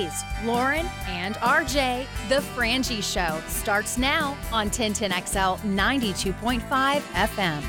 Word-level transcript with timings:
Hayes, 0.00 0.24
Lauren, 0.44 0.86
and 1.08 1.34
RJ. 1.36 2.06
The 2.30 2.36
Frangie 2.56 3.02
Show 3.02 3.38
starts 3.48 3.98
now 3.98 4.34
on 4.50 4.70
1010XL 4.70 5.58
92.5 5.58 6.60
FM. 7.00 7.60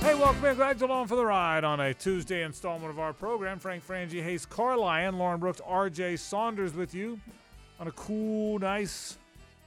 Hey, 0.00 0.14
welcome 0.14 0.44
in. 0.44 0.54
Glad 0.54 0.78
you're 0.78 0.88
along 0.88 1.08
for 1.08 1.16
the 1.16 1.24
ride 1.24 1.64
on 1.64 1.80
a 1.80 1.92
Tuesday 1.94 2.44
installment 2.44 2.90
of 2.90 3.00
our 3.00 3.12
program. 3.12 3.58
Frank 3.58 3.84
Frangie, 3.84 4.22
Hayes 4.22 4.46
Carlyon, 4.46 5.18
Lauren 5.18 5.40
Brooks, 5.40 5.60
RJ 5.68 6.16
Saunders 6.20 6.74
with 6.74 6.94
you 6.94 7.18
on 7.80 7.88
a 7.88 7.92
cool, 7.92 8.60
nice. 8.60 9.18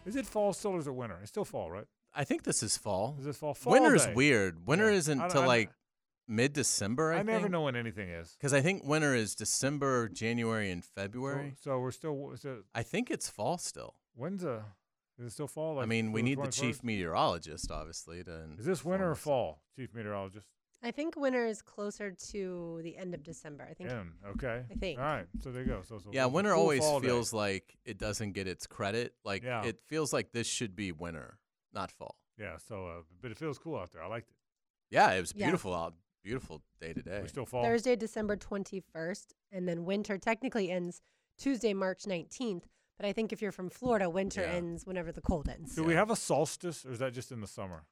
Is 0.05 0.16
it 0.16 0.25
fall 0.25 0.53
still 0.53 0.71
or 0.71 0.80
is 0.80 0.88
it 0.88 0.95
winter? 0.95 1.17
It's 1.21 1.30
still 1.31 1.44
fall, 1.45 1.69
right? 1.69 1.85
I 2.16 2.23
think 2.23 2.44
this 2.44 2.63
is 2.63 2.77
fall. 2.77 3.16
Is 3.19 3.25
this 3.25 3.38
fall? 3.38 3.53
Fall 3.53 3.73
Winter's 3.73 4.05
day. 4.05 4.13
weird. 4.13 4.66
Winter 4.66 4.89
Yeah. 4.89 4.97
isn't 4.97 5.19
I 5.19 5.23
don't- 5.23 5.31
till 5.31 5.45
like 5.45 5.71
mid 6.29 6.53
December. 6.53 7.11
I, 7.11 7.17
think. 7.17 7.29
I, 7.29 7.33
never 7.33 7.49
know 7.49 7.63
when 7.63 7.75
anything 7.75 8.09
is. 8.09 8.35
Because 8.38 8.53
I 8.53 8.61
think 8.61 8.85
winter 8.85 9.13
is 9.15 9.35
December, 9.35 10.07
January, 10.07 10.71
and 10.71 10.83
February. 10.85 11.55
so 11.61 11.79
we're 11.79 11.91
still. 11.91 12.31
Is 12.33 12.45
it, 12.45 12.59
I 12.73 12.83
think 12.83 13.11
it's 13.11 13.29
fall 13.29 13.57
still. 13.57 13.95
when's 14.15 14.43
a? 14.43 14.63
Is 15.19 15.25
it 15.25 15.31
still 15.31 15.47
fall? 15.47 15.79
I 15.79 15.85
mean, 15.85 16.13
we 16.13 16.21
the 16.21 16.25
need 16.29 16.41
the 16.41 16.47
chief 16.47 16.81
meteorologist, 16.81 17.69
obviously, 17.71 18.23
to. 18.23 18.45
Is 18.57 18.65
this 18.65 18.85
winter 18.85 19.11
or 19.11 19.15
fall, 19.15 19.61
chief 19.75 19.93
meteorologist? 19.93 20.47
I 20.81 20.91
think 20.91 21.17
winter 21.17 21.45
is 21.45 21.61
closer 21.61 22.16
to 22.31 22.80
the 22.83 22.95
end 22.95 23.13
of 23.13 23.22
December. 23.23 23.67
I 23.69 23.73
think. 23.73 23.89
Yeah. 23.89 24.03
Okay. 24.30 24.63
I 24.72 24.73
think. 24.75 24.97
All 24.97 25.05
right. 25.05 25.27
So 25.41 25.52
there 25.52 25.63
you 25.63 25.67
go. 25.67 25.81
So, 25.85 26.00
so 26.00 26.09
Yeah, 26.13 26.25
it's 26.25 26.33
winter 26.33 26.53
cool 26.53 26.61
always 26.61 26.80
fall 26.80 27.02
day. 27.02 27.07
feels 27.07 27.33
like 27.33 27.77
it 27.83 27.97
doesn't 27.97 28.31
get 28.31 28.47
its 28.47 28.66
credit. 28.66 29.13
Like 29.25 29.44
Yeah. 29.44 29.66
it 29.66 29.81
feels 29.88 30.13
like 30.13 30.31
this 30.31 30.47
should 30.47 30.77
be 30.77 30.94
winter, 30.94 31.38
not 31.73 31.91
fall. 31.91 32.16
Yeah. 32.38 32.55
So, 32.66 32.88
uh, 32.88 33.02
but 33.22 33.31
it 33.31 33.38
feels 33.38 33.57
cool 33.57 33.77
out 33.77 33.91
there. 33.91 34.02
I 34.02 34.07
liked 34.07 34.30
it. 34.30 34.35
Yeah, 34.89 35.11
it 35.11 35.19
was 35.19 35.33
Yeah. 35.35 35.47
beautiful 35.47 35.75
out. 35.75 35.95
Beautiful 36.23 36.62
day 36.81 36.94
today. 36.94 37.20
We 37.22 37.28
still 37.30 37.45
fall. 37.45 37.64
Thursday, 37.64 37.95
December 37.95 38.36
21st, 38.36 39.28
and 39.52 39.67
then 39.67 39.86
winter 39.86 40.17
technically 40.17 40.70
ends 40.70 41.02
Tuesday, 41.38 41.73
March 41.73 42.03
19th. 42.03 42.64
But 42.98 43.06
I 43.06 43.14
think 43.14 43.31
if 43.31 43.42
you're 43.42 43.53
from 43.53 43.70
Florida, 43.70 44.09
winter 44.09 44.42
Yeah. 44.42 44.52
ends 44.52 44.86
whenever 44.86 45.12
the 45.14 45.22
cold 45.22 45.47
ends. 45.47 45.75
Do 45.75 45.84
we 45.84 45.94
have 45.94 46.09
a 46.12 46.16
solstice, 46.17 46.86
or 46.86 46.92
is 46.92 47.00
that 47.00 47.14
just 47.14 47.31
in 47.31 47.40
the 47.40 47.47
summer? 47.47 47.86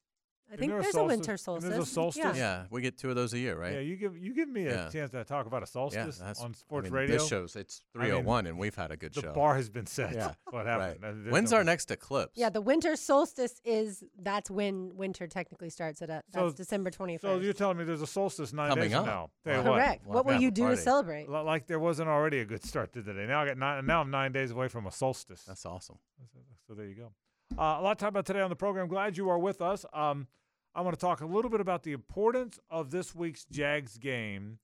I 0.52 0.56
think 0.56 0.72
there 0.72 0.80
a 0.80 0.82
there's 0.82 0.96
a 0.96 0.98
solstice? 0.98 1.18
winter 1.18 1.32
And 1.32 1.40
solstice. 1.40 1.70
there's 1.70 1.84
a 1.84 1.92
solstice? 1.92 2.24
Yeah. 2.24 2.36
Yeah, 2.36 2.66
we 2.70 2.82
get 2.82 2.98
two 2.98 3.10
of 3.10 3.16
those 3.16 3.34
a 3.34 3.38
year, 3.40 3.58
right? 3.60 3.74
Yeah, 3.74 3.80
you 3.80 3.96
give 3.98 4.18
you 4.18 4.34
give 4.34 4.48
me 4.48 4.66
a 4.68 4.72
Yeah. 4.86 4.90
chance 4.90 5.12
to 5.12 5.24
talk 5.26 5.46
about 5.46 5.62
a 5.62 5.66
solstice 5.68 6.18
that's 6.18 6.42
on 6.42 6.52
I 6.52 6.54
sports 6.54 6.86
mean, 6.86 6.94
radio. 6.94 7.18
This 7.18 7.28
shows 7.28 7.56
it's 7.56 7.82
I 7.96 8.00
mean, 8.00 8.08
301, 8.08 8.48
and 8.48 8.58
we've 8.58 8.76
had 8.76 8.92
a 8.92 8.98
good 8.98 9.14
the 9.14 9.22
show. 9.22 9.28
The 9.28 9.34
bar 9.34 9.56
has 9.56 9.70
been 9.70 9.86
set. 9.86 10.14
Yeah. 10.16 10.34
what 10.50 10.66
right. 10.66 10.98
happened? 11.00 11.28
Uh, 11.28 11.32
When's 11.32 11.52
no- 11.52 11.58
our 11.58 11.64
next 11.64 11.92
eclipse? 11.92 12.32
Yeah, 12.36 12.50
the 12.50 12.62
winter 12.62 12.96
solstice 12.96 13.60
is 13.66 14.04
that's 14.18 14.50
when 14.50 14.96
winter 14.96 15.28
technically 15.28 15.70
starts. 15.70 16.02
At 16.02 16.10
a, 16.10 16.24
that's 16.32 16.52
So- 16.52 16.52
December 16.52 16.92
21st. 16.92 17.22
So 17.22 17.40
you're 17.40 17.54
telling 17.54 17.78
me 17.78 17.84
there's 17.84 18.02
a 18.02 18.08
solstice 18.08 18.54
nine 18.54 18.70
Coming 18.70 18.86
days 18.86 18.94
up. 18.94 19.06
now? 19.06 19.30
Wow. 19.46 19.64
correct. 19.64 20.06
We'll 20.06 20.16
What 20.16 20.26
will 20.26 20.40
you 20.42 20.48
a 20.48 20.52
do 20.52 20.70
to 20.70 20.78
celebrate? 20.78 21.28
li- 21.30 21.40
Like 21.42 21.68
there 21.68 21.80
wasn't 21.80 22.08
already 22.10 22.40
a 22.40 22.46
good 22.46 22.64
start 22.64 22.94
to 22.94 23.02
the 23.02 23.14
day. 23.14 23.26
Now 23.28 23.42
I 23.42 23.48
got 23.48 23.58
nine. 23.58 23.86
Now 23.86 24.02
I'm 24.02 24.12
nine 24.12 24.32
days 24.32 24.52
away 24.52 24.70
from 24.70 24.88
a 24.88 24.92
solstice. 24.92 25.44
That's 25.44 25.66
awesome. 25.66 25.98
So 26.68 26.74
there 26.74 26.86
you 26.88 26.96
go. 26.96 27.12
Uh, 27.56 27.78
a 27.80 27.82
lot 27.82 27.98
to 27.98 28.04
talk 28.04 28.10
about 28.10 28.26
today 28.26 28.42
on 28.42 28.50
the 28.50 28.56
program. 28.56 28.88
Glad 28.88 29.18
you 29.18 29.30
are 29.30 29.40
with 29.40 29.62
us. 29.62 29.86
Um, 29.94 30.28
I 30.76 30.82
want 30.82 30.96
to 30.96 31.00
talk 31.00 31.22
a 31.22 31.26
little 31.26 31.50
bit 31.50 31.62
about 31.62 31.84
the 31.84 31.92
importance 31.94 32.60
of 32.70 32.92
this 32.92 33.16
week's 33.16 33.46
Jags 33.46 33.98
game 33.98 34.60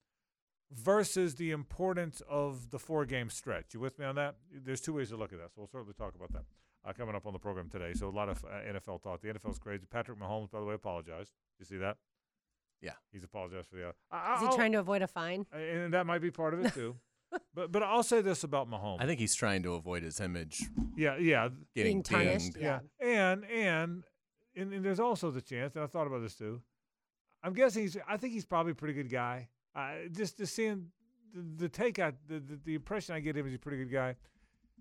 versus 0.72 1.36
the 1.36 1.52
importance 1.52 2.22
of 2.30 2.70
the 2.72 2.78
four 2.80 3.06
game 3.06 3.30
stretch. 3.30 3.74
You 3.74 3.80
with 3.80 3.98
me 3.98 4.06
on 4.06 4.16
that? 4.16 4.36
There's 4.52 4.82
two 4.82 4.94
ways 4.94 5.10
to 5.10 5.18
look 5.18 5.34
at 5.34 5.40
that. 5.40 5.48
So 5.56 5.62
we'll 5.62 5.68
certainly 5.68 5.94
talk 5.94 6.14
about 6.16 6.32
that 6.34 6.44
uh, 6.86 6.94
coming 6.94 7.16
up 7.16 7.26
on 7.26 7.34
the 7.34 7.40
program 7.40 7.70
today. 7.70 7.94
So 7.94 8.10
a 8.10 8.12
lot 8.12 8.30
of 8.30 8.44
uh, 8.46 8.50
NFL 8.74 9.02
talk. 9.02 9.22
The 9.22 9.30
NFL's 9.30 9.60
crazy. 9.60 9.86
Patrick 9.90 10.20
Mahomes, 10.20 10.52
by 10.52 10.60
the 10.60 10.66
way, 10.66 10.76
apologized. 10.76 11.32
You 11.60 11.66
see 11.66 11.78
that? 11.78 11.98
Yeah. 12.82 12.92
He's 13.12 13.24
apologized 13.24 13.70
for 13.70 13.78
the. 13.78 13.86
Uh, 13.88 14.36
Is 14.36 14.42
he 14.42 14.48
I'll- 14.48 14.56
trying 14.56 14.74
to 14.74 14.80
avoid 14.80 15.02
a 15.02 15.08
fine? 15.08 15.46
and 15.52 15.94
that 15.94 16.06
might 16.06 16.20
be 16.22 16.30
part 16.32 16.54
of 16.54 16.64
it 16.64 16.74
too. 16.74 16.96
but 17.54 17.72
but 17.72 17.84
I'll 17.84 18.04
say 18.04 18.22
this 18.22 18.44
about 18.44 18.70
Mahomes. 18.70 18.98
I 19.02 19.06
think 19.06 19.20
he's 19.20 19.36
trying 19.36 19.64
to 19.64 19.74
avoid 19.76 20.04
his 20.04 20.20
image 20.20 20.64
yeah 20.96 21.18
yeah 21.18 21.50
getting 21.76 22.02
Being 22.02 22.04
tarnished, 22.04 22.54
dinged. 22.54 22.58
Yeah. 22.62 22.80
And 23.00 23.46
and 23.46 24.04
and, 24.56 24.74
and 24.74 24.86
there's 24.86 25.00
also 25.00 25.32
the 25.32 25.42
chance, 25.42 25.76
and 25.76 25.84
I 25.84 25.88
thought 25.88 26.08
about 26.08 26.22
this 26.22 26.36
too. 26.36 26.62
I'm 27.44 27.54
guessing 27.54 27.84
he's. 27.84 27.98
I 28.08 28.18
think 28.18 28.34
he's 28.34 28.46
probably 28.46 28.72
a 28.72 28.76
pretty 28.76 28.94
good 28.94 29.10
guy. 29.10 29.50
Uh, 29.76 30.08
just 30.12 30.38
just 30.38 30.56
seeing 30.56 30.88
the, 31.34 31.64
the 31.64 31.70
take 31.70 32.00
I 32.00 32.14
the, 32.28 32.40
the 32.40 32.60
the 32.64 32.76
impression 32.76 33.16
I 33.16 33.20
get 33.20 33.32
of 33.32 33.38
him 33.38 33.48
is 33.48 33.52
he's 33.52 33.58
a 33.58 33.60
pretty 33.60 33.78
good 33.78 33.92
guy. 33.92 34.16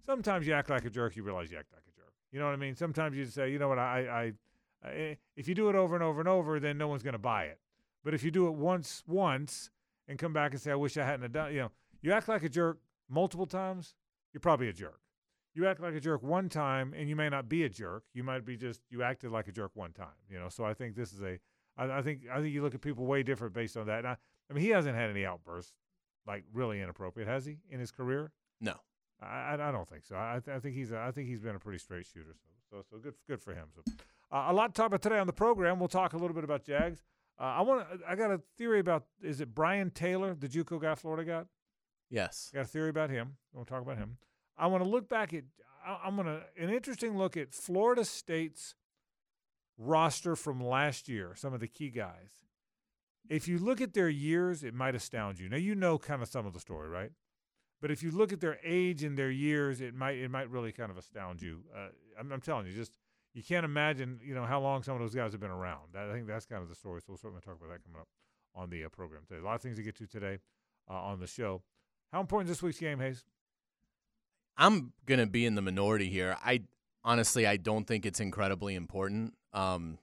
Sometimes 0.05 0.47
you 0.47 0.53
act 0.53 0.69
like 0.71 0.85
a 0.85 0.91
jerk, 0.91 1.17
you 1.17 1.23
realize 1.23 1.51
you 1.51 1.59
act 1.59 1.73
like 1.73 1.83
a 1.83 1.97
jerk. 1.97 2.13
You 2.31 2.39
know 2.41 2.47
what 2.47 2.53
I 2.53 2.57
mean? 2.57 2.77
Sometimes 2.77 3.17
you 3.17 3.25
say, 3.27 3.51
you 3.51 3.59
know 3.59 3.69
what, 3.69 3.79
I 3.79 4.33
I, 4.85 4.89
I 4.89 5.19
if 5.37 5.49
you 5.49 5.55
do 5.55 5.69
it 5.71 5.75
over 5.75 5.95
and 5.95 6.05
over 6.05 6.21
and 6.21 6.29
over, 6.29 6.61
then 6.61 6.77
no 6.77 6.89
one's 6.89 7.03
going 7.03 7.13
to 7.13 7.19
buy 7.19 7.45
it. 7.45 7.59
But 8.05 8.15
if 8.15 8.23
you 8.23 8.31
do 8.31 8.47
it 8.49 8.55
once 8.55 9.03
once 9.07 9.71
and 10.09 10.19
come 10.19 10.33
back 10.33 10.53
and 10.53 10.61
say, 10.61 10.73
I 10.73 10.75
wish 10.75 10.97
I 10.97 11.05
hadn't 11.05 11.23
have 11.23 11.33
done, 11.33 11.53
you 11.53 11.61
know, 11.61 11.71
you 12.03 12.13
act 12.13 12.29
like 12.29 12.43
a 12.43 12.49
jerk 12.49 12.79
multiple 13.09 13.47
times, 13.47 13.95
you're 14.33 14.41
probably 14.41 14.69
a 14.69 14.73
jerk. 14.73 15.01
You 15.55 15.67
act 15.67 15.81
like 15.81 15.95
a 15.95 16.01
jerk 16.01 16.23
one 16.23 16.49
time, 16.49 16.95
and 16.97 17.09
you 17.09 17.17
may 17.17 17.29
not 17.29 17.49
be 17.49 17.65
a 17.65 17.69
jerk. 17.69 18.05
You 18.15 18.25
might 18.25 18.45
be 18.45 18.57
just 18.57 18.81
you 18.91 19.03
acted 19.03 19.31
like 19.31 19.49
a 19.49 19.53
jerk 19.53 19.73
one 19.75 19.93
time. 19.93 20.17
You 20.31 20.39
know, 20.39 20.49
so 20.49 20.65
I 20.65 20.75
think 20.75 20.97
this 20.97 21.13
is 21.13 21.21
a. 21.21 21.39
I, 21.77 21.99
I 21.99 22.03
think 22.03 22.23
I 22.33 22.41
think 22.41 22.55
you 22.55 22.63
look 22.63 22.75
at 22.75 22.81
people 22.81 23.05
way 23.05 23.23
different 23.23 23.53
based 23.53 23.77
on 23.77 23.87
that. 23.87 23.99
And 23.99 24.09
I, 24.09 24.17
I 24.51 24.55
mean, 24.55 24.65
he 24.65 24.71
hasn't 24.71 24.97
had 24.97 25.11
any 25.11 25.27
outbursts 25.27 25.75
like 26.27 26.45
really 26.53 26.81
inappropriate, 26.81 27.29
has 27.29 27.45
he, 27.45 27.59
in 27.69 27.81
his 27.81 27.91
career? 27.91 28.33
No. 28.61 28.75
I, 29.21 29.27
I, 29.27 29.69
I 29.69 29.73
don't 29.73 29.89
think 29.89 30.05
so. 30.05 30.17
I, 30.17 30.41
I 30.53 30.59
think 30.59 30.75
he's 30.75 30.91
a, 30.91 30.99
I 30.99 31.11
think 31.11 31.29
he's 31.29 31.41
been 31.41 31.57
a 31.57 31.59
pretty 31.59 31.79
straight 31.79 32.07
shooter. 32.07 32.35
So 32.35 32.49
so, 32.73 32.83
so 32.91 32.99
good 32.99 33.15
good 33.29 33.41
for 33.41 33.53
him. 33.53 33.67
So 33.75 33.83
uh, 34.31 34.47
a 34.49 34.53
lot 34.53 34.69
to 34.69 34.73
talk 34.73 34.87
about 34.87 35.03
today 35.03 35.19
on 35.19 35.27
the 35.27 35.33
program. 35.33 35.79
We'll 35.79 35.89
talk 35.89 36.15
a 36.15 36.17
little 36.17 36.35
bit 36.35 36.45
about 36.45 36.65
Jags. 36.65 37.03
Uh, 37.39 37.45
I 37.45 37.61
want 37.61 37.87
I 38.09 38.15
got 38.17 38.31
a 38.31 38.41
theory 38.57 38.81
about 38.81 39.05
is 39.23 39.41
it 39.41 39.55
Brian 39.55 39.91
Taylor, 39.91 40.35
the 40.35 40.49
JUCO 40.49 40.81
guy 40.81 40.95
Florida 40.95 41.25
got? 41.25 41.47
Yes. 42.13 42.51
Got 42.53 42.61
a 42.61 42.65
theory 42.67 42.91
about 42.91 43.09
him. 43.11 43.37
We'll 43.55 43.65
talk 43.65 43.81
about 43.81 43.97
him. 43.97 44.19
I 44.59 44.67
want 44.67 44.85
to 44.85 44.89
look 44.89 45.09
back 45.09 45.33
at. 45.33 45.45
I- 45.85 46.01
I'm 46.05 46.17
to 46.17 46.43
an 46.57 46.69
interesting 46.69 47.17
look 47.17 47.37
at 47.37 47.55
Florida 47.55 48.05
State's 48.05 48.75
roster 49.79 50.37
from 50.37 50.63
last 50.63 51.09
year. 51.09 51.33
Some 51.35 51.55
of 51.55 51.61
the 51.61 51.67
key 51.67 51.89
guys. 51.89 52.45
If 53.29 53.49
you 53.49 53.59
look 53.59 53.81
at 53.81 53.95
their 53.95 54.11
years, 54.11 54.63
it 54.63 54.75
might 54.75 54.95
astound 54.95 55.41
you. 55.41 55.49
Now 55.49 55.57
you 55.57 55.75
know 55.75 55.99
kind 55.99 56.23
of 56.23 56.29
some 56.29 56.47
of 56.47 56.53
the 56.53 56.61
story, 56.61 56.89
right? 56.89 57.11
But 57.81 57.91
if 57.91 58.03
you 58.03 58.11
look 58.11 58.33
at 58.33 58.41
their 58.41 58.59
age 58.63 59.03
and 59.03 59.17
their 59.17 59.31
years, 59.31 59.81
it 59.81 59.95
might 59.95 60.19
it 60.19 60.31
might 60.31 60.51
really 60.51 60.71
kind 60.71 60.91
of 60.91 60.99
astound 60.99 61.41
you. 61.41 61.61
Uh, 61.75 61.89
I'm, 62.21 62.31
I'm 62.31 62.41
telling 62.43 62.67
you, 62.67 62.75
just 62.75 62.99
you 63.33 63.43
can't 63.43 63.65
imagine, 63.65 64.21
you 64.23 64.35
know, 64.35 64.45
how 64.45 64.61
long 64.61 64.83
some 64.83 64.95
of 64.95 65.01
those 65.01 65.15
guys 65.15 65.33
have 65.33 65.41
been 65.41 65.51
around. 65.51 65.97
I 65.97 66.13
think 66.13 66.27
that's 66.27 66.45
kind 66.45 66.63
of 66.63 66.69
the 66.69 66.75
story. 66.75 67.01
So 67.01 67.07
we'll 67.09 67.17
certainly 67.17 67.41
talk 67.41 67.57
about 67.57 67.71
that 67.71 67.83
coming 67.83 68.01
up 68.01 68.09
on 68.55 68.69
the 68.69 68.85
uh, 68.85 68.89
program 68.91 69.23
today. 69.27 69.41
A 69.41 69.45
lot 69.45 69.55
of 69.55 69.63
things 69.63 69.79
to 69.79 69.83
get 69.83 69.97
to 69.97 70.07
today 70.07 70.39
uh, 70.91 70.95
on 70.95 71.19
the 71.19 71.27
show. 71.27 71.63
How 72.13 72.21
important 72.21 72.51
is 72.51 72.57
this 72.57 72.63
week's 72.63 72.79
game, 72.79 72.99
Hayes? 72.99 73.25
I'm 74.57 74.93
gonna 75.07 75.27
be 75.27 75.47
in 75.47 75.55
the 75.55 75.63
minority 75.63 76.11
here. 76.11 76.37
I 76.45 76.63
honestly 77.03 77.47
I 77.47 77.57
don't 77.57 77.87
think 77.87 78.05
it's 78.05 78.21
incredibly 78.21 78.75
important. 78.75 79.35
Um, 79.53 79.99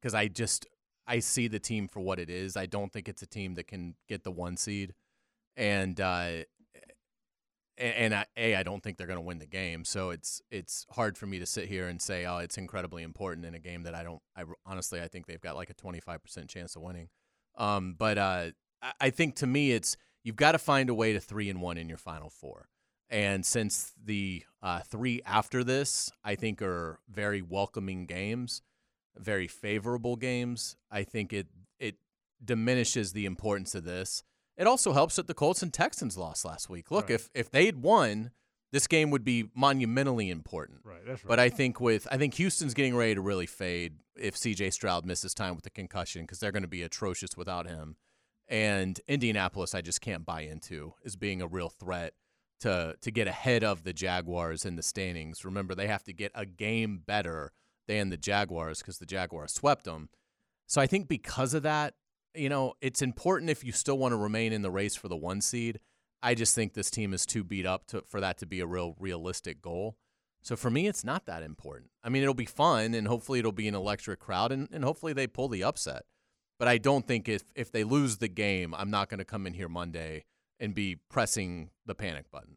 because 0.00 0.14
I 0.14 0.28
just 0.28 0.66
I 1.06 1.18
see 1.18 1.48
the 1.48 1.58
team 1.58 1.88
for 1.88 2.00
what 2.00 2.18
it 2.18 2.30
is. 2.30 2.56
I 2.56 2.66
don't 2.66 2.92
think 2.92 3.08
it's 3.08 3.22
a 3.22 3.26
team 3.26 3.54
that 3.54 3.66
can 3.66 3.94
get 4.08 4.24
the 4.24 4.30
one 4.30 4.56
seed, 4.56 4.94
and 5.56 6.00
uh, 6.00 6.44
and, 7.76 8.14
I, 8.14 8.26
a 8.36 8.54
I 8.56 8.62
don't 8.62 8.82
think 8.82 8.96
they're 8.96 9.06
gonna 9.06 9.20
win 9.20 9.38
the 9.38 9.46
game. 9.46 9.84
So 9.84 10.10
it's 10.10 10.40
it's 10.50 10.86
hard 10.90 11.18
for 11.18 11.26
me 11.26 11.38
to 11.38 11.46
sit 11.46 11.68
here 11.68 11.88
and 11.88 12.00
say 12.00 12.26
oh 12.26 12.38
it's 12.38 12.58
incredibly 12.58 13.02
important 13.02 13.46
in 13.46 13.54
a 13.54 13.58
game 13.58 13.82
that 13.82 13.94
I 13.94 14.02
don't. 14.02 14.22
I 14.36 14.44
honestly 14.64 15.00
I 15.00 15.08
think 15.08 15.26
they've 15.26 15.40
got 15.40 15.56
like 15.56 15.70
a 15.70 15.74
25 15.74 16.22
percent 16.22 16.48
chance 16.48 16.76
of 16.76 16.82
winning. 16.82 17.08
Um, 17.56 17.94
but 17.98 18.18
uh, 18.18 18.50
I 19.00 19.10
think 19.10 19.36
to 19.36 19.46
me 19.46 19.72
it's 19.72 19.96
you've 20.24 20.36
got 20.36 20.52
to 20.52 20.58
find 20.58 20.90
a 20.90 20.94
way 20.94 21.12
to 21.12 21.20
three 21.20 21.48
and 21.48 21.60
one 21.60 21.78
in 21.78 21.88
your 21.88 21.98
final 21.98 22.30
four. 22.30 22.68
And 23.10 23.44
since 23.46 23.92
the 24.02 24.42
uh, 24.62 24.80
three 24.80 25.20
after 25.24 25.62
this, 25.62 26.10
I 26.24 26.34
think 26.34 26.60
are 26.62 26.98
very 27.08 27.42
welcoming 27.42 28.06
games, 28.06 28.62
very 29.16 29.46
favorable 29.46 30.16
games. 30.16 30.76
I 30.90 31.04
think 31.04 31.32
it 31.32 31.46
it 31.78 31.96
diminishes 32.44 33.12
the 33.12 33.26
importance 33.26 33.74
of 33.74 33.84
this. 33.84 34.24
It 34.56 34.66
also 34.66 34.92
helps 34.92 35.16
that 35.16 35.26
the 35.26 35.34
Colts 35.34 35.62
and 35.62 35.72
Texans 35.72 36.16
lost 36.16 36.44
last 36.44 36.68
week. 36.70 36.90
Look, 36.90 37.04
Right. 37.10 37.14
if 37.16 37.30
if 37.34 37.50
they'd 37.50 37.76
won, 37.82 38.30
this 38.72 38.86
game 38.86 39.10
would 39.10 39.24
be 39.24 39.50
monumentally 39.54 40.30
important. 40.30 40.80
Right, 40.84 41.04
that's 41.06 41.22
right. 41.24 41.28
But 41.28 41.38
I 41.40 41.50
think 41.50 41.80
with 41.80 42.08
I 42.10 42.16
think 42.16 42.34
Houston's 42.34 42.74
getting 42.74 42.96
ready 42.96 43.14
to 43.14 43.20
really 43.20 43.46
fade 43.46 43.98
if 44.16 44.34
CJ 44.36 44.72
Stroud 44.72 45.04
misses 45.04 45.34
time 45.34 45.54
with 45.54 45.64
the 45.64 45.70
concussion 45.70 46.22
because 46.22 46.38
they're 46.40 46.52
going 46.52 46.62
to 46.62 46.68
be 46.68 46.82
atrocious 46.82 47.36
without 47.36 47.66
him. 47.68 47.96
And 48.48 49.00
Indianapolis, 49.08 49.74
I 49.74 49.80
just 49.80 50.00
can't 50.00 50.26
buy 50.26 50.42
into 50.42 50.94
as 51.04 51.16
being 51.16 51.40
a 51.40 51.46
real 51.46 51.68
threat 51.70 52.14
to 52.60 52.94
to 53.00 53.10
get 53.10 53.26
ahead 53.26 53.64
of 53.64 53.84
the 53.84 53.92
Jaguars 53.92 54.64
in 54.64 54.76
the 54.76 54.82
standings. 54.82 55.44
Remember, 55.44 55.74
they 55.74 55.86
have 55.86 56.04
to 56.04 56.12
get 56.12 56.32
a 56.34 56.46
game 56.46 57.02
better 57.04 57.52
than 57.86 58.10
the 58.10 58.16
Jaguars 58.16 58.78
because 58.78 58.98
the 58.98 59.06
Jaguars 59.06 59.52
swept 59.52 59.84
them. 59.84 60.08
So 60.66 60.80
I 60.80 60.86
think 60.86 61.08
because 61.08 61.54
of 61.54 61.62
that, 61.64 61.94
you 62.34 62.48
know, 62.48 62.74
it's 62.80 63.02
important 63.02 63.50
if 63.50 63.64
you 63.64 63.72
still 63.72 63.98
want 63.98 64.12
to 64.12 64.16
remain 64.16 64.52
in 64.52 64.62
the 64.62 64.70
race 64.70 64.94
for 64.96 65.08
the 65.08 65.16
one 65.16 65.40
seed. 65.40 65.80
I 66.22 66.34
just 66.34 66.54
think 66.54 66.72
this 66.72 66.90
team 66.90 67.12
is 67.12 67.26
too 67.26 67.44
beat 67.44 67.66
up 67.66 67.86
to, 67.88 68.02
for 68.08 68.20
that 68.20 68.38
to 68.38 68.46
be 68.46 68.60
a 68.60 68.66
real 68.66 68.96
realistic 68.98 69.60
goal. 69.60 69.96
So 70.40 70.56
for 70.56 70.70
me, 70.70 70.86
it's 70.86 71.04
not 71.04 71.26
that 71.26 71.42
important. 71.42 71.90
I 72.02 72.08
mean, 72.08 72.22
it'll 72.22 72.34
be 72.34 72.44
fun, 72.44 72.94
and 72.94 73.06
hopefully 73.06 73.38
it'll 73.38 73.52
be 73.52 73.68
an 73.68 73.74
electric 73.74 74.20
crowd, 74.20 74.52
and, 74.52 74.68
and 74.72 74.84
hopefully 74.84 75.12
they 75.12 75.26
pull 75.26 75.48
the 75.48 75.64
upset. 75.64 76.02
But 76.58 76.68
I 76.68 76.78
don't 76.78 77.06
think 77.06 77.28
if 77.28 77.42
if 77.54 77.72
they 77.72 77.84
lose 77.84 78.18
the 78.18 78.28
game, 78.28 78.74
I'm 78.74 78.90
not 78.90 79.08
going 79.08 79.18
to 79.18 79.24
come 79.24 79.46
in 79.46 79.54
here 79.54 79.68
Monday 79.68 80.24
and 80.60 80.74
be 80.74 80.96
pressing 81.10 81.70
the 81.84 81.94
panic 81.94 82.30
button. 82.30 82.56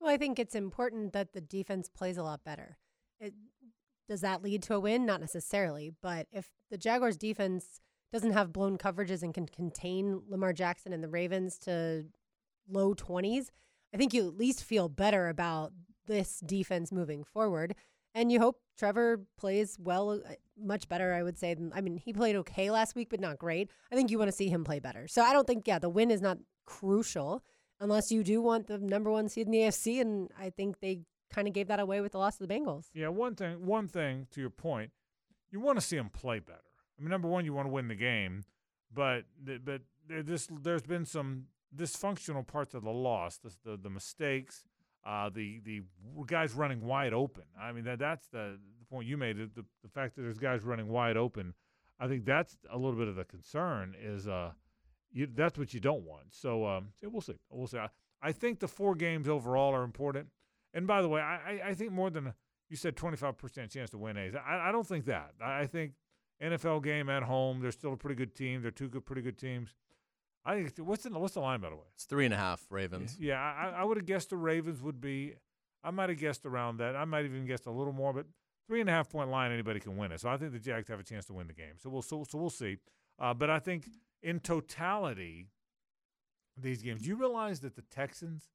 Well, 0.00 0.10
I 0.10 0.16
think 0.16 0.38
it's 0.38 0.54
important 0.54 1.12
that 1.12 1.32
the 1.32 1.40
defense 1.40 1.88
plays 1.88 2.16
a 2.16 2.22
lot 2.22 2.44
better. 2.44 2.78
It, 3.18 3.34
does 4.08 4.20
that 4.20 4.42
lead 4.42 4.62
to 4.64 4.74
a 4.74 4.80
win? 4.80 5.04
Not 5.04 5.20
necessarily, 5.20 5.92
but 6.00 6.28
if 6.30 6.48
the 6.70 6.78
Jaguars 6.78 7.16
defense 7.16 7.80
doesn't 8.12 8.32
have 8.32 8.52
blown 8.52 8.78
coverages 8.78 9.22
and 9.22 9.34
can 9.34 9.46
contain 9.46 10.22
Lamar 10.28 10.52
Jackson 10.52 10.92
and 10.92 11.02
the 11.02 11.08
Ravens 11.08 11.58
to 11.58 12.06
low 12.68 12.94
20s, 12.94 13.48
I 13.92 13.96
think 13.96 14.14
you 14.14 14.26
at 14.28 14.36
least 14.36 14.62
feel 14.62 14.88
better 14.88 15.28
about 15.28 15.72
this 16.06 16.40
defense 16.40 16.92
moving 16.92 17.24
forward. 17.24 17.74
And 18.16 18.32
you 18.32 18.40
hope 18.40 18.58
Trevor 18.78 19.26
plays 19.36 19.76
well, 19.78 20.12
uh, 20.12 20.32
much 20.58 20.88
better, 20.88 21.12
I 21.12 21.22
would 21.22 21.38
say. 21.38 21.54
I 21.74 21.82
mean, 21.82 21.98
he 21.98 22.14
played 22.14 22.34
okay 22.36 22.70
last 22.70 22.96
week, 22.96 23.08
but 23.10 23.20
not 23.20 23.38
great. 23.38 23.70
I 23.92 23.94
think 23.94 24.10
you 24.10 24.18
want 24.18 24.28
to 24.28 24.36
see 24.36 24.48
him 24.48 24.64
play 24.64 24.80
better. 24.80 25.06
So 25.06 25.22
I 25.22 25.34
don't 25.34 25.46
think, 25.46 25.68
yeah, 25.68 25.78
the 25.78 25.90
win 25.90 26.10
is 26.10 26.22
not 26.22 26.38
crucial 26.64 27.44
unless 27.78 28.10
you 28.10 28.24
do 28.24 28.40
want 28.40 28.68
the 28.68 28.78
number 28.78 29.10
one 29.10 29.28
seed 29.28 29.46
in 29.46 29.52
the 29.52 29.58
AFC. 29.58 30.00
And 30.00 30.30
I 30.40 30.48
think 30.48 30.80
they 30.80 31.02
kind 31.30 31.46
of 31.46 31.52
gave 31.52 31.68
that 31.68 31.78
away 31.78 32.00
with 32.00 32.12
the 32.12 32.18
loss 32.18 32.40
of 32.40 32.48
the 32.48 32.54
Bengals. 32.54 32.86
Yeah, 32.94 33.08
one 33.08 33.34
thing. 33.34 33.66
One 33.66 33.86
thing 33.86 34.28
to 34.30 34.40
your 34.40 34.50
point, 34.50 34.92
you 35.50 35.60
want 35.60 35.78
to 35.78 35.84
see 35.84 35.96
them 35.96 36.08
play 36.08 36.38
better. 36.38 36.60
I 36.98 37.02
mean, 37.02 37.10
number 37.10 37.28
one, 37.28 37.44
you 37.44 37.52
want 37.52 37.68
to 37.68 37.72
win 37.72 37.88
the 37.88 37.94
game, 37.94 38.44
but 38.92 39.24
but 39.62 39.82
this 40.08 40.48
there's 40.62 40.82
been 40.82 41.04
some 41.04 41.44
dysfunctional 41.76 42.46
parts 42.46 42.72
of 42.72 42.82
the 42.82 42.90
loss, 42.90 43.36
the 43.36 43.52
the, 43.62 43.76
the 43.76 43.90
mistakes, 43.90 44.64
uh, 45.06 45.30
the 45.30 45.60
the 45.64 45.82
guys 46.26 46.52
running 46.54 46.82
wide 46.82 47.12
open. 47.12 47.44
I 47.60 47.72
mean, 47.72 47.84
that 47.84 47.98
that's 47.98 48.26
the, 48.28 48.58
the 48.78 48.84
point 48.90 49.06
you 49.06 49.16
made. 49.16 49.36
The, 49.36 49.64
the 49.82 49.88
fact 49.88 50.16
that 50.16 50.22
there's 50.22 50.38
guys 50.38 50.64
running 50.64 50.88
wide 50.88 51.16
open, 51.16 51.54
I 52.00 52.08
think 52.08 52.24
that's 52.24 52.56
a 52.70 52.76
little 52.76 52.98
bit 52.98 53.08
of 53.08 53.16
the 53.16 53.24
concern. 53.24 53.94
Is 54.02 54.26
uh, 54.26 54.50
you 55.12 55.28
that's 55.32 55.58
what 55.58 55.72
you 55.72 55.80
don't 55.80 56.02
want. 56.02 56.26
So 56.34 56.66
um, 56.66 56.88
we'll 57.02 57.20
see. 57.20 57.36
We'll 57.50 57.68
see. 57.68 57.78
I, 57.78 57.88
I 58.20 58.32
think 58.32 58.58
the 58.58 58.68
four 58.68 58.94
games 58.94 59.28
overall 59.28 59.74
are 59.74 59.84
important. 59.84 60.28
And 60.74 60.86
by 60.86 61.00
the 61.02 61.08
way, 61.08 61.20
I, 61.20 61.60
I 61.64 61.74
think 61.74 61.92
more 61.92 62.10
than 62.10 62.34
you 62.68 62.76
said 62.76 62.96
25% 62.96 63.70
chance 63.70 63.90
to 63.90 63.98
win 63.98 64.16
Hayes. 64.16 64.34
I, 64.34 64.68
I 64.68 64.72
don't 64.72 64.86
think 64.86 65.06
that. 65.06 65.30
I 65.42 65.66
think 65.66 65.92
NFL 66.42 66.82
game 66.82 67.08
at 67.08 67.22
home, 67.22 67.60
they're 67.60 67.70
still 67.70 67.92
a 67.92 67.96
pretty 67.96 68.16
good 68.16 68.34
team. 68.34 68.60
They're 68.60 68.70
two 68.70 68.88
good, 68.88 69.06
pretty 69.06 69.22
good 69.22 69.38
teams. 69.38 69.74
I 70.46 70.62
think 70.62 70.78
what's 70.78 71.02
the 71.02 71.10
what's 71.10 71.34
the 71.34 71.40
line 71.40 71.60
by 71.60 71.70
the 71.70 71.76
way? 71.76 71.82
It's 71.94 72.04
three 72.04 72.24
and 72.24 72.32
a 72.32 72.36
half 72.36 72.64
Ravens. 72.70 73.16
Yeah, 73.18 73.40
I, 73.40 73.80
I 73.80 73.84
would 73.84 73.96
have 73.96 74.06
guessed 74.06 74.30
the 74.30 74.36
Ravens 74.36 74.80
would 74.80 75.00
be. 75.00 75.34
I 75.82 75.90
might 75.90 76.08
have 76.08 76.18
guessed 76.18 76.46
around 76.46 76.78
that. 76.78 76.96
I 76.96 77.04
might 77.04 77.24
have 77.24 77.32
even 77.32 77.46
guessed 77.46 77.66
a 77.66 77.70
little 77.70 77.92
more, 77.92 78.12
but 78.12 78.26
three 78.66 78.80
and 78.80 78.88
a 78.88 78.92
half 78.92 79.10
point 79.10 79.30
line, 79.30 79.52
anybody 79.52 79.80
can 79.80 79.96
win 79.96 80.12
it. 80.12 80.20
So 80.20 80.28
I 80.28 80.36
think 80.36 80.52
the 80.52 80.58
Jags 80.58 80.88
have 80.88 81.00
a 81.00 81.04
chance 81.04 81.26
to 81.26 81.32
win 81.32 81.46
the 81.46 81.52
game. 81.52 81.74
So 81.78 81.90
we'll 81.90 82.02
so, 82.02 82.24
so 82.28 82.38
we'll 82.38 82.50
see. 82.50 82.78
Uh, 83.18 83.34
but 83.34 83.50
I 83.50 83.58
think 83.58 83.88
in 84.22 84.40
totality, 84.40 85.48
these 86.56 86.82
games. 86.82 87.02
Do 87.02 87.08
you 87.08 87.16
realize 87.16 87.60
that 87.60 87.76
the 87.76 87.82
Texans 87.82 88.48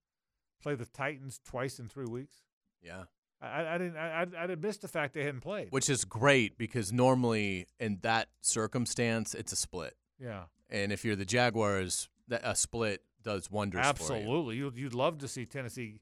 play 0.62 0.76
the 0.76 0.86
Titans 0.86 1.40
twice 1.44 1.80
in 1.80 1.90
three 1.90 2.06
weeks. 2.06 2.36
Yeah. 2.82 3.04
I, 3.42 3.76
I 3.76 3.78
didn't. 3.78 3.98
I, 3.98 4.28
I 4.38 4.56
missed 4.56 4.84
the 4.84 4.88
fact 4.88 5.16
they 5.16 5.24
hadn't 5.24 5.42
played, 5.42 5.70
which 5.72 5.90
is 5.90 6.06
great 6.06 6.60
because 6.60 6.94
normally 6.94 7.66
in 7.80 7.98
that 8.04 8.28
circumstance 8.42 9.34
it's 9.34 9.52
a 9.52 9.56
split. 9.56 9.96
Yeah, 10.22 10.44
and 10.70 10.92
if 10.92 11.04
you're 11.04 11.16
the 11.16 11.26
Jaguars, 11.26 12.10
that 12.28 12.42
a 12.44 12.56
split 12.56 13.02
does 13.24 13.50
wonders. 13.50 13.82
Absolutely, 13.84 14.58
you. 14.58 14.66
would 14.66 14.78
you'd 14.78 14.94
love 14.94 15.18
to 15.20 15.28
see 15.28 15.46
Tennessee 15.46 16.00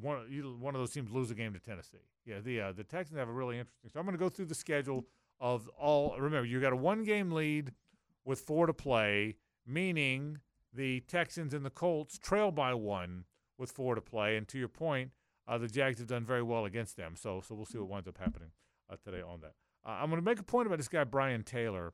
one 0.00 0.26
you, 0.30 0.56
one 0.58 0.74
of 0.74 0.80
those 0.80 0.92
teams 0.92 1.10
lose 1.10 1.30
a 1.30 1.34
game 1.34 1.52
to 1.52 1.60
Tennessee. 1.60 1.98
Yeah, 2.24 2.40
the 2.40 2.60
uh, 2.60 2.72
the 2.72 2.84
Texans 2.84 3.18
have 3.18 3.28
a 3.28 3.32
really 3.32 3.58
interesting. 3.58 3.90
So 3.92 3.98
I'm 3.98 4.06
going 4.06 4.16
to 4.16 4.22
go 4.22 4.28
through 4.28 4.46
the 4.46 4.54
schedule 4.54 5.06
of 5.40 5.68
all. 5.78 6.16
Remember, 6.18 6.46
you 6.46 6.60
got 6.60 6.72
a 6.72 6.76
one 6.76 7.04
game 7.04 7.30
lead 7.30 7.72
with 8.24 8.40
four 8.40 8.66
to 8.66 8.72
play, 8.72 9.36
meaning 9.66 10.38
the 10.72 11.00
Texans 11.00 11.54
and 11.54 11.64
the 11.64 11.70
Colts 11.70 12.18
trail 12.18 12.50
by 12.50 12.74
one 12.74 13.24
with 13.58 13.70
four 13.70 13.94
to 13.94 14.00
play. 14.00 14.36
And 14.36 14.48
to 14.48 14.58
your 14.58 14.68
point, 14.68 15.10
uh, 15.46 15.58
the 15.58 15.68
Jags 15.68 15.98
have 15.98 16.08
done 16.08 16.24
very 16.24 16.42
well 16.42 16.64
against 16.64 16.96
them. 16.96 17.14
So, 17.16 17.42
so 17.46 17.54
we'll 17.54 17.66
see 17.66 17.78
what 17.78 17.88
winds 17.88 18.08
up 18.08 18.18
happening 18.18 18.50
uh, 18.90 18.96
today 19.04 19.22
on 19.22 19.40
that. 19.40 19.52
Uh, 19.84 19.98
I'm 20.00 20.08
going 20.08 20.20
to 20.20 20.24
make 20.24 20.40
a 20.40 20.44
point 20.44 20.66
about 20.66 20.78
this 20.78 20.88
guy 20.88 21.04
Brian 21.04 21.42
Taylor 21.42 21.92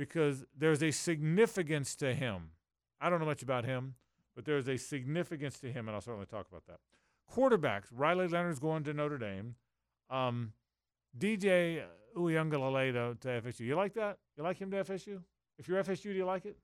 because 0.00 0.46
there's 0.56 0.82
a 0.82 0.90
significance 0.90 1.94
to 1.94 2.14
him. 2.14 2.52
I 3.02 3.10
don't 3.10 3.20
know 3.20 3.26
much 3.26 3.42
about 3.42 3.66
him, 3.66 3.96
but 4.34 4.46
there's 4.46 4.66
a 4.66 4.78
significance 4.78 5.60
to 5.60 5.70
him, 5.70 5.88
and 5.88 5.94
I'll 5.94 6.00
certainly 6.00 6.24
talk 6.24 6.46
about 6.48 6.66
that. 6.68 6.78
Quarterbacks: 7.30 7.88
Riley 7.92 8.26
Leonard's 8.26 8.58
going 8.58 8.82
to 8.84 8.94
Notre 8.94 9.18
Dame. 9.18 9.56
Um, 10.08 10.54
DJ 11.18 11.82
Uiagalelei 12.16 12.94
to, 12.94 13.14
to 13.20 13.42
FSU. 13.42 13.60
You 13.60 13.76
like 13.76 13.92
that? 13.92 14.16
You 14.38 14.42
like 14.42 14.56
him 14.56 14.70
to 14.70 14.82
FSU? 14.82 15.20
If 15.58 15.68
you're 15.68 15.84
FSU, 15.84 16.04
do 16.04 16.12
you 16.12 16.24
like 16.24 16.46
it? 16.46 16.56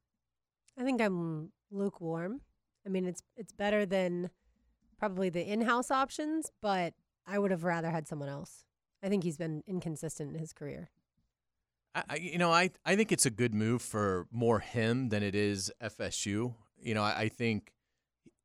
I 0.78 0.82
think 0.82 1.02
I'm 1.02 1.52
lukewarm. 1.70 2.40
I 2.86 2.88
mean, 2.88 3.04
it's 3.04 3.22
it's 3.36 3.52
better 3.52 3.84
than 3.84 4.30
probably 4.98 5.28
the 5.28 5.46
in-house 5.46 5.90
options, 5.90 6.50
but 6.62 6.94
I 7.26 7.38
would 7.38 7.50
have 7.50 7.64
rather 7.64 7.90
had 7.90 8.08
someone 8.08 8.30
else. 8.30 8.64
I 9.02 9.10
think 9.10 9.24
he's 9.24 9.36
been 9.36 9.62
inconsistent 9.66 10.32
in 10.32 10.38
his 10.38 10.54
career. 10.54 10.88
I, 12.08 12.16
you 12.16 12.38
know, 12.38 12.52
I 12.52 12.70
I 12.84 12.96
think 12.96 13.12
it's 13.12 13.26
a 13.26 13.30
good 13.30 13.54
move 13.54 13.82
for 13.82 14.26
more 14.30 14.60
him 14.60 15.08
than 15.08 15.22
it 15.22 15.34
is 15.34 15.72
FSU. 15.82 16.54
You 16.78 16.94
know, 16.94 17.02
I, 17.02 17.20
I 17.20 17.28
think 17.28 17.72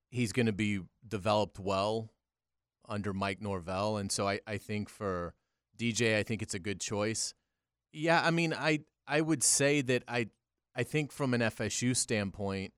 he's 0.10 0.32
going 0.32 0.46
to 0.46 0.54
be 0.54 0.82
developed 1.08 1.60
well 1.60 2.12
under 2.88 3.14
Mike 3.14 3.42
Norvell, 3.42 3.98
and 3.98 4.12
so 4.12 4.28
I, 4.28 4.40
I 4.48 4.58
think 4.58 4.90
for 4.90 5.34
DJ, 5.78 6.18
I 6.18 6.24
think 6.24 6.42
it's 6.42 6.54
a 6.54 6.60
good 6.60 6.80
choice. 6.80 7.34
Yeah, 7.92 8.22
I 8.24 8.32
mean, 8.32 8.54
I 8.54 8.82
I 9.08 9.22
would 9.22 9.44
say 9.44 9.82
that 9.82 10.04
I 10.08 10.28
I 10.76 10.84
think 10.84 11.12
from 11.12 11.34
an 11.34 11.42
FSU 11.42 11.96
standpoint, 11.96 12.74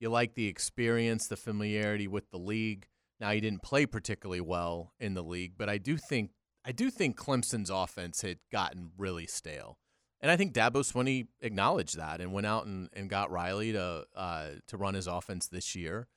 you 0.00 0.08
like 0.08 0.34
the 0.34 0.48
experience, 0.48 1.26
the 1.26 1.36
familiarity 1.36 2.08
with 2.08 2.30
the 2.30 2.38
league. 2.38 2.88
Now 3.20 3.30
he 3.30 3.40
didn't 3.40 3.62
play 3.62 3.86
particularly 3.86 4.40
well 4.40 4.92
in 4.98 5.14
the 5.14 5.22
league, 5.22 5.52
but 5.56 5.68
I 5.68 5.78
do 5.78 5.96
think 5.96 6.32
I 6.64 6.72
do 6.72 6.90
think 6.90 7.16
Clemson's 7.16 7.70
offense 7.70 8.22
had 8.22 8.38
gotten 8.50 8.90
really 8.98 9.26
stale. 9.26 9.78
And 10.20 10.30
I 10.30 10.36
think 10.36 10.54
Dabo 10.54 10.76
Swinney 10.76 11.26
acknowledged 11.40 11.98
that 11.98 12.20
and 12.20 12.32
went 12.32 12.46
out 12.46 12.66
and, 12.66 12.88
and 12.94 13.08
got 13.10 13.30
Riley 13.30 13.72
to 13.72 14.06
uh, 14.14 14.48
to 14.66 14.76
run 14.76 14.94
his 14.94 15.06
offense 15.06 15.48
this 15.48 15.74
year. 15.74 16.08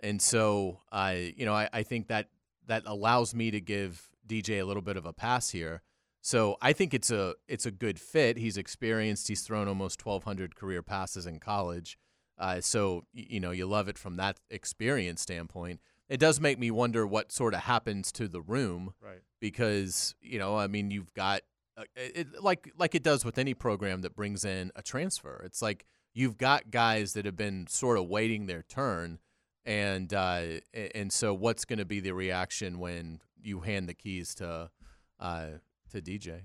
And 0.00 0.20
so 0.20 0.80
I 0.90 1.34
you 1.36 1.44
know, 1.44 1.54
I, 1.54 1.68
I 1.72 1.82
think 1.82 2.08
that 2.08 2.28
that 2.66 2.84
allows 2.86 3.34
me 3.34 3.50
to 3.50 3.60
give 3.60 4.08
DJ 4.26 4.60
a 4.60 4.64
little 4.64 4.82
bit 4.82 4.96
of 4.96 5.06
a 5.06 5.12
pass 5.12 5.50
here. 5.50 5.82
So 6.20 6.56
I 6.62 6.72
think 6.72 6.94
it's 6.94 7.10
a 7.10 7.34
it's 7.48 7.66
a 7.66 7.70
good 7.70 7.98
fit. 8.00 8.38
He's 8.38 8.56
experienced. 8.56 9.28
He's 9.28 9.42
thrown 9.42 9.68
almost 9.68 10.04
1,200 10.04 10.54
career 10.54 10.82
passes 10.82 11.26
in 11.26 11.38
college. 11.38 11.98
Uh, 12.38 12.60
so 12.60 13.04
you 13.12 13.40
know 13.40 13.50
you 13.50 13.66
love 13.66 13.88
it 13.88 13.98
from 13.98 14.16
that 14.16 14.38
experience 14.50 15.20
standpoint. 15.20 15.80
It 16.08 16.18
does 16.20 16.40
make 16.40 16.58
me 16.58 16.70
wonder 16.70 17.06
what 17.06 17.32
sort 17.32 17.54
of 17.54 17.60
happens 17.60 18.12
to 18.12 18.28
the 18.28 18.40
room, 18.40 18.94
right? 19.02 19.22
Because 19.40 20.14
you 20.20 20.38
know, 20.38 20.56
I 20.56 20.68
mean, 20.68 20.90
you've 20.90 21.12
got 21.14 21.42
it, 21.96 22.42
like 22.42 22.70
like 22.78 22.94
it 22.94 23.02
does 23.02 23.24
with 23.24 23.38
any 23.38 23.54
program 23.54 24.02
that 24.02 24.14
brings 24.14 24.44
in 24.44 24.70
a 24.76 24.82
transfer. 24.82 25.42
It's 25.44 25.62
like 25.62 25.86
you've 26.14 26.38
got 26.38 26.70
guys 26.70 27.14
that 27.14 27.24
have 27.24 27.36
been 27.36 27.66
sort 27.66 27.98
of 27.98 28.06
waiting 28.08 28.46
their 28.46 28.62
turn, 28.62 29.18
and 29.64 30.12
uh, 30.12 30.42
and 30.94 31.12
so 31.12 31.34
what's 31.34 31.64
going 31.64 31.78
to 31.78 31.84
be 31.84 32.00
the 32.00 32.12
reaction 32.12 32.78
when 32.78 33.20
you 33.40 33.60
hand 33.60 33.88
the 33.88 33.94
keys 33.94 34.34
to 34.36 34.70
uh, 35.20 35.46
to 35.90 36.00
DJ? 36.00 36.42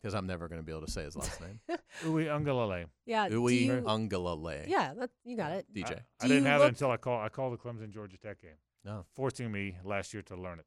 because 0.00 0.14
I'm 0.14 0.26
never 0.26 0.48
going 0.48 0.60
to 0.60 0.64
be 0.64 0.72
able 0.72 0.86
to 0.86 0.90
say 0.90 1.04
his 1.04 1.16
last 1.16 1.40
name. 1.40 1.60
Uiagalelei. 2.04 2.86
Yeah. 3.06 3.28
Uiagalelei. 3.28 4.66
Yeah, 4.66 4.94
that, 4.98 5.10
you 5.24 5.36
got 5.36 5.52
it. 5.52 5.66
DJ. 5.74 6.00
I, 6.20 6.24
I 6.24 6.28
didn't 6.28 6.46
have 6.46 6.62
it 6.62 6.68
until 6.68 6.90
I 6.90 6.96
called. 6.96 7.22
I 7.22 7.28
called 7.28 7.52
the 7.52 7.58
Clemson 7.58 7.90
Georgia 7.90 8.16
Tech 8.16 8.40
game. 8.40 8.56
No. 8.84 9.04
Forcing 9.14 9.52
me 9.52 9.76
last 9.84 10.14
year 10.14 10.22
to 10.24 10.36
learn 10.36 10.58
it. 10.58 10.64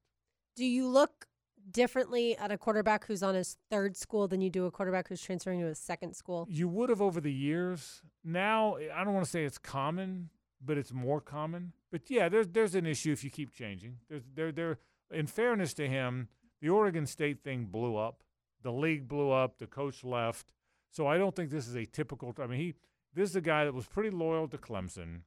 Do 0.55 0.65
you 0.65 0.87
look 0.87 1.25
differently 1.71 2.37
at 2.37 2.51
a 2.51 2.57
quarterback 2.57 3.05
who's 3.05 3.23
on 3.23 3.35
his 3.35 3.57
third 3.69 3.95
school 3.95 4.27
than 4.27 4.41
you 4.41 4.49
do 4.49 4.65
a 4.65 4.71
quarterback 4.71 5.07
who's 5.07 5.21
transferring 5.21 5.59
to 5.59 5.67
his 5.67 5.79
second 5.79 6.15
school? 6.15 6.47
You 6.49 6.67
would 6.67 6.89
have 6.89 7.01
over 7.01 7.21
the 7.21 7.31
years. 7.31 8.01
Now, 8.23 8.77
I 8.93 9.03
don't 9.03 9.13
want 9.13 9.25
to 9.25 9.31
say 9.31 9.43
it's 9.43 9.57
common, 9.57 10.29
but 10.63 10.77
it's 10.77 10.93
more 10.93 11.21
common. 11.21 11.73
But 11.91 12.09
yeah, 12.09 12.29
there's 12.29 12.47
there's 12.47 12.75
an 12.75 12.85
issue 12.85 13.11
if 13.11 13.23
you 13.23 13.29
keep 13.29 13.53
changing. 13.53 13.97
There's 14.09 14.23
there 14.33 14.51
there. 14.51 14.79
In 15.11 15.27
fairness 15.27 15.73
to 15.75 15.87
him, 15.87 16.29
the 16.61 16.69
Oregon 16.69 17.05
State 17.05 17.43
thing 17.43 17.65
blew 17.65 17.97
up 17.97 18.23
the 18.63 18.71
league 18.71 19.07
blew 19.07 19.29
up, 19.29 19.59
the 19.59 19.67
coach 19.67 20.03
left. 20.03 20.51
So 20.89 21.05
I 21.05 21.17
don't 21.17 21.35
think 21.35 21.51
this 21.51 21.67
is 21.67 21.75
a 21.75 21.85
typical. 21.85 22.33
I 22.41 22.47
mean, 22.47 22.59
he 22.59 22.73
this 23.13 23.29
is 23.29 23.35
a 23.35 23.41
guy 23.41 23.65
that 23.65 23.73
was 23.73 23.85
pretty 23.85 24.09
loyal 24.09 24.47
to 24.47 24.57
Clemson, 24.57 25.21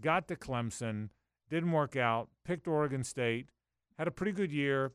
got 0.00 0.28
to 0.28 0.36
Clemson, 0.36 1.08
didn't 1.50 1.72
work 1.72 1.96
out, 1.96 2.28
picked 2.44 2.68
Oregon 2.68 3.02
State, 3.02 3.48
had 3.98 4.06
a 4.06 4.12
pretty 4.12 4.32
good 4.32 4.52
year, 4.52 4.92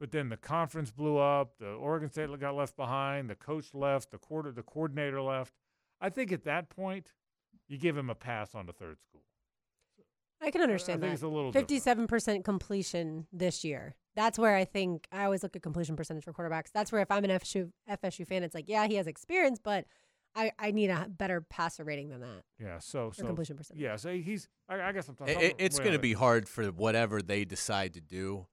but 0.00 0.10
then 0.10 0.30
the 0.30 0.36
conference 0.38 0.90
blew 0.90 1.18
up. 1.18 1.52
The 1.60 1.68
Oregon 1.72 2.10
State 2.10 2.28
got 2.40 2.54
left 2.56 2.74
behind. 2.76 3.28
The 3.28 3.34
coach 3.34 3.74
left. 3.74 4.10
The 4.10 4.18
quarter, 4.18 4.50
the 4.50 4.62
coordinator 4.62 5.20
left. 5.20 5.52
I 6.00 6.08
think 6.08 6.32
at 6.32 6.44
that 6.44 6.70
point, 6.70 7.12
you 7.68 7.76
give 7.78 7.96
him 7.96 8.08
a 8.08 8.14
pass 8.14 8.54
on 8.54 8.66
the 8.66 8.72
third 8.72 8.96
school. 9.02 9.20
I 10.42 10.50
can 10.50 10.62
understand 10.62 11.04
I 11.04 11.08
that. 11.08 11.12
It's 11.12 11.22
a 11.22 11.28
little 11.28 11.52
fifty-seven 11.52 12.06
percent 12.06 12.44
completion 12.46 13.26
this 13.30 13.62
year. 13.62 13.94
That's 14.16 14.38
where 14.38 14.56
I 14.56 14.64
think 14.64 15.06
I 15.12 15.24
always 15.24 15.42
look 15.42 15.54
at 15.54 15.62
completion 15.62 15.96
percentage 15.96 16.24
for 16.24 16.32
quarterbacks. 16.32 16.72
That's 16.72 16.90
where 16.90 17.02
if 17.02 17.10
I'm 17.10 17.24
an 17.24 17.30
FSU 17.30 17.70
FSU 17.88 18.26
fan, 18.26 18.42
it's 18.42 18.54
like, 18.54 18.64
yeah, 18.66 18.86
he 18.86 18.94
has 18.94 19.06
experience, 19.06 19.60
but 19.62 19.84
I, 20.34 20.50
I 20.58 20.70
need 20.70 20.88
a 20.90 21.08
better 21.10 21.42
passer 21.42 21.84
rating 21.84 22.08
than 22.08 22.20
that. 22.20 22.42
Yeah. 22.58 22.78
So 22.78 23.08
Or 23.08 23.14
so 23.14 23.26
completion 23.26 23.56
percentage. 23.56 23.82
yeah. 23.82 23.96
So 23.96 24.16
he's. 24.16 24.48
I, 24.68 24.80
I 24.80 24.92
guess 24.92 25.08
I'm 25.08 25.16
I- 25.20 25.32
talking. 25.34 25.50
I- 25.50 25.54
it's 25.58 25.78
going 25.78 25.92
to 25.92 25.98
be 25.98 26.14
hard 26.14 26.48
for 26.48 26.64
whatever 26.68 27.20
they 27.20 27.44
decide 27.44 27.92
to 27.94 28.00
do 28.00 28.46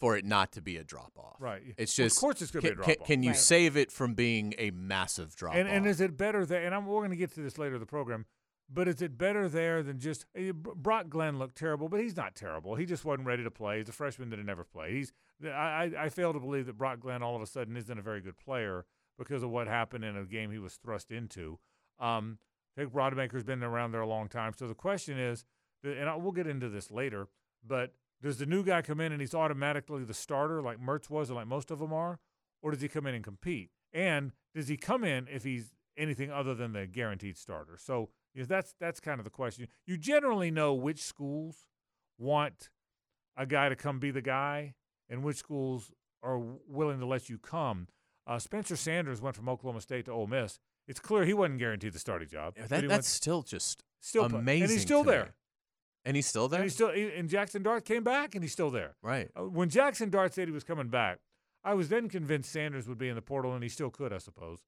for 0.00 0.16
it 0.16 0.24
not 0.24 0.50
to 0.52 0.62
be 0.62 0.76
a 0.78 0.82
drop 0.84 1.12
off. 1.18 1.36
right. 1.40 1.62
It's 1.76 1.96
Well, 1.98 2.06
just 2.06 2.16
of 2.16 2.20
course 2.20 2.42
it's 2.42 2.50
going 2.50 2.62
to 2.62 2.68
can, 2.70 2.76
be 2.78 2.82
a 2.82 2.84
drop 2.86 3.00
off. 3.02 3.06
can 3.06 3.22
you 3.22 3.30
Right. 3.30 3.38
save 3.38 3.76
it 3.76 3.92
from 3.92 4.14
being 4.14 4.54
a 4.58 4.70
massive 4.72 5.36
drop 5.36 5.54
And 5.54 5.68
off? 5.68 5.74
and 5.74 5.86
is 5.86 6.00
it 6.00 6.16
better 6.16 6.44
there? 6.46 6.64
And 6.64 6.74
I'm, 6.74 6.86
we're 6.86 7.00
going 7.00 7.10
to 7.10 7.16
get 7.16 7.32
to 7.34 7.40
this 7.42 7.58
later 7.58 7.74
in 7.74 7.80
the 7.80 7.86
program. 7.86 8.24
But 8.72 8.86
is 8.88 9.02
it 9.02 9.18
better 9.18 9.48
there 9.48 9.82
than 9.82 9.98
just 9.98 10.26
eh, 10.36 10.52
Brock 10.54 11.08
Glenn 11.08 11.38
looked 11.40 11.56
terrible, 11.58 11.88
but 11.88 12.00
he's 12.00 12.16
not 12.16 12.34
terrible. 12.36 12.76
He 12.76 12.86
just 12.86 13.04
wasn't 13.04 13.26
ready 13.26 13.42
to 13.44 13.50
play. 13.50 13.78
He's 13.78 13.88
a 13.88 13.92
freshman 13.92 14.30
that 14.30 14.38
had 14.38 14.46
never 14.46 14.64
played. 14.64 14.94
He's 14.94 15.12
I, 15.44 15.48
I 15.48 16.04
I 16.04 16.08
fail 16.08 16.32
to 16.32 16.38
believe 16.40 16.66
that 16.66 16.78
Brock 16.78 17.00
Glenn 17.00 17.20
all 17.22 17.34
of 17.34 17.42
a 17.42 17.46
sudden 17.46 17.76
isn't 17.76 17.98
a 17.98 18.02
very 18.02 18.20
good 18.20 18.36
player 18.36 18.86
because 19.18 19.42
of 19.42 19.50
what 19.50 19.66
happened 19.66 20.04
in 20.04 20.16
a 20.16 20.24
game 20.24 20.50
he 20.52 20.58
was 20.60 20.76
thrust 20.76 21.10
into. 21.10 21.58
Um, 21.98 22.38
Vic 22.76 22.90
Rodemaker's 22.92 23.42
been 23.42 23.62
around 23.64 23.90
there 23.90 24.00
a 24.02 24.06
long 24.06 24.28
time. 24.28 24.52
So 24.56 24.68
the 24.68 24.74
question 24.74 25.18
is, 25.18 25.44
and 25.82 26.08
I, 26.08 26.14
we'll 26.14 26.30
get 26.32 26.46
into 26.46 26.68
this 26.68 26.90
later, 26.92 27.26
but 27.66 27.92
does 28.22 28.38
the 28.38 28.46
new 28.46 28.62
guy 28.62 28.82
come 28.82 29.00
in 29.00 29.12
and 29.12 29.20
he's 29.20 29.34
automatically 29.34 30.04
the 30.04 30.14
starter 30.14 30.60
like 30.62 30.78
Mertz 30.80 31.08
was 31.08 31.30
or 31.30 31.34
like 31.34 31.46
most 31.46 31.70
of 31.70 31.78
them 31.78 31.92
are, 31.92 32.18
or 32.62 32.70
does 32.70 32.80
he 32.80 32.88
come 32.88 33.06
in 33.06 33.14
and 33.14 33.24
compete? 33.24 33.70
And 33.92 34.32
does 34.54 34.68
he 34.68 34.76
come 34.76 35.04
in 35.04 35.26
if 35.30 35.44
he's 35.44 35.72
anything 35.96 36.30
other 36.30 36.54
than 36.54 36.72
the 36.72 36.86
guaranteed 36.86 37.36
starter? 37.36 37.76
So 37.78 38.10
yes, 38.34 38.46
that's 38.46 38.74
that's 38.78 39.00
kind 39.00 39.18
of 39.20 39.24
the 39.24 39.30
question. 39.30 39.66
You 39.86 39.96
generally 39.96 40.50
know 40.50 40.74
which 40.74 41.02
schools 41.02 41.64
want 42.18 42.70
a 43.36 43.46
guy 43.46 43.68
to 43.68 43.76
come 43.76 43.98
be 43.98 44.10
the 44.10 44.22
guy, 44.22 44.74
and 45.08 45.22
which 45.24 45.36
schools 45.36 45.90
are 46.22 46.38
willing 46.38 47.00
to 47.00 47.06
let 47.06 47.28
you 47.28 47.38
come. 47.38 47.88
Uh, 48.26 48.38
Spencer 48.38 48.76
Sanders 48.76 49.20
went 49.20 49.34
from 49.34 49.48
Oklahoma 49.48 49.80
State 49.80 50.04
to 50.04 50.12
Ole 50.12 50.26
Miss. 50.26 50.58
It's 50.86 51.00
clear 51.00 51.24
he 51.24 51.32
wasn't 51.34 51.58
guaranteed 51.58 51.92
the 51.94 51.98
starting 51.98 52.28
job. 52.28 52.54
Yeah, 52.56 52.66
that, 52.66 52.80
that's 52.82 52.90
went- 52.90 53.04
still 53.04 53.42
just 53.42 53.82
still 54.00 54.24
amazing. 54.24 54.62
and 54.64 54.70
he's 54.72 54.82
still 54.82 55.04
there. 55.04 55.34
And 56.04 56.16
he's 56.16 56.26
still 56.26 56.48
there. 56.48 56.60
And 56.60 56.64
he's 56.64 56.74
still 56.74 56.90
he- 56.92 57.12
and 57.14 57.28
Jackson 57.28 57.62
Dart 57.62 57.84
came 57.84 58.02
back, 58.02 58.34
and 58.34 58.42
he's 58.42 58.52
still 58.52 58.70
there. 58.70 58.96
right. 59.02 59.30
Uh, 59.38 59.42
when 59.48 59.68
Jackson 59.68 60.08
Dart 60.10 60.32
said 60.34 60.48
he 60.48 60.52
was 60.52 60.64
coming 60.64 60.88
back, 60.88 61.18
I 61.62 61.74
was 61.74 61.88
then 61.90 62.08
convinced 62.08 62.50
Sanders 62.50 62.88
would 62.88 62.96
be 62.98 63.08
in 63.08 63.14
the 63.16 63.22
portal, 63.22 63.52
and 63.52 63.62
he 63.62 63.68
still 63.68 63.90
could, 63.90 64.12
I 64.12 64.18
suppose. 64.18 64.60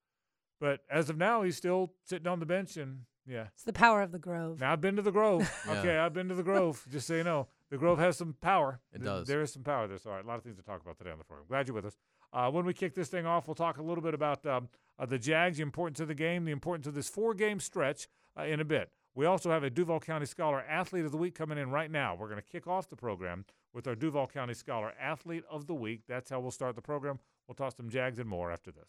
But 0.60 0.80
as 0.90 1.08
of 1.10 1.16
now, 1.16 1.42
he's 1.42 1.56
still 1.56 1.94
sitting 2.04 2.26
on 2.26 2.38
the 2.38 2.46
bench, 2.46 2.76
and 2.76 3.00
yeah. 3.26 3.46
It's 3.54 3.64
the 3.64 3.72
power 3.72 4.02
of 4.02 4.12
the 4.12 4.18
Grove. 4.18 4.60
Now 4.60 4.72
I've 4.72 4.80
been 4.80 4.96
to 4.96 5.02
the 5.02 5.10
Grove. 5.12 5.50
Yeah. 5.66 5.78
Okay, 5.80 5.96
I've 5.96 6.12
been 6.12 6.28
to 6.28 6.34
the 6.34 6.42
Grove. 6.42 6.84
just 6.92 7.06
so 7.06 7.14
you 7.14 7.24
know, 7.24 7.48
the 7.70 7.78
Grove 7.78 7.98
has 7.98 8.16
some 8.18 8.34
power. 8.40 8.80
It 8.92 8.98
Th- 8.98 9.04
does. 9.06 9.26
There 9.26 9.40
is 9.42 9.52
some 9.52 9.62
power 9.62 9.86
there. 9.88 9.98
So, 9.98 10.10
all 10.10 10.16
right, 10.16 10.24
a 10.24 10.28
lot 10.28 10.36
of 10.36 10.42
things 10.44 10.56
to 10.56 10.62
talk 10.62 10.80
about 10.82 10.98
today 10.98 11.10
on 11.10 11.18
the 11.18 11.24
program. 11.24 11.46
Glad 11.48 11.66
you're 11.68 11.74
with 11.74 11.86
us. 11.86 11.96
Uh, 12.32 12.50
when 12.50 12.64
we 12.64 12.74
kick 12.74 12.94
this 12.94 13.08
thing 13.08 13.24
off, 13.26 13.46
we'll 13.48 13.54
talk 13.54 13.78
a 13.78 13.82
little 13.82 14.02
bit 14.02 14.14
about 14.14 14.44
um, 14.46 14.68
uh, 14.98 15.06
the 15.06 15.18
Jags, 15.18 15.56
the 15.58 15.62
importance 15.62 16.00
of 16.00 16.08
the 16.08 16.14
game, 16.14 16.44
the 16.44 16.52
importance 16.52 16.86
of 16.86 16.94
this 16.94 17.08
four-game 17.08 17.60
stretch 17.60 18.08
uh, 18.38 18.42
in 18.44 18.58
a 18.60 18.64
bit. 18.64 18.90
We 19.14 19.26
also 19.26 19.50
have 19.50 19.62
a 19.62 19.68
Duval 19.68 20.00
County 20.00 20.24
Scholar 20.24 20.62
Athlete 20.62 21.04
of 21.04 21.12
the 21.12 21.18
Week 21.18 21.34
coming 21.34 21.58
in 21.58 21.70
right 21.70 21.90
now. 21.90 22.14
We're 22.14 22.28
going 22.28 22.40
to 22.40 22.46
kick 22.46 22.66
off 22.66 22.88
the 22.88 22.96
program 22.96 23.44
with 23.74 23.86
our 23.86 23.94
Duval 23.94 24.26
County 24.26 24.54
Scholar 24.54 24.94
Athlete 24.98 25.44
of 25.50 25.66
the 25.66 25.74
Week. 25.74 26.00
That's 26.08 26.30
how 26.30 26.40
we'll 26.40 26.50
start 26.50 26.76
the 26.76 26.82
program. 26.82 27.18
We'll 27.46 27.54
toss 27.54 27.76
some 27.76 27.90
Jags 27.90 28.18
and 28.18 28.28
more 28.28 28.50
after 28.50 28.70
this. 28.70 28.88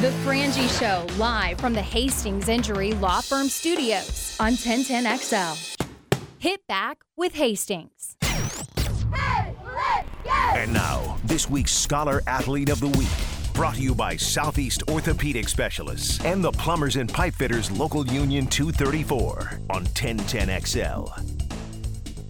The 0.00 0.08
Frangie 0.24 0.78
Show, 0.78 1.06
live 1.18 1.58
from 1.58 1.74
the 1.74 1.82
Hastings 1.82 2.48
Injury 2.48 2.92
Law 2.94 3.20
Firm 3.20 3.48
Studios 3.48 4.36
on 4.40 4.52
1010XL. 4.52 5.86
Hit 6.38 6.66
back 6.66 7.02
with 7.16 7.34
Hastings. 7.34 8.16
And 10.54 10.72
now, 10.72 11.18
this 11.24 11.50
week's 11.50 11.72
Scholar 11.72 12.22
Athlete 12.26 12.70
of 12.70 12.80
the 12.80 12.88
Week. 12.88 13.35
Brought 13.56 13.76
to 13.76 13.80
you 13.80 13.94
by 13.94 14.18
Southeast 14.18 14.82
Orthopedic 14.90 15.48
Specialists 15.48 16.22
and 16.26 16.44
the 16.44 16.52
Plumbers 16.52 16.96
and 16.96 17.10
Pipe 17.10 17.34
Fitters 17.34 17.70
Local 17.70 18.06
Union 18.06 18.46
234 18.48 19.60
on 19.70 19.86
1010XL. 19.86 21.40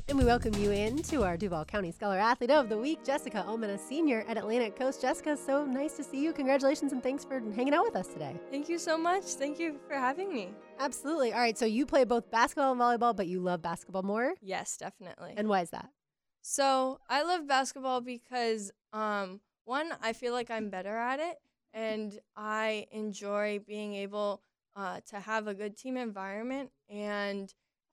And 0.07 0.17
we 0.17 0.25
welcome 0.25 0.55
you 0.55 0.71
in 0.71 1.03
to 1.03 1.25
our 1.25 1.37
Duval 1.37 1.65
County 1.65 1.91
Scholar 1.91 2.17
Athlete 2.17 2.53
of 2.53 2.69
the 2.69 2.79
Week, 2.79 3.05
Jessica 3.05 3.45
Omena, 3.49 3.77
Senior 3.77 4.25
at 4.29 4.39
Atlantic 4.39 4.79
Coast. 4.79 5.03
Jessica, 5.03 5.37
so 5.37 5.65
nice 5.65 5.95
to 5.95 6.05
see 6.05 6.23
you. 6.23 6.33
Congratulations 6.33 6.93
and 6.93 7.03
thanks 7.03 7.25
for 7.25 7.41
hanging 7.57 7.75
out 7.75 7.83
with 7.83 7.97
us 7.97 8.07
today. 8.07 8.37
Thank 8.53 8.69
you 8.69 8.79
so 8.79 8.97
much. 8.97 9.25
Thank 9.25 9.59
you 9.59 9.81
for 9.89 9.95
having 9.95 10.33
me. 10.33 10.51
Absolutely. 10.79 11.33
All 11.33 11.41
right, 11.41 11.59
so 11.59 11.67
you 11.67 11.87
play 11.87 12.05
both 12.05 12.31
basketball 12.31 12.71
and 12.71 12.81
volleyball, 12.81 13.17
but 13.17 13.27
you 13.27 13.41
love 13.41 13.63
basketball 13.63 14.05
more. 14.05 14.35
Yes, 14.41 14.77
definitely. 14.77 15.35
And 15.37 15.49
why 15.49 15.63
is 15.63 15.71
that? 15.71 15.89
so 16.49 17.01
I 17.11 17.25
love 17.25 17.49
basketball 17.49 18.01
because 18.01 18.71
um 18.93 19.41
one, 19.67 19.93
I 20.03 20.13
feel 20.13 20.33
like 20.33 20.51
I'm 20.51 20.71
better 20.71 20.97
at 20.97 21.21
it 21.21 21.39
and 21.75 22.19
I 22.37 22.87
enjoy 22.91 23.61
being 23.67 23.95
able 23.95 24.43
uh, 24.75 25.01
to 25.11 25.21
have 25.21 25.47
a 25.47 25.55
good 25.55 25.77
team 25.77 25.97
environment 25.97 26.71
and 26.89 27.53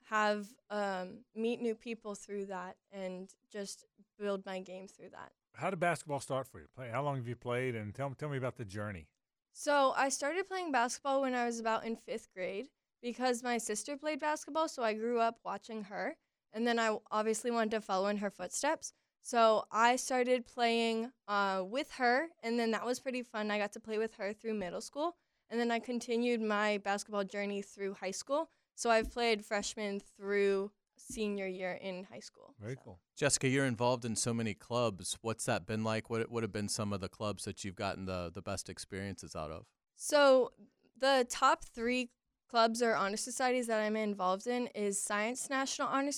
have 0.10 0.48
um, 0.70 1.20
meet 1.36 1.62
new 1.62 1.76
people 1.76 2.16
through 2.16 2.46
that 2.48 2.76
and 2.92 3.30
just 3.52 3.86
build 4.20 4.46
my 4.46 4.60
game 4.60 4.88
through 4.88 5.10
that. 5.10 5.32
How 5.56 5.70
did 5.70 5.80
basketball 5.80 6.20
start 6.20 6.48
for 6.48 6.60
you? 6.60 6.68
Play, 6.76 6.90
how 6.90 7.04
long 7.04 7.18
have 7.18 7.28
you 7.28 7.36
played? 7.36 7.76
And 7.76 7.94
tell, 7.94 8.12
tell 8.12 8.30
me 8.30 8.38
about 8.38 8.58
the 8.58 8.66
journey. 8.66 9.08
So 9.54 9.94
I 9.96 10.10
started 10.10 10.48
playing 10.48 10.72
basketball 10.72 11.22
when 11.22 11.36
I 11.36 11.46
was 11.46 11.60
about 11.60 11.86
in 11.86 11.96
fifth 11.96 12.30
grade 12.34 12.68
because 13.02 13.44
my 13.44 13.58
sister 13.58 13.98
played 13.98 14.20
basketball, 14.20 14.68
so 14.68 14.84
I 14.84 14.94
grew 14.94 15.20
up 15.20 15.38
watching 15.44 15.84
her. 15.84 16.16
And 16.54 16.66
then 16.68 16.80
I 16.80 16.98
obviously 17.12 17.52
wanted 17.52 17.72
to 17.72 17.82
follow 17.82 18.08
in 18.08 18.18
her 18.18 18.30
footsteps. 18.30 18.94
So 19.26 19.64
I 19.72 19.96
started 19.96 20.46
playing 20.46 21.10
uh, 21.30 21.64
with 21.66 21.92
her, 21.94 22.28
and 22.44 22.60
then 22.60 22.72
that 22.72 22.86
was 22.86 23.00
pretty 23.00 23.24
fun. 23.24 23.50
I 23.52 23.58
got 23.58 23.72
to 23.74 23.80
play 23.80 23.98
with 23.98 24.16
her 24.16 24.34
through 24.34 24.54
middle 24.56 24.82
school. 24.82 25.16
And 25.50 25.60
then 25.60 25.72
I 25.72 25.80
continued 25.80 26.42
my 26.42 26.80
basketball 26.80 27.24
journey 27.24 27.62
through 27.62 27.94
high 27.96 28.12
school. 28.12 28.50
So 28.76 28.90
I've 28.90 29.12
played 29.12 29.46
freshman 29.46 30.02
through 30.02 30.72
senior 30.98 31.48
year 31.48 31.72
in 31.74 32.04
high 32.12 32.20
school. 32.20 32.54
Very 32.60 32.76
So- 32.76 32.82
cool. 32.84 33.00
Jessica, 33.16 33.48
you're 33.48 33.66
involved 33.66 34.04
in 34.04 34.16
so 34.18 34.34
many 34.34 34.54
clubs. 34.54 35.18
What's 35.22 35.46
that 35.46 35.66
been 35.66 35.84
like? 35.86 36.10
What 36.10 36.30
would 36.30 36.44
have 36.44 36.52
been 36.52 36.68
some 36.70 36.92
of 36.92 37.00
the 37.00 37.10
clubs 37.10 37.46
that 37.46 37.64
you've 37.64 37.76
gotten 37.76 38.06
the, 38.06 38.30
the 38.34 38.42
best 38.42 38.68
experiences 38.70 39.36
out 39.36 39.52
of? 39.52 39.68
So 39.96 40.52
the 41.00 41.26
top 41.30 41.64
three 41.64 42.10
clubs 42.50 42.82
or 42.82 42.94
honor 42.96 43.18
societies 43.18 43.68
that 43.68 43.80
I'm 43.80 43.96
involved 43.96 44.48
in 44.48 44.68
is 44.68 45.02
Science 45.02 45.50
National 45.50 45.88
Honor, 45.88 46.12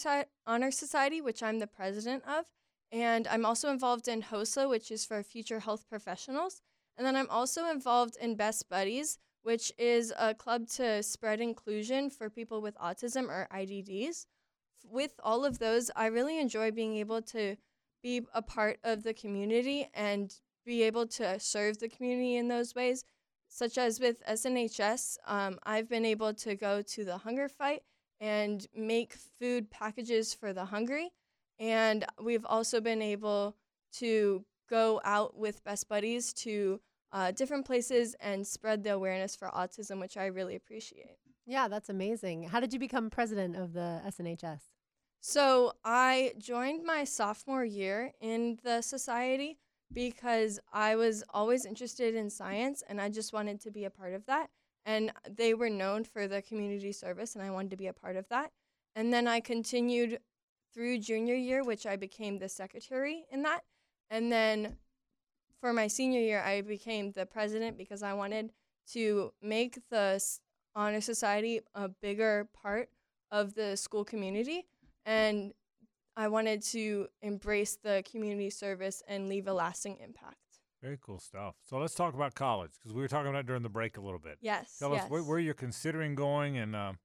honor 0.47 0.71
Society, 0.71 1.21
which 1.21 1.43
I'm 1.43 1.59
the 1.59 1.67
president 1.67 2.23
of, 2.27 2.45
and 2.91 3.27
I'm 3.27 3.45
also 3.45 3.69
involved 3.69 4.07
in 4.07 4.21
HOSA, 4.21 4.69
which 4.69 4.91
is 4.91 5.05
for 5.05 5.21
Future 5.23 5.59
Health 5.59 5.85
Professionals, 5.89 6.61
and 6.97 7.05
then 7.05 7.15
I'm 7.15 7.29
also 7.29 7.69
involved 7.69 8.17
in 8.21 8.35
Best 8.35 8.69
Buddies, 8.69 9.17
which 9.43 9.71
is 9.77 10.13
a 10.17 10.33
club 10.33 10.67
to 10.69 11.03
spread 11.03 11.39
inclusion 11.39 12.09
for 12.09 12.29
people 12.29 12.61
with 12.61 12.77
autism 12.77 13.27
or 13.29 13.47
IDDs. 13.51 14.25
With 14.83 15.13
all 15.23 15.45
of 15.45 15.59
those, 15.59 15.91
I 15.95 16.07
really 16.07 16.39
enjoy 16.39 16.71
being 16.71 16.95
able 16.97 17.21
to 17.23 17.57
be 18.01 18.21
a 18.33 18.41
part 18.41 18.79
of 18.83 19.03
the 19.03 19.13
community 19.13 19.89
and 19.93 20.33
be 20.65 20.83
able 20.83 21.07
to 21.07 21.39
serve 21.39 21.79
the 21.79 21.89
community 21.89 22.35
in 22.35 22.47
those 22.47 22.75
ways 22.75 23.03
such 23.55 23.77
as 23.77 23.99
with 24.01 24.21
SNHS, 24.25 25.17
um, 25.27 25.59
I've 25.63 25.87
been 25.87 26.05
able 26.05 26.33
to 26.33 26.55
go 26.55 26.81
to 26.81 27.05
the 27.05 27.19
hunger 27.19 27.47
fight 27.47 27.83
and 28.19 28.67
make 28.75 29.13
food 29.39 29.69
packages 29.71 30.33
for 30.33 30.51
the 30.51 30.65
hungry. 30.65 31.11
And 31.59 32.05
we've 32.21 32.45
also 32.45 32.81
been 32.81 33.01
able 33.01 33.55
to 33.93 34.43
go 34.69 35.01
out 35.03 35.37
with 35.37 35.63
Best 35.63 35.87
Buddies 35.87 36.33
to 36.33 36.81
uh, 37.11 37.31
different 37.31 37.65
places 37.65 38.15
and 38.19 38.45
spread 38.45 38.83
the 38.83 38.93
awareness 38.93 39.35
for 39.35 39.47
autism, 39.49 39.99
which 39.99 40.17
I 40.17 40.25
really 40.25 40.55
appreciate. 40.55 41.17
Yeah, 41.45 41.67
that's 41.67 41.89
amazing. 41.89 42.43
How 42.43 42.59
did 42.59 42.73
you 42.73 42.79
become 42.79 43.09
president 43.09 43.55
of 43.55 43.73
the 43.73 44.01
SNHS? 44.05 44.61
So 45.21 45.73
I 45.83 46.33
joined 46.37 46.83
my 46.83 47.03
sophomore 47.03 47.65
year 47.65 48.11
in 48.19 48.59
the 48.63 48.81
society 48.81 49.57
because 49.93 50.59
I 50.73 50.95
was 50.95 51.23
always 51.29 51.65
interested 51.65 52.15
in 52.15 52.29
science 52.29 52.83
and 52.87 52.99
I 52.99 53.09
just 53.09 53.33
wanted 53.33 53.61
to 53.61 53.71
be 53.71 53.85
a 53.85 53.89
part 53.89 54.13
of 54.13 54.25
that. 54.25 54.49
And 54.85 55.11
they 55.29 55.53
were 55.53 55.69
known 55.69 56.03
for 56.03 56.27
the 56.27 56.43
community 56.43 56.91
service, 56.91 57.33
and 57.33 57.43
I 57.43 57.49
wanted 57.49 57.71
to 57.71 57.77
be 57.77 57.87
a 57.87 57.93
part 57.93 58.15
of 58.15 58.29
that. 58.29 58.51
And 58.95 59.11
then 59.11 59.27
I 59.27 59.39
continued 59.39 60.19
through 60.75 60.99
junior 60.99 61.35
year, 61.35 61.63
which 61.63 61.85
I 61.85 61.95
became 61.95 62.37
the 62.37 62.49
secretary 62.49 63.25
in 63.31 63.43
that. 63.43 63.61
And 64.09 64.31
then 64.31 64.75
for 65.61 65.73
my 65.73 65.87
senior 65.87 66.19
year, 66.19 66.41
I 66.41 66.61
became 66.61 67.13
the 67.13 67.25
president 67.25 67.77
because 67.77 68.03
I 68.03 68.13
wanted 68.13 68.51
to 68.91 69.31
make 69.41 69.79
the 69.89 70.21
honor 70.75 71.01
society 71.01 71.61
a 71.73 71.87
bigger 71.87 72.49
part 72.53 72.89
of 73.31 73.55
the 73.55 73.75
school 73.75 74.03
community 74.03 74.65
and 75.05 75.53
I 76.17 76.27
wanted 76.27 76.61
to 76.63 77.07
embrace 77.21 77.77
the 77.81 78.03
community 78.09 78.49
service 78.49 79.01
and 79.07 79.27
leave 79.27 79.47
a 79.47 79.53
lasting 79.53 79.97
impact. 80.03 80.35
Very 80.81 80.97
cool 81.01 81.19
stuff. 81.19 81.55
So 81.67 81.77
let's 81.77 81.95
talk 81.95 82.13
about 82.13 82.35
college 82.35 82.71
because 82.77 82.93
we 82.93 83.01
were 83.01 83.07
talking 83.07 83.29
about 83.29 83.39
it 83.39 83.47
during 83.47 83.63
the 83.63 83.69
break 83.69 83.97
a 83.97 84.01
little 84.01 84.19
bit. 84.19 84.37
Yes. 84.41 84.77
Tell 84.77 84.91
yes. 84.91 85.05
us 85.05 85.09
where, 85.09 85.23
where 85.23 85.39
you're 85.39 85.53
considering 85.53 86.15
going 86.15 86.57
and 86.57 86.75
um, 86.75 86.99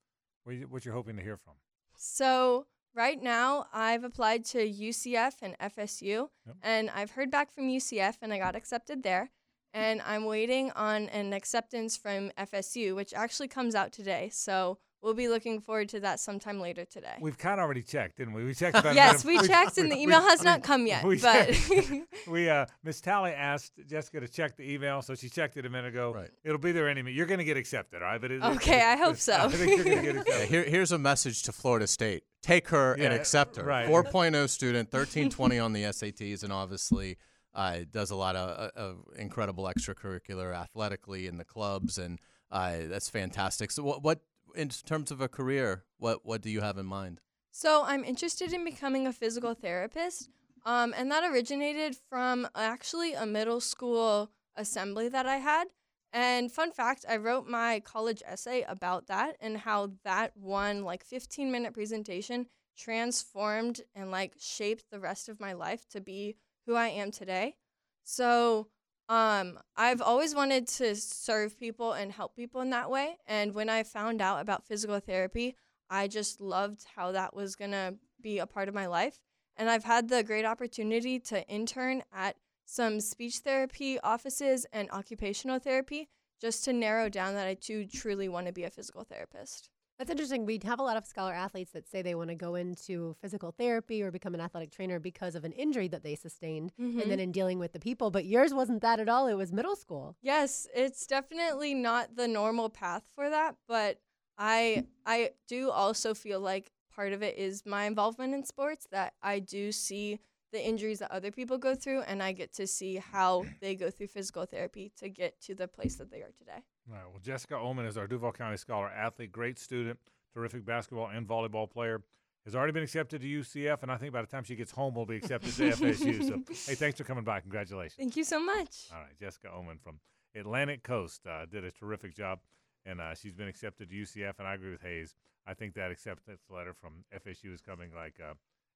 where 0.45 0.55
you, 0.55 0.67
what 0.69 0.85
you're 0.85 0.95
hoping 0.95 1.17
to 1.17 1.23
hear 1.23 1.37
from. 1.37 1.55
So 1.97 2.67
right 2.95 3.21
now, 3.23 3.67
I've 3.73 4.05
applied 4.05 4.45
to 4.47 4.59
UCF 4.59 5.35
and 5.43 5.57
FSU, 5.59 6.31
Yep. 6.47 6.57
and 6.63 6.91
I've 6.91 7.13
heard 7.13 7.31
back 7.31 7.53
from 7.53 7.69
UCF, 7.69 8.17
and 8.23 8.33
I 8.33 8.39
got 8.39 8.55
accepted 8.57 9.03
there. 9.03 9.31
and 9.73 10.03
I'm 10.05 10.25
waiting 10.25 10.73
on 10.73 11.09
an 11.11 11.33
acceptance 11.33 11.97
from 11.97 12.33
FSU, 12.37 12.97
which 12.97 13.15
actually 13.15 13.47
comes 13.47 13.77
out 13.77 13.93
today. 13.93 14.29
So 14.33 14.79
we'll 15.03 15.15
be 15.15 15.29
looking 15.29 15.61
forward 15.61 15.89
to 15.91 16.01
that 16.01 16.21
sometime 16.21 16.61
later 16.61 16.85
today. 16.85 17.15
We've 17.21 17.39
kind 17.39 17.59
of 17.61 17.65
already 17.65 17.83
checked, 17.83 18.17
didn't 18.19 18.35
we? 18.35 18.45
We 18.45 18.55
checked. 18.55 18.77
About 18.79 18.95
yes, 18.95 19.25
minute- 19.27 19.43
we 19.43 19.49
checked, 19.49 19.79
and 19.79 19.91
the 19.91 19.97
we- 19.97 20.03
email 20.03 20.21
has 20.21 20.41
I 20.43 20.45
not 20.45 20.59
mean, 20.59 20.63
come 20.63 20.87
yet. 20.87 21.05
we 21.05 21.19
But 21.19 21.59
we 22.29 22.49
uh 22.49 22.67
Miss 22.85 23.01
Tally 23.01 23.31
asked 23.33 23.73
Jessica 23.87 24.21
to 24.21 24.29
check 24.29 24.57
the 24.57 24.71
email, 24.73 25.03
so 25.03 25.15
she 25.15 25.29
checked 25.29 25.57
it 25.57 25.67
a 25.67 25.71
minute 25.71 25.89
ago. 25.89 26.13
Right. 26.15 26.31
It'll 26.45 26.59
be 26.59 26.73
there 26.73 26.89
any 26.89 27.03
minute. 27.03 27.17
You're 27.17 27.27
going 27.27 27.39
to 27.39 27.45
get 27.45 27.57
accepted, 27.57 28.03
all 28.03 28.09
right? 28.09 28.21
But 28.21 28.31
it, 28.33 28.37
it- 28.37 28.45
Okay, 28.57 28.83
I 28.83 28.97
hope 28.97 29.17
so. 29.17 29.35
I 29.35 29.49
think 29.49 29.77
you're 29.77 29.85
going 29.85 29.97
to 29.99 30.03
get 30.03 30.15
Yeah, 30.15 30.21
accepted. 30.23 30.49
here, 30.49 30.63
here's 30.65 30.93
a 30.93 30.99
message 30.99 31.43
to 31.45 31.53
Florida 31.53 31.87
State. 31.87 32.25
Take 32.43 32.69
her 32.69 32.95
and 32.95 33.13
accept 33.13 33.57
her. 33.57 33.65
right. 33.65 33.87
4.0 33.89 34.49
student, 34.49 34.89
1320 34.93 35.59
on 35.59 35.73
the 35.75 35.83
SATs, 35.85 36.43
and 36.43 36.53
obviously 36.53 37.17
uh, 37.55 37.81
does 37.91 38.11
a 38.11 38.17
lot 38.17 38.35
of, 38.37 38.71
of 38.77 39.05
incredible 39.19 39.65
extracurricular 39.65 40.55
athletically 40.55 41.27
in 41.27 41.37
the 41.37 41.45
clubs, 41.45 41.99
and 41.99 42.19
uh, 42.51 42.77
that's 42.85 43.11
fantastic. 43.11 43.71
So, 43.71 43.83
what, 43.83 44.03
what 44.03 44.21
in 44.55 44.69
terms 44.69 45.11
of 45.11 45.21
a 45.21 45.29
career, 45.29 45.85
what 45.99 46.25
what 46.25 46.43
do 46.43 46.51
you 46.51 46.61
have 46.61 46.79
in 46.79 46.87
mind? 46.87 47.21
So 47.51 47.83
I'm 47.85 48.05
interested 48.05 48.53
in 48.53 48.65
becoming 48.65 49.07
a 49.07 49.13
physical 49.13 49.55
therapist, 49.55 50.31
um, 50.65 50.95
and 50.97 51.11
that 51.11 51.25
originated 51.25 51.97
from 52.09 52.49
actually 52.55 53.15
a 53.15 53.27
middle 53.27 53.61
school 53.61 54.31
assembly 54.57 55.09
that 55.09 55.27
I 55.27 55.37
had. 55.37 55.65
And 56.13 56.51
fun 56.51 56.73
fact, 56.73 57.05
I 57.09 57.17
wrote 57.17 57.47
my 57.47 57.81
college 57.81 58.23
essay 58.27 58.65
about 58.69 59.07
that 59.07 59.37
and 59.41 59.57
how 59.59 59.93
that 60.05 60.37
one 60.37 60.83
like 60.83 61.05
15 61.05 61.51
minute 61.51 61.73
presentation 61.73 62.47
transformed 62.77 63.81
and 63.95 64.11
like 64.11 64.35
shaped 64.39 64.85
the 64.91 65.01
rest 65.01 65.29
of 65.29 65.41
my 65.41 65.53
life 65.53 65.87
to 65.91 66.01
be 66.01 66.37
who 66.67 66.75
I 66.75 66.89
am 66.89 67.11
today. 67.11 67.57
So 68.03 68.69
um, 69.11 69.59
I've 69.77 70.01
always 70.01 70.37
wanted 70.37 70.69
to 70.69 70.95
serve 70.95 71.59
people 71.59 71.93
and 71.93 72.13
help 72.13 72.37
people 72.37 72.61
in 72.61 72.71
that 72.71 72.89
way. 72.89 73.17
And 73.27 73.53
when 73.53 73.69
I 73.69 73.83
found 73.83 74.23
out 74.23 74.41
about 74.41 74.65
physical 74.65 75.01
therapy, 75.01 75.57
I 75.91 76.07
just 76.07 76.41
loved 76.41 76.87
how 76.95 77.11
that 77.11 77.35
was 77.35 77.57
going 77.57 77.73
to 77.73 77.97
be 78.23 78.39
a 78.39 78.47
part 78.47 78.69
of 78.69 78.75
my 78.75 78.87
life. 78.87 79.19
And 79.57 79.69
I've 79.69 79.83
had 79.83 80.09
the 80.09 80.23
great 80.23 80.45
opportunity 80.45 81.19
to 81.21 81.47
intern 81.49 82.05
at 82.15 82.37
some 82.65 83.01
speech 83.01 83.39
therapy 83.39 83.99
offices 83.99 84.65
and 84.73 84.89
occupational 84.93 85.59
therapy 85.59 86.09
just 86.41 86.65
to 86.67 86.73
narrow 86.73 87.09
down 87.09 87.35
that 87.35 87.49
I 87.49 87.55
too 87.55 87.87
truly 87.87 88.29
want 88.29 88.47
to 88.47 88.53
be 88.53 88.63
a 88.63 88.71
physical 88.71 89.03
therapist. 89.03 89.71
That's 90.01 90.11
interesting. 90.11 90.47
We 90.47 90.59
have 90.65 90.79
a 90.81 90.83
lot 90.83 90.97
of 90.97 91.05
scholar 91.05 91.35
athletes 91.35 91.73
that 91.73 91.87
say 91.87 92.01
they 92.01 92.15
want 92.15 92.31
to 92.31 92.35
go 92.35 92.55
into 92.55 93.15
physical 93.21 93.53
therapy 93.53 94.03
or 94.03 94.11
become 94.11 94.33
an 94.33 94.41
athletic 94.41 94.71
trainer 94.71 94.99
because 94.99 95.35
of 95.35 95.45
an 95.45 95.53
injury 95.53 95.89
that 95.89 96.03
they 96.03 96.15
sustained 96.15 96.73
Mhm. 96.81 97.03
and 97.03 97.11
then 97.11 97.21
in 97.21 97.33
dealing 97.33 97.59
with 97.59 97.75
the 97.75 97.81
people. 97.81 98.11
But 98.11 98.25
yours 98.25 98.55
wasn't 98.55 98.81
that 98.81 98.99
at 98.99 99.11
all. 99.11 99.27
It 99.27 99.35
was 99.35 99.53
middle 99.53 99.77
school. 99.77 100.17
Yes, 100.23 100.67
it's 100.75 101.07
definitely 101.07 101.75
not 101.75 102.17
the 102.17 102.27
normal 102.27 102.71
path 102.71 103.03
for 103.15 103.29
that, 103.29 103.57
but 103.69 104.01
I 104.39 104.87
I 105.05 105.33
do 105.47 105.71
also 105.71 106.15
feel 106.15 106.41
like 106.41 106.73
part 106.91 107.13
of 107.13 107.23
it 107.23 107.37
is 107.37 107.67
my 107.67 107.85
involvement 107.85 108.33
in 108.33 108.43
sports 108.43 108.87
that 108.93 109.13
I 109.21 109.39
do 109.39 109.71
see 109.71 110.19
the 110.53 110.65
injuries 110.65 110.99
that 110.99 111.11
other 111.11 111.31
people 111.31 111.59
go 111.59 111.75
through 111.75 112.03
and 112.03 112.23
I 112.23 112.33
get 112.33 112.53
to 112.55 112.67
see 112.67 112.97
how 112.97 113.45
they 113.61 113.75
go 113.75 113.91
through 113.91 114.09
physical 114.09 114.45
therapy 114.45 114.93
to 114.99 115.09
get 115.09 115.41
to 115.43 115.55
the 115.55 115.69
place 115.69 115.97
that 115.97 116.11
they 116.11 116.19
are 116.19 116.33
today. 116.39 116.63
All 116.89 116.95
right. 116.95 117.05
Well, 117.09 117.21
Jessica 117.23 117.57
Oman 117.57 117.87
is 117.87 117.97
our 117.97 118.07
Duval 118.07 118.33
County 118.33 118.57
Scholar 118.57 118.89
athlete, 118.89 119.33
great 119.33 119.59
student, 119.59 119.99
terrific 120.35 120.65
basketball 120.65 121.09
and 121.09 121.27
volleyball 121.27 121.71
player. 121.71 122.03
Has 122.47 122.57
already 122.57 122.73
been 122.73 122.83
accepted 122.83 123.21
to 123.21 123.27
UCF, 123.27 123.83
and 123.83 123.93
I 123.93 123.99
think 123.99 124.15
by 124.15 124.23
the 124.23 124.27
time 124.27 124.45
she 124.45 124.57
gets 124.57 124.73
home, 124.73 124.95
we'll 124.95 125.05
be 125.05 125.17
accepted 125.17 125.55
to 125.57 125.63
FSU. 125.73 126.27
So, 126.27 126.43
hey, 126.71 126.75
thanks 126.75 126.97
for 126.97 127.05
coming 127.05 127.23
by. 127.23 127.39
Congratulations. 127.41 127.97
Thank 127.99 128.17
you 128.17 128.25
so 128.25 128.41
much. 128.41 128.87
All 128.91 128.99
right, 128.99 129.17
Jessica 129.21 129.51
Oman 129.55 129.77
from 129.77 130.01
Atlantic 130.35 130.83
Coast 130.83 131.27
uh, 131.27 131.45
did 131.45 131.65
a 131.65 131.71
terrific 131.71 132.17
job, 132.17 132.39
and 132.87 132.99
uh, 132.99 133.15
she's 133.15 133.35
been 133.35 133.47
accepted 133.47 133.91
to 133.91 133.95
UCF. 133.95 134.39
And 134.39 134.49
I 134.49 134.55
agree 134.55 134.71
with 134.71 134.81
Hayes. 134.81 135.15
I 135.47 135.53
think 135.53 135.75
that 135.75 135.91
acceptance 135.91 136.41
letter 136.49 136.73
from 136.73 137.05
FSU 137.15 137.53
is 137.53 137.61
coming 137.61 137.91
like 137.95 138.19
uh, 138.19 138.33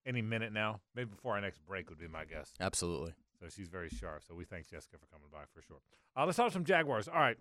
any 0.07 0.23
minute 0.23 0.53
now. 0.53 0.81
Maybe 0.95 1.11
before 1.11 1.35
our 1.35 1.40
next 1.40 1.64
break 1.67 1.88
would 1.88 1.99
be 1.99 2.09
my 2.09 2.25
guess. 2.25 2.53
Absolutely. 2.61 3.14
So 3.40 3.47
she's 3.49 3.69
very 3.69 3.88
sharp. 3.88 4.23
So 4.27 4.35
we 4.35 4.45
thank 4.45 4.69
Jessica 4.69 4.97
for 4.99 5.07
coming 5.07 5.29
by 5.33 5.40
for 5.53 5.62
sure. 5.62 5.79
Uh, 6.17 6.25
let's 6.25 6.37
talk 6.37 6.53
some 6.53 6.64
Jaguars. 6.64 7.09
All 7.09 7.21
right. 7.21 7.37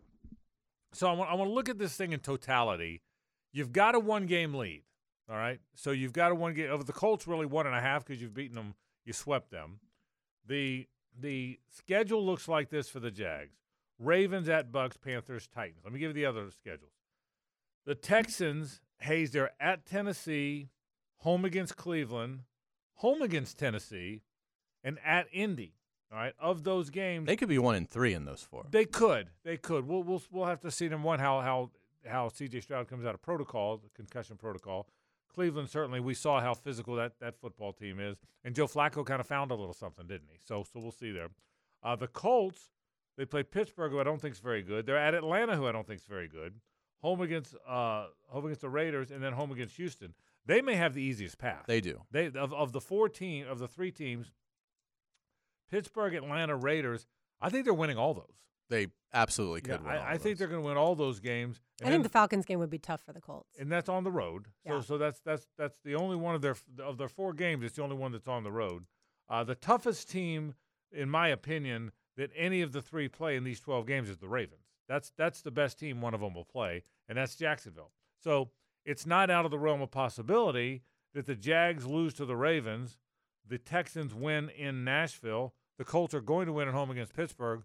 So 0.93 1.07
I 1.07 1.13
want 1.13 1.31
I 1.31 1.35
want 1.35 1.49
to 1.49 1.53
look 1.53 1.69
at 1.69 1.77
this 1.77 1.95
thing 1.95 2.11
in 2.11 2.19
totality. 2.19 3.01
You've 3.51 3.71
got 3.71 3.95
a 3.95 3.99
one 3.99 4.25
game 4.25 4.53
lead. 4.53 4.83
All 5.29 5.35
right. 5.35 5.59
So 5.75 5.91
you've 5.91 6.13
got 6.13 6.31
a 6.31 6.35
one 6.35 6.53
game 6.53 6.69
over 6.69 6.83
the 6.83 6.93
Colts 6.93 7.27
really 7.27 7.45
one 7.45 7.67
and 7.67 7.75
a 7.75 7.81
half 7.81 8.05
because 8.05 8.21
you've 8.21 8.33
beaten 8.33 8.55
them. 8.55 8.75
You 9.05 9.13
swept 9.13 9.51
them. 9.51 9.79
The 10.45 10.87
the 11.19 11.59
schedule 11.69 12.25
looks 12.25 12.47
like 12.47 12.69
this 12.69 12.89
for 12.89 12.99
the 12.99 13.11
Jags: 13.11 13.55
Ravens 13.99 14.49
at 14.49 14.71
Bucks, 14.71 14.97
Panthers, 14.97 15.47
Titans. 15.47 15.81
Let 15.83 15.93
me 15.93 15.99
give 15.99 16.09
you 16.09 16.13
the 16.13 16.25
other 16.25 16.49
schedules. 16.51 16.91
The 17.85 17.95
Texans, 17.95 18.81
Hayes, 18.99 19.31
they're 19.31 19.51
at 19.59 19.85
Tennessee, 19.85 20.69
home 21.17 21.43
against 21.43 21.75
Cleveland, 21.75 22.41
home 23.03 23.21
against 23.21 23.59
Tennessee, 23.59 24.21
and 24.83 24.97
at 25.05 25.27
Indy. 25.33 25.73
All 26.11 26.17
right. 26.17 26.33
Of 26.39 26.63
those 26.63 26.89
games, 26.89 27.27
They 27.27 27.35
could 27.35 27.49
be 27.49 27.57
one 27.59 27.75
and 27.75 27.89
three 27.89 28.13
in 28.13 28.23
those 28.25 28.41
four. 28.41 28.65
they 28.71 28.85
could. 28.85 29.27
They 29.43 29.57
could. 29.57 29.85
We'll 29.87 30.03
we'll 30.03 30.21
we'll 30.31 30.45
have 30.45 30.61
to 30.61 30.71
see 30.71 30.87
them 30.87 31.03
one 31.03 31.19
how 31.19 31.41
how 31.41 31.71
how 32.05 32.29
C.J. 32.29 32.61
Stroud 32.61 32.87
comes 32.87 33.05
out 33.05 33.13
of 33.13 33.21
protocol, 33.21 33.77
the 33.77 33.89
concussion 33.95 34.37
protocol. 34.37 34.87
Cleveland 35.33 35.69
certainly 35.69 35.99
we 35.99 36.13
saw 36.13 36.39
how 36.39 36.53
physical 36.53 36.95
that 36.95 37.19
that 37.19 37.35
football 37.41 37.73
team 37.73 37.99
is, 37.99 38.17
and 38.45 38.55
Joe 38.55 38.67
Flacco 38.67 39.05
kind 39.05 39.19
of 39.19 39.27
found 39.27 39.51
a 39.51 39.55
little 39.55 39.73
something, 39.73 40.07
didn't 40.07 40.29
he? 40.31 40.37
So 40.45 40.63
so 40.71 40.79
we'll 40.79 40.91
see 40.91 41.11
there. 41.11 41.29
Uh, 41.81 41.95
the 41.95 42.07
Colts 42.07 42.69
they 43.17 43.25
play 43.25 43.43
Pittsburgh, 43.43 43.91
who 43.91 43.99
I 43.99 44.03
don't 44.03 44.19
think 44.21 44.33
is 44.35 44.39
very 44.39 44.61
good. 44.63 44.85
They're 44.85 44.97
at 44.97 45.13
Atlanta, 45.13 45.55
who 45.55 45.67
I 45.67 45.71
don't 45.71 45.85
think 45.85 45.99
is 45.99 46.07
very 46.07 46.27
good. 46.27 46.53
Home 47.01 47.21
against 47.21 47.55
uh 47.67 48.07
home 48.27 48.45
against 48.45 48.61
the 48.61 48.69
Raiders, 48.69 49.09
and 49.11 49.21
then 49.23 49.33
home 49.33 49.51
against 49.51 49.75
Houston. 49.77 50.13
They 50.45 50.61
may 50.61 50.75
have 50.75 50.93
the 50.93 51.01
easiest 51.01 51.37
path. 51.37 51.63
They 51.67 51.79
do. 51.81 52.01
They 52.11 52.27
of, 52.27 52.53
of 52.53 52.71
the 52.73 52.81
four 52.81 53.07
team 53.09 53.47
of 53.47 53.59
the 53.59 53.67
three 53.67 53.91
teams, 53.91 54.31
Pittsburgh, 55.69 56.13
Atlanta, 56.13 56.55
Raiders. 56.55 57.07
I 57.41 57.49
think 57.49 57.65
they're 57.65 57.73
winning 57.73 57.97
all 57.97 58.13
those. 58.13 58.25
They 58.69 58.87
absolutely 59.13 59.61
Yeah, 59.65 59.77
could. 59.77 59.85
win 59.85 59.95
all 59.97 60.01
I, 60.03 60.11
I 60.13 60.17
think 60.17 60.37
they're 60.37 60.47
going 60.47 60.61
to 60.61 60.67
win 60.67 60.77
all 60.77 60.95
those 60.95 61.19
games. 61.19 61.59
I 61.83 61.89
think 61.89 62.03
the 62.03 62.09
Falcons 62.09 62.45
game 62.45 62.59
would 62.59 62.69
be 62.69 62.79
tough 62.79 63.01
for 63.01 63.13
the 63.13 63.21
Colts. 63.21 63.57
and 63.59 63.71
that's 63.71 63.89
on 63.89 64.03
the 64.03 64.11
road. 64.11 64.47
So 64.65 64.73
Yeah. 64.75 64.81
so 64.81 64.97
that's 64.97 65.19
that's 65.21 65.47
that's 65.57 65.77
the 65.83 65.95
only 65.95 66.15
one 66.15 66.35
of 66.35 66.41
their 66.41 66.55
of 66.79 66.97
their 66.97 67.09
four 67.09 67.33
games. 67.33 67.63
It's 67.63 67.75
the 67.75 67.83
only 67.83 67.95
one 67.97 68.11
that's 68.11 68.27
on 68.27 68.43
the 68.43 68.51
road. 68.51 68.85
Uh, 69.29 69.43
the 69.43 69.55
toughest 69.55 70.09
team, 70.09 70.55
in 70.91 71.09
my 71.09 71.27
opinion, 71.29 71.91
that 72.17 72.31
any 72.35 72.61
of 72.61 72.71
the 72.71 72.81
three 72.81 73.07
play 73.07 73.35
in 73.35 73.43
these 73.43 73.59
twelve 73.59 73.85
games 73.85 74.09
is 74.09 74.17
the 74.17 74.27
Ravens. 74.29 74.65
That's 74.87 75.11
that's 75.17 75.41
the 75.41 75.51
best 75.51 75.77
team 75.79 76.01
one 76.01 76.13
of 76.13 76.21
them 76.21 76.33
will 76.33 76.45
play, 76.45 76.83
and 77.07 77.17
that's 77.17 77.35
Jacksonville. 77.35 77.91
So 78.23 78.49
it's 78.85 79.05
not 79.05 79.29
out 79.29 79.45
of 79.45 79.51
the 79.51 79.59
realm 79.59 79.81
of 79.81 79.91
possibility 79.91 80.83
that 81.13 81.25
the 81.25 81.35
Jags 81.35 81.85
lose 81.85 82.13
to 82.15 82.25
the 82.25 82.35
Ravens, 82.35 82.97
the 83.47 83.57
Texans 83.57 84.13
win 84.13 84.49
in 84.49 84.83
Nashville, 84.83 85.53
the 85.77 85.85
Colts 85.85 86.13
are 86.13 86.21
going 86.21 86.47
to 86.47 86.53
win 86.53 86.67
at 86.67 86.73
home 86.73 86.91
against 86.91 87.13
Pittsburgh. 87.13 87.63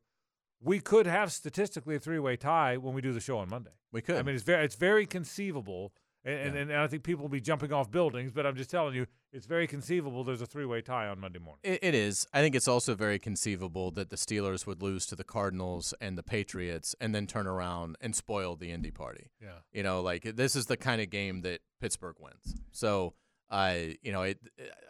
We 0.60 0.80
could 0.80 1.06
have 1.06 1.32
statistically 1.32 1.94
a 1.96 1.98
three-way 1.98 2.36
tie 2.36 2.76
when 2.76 2.94
we 2.94 3.00
do 3.00 3.12
the 3.12 3.20
show 3.20 3.38
on 3.38 3.48
Monday. 3.48 3.70
we 3.92 4.02
could. 4.02 4.16
I 4.16 4.22
mean, 4.22 4.34
it's 4.34 4.44
very 4.44 4.64
it's 4.64 4.74
very 4.74 5.06
conceivable, 5.06 5.92
and, 6.24 6.56
and, 6.56 6.70
and 6.70 6.72
I 6.74 6.86
think 6.88 7.04
people 7.04 7.22
will 7.22 7.30
be 7.30 7.40
jumping 7.40 7.72
off 7.72 7.90
buildings. 7.90 8.32
But 8.32 8.44
I'm 8.44 8.56
just 8.56 8.70
telling 8.70 8.94
you, 8.94 9.06
it's 9.32 9.46
very 9.46 9.66
conceivable. 9.66 10.24
There's 10.24 10.40
a 10.40 10.46
three 10.46 10.64
way 10.64 10.80
tie 10.80 11.08
on 11.08 11.20
Monday 11.20 11.38
morning. 11.38 11.60
It, 11.62 11.78
it 11.82 11.94
is. 11.94 12.26
I 12.32 12.40
think 12.40 12.54
it's 12.54 12.68
also 12.68 12.94
very 12.94 13.18
conceivable 13.18 13.90
that 13.92 14.10
the 14.10 14.16
Steelers 14.16 14.66
would 14.66 14.82
lose 14.82 15.06
to 15.06 15.16
the 15.16 15.24
Cardinals 15.24 15.92
and 16.00 16.16
the 16.16 16.22
Patriots 16.22 16.94
and 17.00 17.14
then 17.14 17.26
turn 17.26 17.46
around 17.46 17.96
and 18.00 18.14
spoil 18.16 18.56
the 18.56 18.70
Indy 18.70 18.90
party. 18.90 19.30
Yeah. 19.42 19.58
You 19.72 19.82
know, 19.82 20.00
like 20.00 20.22
this 20.36 20.56
is 20.56 20.66
the 20.66 20.76
kind 20.76 21.00
of 21.00 21.10
game 21.10 21.42
that 21.42 21.60
Pittsburgh 21.80 22.16
wins. 22.18 22.56
So, 22.72 23.14
uh, 23.50 23.74
you 24.02 24.12
know, 24.12 24.22
it 24.22 24.38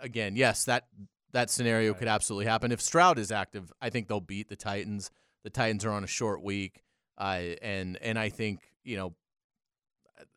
again, 0.01 0.37
yes, 0.37 0.64
that 0.64 0.85
that 1.33 1.51
scenario 1.51 1.90
Right. 1.92 1.98
could 1.98 2.09
absolutely 2.09 2.46
happen. 2.46 2.72
If 2.72 2.81
Stroud 2.81 3.18
is 3.18 3.31
active, 3.31 3.72
I 3.81 3.90
think 3.90 4.09
they'll 4.09 4.20
beat 4.20 4.48
the 4.48 4.57
Titans. 4.57 5.11
The 5.44 5.51
Titans 5.51 5.85
are 5.85 5.90
on 5.92 6.03
a 6.05 6.09
short 6.09 6.42
week, 6.42 6.83
uh, 7.18 7.40
and 7.62 7.96
and 8.01 8.18
I 8.18 8.29
think 8.31 8.61
you 8.85 8.96
know 8.96 9.14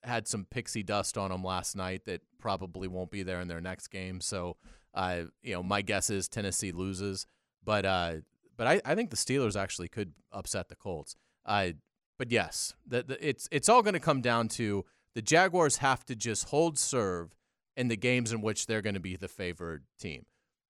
had 0.03 0.27
some 0.27 0.45
pixie 0.45 0.83
dust 0.83 1.17
on 1.17 1.31
them 1.31 1.43
last 1.43 1.75
night 1.75 2.05
that 2.05 2.21
probably 2.39 2.87
won't 2.87 3.11
be 3.11 3.23
there 3.23 3.41
in 3.41 3.47
their 3.47 3.61
next 3.61 3.89
game. 3.89 4.21
So, 4.21 4.57
uh, 4.93 5.23
you 5.43 5.53
know, 5.53 5.63
my 5.63 5.81
guess 5.81 6.09
is 6.09 6.27
Tennessee 6.27 6.71
loses, 6.71 7.27
but 7.63 7.85
uh, 7.85 8.15
but 8.57 8.67
I, 8.67 8.81
I 8.85 8.95
think 8.95 9.09
the 9.09 9.15
Steelers 9.15 9.59
actually 9.59 9.87
could 9.87 10.13
upset 10.31 10.69
the 10.69 10.75
Colts. 10.75 11.15
Uh, 11.45 11.69
but 12.17 12.31
yes, 12.31 12.73
the, 12.85 13.03
the, 13.03 13.27
it's 13.27 13.47
it's 13.51 13.69
all 13.69 13.81
going 13.81 13.93
to 13.93 13.99
come 13.99 14.21
down 14.21 14.47
to 14.49 14.85
the 15.15 15.21
Jaguars 15.21 15.77
have 15.77 16.05
to 16.05 16.15
just 16.15 16.49
hold 16.49 16.77
serve 16.77 17.35
in 17.75 17.87
the 17.87 17.97
games 17.97 18.31
in 18.31 18.41
which 18.41 18.65
they're 18.65 18.81
going 18.81 18.93
to 18.93 18.99
be 18.99 19.15
the 19.15 19.27
favored 19.27 19.83
team. 19.99 20.25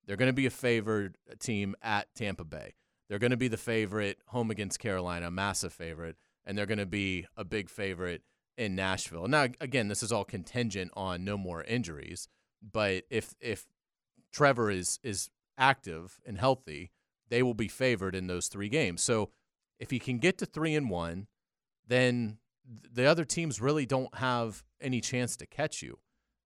They're 0.06 0.17
going 0.17 0.30
to 0.30 0.34
be 0.34 0.46
a 0.46 0.52
favored 0.52 1.17
team 1.39 1.76
at 1.82 2.13
Tampa 2.15 2.44
Bay. 2.44 2.74
They're 3.10 3.20
going 3.20 3.32
to 3.32 3.38
be 3.38 3.50
the 3.50 3.58
favorite 3.58 4.20
home 4.28 4.52
against 4.52 4.80
Carolina, 4.80 5.30
massive 5.30 5.74
favorite, 5.74 6.15
and 6.46 6.58
they're 6.58 6.65
going 6.65 6.78
to 6.78 6.86
be 6.86 7.26
a 7.36 7.44
big 7.44 7.70
favorite 7.70 8.24
in 8.58 8.76
Nashville. 8.76 9.28
Now, 9.28 9.48
again, 9.60 9.88
this 9.88 10.04
is 10.04 10.12
all 10.12 10.26
contingent 10.26 10.92
on 10.96 11.24
no 11.24 11.38
more 11.38 11.64
injuries. 11.64 12.28
But 12.62 13.06
if 13.10 13.34
if 13.40 13.66
Trevor 14.32 14.70
is 14.70 15.00
is 15.04 15.30
active 15.58 16.20
and 16.26 16.38
healthy, 16.38 16.92
they 17.30 17.44
will 17.44 17.54
be 17.54 17.68
favored 17.68 18.16
in 18.16 18.28
those 18.28 18.48
three 18.48 18.70
games. 18.70 19.02
So 19.02 19.32
If 19.80 19.92
you 19.92 20.00
can 20.00 20.20
get 20.20 20.38
to 20.38 20.46
three 20.46 20.76
and 20.76 20.92
one, 20.92 21.26
then 21.88 22.38
the 22.94 23.06
other 23.06 23.26
teams 23.26 23.60
really 23.60 23.88
don't 23.88 24.14
have 24.16 24.64
any 24.80 25.02
chance 25.02 25.36
to 25.38 25.48
catch 25.48 25.82
you. 25.82 25.98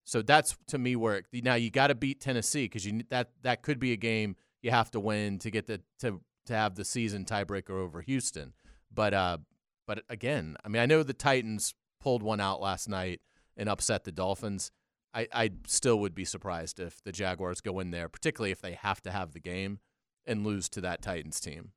So 0.06 0.22
that's 0.22 0.56
to 0.68 0.78
me 0.78 0.96
where 0.96 1.18
it, 1.18 1.26
now 1.44 1.56
you 1.56 1.70
got 1.70 1.88
to 1.88 1.96
beat 1.96 2.22
Tennessee 2.22 2.64
because 2.66 2.86
you 2.86 3.04
that 3.10 3.32
that 3.42 3.62
could 3.62 3.78
be 3.78 3.92
a 3.92 3.98
game 3.98 4.38
you 4.62 4.72
have 4.72 4.90
to 4.92 5.00
win 5.02 5.38
to 5.40 5.52
get 5.52 5.68
the 5.68 5.82
to 6.00 6.22
to 6.46 6.54
have 6.54 6.76
the 6.76 6.86
season 6.86 7.26
tiebreaker 7.26 7.72
over 7.72 8.02
Houston. 8.02 8.54
But 8.90 9.14
uh, 9.14 9.40
but 9.86 10.04
again, 10.10 10.56
I 10.64 10.70
mean, 10.70 10.82
I 10.82 10.86
know 10.86 11.04
the 11.04 11.14
Titans 11.14 11.74
pulled 12.06 12.22
one 12.22 12.40
out 12.40 12.62
last 12.62 12.88
night 12.88 13.20
and 13.58 13.68
upset 13.68 14.04
the 14.04 14.12
Dolphins. 14.12 14.72
I, 15.12 15.28
I 15.34 15.50
still 15.66 16.00
would 16.02 16.14
be 16.14 16.24
surprised 16.24 16.80
if 16.80 17.02
the 17.02 17.12
Jaguars 17.12 17.62
go 17.62 17.80
in 17.80 17.90
there, 17.90 18.08
particularly 18.08 18.52
if 18.52 18.62
they 18.62 18.74
have 18.74 19.02
to 19.02 19.12
have 19.12 19.32
the 19.32 19.40
game 19.40 19.80
and 20.24 20.46
lose 20.46 20.70
to 20.70 20.82
that 20.82 21.02
Titans 21.02 21.40
team. 21.40 21.72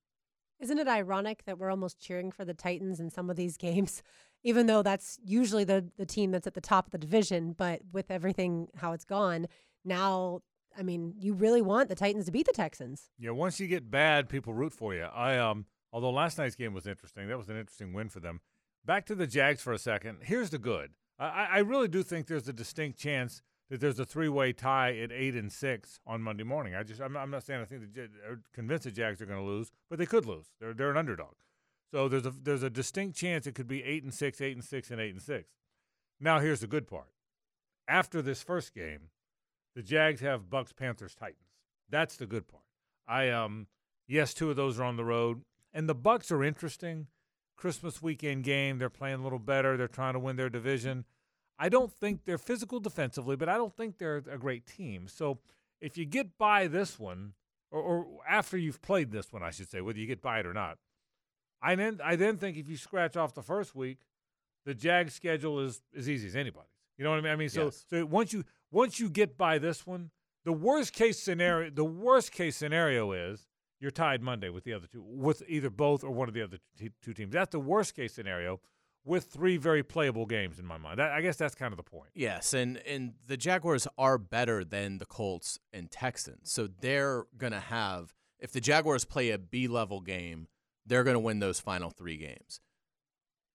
Isn't 0.61 0.79
it 0.79 0.87
ironic 0.87 1.45
that 1.47 1.59
we're 1.59 1.71
almost 1.71 1.99
cheering 1.99 2.31
for 2.31 2.45
the 2.45 2.53
Titans 2.53 3.01
in 3.01 3.09
some 3.09 3.31
of 3.31 3.37
these 3.37 3.57
games, 3.69 4.03
even 4.43 4.67
though 4.67 4.83
that's 4.83 5.19
usually 5.25 5.65
the 5.65 5.89
the 5.97 6.05
team 6.05 6.31
that's 6.31 6.47
at 6.47 6.53
the 6.53 6.61
top 6.61 6.87
of 6.87 6.93
the 6.93 6.99
division? 6.99 7.55
But 7.57 7.81
with 7.91 8.11
everything 8.11 8.69
how 8.77 8.93
it's 8.93 9.07
gone, 9.07 9.47
now 9.83 10.43
I 10.77 10.83
mean, 10.83 11.15
you 11.19 11.33
really 11.33 11.63
want 11.63 11.89
the 11.89 11.95
Titans 11.95 12.27
to 12.27 12.33
beat 12.33 12.45
the 12.45 12.53
Texans. 12.53 13.09
Yeah, 13.19 13.31
once 13.31 13.59
you 13.61 13.67
get 13.67 13.91
bad, 13.91 14.29
people 14.29 14.53
root 14.53 14.75
for 14.75 14.95
you. 14.95 15.05
I 15.05 15.39
um, 15.39 15.65
although 15.91 16.11
last 16.11 16.37
night's 16.37 16.55
game 16.55 16.75
was 16.75 16.87
interesting, 16.87 17.29
that 17.29 17.39
was 17.39 17.49
an 17.49 17.57
interesting 17.57 17.95
win 17.95 18.11
for 18.11 18.21
them. 18.21 18.43
Back 18.89 19.05
to 19.05 19.15
the 19.15 19.27
Jags 19.27 19.61
for 19.61 19.75
a 19.75 19.79
second. 19.79 20.21
Here's 20.23 20.49
the 20.49 20.57
good. 20.57 20.93
I, 21.19 21.49
I 21.53 21.59
really 21.59 21.89
do 21.89 22.03
think 22.03 22.27
there's 22.27 22.49
a 22.49 22.55
distinct 22.55 22.99
chance 22.99 23.43
that 23.69 23.83
there's 23.83 23.99
a 23.99 24.07
three-way 24.07 24.55
tie 24.55 24.97
at 24.97 25.13
eight 25.13 25.35
and 25.35 25.53
six 25.53 26.01
on 26.07 26.23
Monday 26.23 26.43
morning. 26.43 26.75
I 26.75 26.85
just 26.85 26.99
I'm 26.99 27.15
I'm 27.15 27.31
not 27.31 27.43
saying 27.43 27.61
I 27.61 27.65
think 27.67 27.83
the 27.93 28.09
convinced 28.55 28.85
the 28.85 28.91
Jags 28.91 29.21
are 29.21 29.27
going 29.27 29.41
to 29.41 29.45
lose, 29.45 29.71
but 29.91 29.99
they 29.99 30.07
could 30.07 30.25
lose. 30.25 30.47
They're 30.59 30.73
they're 30.73 30.91
an 30.91 30.97
underdog, 30.97 31.35
so 31.93 32.09
there's 32.09 32.25
a 32.25 32.31
there's 32.31 32.63
a 32.63 32.71
distinct 32.71 33.15
chance 33.15 33.47
it 33.47 33.55
could 33.55 33.69
be 33.69 33.85
eight 33.85 34.05
and 34.05 34.15
six, 34.15 34.41
eight 34.41 34.57
and 34.57 34.65
six, 34.65 34.91
and 34.91 34.99
eight 34.99 35.13
and 35.13 35.21
six. 35.21 35.51
Now 36.19 36.39
here's 36.39 36.61
the 36.61 36.67
good 36.67 36.89
part. 36.89 37.11
After 37.87 38.23
this 38.23 38.43
first 38.43 38.75
game, 38.75 39.11
the 39.77 39.83
Jags 39.83 40.23
have 40.23 40.49
Bucks, 40.49 40.73
Panthers, 40.73 41.15
Titans. 41.15 41.53
That's 41.91 42.17
the 42.17 42.27
good 42.27 42.49
part. 42.49 42.65
I 43.07 43.29
um 43.29 43.67
yes, 44.07 44.33
two 44.33 44.49
of 44.49 44.57
those 44.57 44.81
are 44.81 44.85
on 44.85 44.97
the 44.97 45.05
road, 45.05 45.43
and 45.75 45.87
the 45.87 45.95
Bucks 45.95 46.33
are 46.33 46.43
interesting. 46.43 47.09
Christmas 47.59 48.01
weekend 48.01 48.45
game, 48.45 48.79
they're 48.79 48.89
playing 48.89 49.21
a 49.21 49.23
little 49.23 49.41
better. 49.41 49.77
They're 49.77 49.89
trying 49.89 50.15
to 50.15 50.19
win 50.21 50.37
their 50.37 50.49
division. 50.49 51.05
I 51.59 51.69
don't 51.69 51.93
think 51.93 52.25
they're 52.25 52.39
physical 52.39 52.79
defensively, 52.79 53.35
but 53.35 53.49
I 53.49 53.57
don't 53.57 53.77
think 53.77 53.99
they're 53.99 54.23
a 54.31 54.39
great 54.39 54.65
team. 54.65 55.09
So 55.09 55.41
if 55.81 55.99
you 55.99 56.05
get 56.07 56.39
by 56.39 56.69
this 56.69 56.99
one, 57.01 57.33
or, 57.73 57.83
or 57.83 58.07
after 58.29 58.57
you've 58.57 58.81
played 58.81 59.11
this 59.11 59.33
one, 59.33 59.43
I 59.43 59.51
should 59.51 59.69
say, 59.69 59.81
whether 59.81 59.99
you 59.99 60.07
get 60.07 60.23
by 60.23 60.39
it 60.39 60.47
or 60.47 60.55
not, 60.55 60.79
I 61.61 61.75
then 61.75 61.99
I 62.03 62.15
then 62.15 62.37
think 62.37 62.57
if 62.57 62.69
you 62.69 62.77
scratch 62.77 63.17
off 63.17 63.35
the 63.35 63.43
first 63.43 63.75
week, 63.75 63.99
the 64.65 64.73
Jags 64.75 65.15
schedule 65.15 65.59
is 65.59 65.83
as 65.97 66.09
easy 66.09 66.29
as 66.29 66.37
anybody's. 66.37 66.71
You 66.97 67.05
know 67.05 67.11
what 67.11 67.19
I 67.19 67.23
mean? 67.23 67.33
I 67.33 67.37
mean, 67.37 67.49
so 67.49 67.65
Yes. 67.65 67.85
so 67.91 68.07
once 68.07 68.33
you 68.33 68.45
once 68.71 69.01
you 69.01 69.11
get 69.11 69.37
by 69.37 69.59
this 69.59 69.85
one, 69.85 70.11
the 70.45 70.53
worst 70.53 70.93
case 70.93 71.19
scenario 71.21 71.71
the 71.71 71.85
worst 71.85 72.31
case 72.31 72.57
scenario 72.57 73.11
is 73.11 73.49
you're 73.81 73.91
tied 73.91 74.23
Monday 74.23 74.49
with 74.49 74.65
the 74.65 74.73
other 74.73 74.87
two, 74.87 75.03
with 75.03 75.43
either 75.49 75.71
both 75.71 76.03
or 76.03 76.11
one 76.11 76.29
of 76.29 76.35
the 76.35 76.43
other 76.43 76.59
two 77.03 77.15
teams. 77.15 77.33
That's 77.33 77.53
the 77.53 77.61
worst 77.61 77.95
case 77.95 78.15
scenario, 78.15 78.61
with 79.05 79.25
three 79.25 79.57
very 79.57 79.83
playable 79.83 80.27
games 80.27 80.59
in 80.59 80.67
my 80.67 80.79
mind. 80.79 80.99
That, 80.99 81.13
I 81.13 81.21
guess 81.21 81.37
that's 81.37 81.55
kind 81.55 81.73
of 81.73 81.77
the 81.77 81.83
point. 81.83 82.11
Yes, 82.15 82.53
and 82.53 82.79
and 82.79 83.15
the 83.27 83.37
Jaguars 83.37 83.87
are 83.97 84.19
better 84.19 84.65
than 84.65 84.99
the 84.99 85.07
Colts 85.07 85.59
and 85.73 85.91
Texans. 85.91 86.53
So 86.53 86.69
they're 86.81 87.25
going 87.37 87.53
to 87.53 87.61
have 87.61 88.15
if 88.39 88.53
the 88.53 88.61
Jaguars 88.61 89.05
play 89.05 89.31
a 89.31 89.39
B-level 89.39 90.01
game, 90.01 90.47
they're 90.87 91.05
going 91.05 91.15
to 91.15 91.21
win 91.21 91.41
those 91.41 91.61
final 91.61 91.91
3 91.91 92.17
games. 92.17 92.61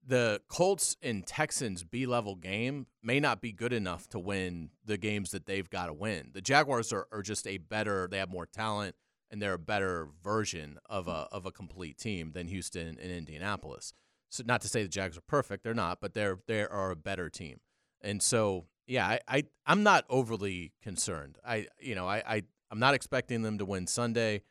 The 0.06 0.42
Colts 0.50 0.98
and 1.02 1.26
Texans 1.26 1.86
B-level 1.86 2.36
game 2.36 2.88
may 3.02 3.22
not 3.22 3.42
be 3.42 3.54
good 3.54 3.72
enough 3.72 4.10
to 4.10 4.20
win 4.20 4.72
the 4.84 4.98
games 4.98 5.32
that 5.32 5.46
they've 5.46 5.70
got 5.70 5.86
to 5.86 5.94
win. 5.94 6.32
The 6.34 6.42
Jaguars 6.42 6.92
are, 6.92 7.08
are 7.14 7.22
just 7.22 7.48
a 7.48 7.58
better, 7.58 8.10
they 8.12 8.18
have 8.18 8.30
more 8.30 8.46
talent 8.46 8.96
and 9.34 9.42
they're 9.42 9.54
a 9.54 9.60
better 9.60 10.08
version 10.24 10.78
of 10.88 11.08
a 11.08 11.28
of 11.32 11.48
a 11.48 11.52
complete 11.52 11.98
team 11.98 12.32
than 12.34 12.48
Houston 12.48 12.88
and 12.88 13.12
Indianapolis. 13.12 13.92
So 14.30 14.44
not 14.46 14.62
to 14.62 14.68
say 14.68 14.84
the 14.84 14.90
Jags 14.90 15.18
are 15.18 15.22
perfect, 15.22 15.64
they're 15.64 15.74
not, 15.74 16.00
but 16.00 16.14
they're 16.14 16.38
they 16.48 16.64
are 16.64 16.92
a 16.92 16.96
better 16.96 17.30
team. 17.32 17.60
And 18.00 18.22
so, 18.22 18.68
yeah, 18.86 19.08
I, 19.08 19.20
I 19.28 19.44
I'm 19.66 19.82
not 19.82 20.06
overly 20.08 20.72
concerned. 20.84 21.40
I 21.44 21.66
you 21.80 21.96
know 21.96 22.08
I, 22.08 22.24
I 22.26 22.44
I'm 22.70 22.80
not 22.80 22.94
expecting 22.94 23.42
them 23.42 23.58
to 23.58 23.66
win 23.66 23.88
Sunday, 23.88 24.44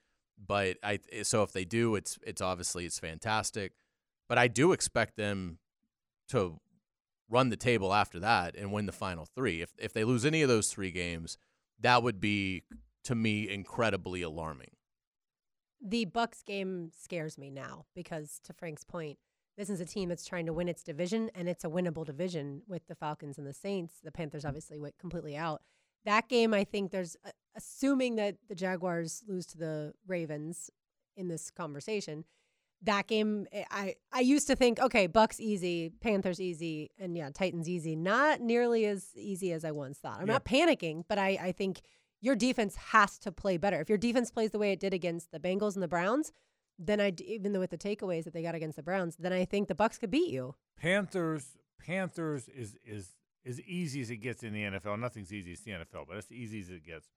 but 0.44 0.78
I 0.82 0.98
so 1.22 1.44
if 1.44 1.52
they 1.52 1.64
do, 1.64 1.94
it's 1.94 2.18
it's 2.26 2.42
obviously 2.42 2.84
it's 2.84 2.98
fantastic. 2.98 3.74
But 4.28 4.36
I 4.36 4.48
do 4.48 4.72
expect 4.72 5.16
them 5.16 5.58
to 6.30 6.58
run 7.30 7.50
the 7.50 7.56
table 7.56 7.94
after 7.94 8.18
that 8.18 8.56
and 8.56 8.72
win 8.72 8.86
the 8.86 8.92
final 8.92 9.26
three. 9.26 9.62
If 9.62 9.70
if 9.78 9.92
they 9.92 10.02
lose 10.02 10.26
any 10.26 10.42
of 10.42 10.48
those 10.48 10.72
three 10.72 10.90
games, 10.90 11.38
that 11.80 12.02
would 12.02 12.20
be 12.20 12.64
to 13.04 13.14
me 13.14 13.48
incredibly 13.48 14.22
alarming. 14.22 14.70
The 15.80 16.04
Bucks 16.04 16.42
game 16.42 16.90
scares 16.96 17.36
me 17.36 17.50
now 17.50 17.86
because, 17.94 18.40
to 18.44 18.52
Frank's 18.52 18.84
point, 18.84 19.18
this 19.56 19.68
is 19.68 19.80
a 19.80 19.84
team 19.84 20.08
that's 20.08 20.24
trying 20.24 20.46
to 20.46 20.52
win 20.52 20.68
its 20.68 20.82
division, 20.82 21.30
and 21.34 21.48
it's 21.48 21.64
a 21.64 21.68
winnable 21.68 22.06
division 22.06 22.62
with 22.68 22.86
the 22.86 22.94
Falcons 22.94 23.36
and 23.36 23.46
the 23.46 23.52
Saints. 23.52 23.94
The 24.02 24.12
Panthers 24.12 24.44
obviously 24.44 24.78
went 24.78 24.96
completely 24.98 25.36
out. 25.36 25.62
That 26.04 26.28
game, 26.28 26.54
I 26.54 26.64
think 26.64 26.90
there's, 26.90 27.16
uh, 27.24 27.30
assuming 27.56 28.16
that 28.16 28.36
the 28.48 28.54
Jaguars 28.54 29.22
lose 29.26 29.46
to 29.46 29.58
the 29.58 29.92
Ravens 30.06 30.70
in 31.16 31.28
this 31.28 31.50
conversation, 31.50 32.24
that 32.84 33.06
game, 33.06 33.46
eh, 33.52 33.64
I 33.70 33.94
I 34.12 34.20
used 34.20 34.46
to 34.48 34.56
think, 34.56 34.80
okay, 34.80 35.06
Bucks 35.06 35.38
easy, 35.38 35.90
Panthers 36.00 36.40
easy, 36.40 36.90
and 36.98 37.16
yeah, 37.16 37.30
Titans 37.30 37.68
easy. 37.68 37.94
Not 37.94 38.40
nearly 38.40 38.86
as 38.86 39.10
easy 39.14 39.52
as 39.52 39.64
I 39.64 39.70
once 39.72 39.98
thought. 39.98 40.20
I'm 40.20 40.26
Yeah. 40.26 40.32
not 40.34 40.44
panicking, 40.44 41.04
but 41.08 41.18
I 41.18 41.38
I 41.40 41.52
think 41.52 41.82
your 42.22 42.36
defense 42.36 42.76
has 42.76 43.18
to 43.18 43.32
play 43.32 43.58
better. 43.58 43.80
If 43.80 43.88
your 43.88 43.98
defense 43.98 44.30
plays 44.30 44.52
the 44.52 44.58
way 44.58 44.72
it 44.72 44.80
did 44.80 44.94
against 44.94 45.32
the 45.32 45.40
Bengals 45.40 45.74
and 45.74 45.82
the 45.82 45.88
Browns, 45.88 46.32
then 46.78 47.00
I 47.00 47.12
even 47.26 47.52
though 47.52 47.60
with 47.60 47.70
the 47.70 47.78
takeaways 47.78 48.24
that 48.24 48.32
they 48.32 48.42
got 48.42 48.54
against 48.54 48.76
the 48.76 48.82
Browns, 48.82 49.16
then 49.18 49.32
I 49.32 49.44
think 49.44 49.68
the 49.68 49.74
Bucks 49.74 49.98
could 49.98 50.10
beat 50.10 50.30
you. 50.30 50.54
Panthers 50.80 51.58
Panthers 51.78 52.48
is 52.48 52.76
is 52.86 53.14
as 53.44 53.60
easy 53.62 54.00
as 54.00 54.10
it 54.10 54.18
gets 54.18 54.42
in 54.42 54.54
the 54.54 54.62
NFL. 54.62 54.98
Nothing's 54.98 55.32
easy 55.32 55.52
as 55.52 55.60
the 55.60 55.72
NFL, 55.72 56.06
but 56.08 56.16
it's 56.16 56.30
easy 56.30 56.60
as 56.60 56.70
it 56.70 56.86
gets. 56.86 57.08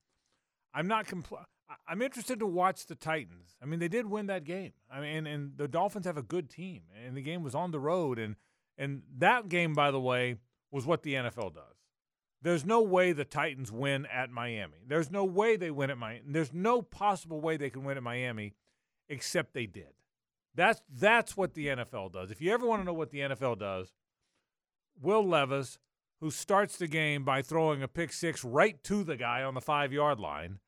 I'm 0.74 0.88
not 0.88 1.06
compl- 1.06 1.46
I'm 1.88 2.02
interested 2.02 2.40
to 2.40 2.46
watch 2.46 2.88
the 2.88 2.96
Titans. 2.96 3.56
I 3.62 3.66
mean, 3.66 3.80
they 3.80 3.88
did 3.88 4.08
win 4.08 4.28
that 4.28 4.44
game. 4.44 4.74
I 4.92 5.00
mean, 5.00 5.18
and, 5.18 5.28
and 5.28 5.58
the 5.58 5.68
Dolphins 5.68 6.06
have 6.06 6.18
a 6.18 6.24
good 6.24 6.50
team, 6.50 6.84
and 7.06 7.16
the 7.16 7.22
game 7.22 7.44
was 7.44 7.56
on 7.56 7.72
the 7.72 7.80
road, 7.80 8.20
and 8.20 8.36
and 8.78 9.04
that 9.18 9.50
game, 9.50 9.74
by 9.74 9.92
the 9.92 10.02
way, 10.02 10.36
was 10.72 10.86
what 10.86 11.04
the 11.04 11.14
NFL 11.14 11.54
does. 11.54 11.75
There's 12.46 12.64
no 12.64 12.84
way 12.84 13.12
the 13.12 13.26
Titans 13.26 13.72
win 13.72 14.06
at 14.06 14.30
Miami. 14.30 14.84
There's 14.88 15.10
no 15.10 15.26
way 15.26 15.56
they 15.56 15.72
win 15.72 15.90
at 15.90 15.98
Miami. 15.98 16.22
There's 16.28 16.54
no 16.54 16.84
possible 16.84 17.42
way 17.42 17.58
they 17.58 17.72
can 17.72 17.84
win 17.84 17.98
at 17.98 18.04
Miami, 18.04 18.54
except 19.10 19.56
they 19.56 19.66
did. 19.66 19.96
That's 20.54 20.84
that's 20.88 21.36
what 21.36 21.56
the 21.56 21.66
NFL 21.66 22.12
does. 22.12 22.30
If 22.30 22.44
you 22.44 22.54
ever 22.54 22.68
want 22.68 22.82
to 22.82 22.86
know 22.86 22.94
what 22.94 23.10
the 23.10 23.22
NFL 23.22 23.58
does, 23.58 23.96
Will 25.02 25.28
Levis, 25.28 25.80
who 26.22 26.30
starts 26.30 26.78
the 26.78 26.86
game 26.86 27.26
by 27.26 27.42
throwing 27.42 27.82
a 27.82 27.88
pick 27.88 28.14
six 28.14 28.44
right 28.44 28.82
to 28.84 29.04
the 29.04 29.18
guy 29.18 29.42
on 29.42 29.56
the 29.56 29.60
five 29.60 29.92
yard 29.92 30.20
line, 30.20 30.60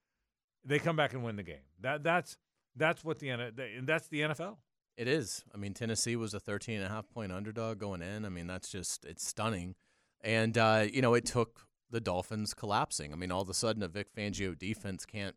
they 0.66 0.80
come 0.80 0.96
back 0.96 1.13
and 1.13 1.24
win 1.24 1.36
the 1.36 1.44
game. 1.44 1.68
That 1.80 2.02
that's 2.02 2.38
that's 2.76 3.06
what 3.06 3.20
the 3.20 3.30
and 3.30 3.86
that's 3.86 4.08
the 4.08 4.22
NFL. 4.22 4.58
It 4.98 5.08
is. 5.08 5.46
I 5.54 5.58
mean, 5.58 5.76
Tennessee 5.76 6.16
was 6.16 6.34
a 6.34 6.40
13 6.40 6.78
and 6.78 6.86
a 6.86 6.90
half 6.90 7.08
point 7.08 7.32
underdog 7.32 7.78
going 7.78 8.02
in. 8.02 8.26
I 8.26 8.30
mean, 8.30 8.48
that's 8.48 8.70
just 8.70 9.06
it's 9.06 9.28
stunning. 9.28 9.76
And 10.22 10.58
uh, 10.58 10.88
you 10.92 11.04
know, 11.04 11.13
it 11.13 11.26
took 11.26 11.66
the 11.89 12.02
Dolphins 12.02 12.54
collapsing. 12.54 13.13
I 13.13 13.15
mean, 13.15 13.32
all 13.32 13.41
of 13.41 13.50
a 13.50 13.54
sudden 13.54 13.84
a 13.84 13.88
Vic 13.88 14.08
Fangio 14.15 14.58
defense 14.58 15.06
can't 15.06 15.36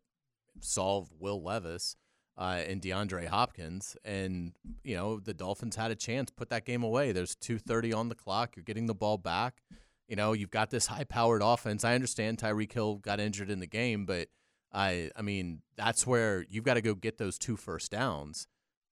solve 0.59 1.09
Will 1.17 1.41
Levis 1.41 1.95
uh, 2.37 2.61
and 2.67 2.81
DeAndre 2.81 3.27
Hopkins 3.27 3.95
and 4.03 4.53
you 4.83 4.95
know, 4.95 5.19
the 5.19 5.33
Dolphins 5.33 5.75
had 5.75 5.91
a 5.91 5.95
chance 5.95 6.29
put 6.29 6.49
that 6.49 6.65
game 6.65 6.83
away. 6.83 7.11
There's 7.11 7.35
2:30 7.35 7.95
on 7.95 8.09
the 8.09 8.15
clock. 8.15 8.55
You're 8.55 8.63
getting 8.63 8.87
the 8.87 8.95
ball 8.95 9.17
back. 9.17 9.61
You 10.07 10.15
know, 10.15 10.33
you've 10.33 10.51
got 10.51 10.71
this 10.71 10.87
high-powered 10.87 11.41
offense. 11.41 11.85
I 11.85 11.95
understand 11.95 12.37
Tyreek 12.37 12.73
Hill 12.73 12.95
got 12.95 13.21
injured 13.21 13.49
in 13.49 13.59
the 13.59 13.67
game, 13.67 14.05
but 14.05 14.27
I 14.73 15.11
I 15.15 15.21
mean, 15.21 15.61
that's 15.77 16.05
where 16.07 16.45
you've 16.49 16.65
got 16.65 16.75
to 16.75 16.81
go 16.81 16.95
get 16.95 17.17
those 17.17 17.37
two 17.37 17.57
first 17.57 17.91
downs 17.91 18.47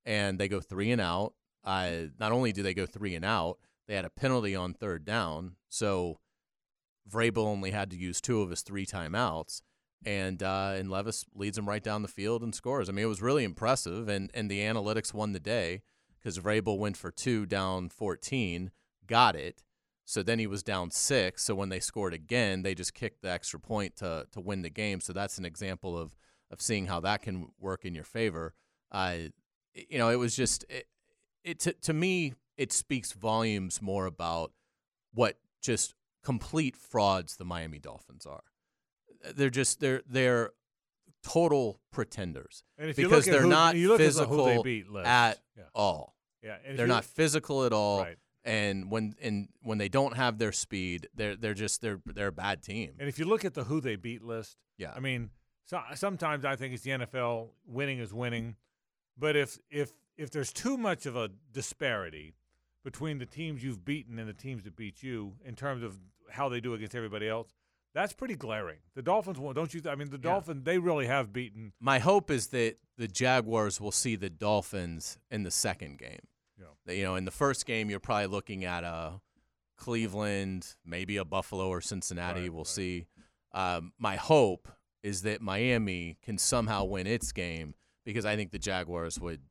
and 0.06 0.40
they 0.40 0.48
go 0.48 0.62
three 0.62 0.92
and 0.92 1.02
out. 1.02 1.34
Uh, 1.64 2.08
not 2.20 2.32
only 2.32 2.52
do 2.54 2.64
they 2.64 2.74
go 2.74 2.86
three 2.86 3.16
and 3.16 3.26
out, 3.26 3.58
they 3.88 3.96
had 3.96 4.06
a 4.06 4.10
penalty 4.10 4.56
on 4.56 4.74
third 4.74 5.04
down, 5.04 5.56
so 5.68 6.20
Vrabel 7.10 7.46
only 7.46 7.72
had 7.72 7.90
to 7.92 7.98
use 7.98 8.22
two 8.22 8.42
of 8.42 8.50
his 8.50 8.62
three 8.62 8.86
timeouts, 8.86 9.62
and 10.06 10.42
uh, 10.44 10.74
and 10.76 10.90
Levis 10.90 11.26
leads 11.34 11.58
him 11.58 11.68
right 11.68 11.84
down 11.84 12.02
the 12.02 12.08
field 12.08 12.42
and 12.42 12.54
scores. 12.54 12.90
I 12.90 12.92
mean, 12.92 13.06
it 13.06 13.10
was 13.10 13.22
really 13.22 13.44
impressive, 13.44 14.08
and 14.08 14.30
and 14.34 14.50
the 14.50 14.60
analytics 14.60 15.14
won 15.14 15.34
the 15.34 15.40
day 15.40 15.82
because 16.18 16.40
Vrabel 16.40 16.78
went 16.78 16.98
for 16.98 17.12
two 17.12 17.46
down 17.46 17.90
fourteen, 17.90 18.72
got 19.08 19.36
it. 19.36 19.64
So 20.06 20.24
then 20.24 20.40
he 20.40 20.48
was 20.48 20.64
down 20.64 20.90
six. 20.90 21.44
So 21.44 21.54
when 21.54 21.70
they 21.70 21.80
scored 21.80 22.16
again, 22.16 22.64
they 22.64 22.74
just 22.74 22.96
kicked 22.96 23.22
the 23.22 23.30
extra 23.30 23.60
point 23.60 23.96
to 23.98 24.26
to 24.32 24.40
win 24.40 24.62
the 24.62 24.70
game. 24.70 25.02
So 25.02 25.14
that's 25.14 25.38
an 25.38 25.46
example 25.46 25.98
of 25.98 26.16
of 26.52 26.62
seeing 26.62 26.88
how 26.88 27.00
that 27.02 27.22
can 27.22 27.50
work 27.60 27.86
in 27.86 27.94
your 27.94 28.04
favor. 28.04 28.56
Uh, 28.92 29.16
you 29.74 30.00
know, 30.00 30.10
it 30.10 30.16
was 30.16 30.36
just 30.36 30.66
it, 30.70 30.88
it 31.44 31.60
to, 31.60 31.74
to 31.74 31.94
me 31.94 32.34
it 32.58 32.74
speaks 32.74 33.12
volumes 33.14 33.82
more 33.82 34.06
about 34.06 34.52
what 35.14 35.38
just 35.62 35.94
complete 36.24 36.76
frauds 36.76 37.38
the 37.38 37.46
Miami 37.46 37.80
Dolphins 37.80 38.26
are. 38.26 38.44
They're 39.34 39.50
just 39.50 39.80
they're 39.80 40.02
they're 40.08 40.52
total 41.22 41.82
pretenders 41.92 42.64
And 42.78 42.90
if 42.90 42.98
you 42.98 43.10
because 43.10 43.28
look 43.28 43.34
at 43.34 43.38
they're 43.38 43.42
who- 43.44 43.50
not 43.50 43.76
you 43.76 43.90
look 43.90 44.00
at 44.00 44.04
the 44.04 44.08
physical 44.08 44.54
who 44.64 44.64
they 44.64 44.84
at 45.04 45.40
Yeah. 45.58 45.64
all. 45.76 46.16
Yeah, 46.42 46.58
They're 46.76 46.88
not 46.88 47.04
physical 47.04 47.66
at 47.66 47.74
all. 47.74 48.04
Right. 48.04 48.18
And 48.46 48.90
when 48.90 49.16
and 49.22 49.50
when 49.62 49.78
they 49.78 49.90
don't 49.90 50.16
have 50.16 50.38
their 50.38 50.54
speed, 50.54 51.10
they're 51.14 51.36
they're 51.36 51.54
just 51.54 51.82
they're 51.82 52.02
they're 52.06 52.28
a 52.28 52.32
bad 52.32 52.64
team. 52.64 52.96
And 52.98 53.10
if 53.10 53.20
you 53.20 53.26
look 53.26 53.44
at 53.44 53.54
the 53.54 53.66
who 53.66 53.82
they 53.82 53.98
beat 53.98 54.24
list, 54.24 54.58
Yeah. 54.78 54.94
I 54.96 55.02
mean, 55.02 55.32
so, 55.66 55.82
sometimes 55.96 56.46
I 56.46 56.56
think 56.56 56.74
it's 56.74 56.84
the 56.84 56.92
NFL 56.92 57.50
winning 57.66 58.00
is 58.00 58.14
winning, 58.14 58.56
but 59.18 59.36
if 59.36 59.60
if 59.70 59.92
if 60.16 60.32
there's 60.32 60.54
too 60.54 60.78
much 60.78 61.06
of 61.06 61.18
a 61.18 61.30
disparity 61.52 62.36
between 62.84 63.18
the 63.20 63.26
teams 63.26 63.64
you've 63.64 63.84
beaten 63.86 64.20
and 64.20 64.28
the 64.30 64.34
teams 64.34 64.64
that 64.64 64.76
beat 64.76 65.04
you 65.04 65.34
in 65.46 65.56
terms 65.56 65.84
of 65.84 65.98
how 66.32 66.50
they 66.50 66.60
do 66.62 66.74
against 66.74 66.96
everybody 66.96 67.28
else, 67.28 67.50
that's 67.94 68.14
pretty 68.14 68.36
glaring. 68.36 68.78
The 68.96 69.02
Dolphins 69.02 69.40
won, 69.40 69.56
don't 69.56 69.74
you? 69.74 69.82
th- 69.82 69.92
I 69.92 69.96
mean, 69.96 70.10
the 70.10 70.18
Yeah. 70.18 70.32
Dolphins 70.32 70.64
they 70.64 70.78
really 70.78 71.08
have 71.08 71.34
beaten. 71.34 71.74
My 71.80 72.00
hope 72.00 72.30
is 72.32 72.48
that 72.48 72.78
the 72.98 73.08
Jaguars 73.08 73.82
will 73.82 73.92
see 73.92 74.16
the 74.16 74.30
Dolphins 74.30 75.18
in 75.32 75.44
the 75.44 75.52
second 75.52 75.98
game. 75.98 76.20
You 76.58 76.66
know, 76.66 76.94
You 76.94 77.04
know, 77.04 77.16
in 77.16 77.26
the 77.26 77.32
first 77.32 77.66
game, 77.66 77.90
you're 77.90 78.00
probably 78.00 78.28
looking 78.28 78.64
at 78.66 78.84
a 78.84 79.22
Cleveland, 79.78 80.76
maybe 80.86 81.18
a 81.18 81.26
Buffalo 81.26 81.68
or 81.70 81.82
Cincinnati. 81.82 82.42
Right, 82.42 82.52
we'll 82.54 82.60
right. 82.62 82.68
see. 82.68 83.08
Um, 83.54 83.94
my 83.98 84.18
hope 84.18 84.68
is 85.02 85.22
that 85.24 85.42
Miami 85.42 86.18
can 86.22 86.38
somehow 86.38 86.84
win 86.84 87.08
its 87.08 87.32
game 87.32 87.74
because 88.06 88.26
I 88.26 88.36
think 88.36 88.52
the 88.52 88.60
Jaguars 88.60 89.20
would, 89.20 89.42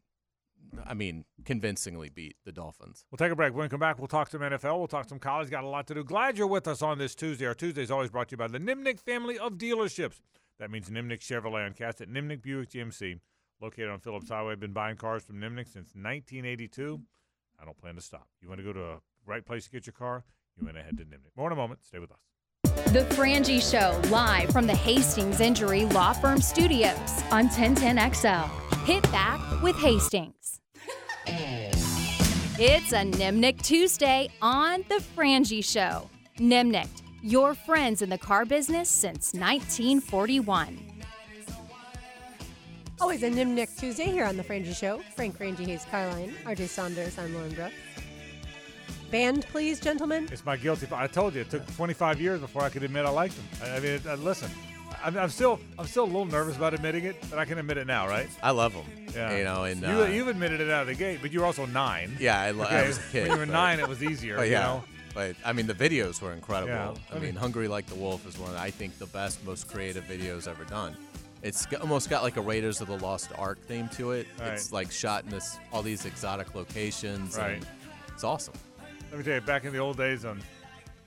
I 0.87 0.95
mean, 0.95 1.25
convincingly 1.45 2.09
beat 2.09 2.37
the 2.45 2.53
Dolphins. 2.53 3.05
We'll 3.11 3.17
take 3.19 3.33
a 3.33 3.37
break. 3.37 3.55
When 3.55 3.63
we 3.63 3.69
come 3.69 3.81
back, 3.81 3.99
we'll 3.99 4.09
talk 4.09 4.29
to 4.29 4.33
some 4.33 4.41
NFL. 4.41 4.79
We'll 4.79 4.87
talk 4.87 5.09
some 5.09 5.19
college. 5.19 5.51
Got 5.51 5.65
a 5.65 5.69
lot 5.69 5.87
to 5.89 5.95
do. 5.95 6.05
Glad 6.05 6.39
you're 6.39 6.47
with 6.47 6.69
us 6.69 6.83
on 6.83 6.99
this 6.99 7.15
Tuesday. 7.15 7.47
Our 7.47 7.55
Tuesday 7.55 7.83
is 7.83 7.91
always 7.91 8.11
brought 8.11 8.29
to 8.29 8.33
you 8.35 8.37
by 8.39 8.49
the 8.49 8.59
Nimnicht 8.59 9.01
family 9.01 9.39
of 9.39 9.55
dealerships. 9.55 10.21
That 10.59 10.71
means 10.71 10.91
Nimnicht 10.91 11.21
Chevrolet 11.21 11.65
on 11.65 11.73
Cass 11.73 12.01
at 12.01 12.09
Nimnicht 12.09 12.43
Buick 12.43 12.71
GMC, 12.71 13.21
located 13.61 13.89
on 13.89 14.01
Phillips 14.01 14.29
Highway. 14.29 14.57
Been 14.57 14.73
buying 14.73 14.97
cars 14.97 15.25
from 15.25 15.37
Nimnicht 15.37 15.73
since 15.73 15.95
1982. 15.95 17.01
I 17.61 17.65
don't 17.65 17.79
plan 17.79 17.95
to 17.95 18.01
stop. 18.01 18.29
You 18.41 18.49
want 18.49 18.59
to 18.61 18.65
go 18.65 18.73
to 18.73 18.85
a 18.85 18.99
right 19.27 19.45
place 19.45 19.65
to 19.65 19.71
get 19.71 19.87
your 19.87 19.93
car? 19.93 20.25
You 20.59 20.65
want 20.65 20.77
to 20.77 20.83
head 20.83 20.99
to 20.99 21.05
Nimnicht. 21.05 21.37
More 21.37 21.47
in 21.47 21.53
a 21.53 21.57
moment. 21.57 21.85
Stay 21.85 21.99
with 21.99 22.11
us. 22.11 22.28
The 22.93 23.01
Frangie 23.11 23.61
Show, 23.61 24.01
live 24.09 24.49
from 24.49 24.67
the 24.67 24.75
Hastings 24.75 25.41
Injury 25.41 25.85
Law 25.85 26.15
Firm 26.15 26.41
Studios 26.41 27.23
on 27.31 27.51
1010XL. 27.51 28.49
Hit 28.87 29.03
back 29.13 29.39
with 29.63 29.77
Hastings. 29.77 30.61
It's 31.27 32.93
a 32.93 33.05
Nimnicht 33.05 33.61
Tuesday 33.61 34.31
on 34.41 34.87
The 34.89 35.03
Frangie 35.15 35.63
Show. 35.63 36.09
Nimnicht, 36.39 37.03
your 37.23 37.53
friends 37.53 38.01
in 38.01 38.09
the 38.09 38.17
car 38.17 38.47
business 38.47 38.89
since 38.89 39.35
1941. 39.35 40.79
Always 43.03 43.23
a 43.23 43.29
Nimnicht 43.29 43.79
Tuesday 43.79 44.07
here 44.07 44.25
on 44.25 44.39
the 44.39 44.43
Frangie 44.43 44.75
Show. 44.75 45.03
Frank 45.15 45.39
Frangie 45.39 45.67
Hayes 45.67 45.85
Carline, 45.91 46.33
RJ 46.47 46.69
Saunders, 46.69 47.19
I'm 47.19 47.35
Lauren 47.35 47.53
Brooks. 47.53 47.75
Band, 49.11 49.47
please, 49.47 49.81
gentlemen. 49.81 50.29
It's 50.31 50.45
my 50.45 50.57
guilty. 50.57 50.87
I 50.93 51.07
told 51.07 51.35
you 51.35 51.41
it 51.41 51.51
took 51.51 51.67
25 51.77 52.21
years 52.21 52.41
before 52.41 52.63
I 52.63 52.69
could 52.69 52.83
admit 52.83 53.07
I 53.07 53.11
liked 53.11 53.37
them. 53.37 53.47
I, 53.63 53.77
I 53.77 53.81
mean, 53.81 53.93
it, 53.93 54.07
uh, 54.07 54.17
listen, 54.17 54.51
I'm, 55.03 55.17
I'm 55.17 55.31
still 55.31 55.59
I'm 55.79 55.87
still 55.87 56.05
a 56.05 56.07
little 56.07 56.27
nervous 56.27 56.57
about 56.57 56.75
admitting 56.75 57.05
it, 57.05 57.17
but 57.31 57.39
I 57.39 57.47
can 57.47 57.59
admit 57.59 57.79
it 57.79 57.87
now, 57.87 58.07
right? 58.07 58.29
I 58.43 58.51
love 58.51 58.75
them. 58.75 58.85
Yeah. 59.15 59.35
You 59.39 59.45
know, 59.45 59.65
and 59.65 59.81
you, 59.81 59.89
uh, 59.89 60.07
you've 60.07 60.29
admitted 60.29 60.61
it 60.61 60.71
out 60.71 60.83
of 60.83 60.89
the 60.89 60.95
gate, 60.95 61.21
but 61.23 61.33
you 61.33 61.41
were 61.41 61.47
also 61.47 61.65
nine. 61.67 62.17
yeah, 62.21 62.39
I, 62.39 62.51
lo- 62.51 62.65
I 62.65 62.79
Okay, 62.81 62.87
was 62.89 62.99
a 62.99 63.03
kid. 63.11 63.23
When 63.23 63.31
you 63.31 63.39
were 63.39 63.47
but- 63.47 63.53
nine, 63.53 63.81
it 63.81 63.89
was 63.89 64.03
easier. 64.03 64.37
But 64.37 64.47
you 64.49 64.53
yeah, 64.53 64.61
know? 64.63 64.85
but 65.15 65.37
I 65.43 65.55
mean, 65.55 65.67
the 65.67 65.75
videos 65.75 66.21
were 66.21 66.35
incredible. 66.35 66.73
Yeah, 66.75 66.93
I, 67.11 67.13
I 67.13 67.15
mean, 67.15 67.23
mean- 67.29 67.37
"Hungry 67.37 67.67
Like 67.69 67.87
the 67.87 67.95
Wolf" 67.95 68.27
is 68.29 68.37
one 68.39 68.51
of 68.51 68.57
I 68.57 68.71
think 68.71 68.99
the 68.99 69.07
best, 69.07 69.43
most 69.47 69.69
creative 69.69 70.05
videos 70.05 70.47
ever 70.47 70.65
done. 70.65 70.95
It's 71.43 71.67
almost 71.81 72.11
got 72.11 72.23
like 72.25 72.37
a 72.37 72.43
Raiders 72.43 72.81
of 72.83 72.89
the 72.89 72.99
Lost 72.99 73.31
Ark 73.39 73.59
theme 73.67 73.89
to 73.91 74.11
it. 74.11 74.27
Right. 74.39 74.49
It's 74.49 74.71
like 74.71 74.91
shot 74.91 75.25
in 75.25 75.31
this 75.31 75.57
all 75.73 75.83
these 75.83 76.05
exotic 76.05 76.55
locations. 76.55 77.39
Right. 77.39 77.53
And 77.53 77.67
it's 78.13 78.25
awesome. 78.25 78.55
Let 79.11 79.19
me 79.19 79.25
tell 79.25 79.35
you, 79.35 79.41
back 79.41 79.65
in 79.65 79.73
the 79.73 79.79
old 79.79 79.97
days 79.97 80.25
on 80.25 80.41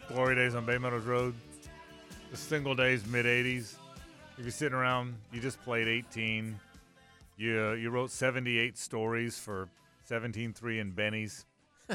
glory 0.07 0.35
days 0.35 0.55
on 0.55 0.65
Bay 0.65 0.77
Meadows 0.77 1.05
Road, 1.05 1.35
the 2.31 2.37
single 2.37 2.75
days, 2.75 3.05
mid 3.05 3.25
'80s. 3.25 3.75
If 4.37 4.45
you're 4.45 4.51
sitting 4.51 4.73
around, 4.77 5.15
you 5.31 5.39
just 5.39 5.61
played 5.61 5.87
18. 5.87 6.59
You 7.37 7.59
uh, 7.59 7.73
you 7.73 7.89
wrote 7.91 8.09
78 8.11 8.77
stories 8.77 9.37
for 9.37 9.69
17.3 10.09 10.81
and 10.81 10.95
Benny's. 10.95 11.45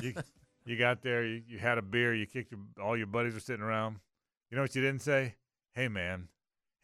You, 0.01 0.15
you 0.65 0.77
got 0.77 1.03
there, 1.03 1.25
you, 1.25 1.43
you 1.49 1.59
had 1.59 1.79
a 1.79 1.83
beer, 1.83 2.15
you 2.15 2.27
kicked 2.27 2.53
your, 2.53 2.61
all 2.83 2.97
your 2.97 3.07
buddies 3.07 3.35
were 3.35 3.41
sitting 3.41 3.63
around. 3.65 3.97
You 4.51 4.57
know 4.57 4.63
what 4.63 4.75
you 4.77 4.83
didn't 4.83 5.03
say? 5.03 5.35
Hey 5.73 5.89
man, 5.89 6.29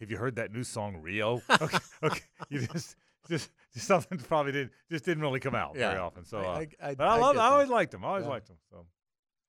have 0.01 0.11
you 0.11 0.17
heard 0.17 0.37
that 0.37 0.53
new 0.53 0.65
song 0.65 0.97
Rio? 1.01 1.43
Okay, 1.61 1.79
okay. 2.03 2.21
You 2.49 2.67
just 2.67 2.97
just, 3.29 3.51
just 3.73 3.87
something 3.87 4.19
probably 4.29 4.51
didn't, 4.53 4.73
just 4.91 5.05
didn't 5.05 5.23
really 5.23 5.39
come 5.41 5.55
out 5.55 5.77
very 5.77 5.99
often. 5.99 6.25
So, 6.25 6.39
uh, 6.39 6.43
I- 6.43 6.69
I- 6.91 6.95
but 6.97 7.07
I, 7.07 7.17
I 7.17 7.19
love. 7.19 7.37
I 7.37 7.47
always 7.49 7.69
liked 7.69 7.93
them. 7.93 8.05
I 8.05 8.09
always 8.09 8.25
Yeah. 8.25 8.31
liked 8.31 8.47
them. 8.49 8.57
So. 8.71 8.85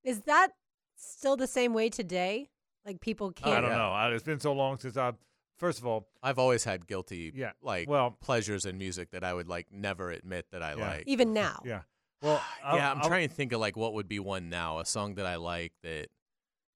Is 0.04 0.22
that 0.22 0.50
still 0.96 1.36
the 1.38 1.48
same 1.48 1.74
way 1.74 1.90
today? 1.90 2.50
Like 2.86 3.00
people 3.02 3.32
can't. 3.32 3.58
I 3.58 3.62
don't 3.62 3.72
know. 3.78 3.92
I, 3.92 4.10
it's 4.12 4.24
been 4.24 4.40
so 4.40 4.54
long 4.54 4.78
since 4.78 4.98
I. 4.98 5.14
First 5.58 5.80
of 5.80 5.86
all, 5.86 6.08
I've 6.22 6.40
always 6.40 6.64
had 6.64 6.88
guilty, 6.88 7.32
Yeah, 7.34 7.52
like 7.62 7.88
well- 7.88 8.12
pleasures 8.20 8.66
in 8.66 8.78
music 8.78 9.12
that 9.12 9.24
I 9.24 9.34
would 9.34 9.48
like 9.48 9.68
never 9.72 10.12
admit 10.12 10.48
that 10.52 10.62
I 10.64 10.72
Yeah. 10.76 10.90
like. 10.90 11.04
Even 11.08 11.32
now. 11.32 11.62
yeah. 11.64 11.82
Well, 12.22 12.42
I- 12.64 12.76
yeah, 12.78 12.92
I'm 12.92 13.00
I- 13.02 13.08
trying 13.08 13.30
to 13.30 13.34
think 13.34 13.52
of 13.54 13.62
like 13.62 13.78
what 13.78 13.94
would 13.94 14.08
be 14.10 14.20
one 14.20 14.50
now, 14.50 14.80
a 14.80 14.86
song 14.86 15.16
that 15.16 15.26
I 15.26 15.36
like 15.36 15.74
that. 15.84 16.08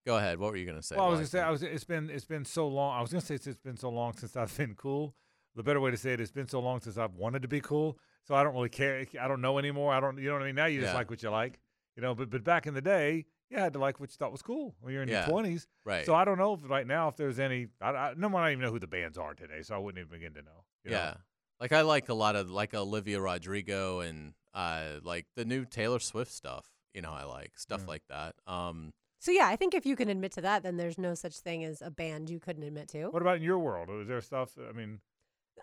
Go 0.06 0.16
ahead. 0.16 0.40
What 0.40 0.52
were 0.52 0.58
you 0.58 0.66
gonna 0.66 0.82
say? 0.82 0.96
Well, 0.96 1.08
I 1.08 1.10
was 1.10 1.18
gonna 1.18 1.28
say 1.28 1.42
I 1.42 1.50
was. 1.50 1.64
It's 1.64 1.84
been 1.84 2.10
it's 2.10 2.24
been 2.24 2.46
so 2.46 2.66
long. 2.70 2.98
I 2.98 3.02
was 3.02 3.12
gonna 3.12 3.20
say 3.20 3.36
it's, 3.36 3.46
it's 3.48 3.60
been 3.60 3.76
so 3.76 3.90
long 3.90 4.16
since 4.16 4.38
I've 4.38 4.56
been 4.56 4.74
cool. 4.76 5.14
The 5.56 5.64
better 5.64 5.82
way 5.82 5.92
to 5.92 5.98
say 5.98 6.14
it, 6.14 6.22
it's 6.22 6.32
been 6.32 6.48
so 6.48 6.62
long 6.62 6.80
since 6.80 6.98
I've 6.98 7.16
wanted 7.16 7.42
to 7.42 7.48
be 7.50 7.60
cool. 7.60 7.98
So 8.26 8.36
I 8.36 8.44
don't 8.44 8.54
really 8.54 8.70
care. 8.70 9.04
I 9.20 9.28
don't 9.28 9.42
know 9.42 9.58
anymore. 9.58 9.92
I 9.94 10.00
don't. 10.00 10.18
You 10.18 10.28
know 10.30 10.34
what 10.36 10.44
I 10.44 10.46
mean? 10.46 10.56
Now 10.56 10.68
you 10.68 10.80
just 10.80 10.94
Yeah. 10.94 10.98
like 10.98 11.10
what 11.10 11.22
you 11.24 11.30
like. 11.30 11.60
You 11.98 12.04
know. 12.04 12.16
But 12.16 12.30
but 12.30 12.44
back 12.46 12.66
in 12.68 12.74
the 12.74 12.82
day, 12.82 13.26
you 13.50 13.58
had 13.58 13.74
to 13.74 13.80
like 13.80 14.00
what 14.00 14.10
you 14.12 14.16
thought 14.18 14.32
was 14.32 14.42
cool 14.42 14.76
when 14.80 14.94
you're 14.94 15.04
in 15.04 15.10
Yeah. 15.10 15.26
your 15.26 15.30
twenties. 15.30 15.68
right. 15.84 16.06
So 16.06 16.16
I 16.16 16.24
don't 16.24 16.38
know 16.38 16.54
if 16.54 16.62
right 16.70 16.88
now 16.88 17.10
if 17.10 17.18
there's 17.18 17.40
any. 17.40 17.68
I, 17.82 17.90
I 17.90 18.14
no 18.16 18.30
one 18.30 18.44
I 18.44 18.48
don't 18.48 18.52
even 18.54 18.66
know 18.66 18.72
who 18.72 18.80
the 18.80 18.88
bands 18.88 19.18
are 19.18 19.34
today. 19.34 19.62
So 19.64 19.76
I 19.76 19.80
wouldn't 19.80 20.00
even 20.00 20.18
begin 20.18 20.34
to 20.36 20.42
know. 20.42 20.64
you 20.86 20.92
know? 20.92 20.98
yeah. 20.98 21.14
Like 21.60 21.72
I 21.74 21.82
like 21.82 22.08
a 22.08 22.14
lot 22.14 22.36
of 22.38 22.50
like 22.52 22.74
Olivia 22.74 23.20
Rodrigo 23.20 24.00
and 24.02 24.34
uh 24.54 25.00
like 25.04 25.26
the 25.36 25.44
new 25.44 25.66
Taylor 25.66 26.00
Swift 26.00 26.32
stuff. 26.32 26.66
You 26.94 27.02
know, 27.02 27.12
I 27.12 27.24
like 27.24 27.58
stuff 27.58 27.82
Yeah. 27.82 27.88
like 27.88 28.04
that. 28.10 28.36
Um 28.46 28.94
So 29.20 29.32
yeah, 29.32 29.48
I 29.48 29.56
think 29.56 29.74
if 29.74 29.86
you 29.86 29.96
can 29.96 30.08
admit 30.10 30.32
to 30.34 30.42
that, 30.42 30.62
then 30.64 30.78
there's 30.78 30.98
no 31.00 31.16
such 31.16 31.40
thing 31.40 31.64
as 31.64 31.82
a 31.82 31.90
band 31.90 32.30
you 32.30 32.40
couldn't 32.40 32.64
admit 32.64 32.90
to. 32.90 33.08
What 33.10 33.22
about 33.24 33.38
in 33.38 33.44
your 33.44 33.58
world? 33.60 33.90
Is 34.02 34.08
there 34.08 34.22
stuff? 34.22 34.52
I 34.70 34.72
mean, 34.74 35.00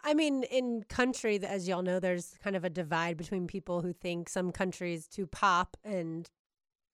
I 0.03 0.15
mean, 0.15 0.43
in 0.45 0.85
country, 0.89 1.39
as 1.45 1.69
y'all 1.69 1.83
know, 1.83 2.01
there's 2.01 2.35
kind 2.43 2.57
of 2.57 2.65
a 2.65 2.71
divide 2.71 3.17
between 3.17 3.47
people 3.47 3.83
who 3.83 3.93
think 3.93 4.29
some 4.29 4.51
countries 4.53 5.07
too 5.07 5.27
pop 5.27 5.77
and 5.85 6.29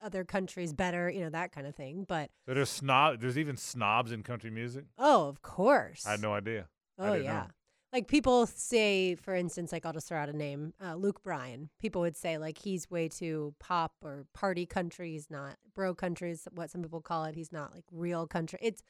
other 0.02 0.24
countries 0.24 0.72
better, 0.72 1.10
you 1.10 1.20
know, 1.20 1.30
that 1.30 1.52
kind 1.52 1.66
of 1.66 1.74
thing. 1.74 2.04
But 2.08 2.30
so 2.46 2.54
there's 2.54 2.70
snob. 2.70 3.20
There's 3.20 3.36
even 3.38 3.56
snobs 3.56 4.12
in 4.12 4.22
country 4.22 4.50
music. 4.50 4.84
oh, 4.98 5.28
of 5.28 5.42
course. 5.42 6.06
I 6.06 6.12
had 6.12 6.22
no 6.22 6.32
idea. 6.34 6.68
Oh 6.98 7.12
didn't 7.12 7.26
know. 7.26 7.30
yeah. 7.32 7.46
Like 7.92 8.06
people 8.06 8.46
say, 8.46 9.16
for 9.16 9.34
instance, 9.34 9.72
like 9.72 9.84
I'll 9.84 9.92
just 9.92 10.06
throw 10.08 10.18
out 10.18 10.28
a 10.28 10.32
name, 10.36 10.74
uh, 10.80 10.94
Luke 10.94 11.22
Bryan. 11.24 11.70
People 11.80 12.02
would 12.02 12.16
say 12.16 12.38
like 12.38 12.56
he's 12.58 12.88
way 12.90 13.08
too 13.08 13.52
pop 13.58 13.94
or 14.02 14.26
party 14.32 14.64
country. 14.64 15.10
He's 15.12 15.28
not 15.28 15.56
bro 15.74 15.94
country 15.94 16.30
is 16.30 16.46
what 16.54 16.70
some 16.70 16.82
people 16.82 17.00
call 17.00 17.24
it. 17.24 17.34
He's 17.34 17.50
not 17.52 17.74
like 17.74 17.84
real 17.90 18.26
country. 18.28 18.60
It's 18.62 18.82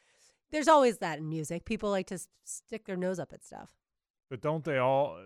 there's 0.52 0.68
always 0.68 0.98
that 0.98 1.18
in 1.18 1.28
music. 1.30 1.64
People 1.64 1.88
like 1.90 2.08
to 2.08 2.16
s- 2.16 2.28
stick 2.44 2.84
their 2.84 2.96
nose 2.96 3.18
up 3.18 3.32
at 3.32 3.42
stuff. 3.42 3.70
But 4.30 4.40
don't 4.40 4.64
they 4.64 4.78
all? 4.78 5.18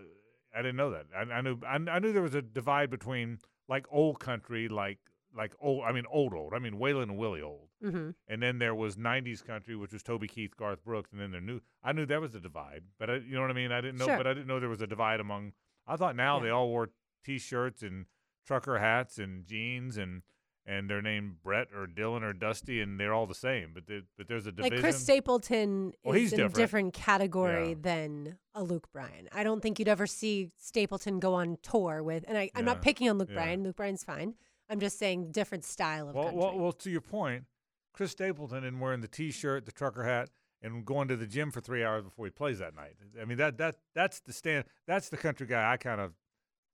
I 0.53 0.59
didn't 0.61 0.77
know 0.77 0.91
that. 0.91 1.05
I, 1.15 1.21
I 1.31 1.41
knew. 1.41 1.57
I, 1.65 1.75
I 1.75 1.99
knew 1.99 2.11
there 2.11 2.21
was 2.21 2.35
a 2.35 2.41
divide 2.41 2.89
between 2.89 3.39
like 3.69 3.85
old 3.91 4.19
country, 4.19 4.67
like 4.67 4.97
like 5.37 5.53
old. 5.61 5.83
I 5.85 5.91
mean 5.91 6.05
old 6.11 6.33
old. 6.33 6.53
I 6.53 6.59
mean 6.59 6.73
Waylon 6.73 7.03
and 7.03 7.17
Willie 7.17 7.41
old. 7.41 7.67
Mm-hmm. 7.83 8.11
And 8.27 8.41
then 8.41 8.57
there 8.57 8.73
was 8.73 8.95
'90s 8.95 9.45
country, 9.45 9.75
which 9.75 9.93
was 9.93 10.01
Toby 10.01 10.27
Keith, 10.27 10.57
Garth 10.57 10.83
Brooks, 10.83 11.11
and 11.11 11.21
then 11.21 11.31
there 11.31 11.41
new. 11.41 11.61
I 11.83 11.91
knew 11.91 12.05
there 12.05 12.21
was 12.21 12.33
a 12.35 12.39
divide, 12.39 12.83
but 12.97 13.09
I, 13.09 13.15
you 13.17 13.35
know 13.35 13.41
what 13.41 13.51
I 13.51 13.53
mean. 13.53 13.71
I 13.71 13.81
didn't 13.81 13.97
know, 13.99 14.05
Sure. 14.05 14.17
but 14.17 14.27
I 14.27 14.33
didn't 14.33 14.47
know 14.47 14.59
there 14.59 14.69
was 14.69 14.81
a 14.81 14.87
divide 14.87 15.19
among. 15.19 15.53
I 15.87 15.97
thought 15.97 16.15
now 16.15 16.37
Yeah. 16.37 16.43
they 16.45 16.49
all 16.49 16.69
wore 16.69 16.89
T-shirts 17.23 17.83
and 17.83 18.05
trucker 18.47 18.77
hats 18.79 19.17
and 19.19 19.45
jeans 19.45 19.97
and 19.97 20.21
and 20.65 20.89
they're 20.89 21.01
named 21.01 21.41
Brett 21.43 21.67
or 21.75 21.85
Dylan 21.87 22.23
or 22.23 22.33
Dusty, 22.33 22.81
and 22.81 22.99
they're 22.99 23.13
all 23.13 23.27
the 23.27 23.35
same. 23.35 23.71
But 23.73 23.85
there, 23.87 24.01
but 24.17 24.27
there's 24.27 24.47
a 24.47 24.51
division. 24.51 24.73
Like 24.77 24.81
Chris 24.81 24.99
Stapleton 25.03 25.93
Well, 26.03 26.15
is 26.15 26.33
in 26.33 26.39
a 26.39 26.43
different. 26.43 26.55
different 26.55 26.93
category 26.93 27.69
Yeah. 27.69 27.75
than 27.81 28.37
a 28.53 28.63
Luke 28.63 28.91
Bryan. 28.91 29.29
I 29.31 29.43
don't 29.43 29.61
think 29.61 29.77
you'd 29.79 29.87
ever 29.87 30.07
see 30.07 30.51
Stapleton 30.57 31.19
go 31.19 31.33
on 31.35 31.57
tour 31.61 32.01
with. 32.03 32.25
And 32.27 32.37
I, 32.37 32.49
I'm 32.55 32.65
Yeah. 32.65 32.73
not 32.73 32.81
picking 32.81 33.09
on 33.09 33.17
Luke 33.17 33.29
Yeah. 33.29 33.35
Bryan. 33.35 33.63
Luke 33.63 33.75
Bryan's 33.75 34.03
fine. 34.03 34.35
I'm 34.69 34.79
just 34.79 34.97
saying 34.97 35.31
different 35.31 35.63
style 35.63 36.09
of 36.09 36.15
well, 36.15 36.23
country. 36.25 36.39
well, 36.41 36.57
well, 36.57 36.71
to 36.71 36.89
your 36.89 37.01
point, 37.01 37.45
Chris 37.93 38.11
Stapleton 38.11 38.63
and 38.63 38.81
wearing 38.81 39.01
the 39.01 39.07
T-shirt, 39.07 39.65
the 39.65 39.71
trucker 39.71 40.03
hat, 40.03 40.29
and 40.61 40.83
going 40.83 41.07
to 41.09 41.15
the 41.15 41.27
gym 41.27 41.51
for 41.51 41.61
three 41.61 41.83
hours 41.83 42.03
before 42.03 42.25
he 42.25 42.31
plays 42.31 42.57
that 42.57 42.73
night. 42.75 42.95
I 43.21 43.25
mean 43.25 43.37
that 43.37 43.57
that 43.59 43.75
that's 43.93 44.19
the 44.21 44.33
stand. 44.33 44.65
That's 44.87 45.09
the 45.09 45.17
country 45.17 45.45
guy 45.45 45.71
I 45.71 45.77
kind 45.77 46.01
of 46.01 46.13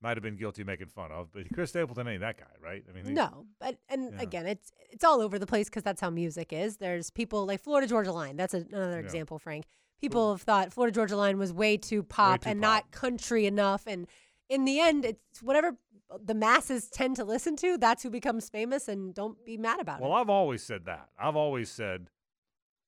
might 0.02 0.18
have 0.18 0.24
been 0.24 0.36
guilty 0.36 0.62
of 0.64 0.68
making 0.68 0.88
fun 0.88 1.12
of. 1.12 1.32
But 1.32 1.44
Chris 1.54 1.70
Stapleton 1.70 2.08
ain't 2.08 2.22
that 2.22 2.38
guy, 2.38 2.46
right? 2.62 2.84
I 2.90 2.92
mean, 2.94 3.06
he- 3.06 3.12
No, 3.14 3.46
but 3.60 3.78
and 3.90 4.14
Yeah. 4.14 4.22
again, 4.22 4.46
it's 4.48 4.72
it's 4.90 5.04
all 5.04 5.22
over 5.22 5.38
the 5.40 5.46
place 5.48 5.70
because 5.70 5.84
that's 5.84 6.02
how 6.02 6.10
music 6.10 6.52
is. 6.52 6.78
There's 6.78 7.10
people 7.12 7.46
like 7.46 7.62
Florida 7.62 7.88
Georgia 7.88 8.12
Line. 8.12 8.36
That's 8.38 8.54
a, 8.54 8.66
another 8.72 9.00
Yeah. 9.00 9.06
example, 9.06 9.40
Frank. 9.40 9.66
People 10.00 10.32
have 10.34 10.42
thought 10.42 10.74
Florida 10.74 10.94
Georgia 10.94 11.16
Line 11.16 11.38
was 11.38 11.54
way 11.54 11.78
too 11.78 12.02
pop 12.02 12.42
too 12.42 12.50
and 12.50 12.60
pop. 12.60 12.68
not 12.86 12.92
country 12.92 13.46
enough, 13.46 13.86
and 13.86 14.08
in 14.50 14.66
the 14.66 14.80
end, 14.80 15.06
it's 15.06 15.42
whatever 15.44 15.78
the 16.20 16.34
masses 16.34 16.90
tend 16.90 17.16
to 17.18 17.24
listen 17.24 17.56
to. 17.58 17.78
That's 17.78 18.04
who 18.04 18.10
becomes 18.10 18.50
famous, 18.50 18.88
and 18.88 19.14
don't 19.14 19.46
be 19.46 19.56
mad 19.58 19.80
about 19.80 20.02
Well, 20.02 20.10
it. 20.10 20.14
Well, 20.14 20.22
I've 20.22 20.30
always 20.30 20.64
said 20.64 20.86
that. 20.86 21.10
I've 21.18 21.36
always 21.38 21.70
said, 21.72 22.10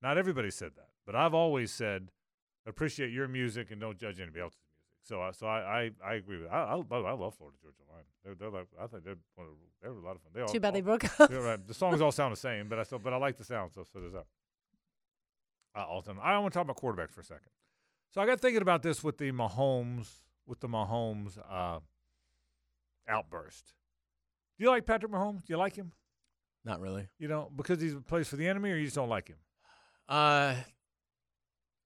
not 0.01 0.17
everybody 0.17 0.49
said 0.51 0.71
that, 0.75 0.89
but 1.05 1.15
I've 1.15 1.33
always 1.35 1.71
said, 1.71 2.09
appreciate 2.65 3.11
your 3.11 3.27
music 3.27 3.71
and 3.71 3.79
don't 3.79 3.97
judge 3.97 4.19
anybody 4.19 4.41
else's 4.41 4.57
music. 4.57 4.62
So, 5.03 5.21
I 5.21 5.31
so 5.31 5.47
I, 5.47 5.59
I, 5.59 5.91
I 6.05 6.13
agree 6.15 6.41
with. 6.41 6.49
I, 6.49 6.75
I, 6.75 6.81
by 6.81 6.97
the 6.97 7.03
way, 7.03 7.09
I 7.09 7.13
love 7.13 7.35
Florida 7.35 7.57
Georgia 7.61 7.83
Line. 7.91 8.03
They're, 8.23 8.35
they're 8.35 8.49
like, 8.49 8.67
I 8.81 8.87
think 8.87 9.03
they're 9.03 9.17
one 9.35 9.47
of, 9.47 9.53
they're 9.81 9.91
a 9.91 9.93
lot 9.95 10.15
of 10.15 10.21
fun. 10.21 10.31
They 10.33 10.41
all, 10.41 10.47
Too 10.47 10.61
bad 10.61 10.73
they 10.73 10.81
broke 10.81 11.03
up. 11.19 11.29
You're 11.29 11.41
right. 11.43 11.67
The 11.67 11.73
songs 11.73 11.99
all 11.99 12.11
sound 12.11 12.31
the 12.31 12.39
same, 12.39 12.69
but 12.69 12.79
I 12.79 12.83
still, 12.83 12.99
but 12.99 13.11
I 13.11 13.17
like 13.17 13.37
the 13.37 13.43
sound. 13.43 13.73
So, 13.73 13.85
so 13.91 13.99
there's 13.99 14.13
that. 14.13 14.25
Uh, 15.75 15.85
Alton, 15.85 16.17
I 16.21 16.37
want 16.39 16.53
to 16.53 16.57
talk 16.57 16.63
about 16.69 16.77
quarterbacks 16.77 17.11
for 17.11 17.21
a 17.21 17.25
second. 17.25 17.49
So 18.11 18.21
I 18.21 18.25
got 18.25 18.39
thinking 18.39 18.61
about 18.61 18.81
this 18.83 19.03
with 19.03 19.17
the 19.17 19.31
Mahomes, 19.31 20.07
with 20.45 20.59
the 20.59 20.67
Mahomes 20.69 21.37
uh, 21.51 21.79
outburst. 23.07 23.73
Do 24.57 24.63
you 24.63 24.69
like 24.69 24.85
Patrick 24.85 25.11
Mahomes? 25.11 25.39
Do 25.39 25.53
you 25.53 25.57
like 25.57 25.75
him? 25.75 25.91
Not 26.63 26.79
really. 26.79 27.07
You 27.19 27.27
know, 27.27 27.51
because 27.55 27.81
he 27.81 27.89
plays 27.89 28.27
for 28.27 28.35
the 28.35 28.47
enemy, 28.47 28.71
or 28.71 28.75
you 28.75 28.85
just 28.85 28.95
don't 28.95 29.09
like 29.09 29.27
him? 29.27 29.37
Uh, 30.07 30.55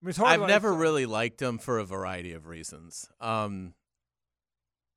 I 0.01 0.05
mean, 0.05 0.09
it's 0.09 0.17
hard. 0.17 0.29
to 0.29 0.33
I've 0.33 0.39
like- 0.41 0.47
never 0.49 0.73
really 0.73 1.05
liked 1.05 1.41
him 1.41 1.57
for 1.57 1.79
a 1.79 1.85
variety 1.85 2.33
of 2.33 2.47
reasons. 2.47 3.09
Um, 3.19 3.73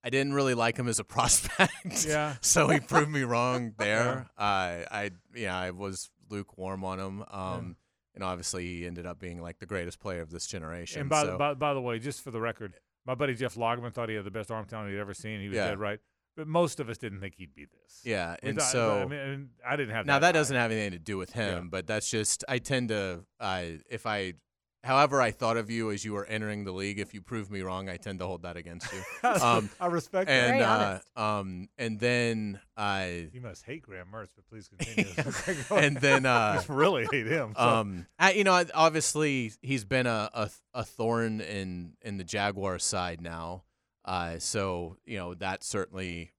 I 0.03 0.11
didn't 0.11 0.33
really 0.33 0.55
like 0.55 0.79
him 0.79 0.89
as 0.89 0.99
a 0.99 1.05
prospect. 1.17 2.07
Yeah. 2.07 2.37
so 2.41 2.69
he 2.69 2.81
proved 2.81 3.11
me 3.11 3.23
wrong 3.23 3.75
there. 3.79 4.29
I, 4.39 4.85
I, 4.91 5.11
yeah, 5.35 5.59
I 5.59 5.71
was 5.73 6.11
lukewarm 6.31 6.85
on 6.85 6.99
him. 7.01 7.25
Um, 7.31 7.77
and 8.15 8.25
obviously 8.25 8.67
he 8.67 8.87
ended 8.87 9.07
up 9.07 9.19
being 9.19 9.41
like 9.41 9.59
the 9.59 9.67
greatest 9.67 10.01
player 10.01 10.21
of 10.23 10.31
this 10.31 10.47
generation. 10.47 11.03
And 11.03 11.11
by, 11.11 11.23
so, 11.23 11.33
the, 11.33 11.37
by, 11.39 11.55
by 11.55 11.75
the 11.75 11.81
way, 11.81 11.99
just 11.99 12.23
for 12.23 12.31
the 12.31 12.41
record, 12.41 12.75
my 13.07 13.15
buddy 13.15 13.35
Jeff 13.35 13.55
Lageman 13.55 13.93
thought 13.93 14.09
he 14.09 14.15
had 14.15 14.25
the 14.25 14.31
best 14.31 14.51
arm 14.51 14.65
talent 14.67 14.91
he'd 14.91 14.99
ever 14.99 15.15
seen. 15.15 15.41
He 15.41 15.49
was 15.49 15.57
Yeah. 15.57 15.69
dead 15.69 15.79
right. 15.79 16.01
But 16.37 16.47
most 16.47 16.81
of 16.81 16.89
us 16.89 16.97
didn't 16.97 17.21
think 17.21 17.35
he'd 17.37 17.55
be 17.55 17.65
this. 17.67 18.01
yeah, 18.05 18.37
and 18.43 18.63
so 18.63 19.01
I 19.01 19.05
mean, 19.07 19.51
I 19.69 19.75
didn't 19.77 19.95
have 19.95 20.07
now 20.07 20.21
that. 20.21 20.29
that 20.33 20.39
doesn't 20.39 20.57
have 20.57 20.71
anything 20.71 20.93
to 20.93 20.99
do 20.99 21.19
with 21.19 21.33
him, 21.33 21.65
Yeah. 21.65 21.69
but 21.71 21.87
that's 21.89 22.09
just 22.09 22.45
I 22.49 22.59
tend 22.59 22.89
to 22.91 23.25
I 23.41 23.81
if 23.91 24.07
I 24.07 24.35
however 24.83 25.21
I 25.21 25.31
thought 25.31 25.57
of 25.57 25.71
you 25.71 25.91
as 25.91 26.05
you 26.05 26.13
were 26.13 26.25
entering 26.25 26.65
the 26.65 26.73
league, 26.73 26.99
if 26.99 27.13
you 27.15 27.21
prove 27.21 27.51
me 27.51 27.61
wrong, 27.63 27.89
I 27.89 27.97
tend 27.97 28.19
to 28.21 28.27
hold 28.27 28.43
that 28.43 28.57
against 28.57 28.91
you. 28.93 29.03
um, 29.29 29.69
I 29.81 29.87
respect 29.87 30.29
that. 30.29 30.33
and 30.33 30.59
Very 30.59 30.63
uh, 30.63 30.99
um 31.21 31.69
and 31.79 32.01
then 32.01 32.61
I 32.77 33.29
You 33.33 33.41
must 33.41 33.65
hate 33.65 33.83
Graham 33.83 34.09
Mertz, 34.13 34.31
but 34.35 34.47
please 34.49 34.69
continue. 34.69 35.13
and 35.71 35.97
then 35.99 36.25
uh 36.27 36.55
just 36.55 36.69
really 36.69 37.07
hate 37.11 37.27
him. 37.27 37.55
So, 37.57 37.63
um 37.63 38.07
I, 38.19 38.33
you 38.33 38.45
know 38.45 38.65
obviously 38.75 39.53
he's 39.61 39.85
been 39.85 40.07
a, 40.07 40.31
a 40.33 40.51
a 40.75 40.85
thorn 40.85 41.41
in 41.41 41.95
in 42.03 42.17
the 42.17 42.25
Jaguar 42.25 42.79
side 42.79 43.21
now. 43.21 43.65
Uh 44.05 44.39
so 44.39 44.97
you 45.05 45.19
know 45.19 45.35
that 45.35 45.63
certainly 45.63 46.33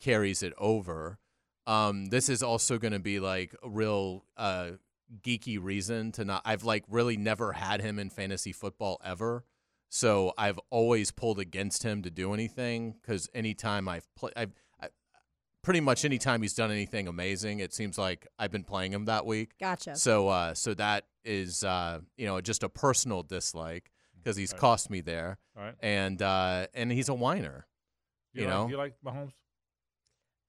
carries 0.00 0.42
it 0.42 0.52
over. 0.58 1.18
Um 1.66 2.06
this 2.06 2.28
is 2.28 2.42
also 2.42 2.76
going 2.78 2.92
to 2.92 2.98
be 2.98 3.20
like 3.20 3.54
a 3.62 3.68
real 3.68 4.24
uh 4.36 4.72
geeky 5.22 5.58
reason 5.62 6.12
to 6.12 6.24
not 6.24 6.42
I've 6.44 6.64
like 6.64 6.84
really 6.88 7.16
never 7.16 7.52
had 7.52 7.80
him 7.80 7.98
in 7.98 8.10
fantasy 8.10 8.52
football 8.52 9.00
ever. 9.04 9.44
So 9.88 10.32
I've 10.38 10.58
always 10.70 11.10
pulled 11.10 11.38
against 11.38 11.82
him 11.82 12.02
to 12.02 12.10
do 12.10 12.32
anything 12.32 12.94
cuz 13.02 13.28
anytime 13.34 13.88
I've 13.88 14.06
played 14.14 14.32
I've 14.36 14.52
I, 14.80 14.88
pretty 15.62 15.80
much 15.80 16.04
anytime 16.04 16.42
he's 16.42 16.54
done 16.54 16.70
anything 16.70 17.08
amazing, 17.08 17.60
it 17.60 17.72
seems 17.74 17.98
like 17.98 18.26
I've 18.38 18.50
been 18.50 18.64
playing 18.64 18.92
him 18.92 19.04
that 19.04 19.26
week. 19.26 19.58
Gotcha. 19.58 19.94
So 19.96 20.28
uh, 20.28 20.54
so 20.54 20.74
that 20.74 21.06
is 21.24 21.62
uh, 21.62 22.00
you 22.16 22.26
know 22.26 22.40
just 22.40 22.62
a 22.62 22.68
personal 22.68 23.22
dislike 23.22 23.92
because 24.16 24.36
he's 24.36 24.52
Right. 24.52 24.60
cost 24.60 24.88
me 24.88 25.00
there, 25.00 25.38
all 25.56 25.64
right. 25.64 25.74
and 25.80 26.22
uh, 26.22 26.66
and 26.74 26.90
he's 26.92 27.08
a 27.08 27.14
whiner. 27.14 27.66
you 28.32 28.44
like, 28.44 28.50
know? 28.50 28.68
you 28.68 28.76
like 28.76 28.94
Mahomes? 29.04 29.32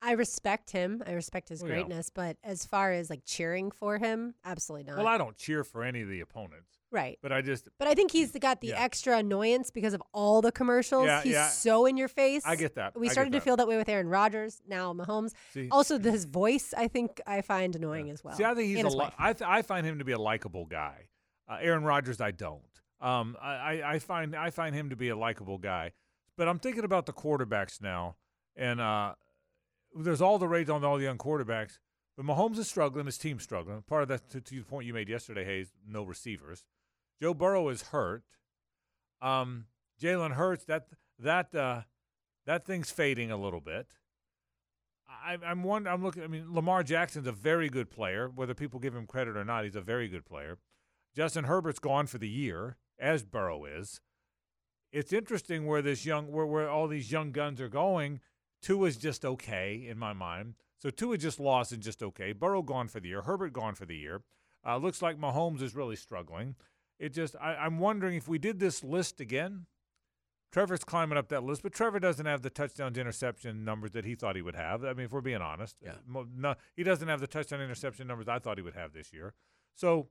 I 0.04 0.12
respect 0.12 0.70
him. 0.70 1.02
I 1.06 1.12
respect 1.12 1.48
his 1.48 1.62
Well, 1.62 1.70
yeah. 1.70 1.76
greatness, 1.76 2.10
but 2.10 2.36
as 2.44 2.64
far 2.66 2.92
as 2.92 3.08
like 3.10 3.22
cheering 3.24 3.70
for 3.70 3.98
him, 3.98 4.34
absolutely 4.44 4.84
not. 4.90 4.98
Well, 4.98 5.06
I 5.08 5.16
don't 5.18 5.36
cheer 5.36 5.64
for 5.64 5.82
any 5.82 6.02
of 6.02 6.08
the 6.08 6.20
opponents, 6.20 6.78
right. 6.90 7.18
but 7.22 7.32
I 7.32 7.40
just 7.40 7.68
But 7.78 7.88
I 7.88 7.94
think 7.94 8.10
he's 8.12 8.32
got 8.32 8.60
the 8.60 8.68
Yeah. 8.68 8.82
extra 8.82 9.16
annoyance 9.18 9.70
because 9.70 9.94
of 9.94 10.02
all 10.12 10.42
the 10.42 10.52
commercials. 10.52 11.06
Yeah, 11.06 11.22
he's 11.22 11.32
yeah. 11.32 11.48
so 11.48 11.86
in 11.86 11.96
your 11.96 12.08
face. 12.08 12.42
I 12.44 12.56
get 12.56 12.74
that. 12.74 12.98
We 12.98 13.08
I 13.08 13.12
started 13.12 13.32
to 13.32 13.38
that. 13.38 13.44
feel 13.44 13.56
that 13.56 13.66
way 13.66 13.76
with 13.78 13.88
Aaron 13.88 14.08
Rodgers. 14.08 14.60
Now 14.66 14.92
Mahomes. 14.92 15.32
see. 15.52 15.68
Also, 15.70 15.98
his 15.98 16.26
voice, 16.26 16.74
I 16.76 16.86
think, 16.88 17.20
I 17.26 17.40
find 17.40 17.74
annoying 17.74 18.10
as 18.10 18.22
well. 18.22 18.34
See, 18.36 18.44
I 18.44 18.54
think 18.54 18.68
he's 18.68 18.78
And 18.78 18.88
a 18.88 18.90
li- 18.96 19.10
I, 19.18 19.32
th- 19.32 19.48
I 19.48 19.62
find 19.62 19.86
him 19.86 19.98
to 19.98 20.04
be 20.04 20.12
a 20.12 20.18
likable 20.20 20.66
guy. 20.66 21.08
Uh, 21.48 21.58
Aaron 21.60 21.84
Rodgers, 21.84 22.20
I 22.20 22.30
don't. 22.30 22.62
Um, 23.00 23.36
I, 23.40 23.52
I, 23.54 23.92
I 23.94 23.98
find 23.98 24.34
I 24.36 24.50
find 24.50 24.74
him 24.74 24.90
to 24.90 24.96
be 24.96 25.08
a 25.08 25.16
likable 25.16 25.58
guy. 25.58 25.92
But 26.36 26.48
I'm 26.48 26.58
thinking 26.58 26.84
about 26.84 27.06
the 27.06 27.12
quarterbacks 27.12 27.80
now, 27.82 28.16
and 28.56 28.80
uh, 28.80 29.14
there's 29.94 30.20
all 30.20 30.38
the 30.38 30.48
rage 30.48 30.68
on 30.68 30.84
all 30.84 30.96
the 30.96 31.04
young 31.04 31.18
quarterbacks. 31.18 31.78
But 32.16 32.26
Mahomes 32.26 32.58
is 32.58 32.68
struggling. 32.68 33.06
His 33.06 33.18
team's 33.18 33.42
struggling. 33.42 33.82
Part 33.82 34.02
of 34.02 34.08
that, 34.08 34.30
to, 34.30 34.40
to 34.40 34.54
the 34.56 34.64
point 34.64 34.86
you 34.86 34.94
made 34.94 35.08
yesterday, 35.08 35.44
Hayes, 35.44 35.72
no 35.86 36.04
receivers. 36.04 36.64
Joe 37.20 37.34
Burrow 37.34 37.68
is 37.68 37.82
hurt. 37.82 38.22
Um, 39.20 39.66
Jalen 40.00 40.32
Hurts, 40.32 40.64
that 40.66 40.86
that 41.18 41.54
uh, 41.54 41.82
that 42.46 42.66
thing's 42.66 42.90
fading 42.90 43.30
a 43.30 43.36
little 43.36 43.60
bit. 43.60 43.86
I, 45.08 45.38
I'm 45.44 45.62
one. 45.62 45.86
I'm 45.86 46.02
looking. 46.02 46.22
I 46.22 46.26
mean, 46.26 46.52
Lamar 46.52 46.82
Jackson's 46.82 47.26
a 47.26 47.32
very 47.32 47.68
good 47.68 47.90
player. 47.90 48.30
Whether 48.32 48.54
people 48.54 48.80
give 48.80 48.94
him 48.94 49.06
credit 49.06 49.36
or 49.36 49.44
not, 49.44 49.64
he's 49.64 49.76
a 49.76 49.80
very 49.80 50.08
good 50.08 50.24
player. 50.24 50.58
Justin 51.16 51.44
Herbert's 51.44 51.78
gone 51.78 52.06
for 52.06 52.18
the 52.18 52.28
year, 52.28 52.76
as 52.98 53.24
Burrow 53.24 53.64
is. 53.64 54.00
It's 54.92 55.12
interesting 55.12 55.66
where 55.66 55.82
this 55.82 56.04
young, 56.04 56.30
where 56.30 56.46
where 56.46 56.68
all 56.68 56.88
these 56.88 57.10
young 57.10 57.32
guns 57.32 57.60
are 57.60 57.68
going. 57.68 58.20
Tua's 58.64 58.96
just 58.96 59.24
okay 59.24 59.86
in 59.86 59.98
my 59.98 60.14
mind. 60.14 60.54
So 60.78 60.88
Tua 60.88 61.18
just 61.18 61.38
lost 61.38 61.70
and 61.72 61.82
just 61.82 62.02
okay. 62.02 62.32
Burrow 62.32 62.62
gone 62.62 62.88
for 62.88 62.98
the 62.98 63.08
year. 63.08 63.22
Herbert 63.22 63.52
gone 63.52 63.74
for 63.74 63.84
the 63.84 63.96
year. 63.96 64.22
Uh, 64.66 64.78
looks 64.78 65.02
like 65.02 65.20
Mahomes 65.20 65.60
is 65.60 65.74
really 65.74 65.96
struggling. 65.96 66.56
It 66.98 67.12
just, 67.12 67.36
I, 67.40 67.54
I'm 67.54 67.78
wondering 67.78 68.16
if 68.16 68.26
we 68.26 68.38
did 68.38 68.60
this 68.60 68.82
list 68.82 69.20
again. 69.20 69.66
Trevor's 70.50 70.84
climbing 70.84 71.18
up 71.18 71.28
that 71.28 71.42
list, 71.42 71.62
but 71.62 71.72
Trevor 71.72 71.98
doesn't 72.00 72.24
have 72.24 72.40
the 72.42 72.48
touchdowns 72.48 72.96
interception 72.96 73.64
numbers 73.64 73.90
that 73.90 74.04
he 74.04 74.14
thought 74.14 74.36
he 74.36 74.42
would 74.42 74.54
have. 74.54 74.84
I 74.84 74.94
mean, 74.94 75.06
if 75.06 75.12
we're 75.12 75.20
being 75.20 75.42
honest, 75.42 75.76
Yeah. 75.82 75.96
No, 76.06 76.54
he 76.76 76.84
doesn't 76.84 77.08
have 77.08 77.20
the 77.20 77.26
touchdown 77.26 77.60
interception 77.60 78.06
numbers 78.06 78.28
I 78.28 78.38
thought 78.38 78.56
he 78.56 78.62
would 78.62 78.74
have 78.74 78.92
this 78.92 79.12
year. 79.12 79.34
So, 79.74 80.08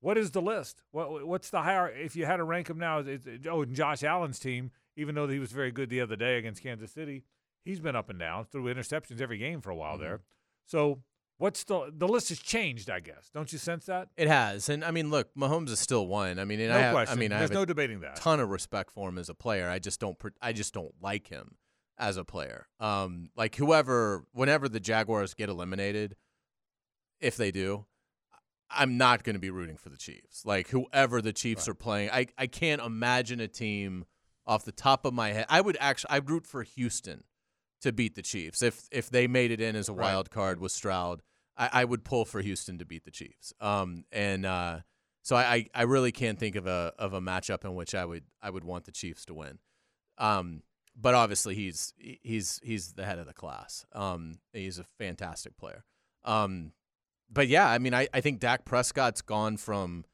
what 0.00 0.18
is 0.18 0.30
the 0.32 0.42
list? 0.42 0.82
What 0.90 1.26
what's 1.28 1.50
the 1.50 1.62
higher? 1.62 1.88
If 1.88 2.16
you 2.16 2.26
had 2.26 2.38
to 2.38 2.44
rank 2.44 2.70
him 2.70 2.78
now, 2.78 2.98
it's, 3.00 3.26
it's, 3.26 3.46
oh, 3.46 3.62
and 3.62 3.76
Josh 3.76 4.02
Allen's 4.02 4.40
team, 4.40 4.72
even 4.96 5.14
though 5.14 5.28
he 5.28 5.38
was 5.38 5.52
very 5.52 5.70
good 5.70 5.90
the 5.90 6.00
other 6.00 6.16
day 6.16 6.38
against 6.38 6.62
Kansas 6.62 6.90
City, 6.90 7.22
he's 7.64 7.80
been 7.80 7.96
up 7.96 8.10
and 8.10 8.18
down 8.18 8.44
through 8.46 8.64
interceptions 8.72 9.20
every 9.20 9.38
game 9.38 9.60
for 9.60 9.70
a 9.70 9.76
while 9.76 9.96
Mhm. 9.96 10.00
there. 10.00 10.20
So, 10.66 11.02
what's 11.38 11.64
the 11.64 11.92
the 11.96 12.06
list 12.08 12.28
has 12.30 12.38
changed? 12.38 12.88
I 12.90 13.00
guess 13.00 13.30
don't 13.32 13.52
you 13.52 13.58
sense 13.58 13.86
that? 13.86 14.08
It 14.16 14.28
has, 14.28 14.68
and 14.68 14.84
I 14.84 14.90
mean, 14.90 15.10
look, 15.10 15.34
Mahomes 15.34 15.70
is 15.70 15.78
still 15.80 16.06
one. 16.06 16.38
I 16.38 16.44
mean, 16.44 16.60
and 16.60 16.70
no 16.70 16.76
I, 16.76 16.80
have, 16.80 16.94
question. 16.94 17.16
I 17.16 17.20
mean, 17.20 17.32
I 17.32 17.38
there's 17.38 17.50
have 17.50 17.54
no 17.56 17.62
a 17.62 17.66
debating 17.66 18.00
that. 18.00 18.16
ton 18.16 18.40
of 18.40 18.48
respect 18.50 18.90
for 18.92 19.08
him 19.08 19.18
as 19.18 19.28
a 19.28 19.34
player. 19.34 19.68
I 19.68 19.78
just 19.78 20.00
don't, 20.00 20.16
I 20.40 20.52
just 20.52 20.72
don't 20.74 20.94
like 21.00 21.28
him 21.28 21.56
as 21.98 22.16
a 22.16 22.24
player. 22.24 22.68
Um, 22.80 23.30
like 23.36 23.56
whoever, 23.56 24.24
whenever 24.32 24.68
the 24.68 24.80
Jaguars 24.80 25.34
get 25.34 25.48
eliminated, 25.48 26.16
if 27.20 27.36
they 27.36 27.50
do, 27.50 27.86
I'm 28.70 28.96
not 28.96 29.22
going 29.24 29.34
to 29.34 29.40
be 29.40 29.50
rooting 29.50 29.76
for 29.76 29.90
the 29.90 29.96
Chiefs. 29.98 30.44
Like 30.46 30.68
whoever 30.68 31.20
the 31.20 31.32
Chiefs 31.32 31.68
Right. 31.68 31.72
are 31.72 31.74
playing, 31.74 32.10
I 32.10 32.26
I 32.38 32.46
can't 32.46 32.80
imagine 32.80 33.38
a 33.40 33.48
team 33.48 34.06
off 34.46 34.64
the 34.64 34.72
top 34.72 35.04
of 35.04 35.12
my 35.14 35.32
head. 35.32 35.46
I 35.48 35.60
would 35.60 35.76
actually, 35.78 36.10
I'd 36.10 36.28
root 36.30 36.46
for 36.46 36.62
Houston 36.62 37.24
to 37.82 37.92
beat 37.92 38.14
the 38.14 38.22
Chiefs 38.22 38.62
if 38.62 38.88
if 38.90 39.10
they 39.10 39.26
made 39.26 39.50
it 39.50 39.60
in 39.60 39.76
as 39.76 39.88
a 39.88 39.92
wild 40.02 40.30
card 40.30 40.60
with 40.60 40.72
Stroud. 40.72 41.22
I, 41.56 41.68
I 41.72 41.84
would 41.84 42.02
pull 42.04 42.24
for 42.24 42.40
Houston 42.40 42.78
to 42.78 42.86
beat 42.86 43.04
the 43.04 43.10
Chiefs. 43.10 43.52
Um, 43.60 44.04
and 44.10 44.46
uh, 44.46 44.80
so 45.22 45.36
I, 45.36 45.66
I 45.74 45.82
really 45.82 46.10
can't 46.10 46.38
think 46.38 46.56
of 46.56 46.66
a 46.66 46.92
of 46.98 47.12
a 47.12 47.20
matchup 47.20 47.64
in 47.64 47.74
which 47.74 47.94
I 47.94 48.04
would 48.04 48.24
I 48.42 48.50
would 48.50 48.64
want 48.64 48.84
the 48.86 48.92
Chiefs 48.92 49.24
to 49.26 49.34
win. 49.34 49.58
Um, 50.18 50.62
but 50.96 51.14
obviously 51.14 51.54
he's 51.54 51.94
he's 51.98 52.60
he's 52.62 52.92
the 52.94 53.04
head 53.04 53.18
of 53.18 53.26
the 53.26 53.32
class. 53.32 53.84
Um, 53.92 54.38
he's 54.52 54.78
a 54.78 54.84
fantastic 54.84 55.56
player. 55.56 55.84
Um, 56.24 56.72
but 57.30 57.48
yeah, 57.48 57.68
I 57.68 57.78
mean, 57.78 57.94
I, 57.94 58.08
I 58.12 58.20
think 58.20 58.40
Dak 58.40 58.64
Prescott's 58.64 59.22
gone 59.22 59.56
from, 59.56 60.04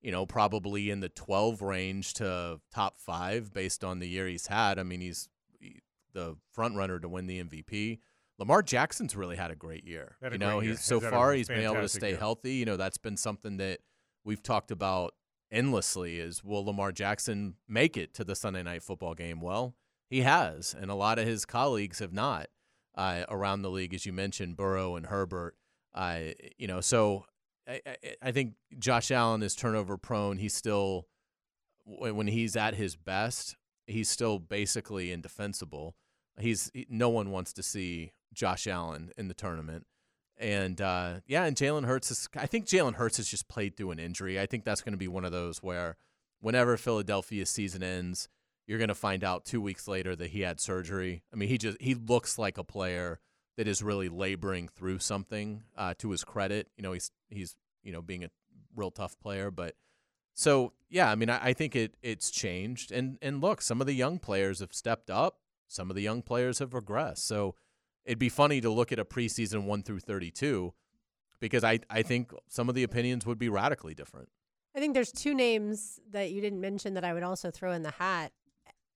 you 0.00 0.12
know, 0.12 0.26
probably 0.26 0.90
in 0.90 1.00
the 1.00 1.08
12 1.08 1.60
range 1.60 2.14
to 2.14 2.60
top 2.72 3.00
five 3.00 3.52
based 3.52 3.82
on 3.82 3.98
the 3.98 4.08
year 4.08 4.28
he's 4.28 4.46
had. 4.46 4.78
I 4.78 4.84
mean, 4.84 5.00
he's 5.00 5.28
he- 5.28 5.37
the 6.12 6.36
front 6.52 6.76
runner 6.76 6.98
to 6.98 7.08
win 7.08 7.26
the 7.26 7.42
MVP. 7.42 8.00
Lamar 8.38 8.62
Jackson's 8.62 9.16
really 9.16 9.36
had 9.36 9.50
a 9.50 9.56
great 9.56 9.84
year. 9.84 10.16
Had 10.22 10.32
you 10.32 10.38
know, 10.38 10.60
year. 10.60 10.70
he's 10.72 10.80
so 10.80 11.00
He's 11.00 11.08
far 11.10 11.32
he's 11.32 11.48
been 11.48 11.60
able 11.64 11.74
to 11.76 11.88
stay 11.88 12.10
year. 12.10 12.18
healthy. 12.18 12.54
You 12.54 12.64
know, 12.66 12.76
that's 12.76 12.98
been 12.98 13.16
something 13.16 13.56
that 13.56 13.80
we've 14.24 14.42
talked 14.42 14.70
about 14.70 15.14
endlessly 15.50 16.18
is 16.20 16.44
will 16.44 16.64
Lamar 16.64 16.92
Jackson 16.92 17.54
make 17.68 17.96
it 17.96 18.14
to 18.14 18.24
the 18.24 18.36
Sunday 18.36 18.62
night 18.62 18.82
football 18.82 19.14
game? 19.14 19.40
Well, 19.40 19.74
He 20.08 20.20
has, 20.20 20.74
and 20.78 20.90
a 20.90 20.94
lot 20.94 21.18
of 21.18 21.26
his 21.26 21.44
colleagues 21.44 21.98
have 21.98 22.12
not 22.12 22.46
uh, 22.96 23.24
around 23.28 23.62
the 23.62 23.70
league, 23.70 23.92
as 23.94 24.06
you 24.06 24.12
mentioned, 24.12 24.56
Burrow 24.56 24.94
and 24.96 25.06
Herbert. 25.06 25.56
Uh, 25.94 26.20
you 26.58 26.68
know, 26.68 26.80
so 26.80 27.24
I, 27.68 27.80
I, 27.86 27.96
I 28.22 28.32
think 28.32 28.54
Josh 28.78 29.10
Allen 29.10 29.42
is 29.42 29.56
turnover 29.56 29.96
prone. 29.96 30.38
He's 30.38 30.54
still 30.54 31.06
when 31.84 32.26
he's 32.26 32.54
at 32.54 32.74
his 32.74 32.94
best, 32.96 33.56
he's 33.88 34.08
still 34.08 34.38
basically 34.38 35.10
indefensible. 35.10 35.96
He's 36.38 36.70
he, 36.72 36.86
no 36.88 37.08
one 37.08 37.30
wants 37.30 37.52
to 37.54 37.62
see 37.62 38.12
Josh 38.32 38.66
Allen 38.66 39.10
in 39.16 39.28
the 39.28 39.34
tournament. 39.34 39.86
And 40.36 40.80
uh, 40.80 41.14
yeah, 41.26 41.44
and 41.44 41.56
Jalen 41.56 41.86
Hurts 41.86 42.10
is. 42.10 42.28
I 42.36 42.46
think 42.46 42.66
Jalen 42.66 42.94
Hurts 42.94 43.16
has 43.16 43.28
just 43.28 43.48
played 43.48 43.76
through 43.76 43.90
an 43.90 43.98
injury. 43.98 44.38
I 44.38 44.46
think 44.46 44.64
that's 44.64 44.82
going 44.82 44.92
to 44.92 44.98
be 44.98 45.08
one 45.08 45.24
of 45.24 45.32
those 45.32 45.62
where, 45.62 45.96
whenever 46.40 46.76
Philadelphia's 46.76 47.50
season 47.50 47.82
ends, 47.82 48.28
you're 48.66 48.78
going 48.78 48.88
to 48.88 48.94
find 48.94 49.24
out 49.24 49.44
two 49.44 49.60
weeks 49.60 49.88
later 49.88 50.14
that 50.14 50.30
he 50.30 50.42
had 50.42 50.60
surgery. 50.60 51.24
I 51.32 51.36
mean, 51.36 51.48
he 51.48 51.58
just 51.58 51.80
he 51.80 51.94
looks 51.94 52.38
like 52.38 52.56
a 52.56 52.62
player 52.62 53.18
that 53.56 53.66
is 53.66 53.82
really 53.82 54.08
laboring 54.08 54.68
through 54.68 55.00
something. 55.00 55.64
Uh, 55.76 55.94
to 55.98 56.10
his 56.12 56.22
credit, 56.22 56.68
you 56.76 56.82
know, 56.84 56.92
he's 56.92 57.10
he's 57.30 57.56
you 57.82 57.92
know 57.92 58.02
being 58.02 58.22
a 58.22 58.30
real 58.76 58.92
tough 58.92 59.18
player, 59.18 59.50
but 59.50 59.74
so 60.38 60.72
yeah, 60.88 61.10
I 61.10 61.16
mean, 61.16 61.30
I, 61.30 61.46
I 61.46 61.52
think 61.52 61.74
it 61.74 61.96
it's 62.00 62.30
changed. 62.30 62.92
And 62.92 63.18
and 63.20 63.40
look, 63.40 63.60
some 63.60 63.80
of 63.80 63.88
the 63.88 63.92
young 63.92 64.20
players 64.20 64.60
have 64.60 64.72
stepped 64.72 65.10
up. 65.10 65.40
Some 65.66 65.90
of 65.90 65.96
the 65.96 66.02
young 66.02 66.22
players 66.22 66.60
have 66.60 66.70
regressed. 66.70 67.18
So 67.18 67.56
it'd 68.04 68.20
be 68.20 68.28
funny 68.28 68.60
to 68.60 68.70
look 68.70 68.92
at 68.92 69.00
a 69.00 69.04
preseason 69.04 69.64
one 69.64 69.82
through 69.82 69.98
thirty 69.98 70.30
two, 70.30 70.74
because 71.40 71.64
I 71.64 71.80
I 71.90 72.02
think 72.02 72.32
some 72.48 72.68
of 72.68 72.76
the 72.76 72.84
opinions 72.84 73.26
would 73.26 73.38
be 73.40 73.48
radically 73.48 73.94
different. 73.94 74.28
I 74.76 74.78
think 74.78 74.94
there's 74.94 75.10
two 75.10 75.34
names 75.34 75.98
that 76.12 76.30
you 76.30 76.40
didn't 76.40 76.60
mention 76.60 76.94
that 76.94 77.02
I 77.02 77.14
would 77.14 77.24
also 77.24 77.50
throw 77.50 77.72
in 77.72 77.82
the 77.82 77.90
hat, 77.90 78.30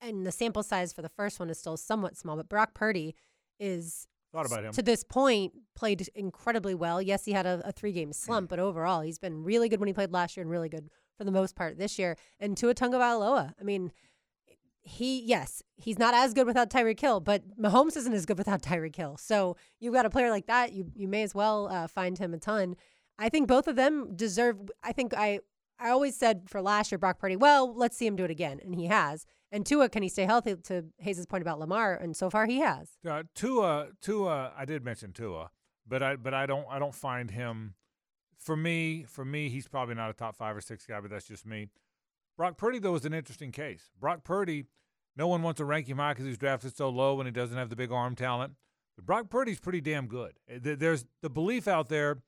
and 0.01 0.25
the 0.25 0.31
sample 0.31 0.63
size 0.63 0.93
for 0.93 1.03
the 1.03 1.09
first 1.09 1.41
one 1.41 1.51
is 1.51 1.59
still 1.59 1.77
somewhat 1.77 2.17
small, 2.17 2.37
but 2.37 2.49
Brock 2.49 2.73
Purdy 2.73 3.17
is 3.59 4.07
Thought 4.33 4.47
about 4.47 4.65
him. 4.65 4.73
to 4.75 4.83
this 4.83 5.03
point 5.03 5.55
played 5.75 6.09
incredibly 6.15 6.77
well. 6.77 7.03
Yes, 7.03 7.25
he 7.25 7.33
had 7.33 7.47
a, 7.47 7.63
a 7.65 7.73
three 7.73 7.93
game 7.93 8.13
slump, 8.13 8.49
but 8.51 8.61
overall 8.61 9.01
he's 9.01 9.19
been 9.19 9.43
really 9.43 9.69
good 9.69 9.81
when 9.81 9.89
he 9.89 9.93
played 9.93 10.13
last 10.13 10.37
year 10.37 10.43
and 10.43 10.51
really 10.51 10.69
good 10.69 10.89
for 11.17 11.25
the 11.25 11.33
most 11.33 11.57
part 11.57 11.79
this 11.79 11.99
year. 11.99 12.17
And 12.41 12.57
Tua 12.57 12.75
Tagovailoa, 12.75 13.55
I 13.61 13.65
mean, 13.65 13.93
he 14.83 15.21
yes, 15.23 15.63
he's 15.77 15.99
not 15.99 16.15
as 16.15 16.35
good 16.35 16.47
without 16.47 16.71
Tyreek 16.71 17.01
Hill, 17.01 17.21
but 17.21 17.43
Mahomes 17.57 17.97
isn't 17.97 18.13
as 18.13 18.27
good 18.27 18.39
without 18.39 18.63
Tyreek 18.63 18.97
Hill. 18.97 19.17
So 19.17 19.57
you've 19.81 19.95
got 19.95 20.07
a 20.07 20.11
player 20.11 20.31
like 20.31 20.47
that, 20.47 20.73
you 20.73 20.91
you 20.95 21.09
may 21.09 21.23
as 21.23 21.35
well 21.35 21.69
uh, 21.69 21.87
find 21.87 22.19
him 22.19 22.35
a 22.35 22.39
ton. 22.39 22.77
I 23.19 23.29
think 23.29 23.47
both 23.47 23.69
of 23.69 23.77
them 23.77 24.17
deserve. 24.17 24.59
I 24.83 24.93
think 24.93 25.15
I 25.17 25.41
I 25.79 25.91
always 25.91 26.17
said 26.17 26.49
for 26.49 26.61
last 26.61 26.91
year 26.91 26.99
Brock 26.99 27.19
Purdy, 27.19 27.37
well, 27.37 27.73
let's 27.75 27.97
see 27.97 28.07
him 28.07 28.17
do 28.17 28.25
it 28.25 28.31
again, 28.31 28.61
and 28.63 28.75
he 28.75 28.87
has. 28.87 29.27
And 29.51 29.67
Tua, 29.67 29.89
can 29.89 30.03
he 30.03 30.09
stay 30.09 30.25
healthy? 30.25 30.57
To 30.57 30.85
Hayes' 30.99 31.27
point 31.27 31.43
about 31.43 31.59
Lamar, 31.59 31.95
and 31.95 32.17
so 32.17 32.31
far 32.31 32.47
he 32.47 32.61
has. 32.61 32.91
Uh, 33.09 33.25
Tua, 33.35 33.89
Tua, 34.01 34.53
I 34.57 34.65
did 34.65 34.85
mention 34.85 35.13
Tua, 35.13 35.51
but 35.87 36.03
I 36.03 36.17
but 36.17 36.35
I 36.35 36.47
don't 36.47 36.67
I 36.71 36.79
don't 36.79 36.95
find 36.95 37.31
him 37.31 37.75
for 38.43 38.57
me, 38.57 39.05
for 39.05 39.25
me, 39.25 39.49
he's 39.49 39.69
probably 39.69 39.95
not 39.95 40.11
a 40.11 40.13
top 40.13 40.37
five 40.37 40.57
or 40.57 40.61
six 40.61 40.85
guy, 40.87 41.01
but 41.01 41.11
that's 41.11 41.27
just 41.27 41.47
me. 41.47 41.69
Brock 42.37 42.57
Purdy, 42.57 42.79
though, 42.79 42.95
is 42.95 43.05
an 43.05 43.15
interesting 43.15 43.53
case. 43.53 43.91
Brock 44.01 44.25
Purdy, 44.25 44.65
no 45.17 45.29
one 45.29 45.43
wants 45.43 45.59
to 45.59 45.65
rank 45.65 45.87
him 45.87 45.99
high 45.99 46.13
because 46.13 46.27
he's 46.27 46.39
drafted 46.39 46.77
so 46.77 46.89
low 46.89 47.21
and 47.21 47.27
he 47.27 47.33
doesn't 47.33 47.57
have 47.57 47.71
the 47.71 47.77
big 47.77 47.93
arm 47.93 48.17
talent. 48.17 48.55
But 48.97 49.07
Brock 49.07 49.31
Purdy's 49.31 49.61
pretty 49.61 49.81
damn 49.81 50.07
good. 50.07 50.33
Eh, 50.49 50.75
there's 50.77 51.05
the 51.21 51.31
belief 51.31 51.69
out 51.69 51.89
there 51.89 52.23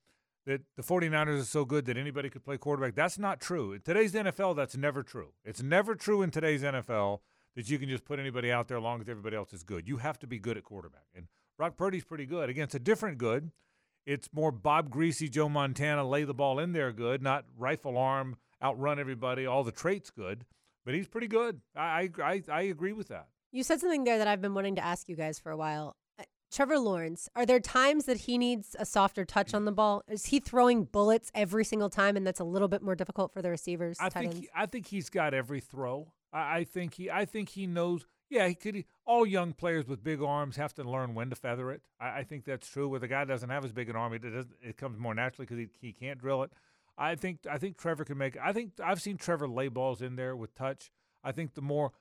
that 0.46 0.60
the 0.76 0.82
49ers 0.82 1.40
are 1.40 1.44
so 1.44 1.64
good 1.64 1.86
that 1.86 1.96
anybody 1.96 2.28
could 2.28 2.44
play 2.44 2.58
quarterback. 2.58 2.94
That's 2.94 3.18
not 3.18 3.40
true. 3.40 3.72
In 3.72 3.80
today's 3.80 4.12
NFL, 4.12 4.54
that's 4.56 4.76
never 4.76 5.02
true. 5.02 5.32
It's 5.44 5.62
never 5.62 5.94
true 5.94 6.22
in 6.22 6.30
today's 6.30 6.62
NFL 6.62 7.20
that 7.56 7.68
you 7.70 7.78
can 7.78 7.88
just 7.88 8.04
put 8.04 8.18
anybody 8.18 8.52
out 8.52 8.68
there 8.68 8.78
long 8.80 9.00
as 9.00 9.08
everybody 9.08 9.36
else 9.36 9.52
is 9.52 9.62
good. 9.62 9.88
You 9.88 9.96
have 9.98 10.18
to 10.20 10.26
be 10.26 10.38
good 10.38 10.58
at 10.58 10.64
quarterback. 10.64 11.06
And 11.14 11.28
Brock 11.56 11.76
Purdy's 11.76 12.04
pretty 12.04 12.26
good. 12.26 12.50
Against 12.50 12.74
a 12.74 12.78
different 12.78 13.18
good– 13.18 13.50
it's 14.06 14.28
more 14.32 14.52
Bob 14.52 14.90
Griese, 14.90 15.30
Joe 15.30 15.48
Montana, 15.48 16.06
lay 16.06 16.24
the 16.24 16.34
ball 16.34 16.58
in 16.58 16.72
there 16.72 16.92
good, 16.92 17.22
not 17.22 17.44
rifle 17.56 17.96
arm, 17.96 18.36
outrun 18.62 18.98
everybody, 18.98 19.46
all 19.46 19.64
the 19.64 19.72
traits 19.72 20.10
good. 20.10 20.44
But 20.84 20.94
he's 20.94 21.08
pretty 21.08 21.28
good. 21.28 21.60
I, 21.74 22.10
I, 22.22 22.42
I 22.50 22.62
agree 22.62 22.92
with 22.92 23.08
that. 23.08 23.28
You 23.52 23.62
said 23.62 23.80
something 23.80 24.04
there 24.04 24.18
that 24.18 24.28
I've 24.28 24.42
been 24.42 24.54
wanting 24.54 24.74
to 24.76 24.84
ask 24.84 25.08
you 25.08 25.16
guys 25.16 25.38
for 25.38 25.50
a 25.50 25.56
while. 25.56 25.96
Uh, 26.18 26.24
Trevor 26.52 26.78
Lawrence, 26.78 27.28
are 27.34 27.46
there 27.46 27.60
times 27.60 28.04
that 28.04 28.18
he 28.18 28.36
needs 28.36 28.76
a 28.78 28.84
softer 28.84 29.24
touch 29.24 29.54
on 29.54 29.64
the 29.64 29.72
ball? 29.72 30.02
Is 30.08 30.26
he 30.26 30.40
throwing 30.40 30.84
bullets 30.84 31.30
every 31.34 31.64
single 31.64 31.88
time, 31.88 32.16
and 32.16 32.26
that's 32.26 32.40
a 32.40 32.44
little 32.44 32.68
bit 32.68 32.82
more 32.82 32.94
difficult 32.94 33.32
for 33.32 33.40
the 33.40 33.48
receivers? 33.48 33.96
I 33.98 34.10
think 34.10 34.34
he, 34.34 34.48
I 34.54 34.66
think 34.66 34.86
he's 34.86 35.08
got 35.08 35.32
every 35.32 35.60
throw. 35.60 36.12
I, 36.32 36.58
I 36.58 36.64
think 36.64 36.94
he 36.94 37.10
I 37.10 37.24
think 37.24 37.48
he 37.48 37.66
knows 37.66 38.04
yeah, 38.34 38.48
he 38.48 38.54
could. 38.54 38.84
All 39.06 39.24
young 39.24 39.52
players 39.52 39.86
with 39.86 40.02
big 40.02 40.20
arms 40.20 40.56
have 40.56 40.74
to 40.74 40.82
learn 40.82 41.14
when 41.14 41.30
to 41.30 41.36
feather 41.36 41.70
it. 41.70 41.82
I, 42.00 42.18
I 42.18 42.24
think 42.24 42.44
that's 42.44 42.68
true. 42.68 42.88
Where 42.88 42.98
the 42.98 43.08
guy 43.08 43.24
doesn't 43.24 43.48
have 43.48 43.64
as 43.64 43.72
big 43.72 43.88
an 43.88 43.96
arm, 43.96 44.12
it 44.12 44.22
does 44.22 44.46
it 44.60 44.76
comes 44.76 44.98
more 44.98 45.14
naturally 45.14 45.46
because 45.46 45.58
he, 45.58 45.68
he 45.80 45.92
can't 45.92 46.18
drill 46.18 46.42
it. 46.42 46.50
I 46.98 47.14
think 47.14 47.40
I 47.48 47.58
think 47.58 47.78
Trevor 47.78 48.04
can 48.04 48.18
make. 48.18 48.36
I 48.42 48.52
think 48.52 48.72
I've 48.84 49.00
seen 49.00 49.16
Trevor 49.16 49.48
lay 49.48 49.68
balls 49.68 50.02
in 50.02 50.16
there 50.16 50.34
with 50.34 50.54
touch. 50.54 50.90
I 51.22 51.30
think 51.30 51.54
the 51.54 51.62
more 51.62 51.92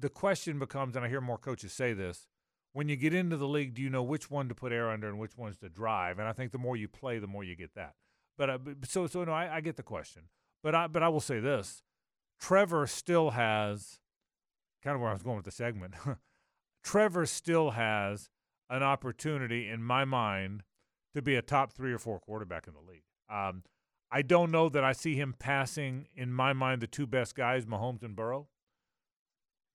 the 0.00 0.08
question 0.08 0.58
becomes, 0.58 0.96
and 0.96 1.04
I 1.04 1.08
hear 1.08 1.20
more 1.20 1.38
coaches 1.38 1.74
say 1.74 1.92
this: 1.92 2.26
when 2.72 2.88
you 2.88 2.96
get 2.96 3.12
into 3.12 3.36
the 3.36 3.48
league, 3.48 3.74
do 3.74 3.82
you 3.82 3.90
know 3.90 4.02
which 4.02 4.30
one 4.30 4.48
to 4.48 4.54
put 4.54 4.72
air 4.72 4.90
under 4.90 5.08
and 5.08 5.18
which 5.18 5.36
ones 5.36 5.58
to 5.58 5.68
drive? 5.68 6.18
And 6.18 6.26
I 6.26 6.32
think 6.32 6.52
the 6.52 6.58
more 6.58 6.76
you 6.76 6.88
play, 6.88 7.18
the 7.18 7.26
more 7.26 7.44
you 7.44 7.54
get 7.54 7.74
that. 7.74 7.94
But 8.38 8.50
uh, 8.50 8.58
so 8.84 9.06
so 9.06 9.24
no, 9.24 9.32
I, 9.32 9.56
I 9.56 9.60
get 9.60 9.76
the 9.76 9.82
question. 9.82 10.22
But 10.62 10.74
I 10.74 10.86
but 10.86 11.02
I 11.02 11.10
will 11.10 11.20
say 11.20 11.38
this: 11.38 11.82
Trevor 12.40 12.86
still 12.86 13.30
has 13.30 14.00
kind 14.82 14.94
of 14.94 15.00
where 15.00 15.10
I 15.10 15.14
was 15.14 15.22
going 15.22 15.36
with 15.36 15.44
the 15.44 15.50
segment. 15.50 15.94
Trevor 16.84 17.26
still 17.26 17.70
has 17.70 18.30
an 18.68 18.82
opportunity 18.82 19.68
in 19.68 19.82
my 19.82 20.04
mind 20.04 20.62
to 21.14 21.22
be 21.22 21.36
a 21.36 21.42
top 21.42 21.72
three 21.72 21.92
or 21.92 21.98
four 21.98 22.18
quarterback 22.18 22.66
in 22.66 22.74
the 22.74 22.80
league. 22.80 23.04
Um, 23.30 23.62
I 24.10 24.22
don't 24.22 24.50
know 24.50 24.68
that 24.68 24.84
I 24.84 24.92
see 24.92 25.14
him 25.14 25.34
passing, 25.38 26.06
in 26.14 26.32
my 26.32 26.52
mind, 26.52 26.82
the 26.82 26.86
two 26.86 27.06
best 27.06 27.34
guys, 27.34 27.64
Mahomes 27.64 28.02
and 28.02 28.16
Burrow. 28.16 28.48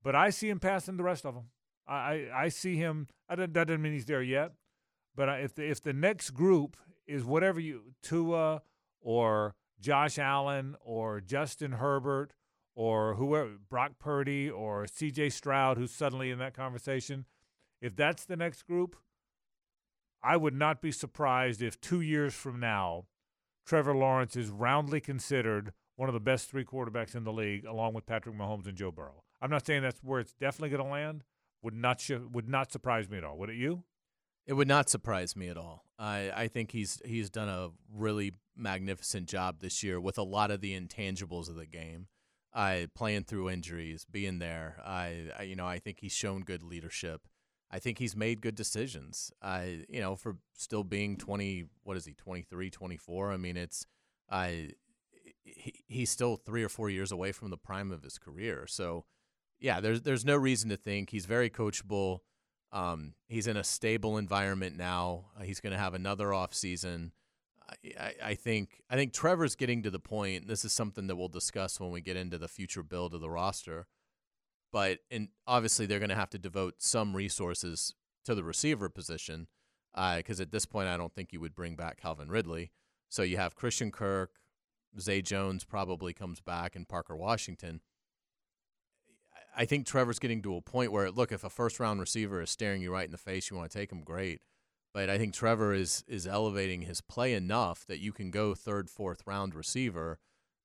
But 0.04 0.16
I 0.16 0.30
see 0.30 0.50
him 0.50 0.60
passing 0.60 0.98
the 0.98 1.04
rest 1.04 1.26
of 1.26 1.34
them. 1.34 1.46
I, 1.88 1.96
I, 1.96 2.44
I 2.44 2.50
see 2.50 2.76
him. 2.76 3.08
I 3.28 3.36
that 3.36 3.54
doesn't 3.54 3.82
mean 3.82 3.94
he's 3.94 4.06
there 4.06 4.22
yet. 4.22 4.52
But 5.16 5.42
if 5.42 5.56
the, 5.56 5.70
if 5.70 5.82
the 5.82 5.94
next 5.94 6.32
group 6.32 6.78
is 7.08 7.24
whatever 7.24 7.60
you 7.60 7.94
Tua 8.04 8.62
or 9.02 9.56
Josh 9.80 10.20
Allen 10.20 10.76
or 10.82 11.20
Justin 11.20 11.74
Herbert 11.74 12.34
or 12.78 13.16
whoever, 13.16 13.54
Brock 13.70 13.94
Purdy 13.98 14.48
or 14.48 14.86
CJ 14.86 15.32
Stroud, 15.32 15.80
who's 15.80 15.92
suddenly 15.92 16.30
in 16.30 16.38
that 16.38 16.54
conversation, 16.54 17.26
if 17.82 17.96
that's 17.96 18.24
the 18.24 18.38
next 18.38 18.68
group, 18.68 18.96
I 20.24 20.38
would 20.38 20.54
not 20.54 20.80
be 20.80 20.92
surprised 20.92 21.64
if 21.64 21.82
two 21.82 22.02
years 22.02 22.36
from 22.36 22.60
now, 22.60 23.06
Trevor 23.66 23.96
Lawrence 23.96 24.36
is 24.36 24.50
roundly 24.50 25.02
considered 25.02 25.74
one 25.96 26.08
of 26.08 26.14
the 26.14 26.20
best 26.20 26.52
three 26.52 26.64
quarterbacks 26.64 27.16
in 27.16 27.24
the 27.24 27.34
league, 27.34 27.66
along 27.66 27.96
with 27.96 28.06
Patrick 28.06 28.36
Mahomes 28.36 28.68
and 28.68 28.78
Joe 28.78 28.92
Burrow. 28.92 29.24
I'm 29.42 29.50
not 29.50 29.66
saying 29.66 29.82
that's 29.82 30.04
where 30.04 30.20
it's 30.20 30.34
definitely 30.34 30.70
going 30.70 30.84
to 30.84 30.90
land. 30.90 31.24
Would 31.64 31.74
not 31.74 32.00
sh- 32.00 32.12
would 32.32 32.48
not 32.48 32.72
surprise 32.72 33.10
me 33.10 33.18
at 33.18 33.24
all. 33.24 33.40
Would 33.40 33.50
it 33.50 33.56
you? 33.56 33.86
It 34.46 34.54
would 34.54 34.68
not 34.68 34.88
surprise 34.88 35.36
me 35.36 35.50
at 35.50 35.58
all. 35.58 35.84
I, 35.98 36.32
I 36.34 36.48
think 36.48 36.72
he's 36.72 37.02
he's 37.04 37.32
done 37.32 37.50
a 37.50 37.70
really 37.92 38.34
magnificent 38.56 39.28
job 39.28 39.62
this 39.62 39.82
year 39.82 40.00
with 40.00 40.20
a 40.20 40.24
lot 40.24 40.52
of 40.52 40.62
the 40.62 40.80
intangibles 40.80 41.50
of 41.50 41.56
the 41.56 41.66
game 41.66 42.08
uh, 42.58 42.88
playing 42.96 43.24
through 43.24 43.52
injuries, 43.52 44.06
being 44.10 44.40
there. 44.40 44.82
I, 44.84 45.28
I, 45.38 45.44
you 45.44 45.56
know, 45.56 45.68
I 45.68 45.78
think 45.78 46.00
he's 46.00 46.12
shown 46.12 46.42
good 46.42 46.64
leadership. 46.64 47.28
I 47.70 47.78
think 47.78 48.00
he's 48.00 48.16
made 48.16 48.42
good 48.42 48.56
decisions. 48.56 49.32
I, 49.44 49.86
you 49.88 50.02
know, 50.02 50.16
for 50.16 50.38
still 50.56 50.84
being 50.84 51.18
20, 51.18 51.66
what 51.84 51.98
is 51.98 52.06
he, 52.06 52.14
23, 52.14 52.72
24? 52.72 53.32
I 53.32 53.38
mean, 53.38 53.58
it's, 53.58 53.86
I, 54.28 54.72
he, 55.44 55.84
he's 55.88 56.10
still 56.10 56.36
three 56.36 56.64
or 56.64 56.70
four 56.70 56.90
years 56.90 57.12
away 57.12 57.32
from 57.32 57.52
the 57.52 57.58
prime 57.58 57.92
of 57.92 58.02
his 58.02 58.18
career. 58.18 58.66
So, 58.68 59.06
yeah, 59.60 59.80
there's 59.80 60.02
there's 60.02 60.26
no 60.26 60.36
reason 60.36 60.70
to 60.70 60.78
think 60.78 61.12
he's 61.12 61.26
very 61.26 61.50
coachable. 61.50 62.20
Um, 62.72 63.14
he's 63.28 63.48
in 63.48 63.58
a 63.58 63.64
stable 63.64 64.18
environment 64.18 64.78
now. 64.78 65.26
He's 65.44 65.60
going 65.60 65.74
to 65.74 65.80
have 65.80 65.94
another 65.94 66.34
off 66.34 66.54
season. 66.54 67.12
I, 68.00 68.14
I 68.24 68.36
think 68.36 68.82
I 68.90 68.96
think 68.96 69.14
Trevor's 69.14 69.56
getting 69.56 69.84
to 69.84 69.90
the 69.90 70.00
point. 70.00 70.48
This 70.48 70.64
is 70.64 70.74
something 70.74 71.08
that 71.08 71.16
we'll 71.16 71.28
discuss 71.28 71.80
when 71.80 71.92
we 71.92 72.02
get 72.02 72.18
into 72.18 72.38
the 72.38 72.48
future 72.48 72.84
build 72.84 73.14
of 73.14 73.22
the 73.22 73.30
roster. 73.30 73.88
But 74.72 75.00
and 75.12 75.30
obviously 75.46 75.86
they're 75.86 76.00
going 76.00 76.10
to 76.10 76.16
have 76.16 76.30
to 76.32 76.38
devote 76.38 76.76
some 76.80 77.16
resources 77.16 77.94
to 78.26 78.36
the 78.36 78.44
receiver 78.44 78.90
position 78.90 79.48
because 79.94 80.40
uh, 80.40 80.44
at 80.44 80.52
this 80.52 80.66
point 80.66 80.88
I 80.88 80.98
don't 80.98 81.14
think 81.14 81.34
you 81.34 81.40
would 81.40 81.56
bring 81.56 81.76
back 81.76 82.02
Calvin 82.02 82.30
Ridley. 82.30 82.72
So 83.10 83.24
you 83.24 83.38
have 83.38 83.56
Christian 83.56 83.92
Kirk, 83.92 84.32
Zay 85.00 85.22
Jones 85.22 85.64
probably 85.64 86.14
comes 86.14 86.40
back, 86.42 86.76
and 86.76 86.88
Parker 86.88 87.16
Washington. 87.16 87.82
I 89.56 89.66
think 89.66 89.88
Trevor's 89.88 90.20
getting 90.20 90.42
to 90.44 90.56
a 90.56 90.62
point 90.62 90.92
where, 90.92 91.10
look, 91.10 91.32
if 91.32 91.44
a 91.44 91.50
first 91.50 91.80
round 91.80 92.00
receiver 92.00 92.42
is 92.42 92.50
staring 92.52 92.82
you 92.82 92.92
right 92.92 93.06
in 93.06 93.12
the 93.12 93.18
face, 93.18 93.50
you 93.50 93.58
want 93.58 93.72
to 93.72 93.78
take 93.78 93.92
him, 93.92 94.04
great. 94.04 94.42
But 94.94 95.10
I 95.10 95.18
think 95.18 95.34
Trevor 95.34 95.74
is 95.74 96.04
is 96.08 96.26
elevating 96.26 96.82
his 96.82 97.02
play 97.02 97.34
enough 97.34 97.86
that 97.88 98.00
you 98.00 98.12
can 98.12 98.32
go 98.32 98.54
third, 98.54 98.90
fourth 98.90 99.22
round 99.26 99.54
receiver 99.54 100.20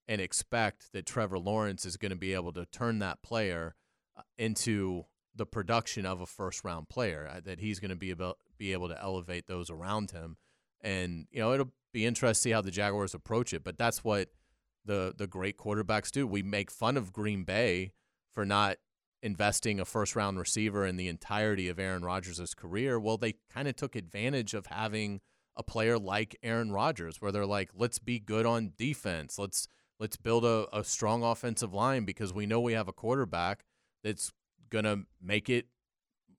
and 0.08 0.20
expect 0.20 0.92
that 0.92 1.06
Trevor 1.06 1.38
Lawrence 1.38 1.84
is 1.84 1.96
going 1.96 2.10
to 2.10 2.16
be 2.16 2.34
able 2.34 2.52
to 2.52 2.66
turn 2.66 2.98
that 2.98 3.22
player 3.22 3.74
uh, 4.16 4.22
into 4.36 5.04
the 5.34 5.46
production 5.46 6.04
of 6.04 6.20
a 6.20 6.26
first 6.26 6.64
round 6.64 6.88
player 6.88 7.30
uh, 7.32 7.40
that 7.40 7.60
he's 7.60 7.80
going 7.80 7.90
to 7.90 7.96
be 7.96 8.10
able 8.10 8.36
be 8.58 8.72
able 8.72 8.88
to 8.88 9.00
elevate 9.00 9.46
those 9.46 9.70
around 9.70 10.10
him, 10.10 10.36
and 10.80 11.26
you 11.30 11.40
know 11.40 11.52
it'll 11.52 11.72
be 11.92 12.06
interesting 12.06 12.34
to 12.34 12.42
see 12.42 12.50
how 12.50 12.60
the 12.60 12.70
Jaguars 12.70 13.14
approach 13.14 13.52
it. 13.52 13.64
But 13.64 13.78
that's 13.78 14.04
what 14.04 14.28
the 14.84 15.14
the 15.16 15.26
great 15.26 15.56
quarterbacks 15.56 16.10
do. 16.10 16.26
We 16.26 16.42
make 16.42 16.70
fun 16.70 16.96
of 16.96 17.12
Green 17.12 17.44
Bay 17.44 17.92
for 18.30 18.44
not 18.44 18.76
investing 19.22 19.78
a 19.78 19.84
first 19.84 20.16
round 20.16 20.38
receiver 20.38 20.84
in 20.84 20.96
the 20.96 21.08
entirety 21.08 21.68
of 21.68 21.78
Aaron 21.78 22.04
Rodgers' 22.04 22.54
career. 22.54 22.98
Well, 22.98 23.16
they 23.16 23.34
kind 23.52 23.68
of 23.68 23.76
took 23.76 23.94
advantage 23.94 24.54
of 24.54 24.66
having 24.66 25.20
a 25.56 25.62
player 25.62 25.98
like 25.98 26.36
Aaron 26.42 26.72
Rodgers, 26.72 27.20
where 27.20 27.30
they're 27.30 27.46
like, 27.46 27.70
let's 27.74 27.98
be 27.98 28.18
good 28.18 28.46
on 28.46 28.72
defense. 28.76 29.38
Let's 29.38 29.68
let's 30.00 30.16
build 30.16 30.44
a, 30.44 30.66
a 30.72 30.82
strong 30.82 31.22
offensive 31.22 31.72
line 31.72 32.04
because 32.04 32.32
we 32.32 32.46
know 32.46 32.60
we 32.60 32.72
have 32.72 32.88
a 32.88 32.92
quarterback 32.92 33.64
that's 34.02 34.32
gonna 34.70 35.04
make 35.20 35.48
it 35.48 35.66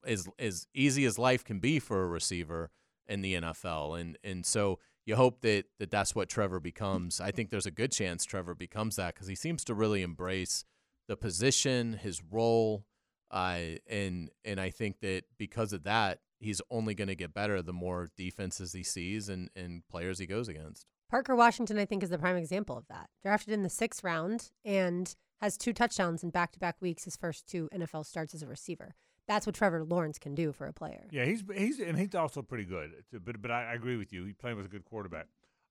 as 0.05 0.27
as 0.37 0.67
easy 0.73 1.05
as 1.05 1.17
life 1.17 1.43
can 1.43 1.59
be 1.59 1.79
for 1.79 2.03
a 2.03 2.07
receiver 2.07 2.71
in 3.07 3.21
the 3.21 3.35
NFL. 3.35 3.99
And 3.99 4.17
and 4.23 4.45
so 4.45 4.79
you 5.05 5.15
hope 5.15 5.41
that, 5.41 5.65
that 5.79 5.91
that's 5.91 6.15
what 6.15 6.29
Trevor 6.29 6.59
becomes. 6.59 7.19
I 7.19 7.31
think 7.31 7.49
there's 7.49 7.65
a 7.65 7.71
good 7.71 7.91
chance 7.91 8.23
Trevor 8.23 8.55
becomes 8.55 8.95
that 8.95 9.13
because 9.13 9.27
he 9.27 9.35
seems 9.35 9.63
to 9.65 9.73
really 9.73 10.01
embrace 10.01 10.63
the 11.07 11.17
position, 11.17 11.93
his 11.93 12.21
role, 12.31 12.85
uh, 13.31 13.59
and 13.89 14.29
and 14.45 14.59
I 14.59 14.69
think 14.69 14.99
that 15.01 15.23
because 15.37 15.73
of 15.73 15.83
that, 15.83 16.19
he's 16.39 16.61
only 16.69 16.93
going 16.93 17.07
to 17.07 17.15
get 17.15 17.33
better 17.33 17.61
the 17.61 17.73
more 17.73 18.09
defenses 18.17 18.73
he 18.73 18.83
sees 18.83 19.29
and, 19.29 19.49
and 19.55 19.87
players 19.89 20.19
he 20.19 20.27
goes 20.27 20.47
against. 20.47 20.85
Parker 21.09 21.35
Washington, 21.35 21.77
I 21.77 21.85
think, 21.85 22.03
is 22.03 22.09
the 22.09 22.17
prime 22.17 22.37
example 22.37 22.77
of 22.77 22.87
that. 22.87 23.09
Drafted 23.21 23.53
in 23.53 23.63
the 23.63 23.69
sixth 23.69 24.03
round 24.03 24.51
and 24.65 25.15
has 25.41 25.57
two 25.57 25.73
touchdowns 25.73 26.23
in 26.23 26.29
back 26.29 26.51
to 26.53 26.59
back 26.59 26.75
weeks, 26.79 27.03
his 27.05 27.17
first 27.17 27.47
two 27.47 27.69
NFL 27.73 28.05
starts 28.05 28.33
as 28.33 28.41
a 28.41 28.47
receiver. 28.47 28.95
That's 29.27 29.45
what 29.45 29.55
Trevor 29.55 29.83
Lawrence 29.83 30.19
can 30.19 30.35
do 30.35 30.51
for 30.51 30.67
a 30.67 30.73
player. 30.73 31.07
Yeah, 31.11 31.25
he's 31.25 31.43
he's 31.55 31.79
and 31.79 31.97
he's 31.97 32.13
also 32.13 32.41
pretty 32.41 32.65
good. 32.65 32.91
But 33.11 33.41
but 33.41 33.51
I, 33.51 33.73
agree 33.73 33.95
with 33.95 34.11
you. 34.11 34.25
He's 34.25 34.35
playing 34.35 34.57
with 34.57 34.65
a 34.65 34.69
good 34.69 34.85
quarterback. 34.85 35.27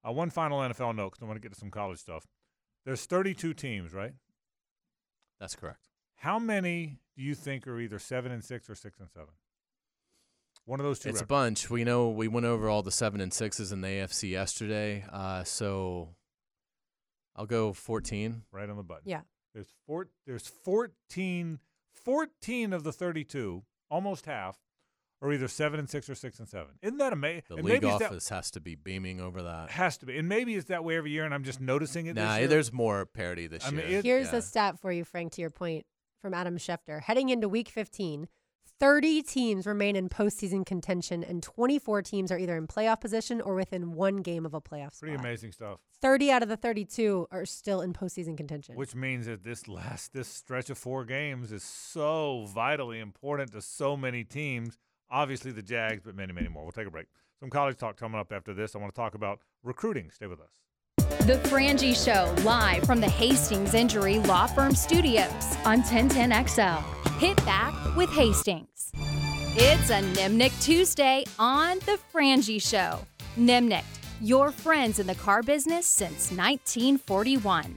Uh, 0.07 0.13
one 0.13 0.31
final 0.31 0.61
NFL 0.61 0.97
note 0.97 1.11
because 1.11 1.23
I 1.23 1.27
want 1.27 1.37
to 1.37 1.41
get 1.41 1.53
to 1.53 1.59
some 1.59 1.71
college 1.71 1.99
stuff. 1.99 2.27
There's 2.85 3.05
32 3.05 3.55
teams, 3.55 3.93
right? 3.93 4.13
That's 5.43 5.57
correct. 5.57 5.89
How 6.15 6.39
many 6.39 7.01
do 7.17 7.23
you 7.25 7.35
think 7.35 7.67
are 7.67 7.81
either 7.81 7.99
seven 7.99 8.31
and 8.31 8.45
six 8.45 8.71
or 8.71 8.77
six 8.77 9.01
and 9.01 9.11
seven? 9.11 9.31
One 10.67 10.79
of 10.79 10.87
those 10.87 11.01
two. 11.01 11.09
It's 11.09 11.17
records. 11.17 11.23
a 11.23 11.27
bunch. 11.27 11.69
We 11.71 11.83
know 11.83 12.11
we 12.11 12.29
went 12.29 12.47
over 12.47 12.69
all 12.69 12.85
the 12.85 12.93
seven 12.93 13.21
and 13.21 13.35
sixes 13.35 13.73
in 13.73 13.81
the 13.81 13.89
AFC 13.89 14.31
yesterday. 14.31 15.05
Uh, 15.13 15.43
so 15.43 16.11
I'll 17.35 17.47
go 17.47 17.73
14. 17.73 18.43
Right 18.53 18.71
on 18.71 18.77
the 18.77 18.85
button. 18.85 19.03
Yeah. 19.05 19.23
There's 19.53 19.75
four. 19.85 20.11
There's 20.25 20.47
14, 20.47 21.59
14 21.93 22.73
of 22.73 22.85
the 22.85 22.93
32, 22.93 23.65
almost 23.91 24.27
half, 24.27 24.61
are 25.23 25.33
either 25.33 25.49
seven 25.49 25.79
and 25.79 25.89
six 25.89 26.11
or 26.11 26.15
six 26.15 26.39
and 26.41 26.49
seven. 26.49 26.73
Isn't 26.83 26.99
that 26.99 27.13
amazing? 27.13 27.45
The 27.49 27.57
and 27.57 27.65
league 27.65 27.85
office 27.85 28.29
that, 28.29 28.35
has 28.35 28.51
to 28.51 28.61
be 28.61 28.75
beaming 28.75 29.21
over 29.21 29.43
that. 29.43 29.71
Has 29.71 29.97
to 29.99 30.07
be, 30.07 30.19
and 30.19 30.29
maybe 30.29 30.57
it's 30.57 30.67
that 30.67 30.85
way 30.85 30.97
every 30.97 31.13
year, 31.13 31.25
and 31.25 31.33
I'm 31.33 31.45
just 31.45 31.61
noticing 31.61 32.07
it. 32.07 32.17
Nah, 32.17 32.47
there's 32.47 32.73
more 32.73 33.07
parity 33.07 33.47
this 33.47 33.65
I 33.65 33.71
year. 33.71 33.83
Mean, 33.83 33.95
it, 33.95 34.05
Here's 34.05 34.33
yeah. 34.33 34.39
a 34.39 34.43
stat 34.43 34.81
for 34.81 34.91
you, 34.93 35.05
Frank. 35.05 35.33
To 35.33 35.41
your 35.41 35.51
point 35.51 35.87
from 36.21 36.35
Adam 36.35 36.59
Schefter, 36.59 37.01
heading 37.01 37.29
into 37.29 37.49
Week 37.49 37.69
15, 37.69 38.29
30 38.83 39.23
teams 39.23 39.65
remain 39.65 39.95
in 39.95 40.09
postseason 40.09 40.67
contention, 40.67 41.23
and 41.23 41.41
24 41.41 42.03
teams 42.03 42.33
are 42.33 42.39
either 42.39 42.57
in 42.57 42.67
playoff 42.67 43.01
position 43.01 43.41
or 43.41 43.55
within 43.55 43.93
one 43.93 44.17
game 44.17 44.45
of 44.45 44.55
a 44.55 44.61
playoff 44.61 44.95
spot. 44.95 45.03
Pretty 45.03 45.15
amazing 45.15 45.53
stuff. 45.53 45.79
30 46.01 46.33
out 46.33 46.43
of 46.43 46.49
the 46.49 46.57
32 46.57 47.29
are 47.31 47.47
still 47.47 47.81
in 47.81 47.93
postseason 47.93 48.37
contention. 48.37 48.75
Which 48.75 48.97
means 48.97 49.27
that 49.27 49.45
this 49.45 49.69
last 49.69 50.13
this 50.13 50.27
stretch 50.27 50.69
of 50.69 50.79
four 50.79 51.05
games 51.05 51.53
is 51.53 51.63
so 51.63 52.47
vitally 52.53 52.99
important 52.99 53.53
to 53.53 53.63
so 53.63 53.97
many 53.97 54.25
teams. 54.25 54.79
Obviously 55.13 55.53
the 55.53 55.63
Jags, 55.63 56.01
but 56.03 56.17
many, 56.17 56.33
many 56.33 56.49
more. 56.49 56.63
We'll 56.63 56.73
take 56.73 56.87
a 56.87 56.91
break. 56.91 57.07
Some 57.39 57.51
college 57.51 57.77
talk 57.77 57.99
coming 57.99 58.19
up 58.19 58.33
after 58.33 58.55
this. 58.55 58.75
I 58.75 58.79
want 58.79 58.95
to 58.95 58.99
talk 58.99 59.15
about 59.15 59.41
recruiting. 59.63 60.11
Stay 60.11 60.27
with 60.27 60.41
us. 60.41 60.63
The 61.27 61.35
Frangie 61.49 61.95
Show, 61.95 62.35
live 62.43 62.85
from 62.85 63.01
the 63.01 63.09
Hastings 63.09 63.75
Injury 63.75 64.21
Law 64.21 64.47
Firm 64.47 64.75
Studios 64.75 65.31
on 65.67 65.83
1010XL. 65.83 66.83
Hit 67.19 67.37
back 67.45 67.75
with 67.95 68.11
Hastings. 68.11 68.91
It's 69.55 69.91
a 69.91 70.01
Nimnicht 70.01 70.63
Tuesday 70.63 71.25
on 71.39 71.79
The 71.81 71.99
Frangie 72.13 72.63
Show. 72.63 73.07
Nimnicht, 73.39 73.85
your 74.23 74.51
friends 74.51 74.99
in 74.99 75.07
the 75.07 75.15
car 75.15 75.43
business 75.43 75.85
since 75.85 76.31
1941. 76.33 77.77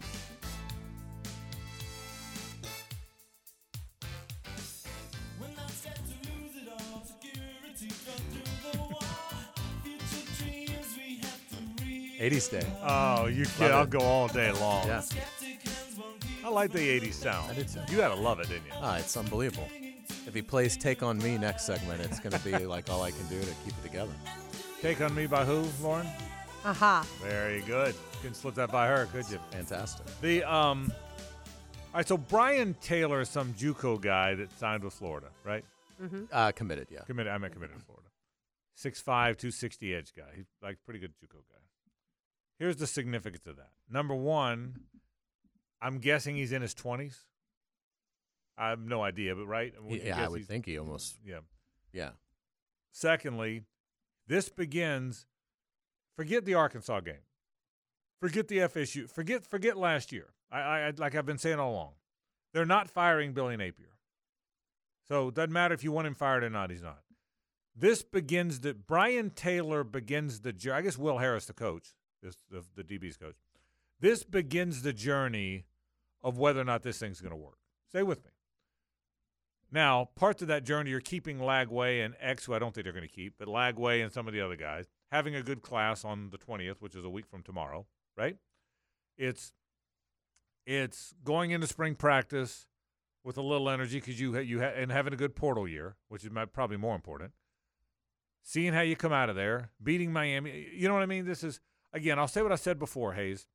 '80s 12.30 12.50
day. 12.52 12.68
Oh, 12.84 13.28
you 13.28 13.46
kid! 13.46 13.72
I'll 13.72 13.86
go 13.86 14.00
all 14.00 14.28
day 14.28 14.52
long. 14.52 14.88
Yeah. 14.88 15.02
I 16.44 16.50
like 16.50 16.72
the 16.72 16.80
'80s 16.80 17.14
sound. 17.14 17.52
I 17.52 17.56
did 17.56 17.68
too. 17.68 17.80
You 17.90 17.98
gotta 17.98 18.20
love 18.20 18.40
it, 18.40 18.48
didn't 18.50 18.66
you? 18.66 18.74
Ah, 18.76 18.98
it's 18.98 19.16
unbelievable. 19.18 19.68
If 20.28 20.34
he 20.34 20.42
plays 20.42 20.78
"Take 20.78 21.04
on 21.04 21.18
Me" 21.20 21.38
next 21.38 21.66
segment, 21.66 22.02
it's 22.02 22.20
going 22.20 22.34
to 22.34 22.40
be 22.40 22.66
like 22.76 22.90
all 22.90 23.04
I 23.04 23.12
can 23.12 23.26
do 23.28 23.40
to 23.40 23.54
keep 23.64 23.74
it 23.74 23.84
together. 23.84 24.14
Take 24.82 25.02
on 25.02 25.14
Me 25.16 25.28
by 25.28 25.46
who, 25.46 25.66
Lauren? 25.82 26.08
Aha. 26.66 27.06
Very 27.22 27.62
good. 27.62 27.94
You 27.94 28.18
couldn't 28.22 28.36
slip 28.36 28.56
that 28.56 28.72
by 28.72 28.88
her, 28.88 29.08
could 29.12 29.30
you? 29.30 29.40
Fantastic. 29.52 30.06
The 30.22 30.44
um. 30.44 30.92
All 31.94 32.00
right, 32.00 32.08
so 32.08 32.18
Brian 32.18 32.76
Taylor 32.82 33.22
is 33.22 33.30
some 33.30 33.54
JUCO 33.54 34.02
guy 34.02 34.36
that 34.36 34.52
signed 34.60 34.84
with 34.84 34.94
Florida, 34.94 35.28
right? 35.46 35.64
Mm-hmm. 36.04 36.24
Uh, 36.30 36.52
committed, 36.52 36.88
yeah. 36.92 37.02
Committed. 37.02 37.32
I 37.32 37.38
meant 37.38 37.54
committed 37.54 37.78
to 37.78 37.86
Florida. 37.86 38.10
6'5", 38.78 39.38
260 39.38 39.96
edge 39.96 40.14
guy. 40.14 40.24
He's 40.36 40.48
like 40.62 40.78
pretty 40.86 41.00
good 41.00 41.14
JUCO 41.24 41.38
guy. 41.38 41.62
Here's 42.58 42.78
the 42.78 42.88
significance 42.88 43.46
of 43.48 43.58
that. 43.58 43.72
Number 43.90 44.16
one, 44.16 44.82
I'm 45.82 46.00
guessing 46.00 46.36
he's 46.36 46.52
in 46.52 46.62
his 46.62 46.74
twenties. 46.74 47.20
I 48.58 48.70
have 48.70 48.80
no 48.80 49.02
idea, 49.02 49.36
but 49.36 49.46
right? 49.46 49.74
Yeah, 49.90 50.24
I 50.24 50.30
would 50.30 50.46
think 50.46 50.66
he 50.66 50.78
almost. 50.78 51.18
Yeah. 51.26 51.40
Yeah. 51.92 52.12
Secondly, 52.92 53.64
this 54.28 54.50
begins. 54.50 55.28
Forget 56.16 56.46
the 56.46 56.54
Arkansas 56.54 57.02
game. 57.02 57.26
Forget 58.22 58.48
the 58.48 58.60
FSU. 58.60 59.10
Forget 59.10 59.46
forget 59.46 59.78
last 59.78 60.12
year. 60.14 60.28
I, 60.52 60.60
I 60.60 60.94
like 60.98 61.16
I've 61.16 61.26
been 61.26 61.38
saying 61.38 61.60
all 61.60 61.74
along. 61.74 61.92
They're 62.54 62.66
not 62.66 62.90
firing 62.90 63.34
Billy 63.34 63.58
Napier. 63.58 63.98
So 65.10 65.28
it 65.28 65.36
doesn't 65.36 65.52
matter 65.52 65.74
if 65.74 65.84
you 65.84 65.92
want 65.92 66.08
him 66.08 66.16
fired 66.16 66.44
or 66.44 66.50
not. 66.50 66.72
He's 66.72 66.82
not. 66.82 67.00
This 67.76 68.02
begins 68.02 68.62
the 68.62 68.74
Brian 68.74 69.30
Taylor 69.30 69.84
begins 69.84 70.40
the. 70.40 70.56
I 70.74 70.82
guess 70.82 70.98
Will 70.98 71.18
Harris, 71.18 71.46
the 71.46 71.54
coach, 71.54 71.94
this 72.26 72.38
the, 72.50 72.64
the 72.76 72.84
DB's 72.84 73.18
coach. 73.18 73.36
This 74.00 74.24
begins 74.24 74.82
the 74.82 74.94
journey 74.94 75.66
of 76.22 76.38
whether 76.38 76.60
or 76.60 76.66
not 76.66 76.84
this 76.84 76.98
thing's 76.98 77.22
going 77.22 77.32
to 77.32 77.38
work. 77.38 77.58
Stay 77.88 78.04
with 78.04 78.24
me. 78.26 78.32
Now, 79.72 80.10
parts 80.16 80.42
of 80.42 80.48
that 80.48 80.64
journey 80.64 80.92
are 80.94 81.02
keeping 81.02 81.40
Lagway 81.40 82.04
and 82.04 82.16
X, 82.20 82.46
who 82.46 82.54
I 82.54 82.60
don't 82.60 82.74
think 82.74 82.86
they're 82.86 82.94
going 82.94 83.08
to 83.08 83.14
keep, 83.14 83.36
but 83.38 83.48
Lagway 83.48 84.04
and 84.04 84.12
some 84.12 84.28
of 84.28 84.34
the 84.34 84.42
other 84.42 84.56
guys, 84.56 84.86
having 85.12 85.36
a 85.36 85.42
good 85.42 85.62
class 85.62 86.06
on 86.06 86.30
the 86.30 86.38
20th, 86.38 86.78
which 86.80 86.96
is 86.96 87.04
a 87.04 87.10
week 87.10 87.26
from 87.26 87.44
tomorrow, 87.44 87.86
right? 88.18 88.38
It's 89.18 89.54
it's 90.66 91.14
going 91.24 91.52
into 91.52 91.68
spring 91.68 91.96
practice 91.96 92.68
with 93.24 93.38
a 93.38 93.42
little 93.42 93.70
energy 93.70 94.00
because 94.00 94.20
you 94.20 94.38
you 94.40 94.62
ha- 94.62 94.74
and 94.76 94.92
having 94.92 95.14
a 95.14 95.18
good 95.18 95.36
portal 95.36 95.68
year, 95.68 95.96
which 96.10 96.24
is 96.24 96.32
probably 96.54 96.78
more 96.78 96.96
important. 96.96 97.32
Seeing 98.44 98.74
how 98.74 98.82
you 98.82 98.96
come 98.96 99.12
out 99.12 99.30
of 99.30 99.36
there, 99.36 99.72
beating 99.82 100.14
Miami, 100.14 100.68
you 100.74 100.88
know 100.88 100.94
what 100.94 101.04
I 101.04 101.08
mean. 101.08 101.26
This 101.26 101.44
is 101.44 101.60
again. 101.96 102.20
I'll 102.20 102.28
say 102.28 102.42
what 102.42 102.52
I 102.52 102.56
said 102.56 102.78
before, 102.78 103.14
Hayes. 103.14 103.48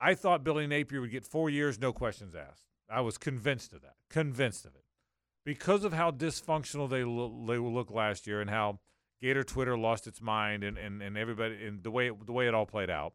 I 0.00 0.14
thought 0.14 0.44
Billy 0.44 0.66
Napier 0.66 1.00
would 1.00 1.10
get 1.10 1.26
four 1.26 1.50
years, 1.50 1.78
no 1.78 1.92
questions 1.92 2.34
asked. 2.34 2.66
I 2.88 3.00
was 3.00 3.18
convinced 3.18 3.72
of 3.72 3.82
that, 3.82 3.96
convinced 4.08 4.64
of 4.64 4.74
it, 4.74 4.84
because 5.44 5.84
of 5.84 5.92
how 5.92 6.10
dysfunctional 6.10 6.88
they 6.88 7.04
lo- 7.04 7.44
they 7.46 7.58
will 7.58 7.72
look 7.72 7.90
last 7.90 8.26
year 8.26 8.40
and 8.40 8.50
how 8.50 8.80
Gator 9.20 9.44
Twitter 9.44 9.76
lost 9.76 10.06
its 10.06 10.20
mind 10.20 10.64
and, 10.64 10.78
and, 10.78 11.02
and 11.02 11.16
everybody 11.16 11.66
and 11.66 11.82
the 11.82 11.90
way 11.90 12.08
it, 12.08 12.26
the 12.26 12.32
way 12.32 12.48
it 12.48 12.54
all 12.54 12.66
played 12.66 12.90
out. 12.90 13.14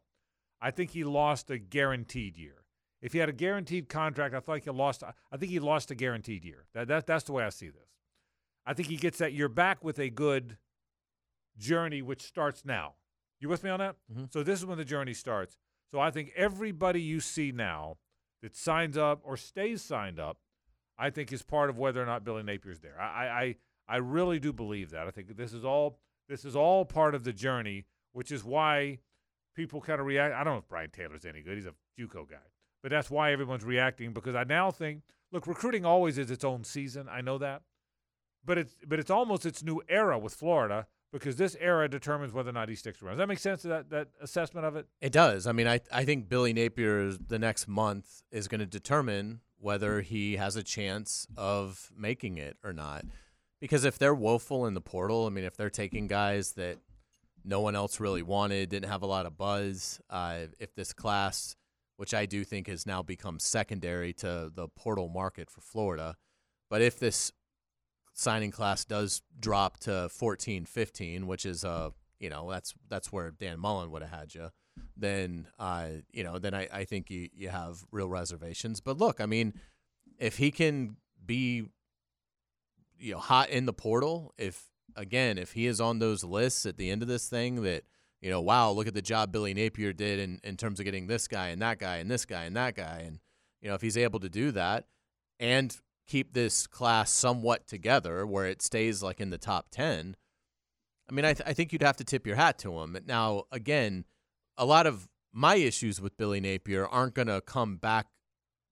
I 0.60 0.70
think 0.70 0.90
he 0.90 1.04
lost 1.04 1.50
a 1.50 1.58
guaranteed 1.58 2.36
year. 2.36 2.64
If 3.02 3.12
he 3.12 3.18
had 3.18 3.28
a 3.28 3.32
guaranteed 3.32 3.88
contract, 3.88 4.34
I 4.34 4.40
thought 4.40 4.64
he 4.64 4.70
lost. 4.70 5.02
I 5.04 5.36
think 5.36 5.50
he 5.52 5.60
lost 5.60 5.90
a 5.90 5.94
guaranteed 5.94 6.44
year. 6.44 6.66
That, 6.72 6.88
that 6.88 7.06
that's 7.06 7.24
the 7.24 7.32
way 7.32 7.44
I 7.44 7.50
see 7.50 7.68
this. 7.68 7.90
I 8.64 8.72
think 8.72 8.88
he 8.88 8.96
gets 8.96 9.18
that 9.18 9.32
year 9.32 9.48
back 9.48 9.84
with 9.84 9.98
a 9.98 10.08
good 10.08 10.56
journey, 11.58 12.00
which 12.02 12.22
starts 12.22 12.64
now. 12.64 12.94
You 13.40 13.48
with 13.48 13.62
me 13.62 13.70
on 13.70 13.80
that? 13.80 13.96
Mm-hmm. 14.12 14.24
So 14.30 14.42
this 14.42 14.60
is 14.60 14.66
when 14.66 14.78
the 14.78 14.84
journey 14.84 15.14
starts. 15.14 15.56
So 15.90 16.00
I 16.00 16.10
think 16.10 16.32
everybody 16.36 17.00
you 17.00 17.20
see 17.20 17.52
now 17.52 17.98
that 18.42 18.56
signs 18.56 18.96
up 18.96 19.20
or 19.22 19.36
stays 19.36 19.82
signed 19.82 20.18
up, 20.18 20.38
I 20.98 21.10
think 21.10 21.32
is 21.32 21.42
part 21.42 21.70
of 21.70 21.78
whether 21.78 22.02
or 22.02 22.06
not 22.06 22.24
Billy 22.24 22.42
Napier's 22.42 22.80
there. 22.80 23.00
I 23.00 23.28
I 23.28 23.56
I 23.88 23.96
really 23.98 24.38
do 24.38 24.52
believe 24.52 24.90
that. 24.90 25.06
I 25.06 25.10
think 25.10 25.36
this 25.36 25.52
is 25.52 25.64
all 25.64 25.98
this 26.28 26.44
is 26.44 26.56
all 26.56 26.84
part 26.84 27.14
of 27.14 27.24
the 27.24 27.32
journey, 27.32 27.84
which 28.12 28.32
is 28.32 28.44
why 28.44 28.98
people 29.54 29.80
kind 29.80 30.00
of 30.00 30.06
react. 30.06 30.34
I 30.34 30.42
don't 30.42 30.54
know 30.54 30.58
if 30.58 30.68
Brian 30.68 30.90
Taylor's 30.90 31.24
any 31.24 31.42
good. 31.42 31.56
He's 31.56 31.66
a 31.66 31.74
JUCO 32.00 32.28
guy, 32.28 32.36
but 32.82 32.90
that's 32.90 33.10
why 33.10 33.32
everyone's 33.32 33.64
reacting 33.64 34.12
because 34.12 34.34
I 34.34 34.44
now 34.44 34.70
think 34.70 35.02
look, 35.32 35.46
recruiting 35.46 35.84
always 35.84 36.18
is 36.18 36.30
its 36.30 36.44
own 36.44 36.64
season. 36.64 37.08
I 37.08 37.20
know 37.20 37.38
that, 37.38 37.62
but 38.44 38.58
it's 38.58 38.76
but 38.86 38.98
it's 38.98 39.10
almost 39.10 39.46
its 39.46 39.62
new 39.62 39.82
era 39.88 40.18
with 40.18 40.34
Florida 40.34 40.86
because 41.18 41.36
this 41.36 41.56
era 41.60 41.88
determines 41.88 42.32
whether 42.32 42.50
or 42.50 42.52
not 42.52 42.68
he 42.68 42.74
sticks 42.74 43.02
around. 43.02 43.14
Does 43.14 43.18
that 43.18 43.28
make 43.28 43.38
sense? 43.38 43.62
That 43.62 43.90
that 43.90 44.08
assessment 44.20 44.66
of 44.66 44.76
it. 44.76 44.86
It 45.00 45.12
does. 45.12 45.46
I 45.46 45.52
mean, 45.52 45.66
I 45.66 45.80
I 45.92 46.04
think 46.04 46.28
Billy 46.28 46.52
Napier 46.52 47.12
the 47.12 47.38
next 47.38 47.68
month 47.68 48.22
is 48.30 48.48
going 48.48 48.60
to 48.60 48.66
determine 48.66 49.40
whether 49.58 50.00
he 50.02 50.36
has 50.36 50.56
a 50.56 50.62
chance 50.62 51.26
of 51.36 51.90
making 51.96 52.38
it 52.38 52.56
or 52.62 52.72
not. 52.72 53.04
Because 53.60 53.84
if 53.84 53.98
they're 53.98 54.14
woeful 54.14 54.66
in 54.66 54.74
the 54.74 54.80
portal, 54.80 55.26
I 55.26 55.30
mean, 55.30 55.44
if 55.44 55.56
they're 55.56 55.70
taking 55.70 56.06
guys 56.06 56.52
that 56.52 56.78
no 57.44 57.60
one 57.60 57.74
else 57.74 58.00
really 58.00 58.22
wanted, 58.22 58.68
didn't 58.68 58.90
have 58.90 59.02
a 59.02 59.06
lot 59.06 59.24
of 59.24 59.38
buzz, 59.38 60.00
uh, 60.10 60.40
if 60.58 60.74
this 60.74 60.92
class, 60.92 61.56
which 61.96 62.12
I 62.12 62.26
do 62.26 62.44
think 62.44 62.66
has 62.66 62.86
now 62.86 63.02
become 63.02 63.38
secondary 63.38 64.12
to 64.14 64.50
the 64.54 64.68
portal 64.68 65.08
market 65.08 65.50
for 65.50 65.62
Florida, 65.62 66.16
but 66.68 66.82
if 66.82 66.98
this 66.98 67.32
signing 68.16 68.50
class 68.50 68.84
does 68.84 69.22
drop 69.38 69.78
to 69.78 70.08
14, 70.08 70.64
15, 70.64 71.26
which 71.26 71.46
is 71.46 71.64
uh, 71.64 71.90
you 72.18 72.30
know, 72.30 72.50
that's 72.50 72.74
that's 72.88 73.12
where 73.12 73.30
Dan 73.30 73.60
Mullen 73.60 73.90
would 73.90 74.02
have 74.02 74.10
had 74.10 74.34
you, 74.34 74.50
then 74.96 75.46
uh, 75.58 75.88
you 76.12 76.24
know, 76.24 76.38
then 76.38 76.54
I, 76.54 76.68
I 76.72 76.84
think 76.84 77.10
you, 77.10 77.28
you 77.34 77.48
have 77.50 77.84
real 77.92 78.08
reservations. 78.08 78.80
But 78.80 78.98
look, 78.98 79.20
I 79.20 79.26
mean, 79.26 79.54
if 80.18 80.38
he 80.38 80.50
can 80.50 80.96
be 81.24 81.66
you 82.98 83.12
know 83.12 83.18
hot 83.18 83.50
in 83.50 83.66
the 83.66 83.72
portal, 83.72 84.34
if 84.38 84.64
again, 84.96 85.38
if 85.38 85.52
he 85.52 85.66
is 85.66 85.80
on 85.80 85.98
those 85.98 86.24
lists 86.24 86.66
at 86.66 86.78
the 86.78 86.90
end 86.90 87.02
of 87.02 87.08
this 87.08 87.28
thing 87.28 87.62
that 87.62 87.84
you 88.22 88.30
know, 88.30 88.40
wow, 88.40 88.70
look 88.70 88.88
at 88.88 88.94
the 88.94 89.02
job 89.02 89.30
Billy 89.30 89.54
Napier 89.54 89.92
did 89.92 90.18
in, 90.18 90.40
in 90.42 90.56
terms 90.56 90.80
of 90.80 90.84
getting 90.84 91.06
this 91.06 91.28
guy 91.28 91.48
and 91.48 91.60
that 91.62 91.78
guy 91.78 91.96
and 91.96 92.10
this 92.10 92.24
guy 92.24 92.44
and 92.44 92.56
that 92.56 92.74
guy. 92.74 93.04
And, 93.06 93.20
you 93.60 93.68
know, 93.68 93.74
if 93.74 93.82
he's 93.82 93.96
able 93.96 94.20
to 94.20 94.28
do 94.28 94.52
that 94.52 94.86
and 95.38 95.76
keep 96.06 96.32
this 96.32 96.66
class 96.66 97.10
somewhat 97.10 97.66
together 97.66 98.26
where 98.26 98.46
it 98.46 98.62
stays 98.62 99.02
like 99.02 99.20
in 99.20 99.30
the 99.30 99.38
top 99.38 99.68
10, 99.70 100.16
I 101.08 101.12
mean, 101.12 101.24
I, 101.24 101.34
th- 101.34 101.48
I 101.48 101.52
think 101.52 101.72
you'd 101.72 101.82
have 101.82 101.96
to 101.98 102.04
tip 102.04 102.26
your 102.26 102.36
hat 102.36 102.58
to 102.58 102.78
him. 102.80 102.96
Now, 103.06 103.44
again, 103.52 104.04
a 104.56 104.64
lot 104.64 104.86
of 104.86 105.08
my 105.32 105.56
issues 105.56 106.00
with 106.00 106.16
Billy 106.16 106.40
Napier 106.40 106.86
aren't 106.86 107.14
going 107.14 107.28
to 107.28 107.40
come 107.40 107.76
back 107.76 108.06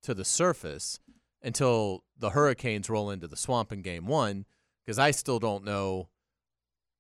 to 0.03 0.15
the 0.15 0.25
surface 0.25 0.99
until 1.43 2.05
the 2.17 2.31
Hurricanes 2.31 2.89
roll 2.89 3.11
into 3.11 3.29
the 3.29 3.37
swamp 3.37 3.73
in 3.73 3.83
game 3.83 4.07
one, 4.07 4.47
because 4.85 4.99
I 4.99 5.11
still 5.11 5.39
don't 5.39 5.65
know 5.65 6.09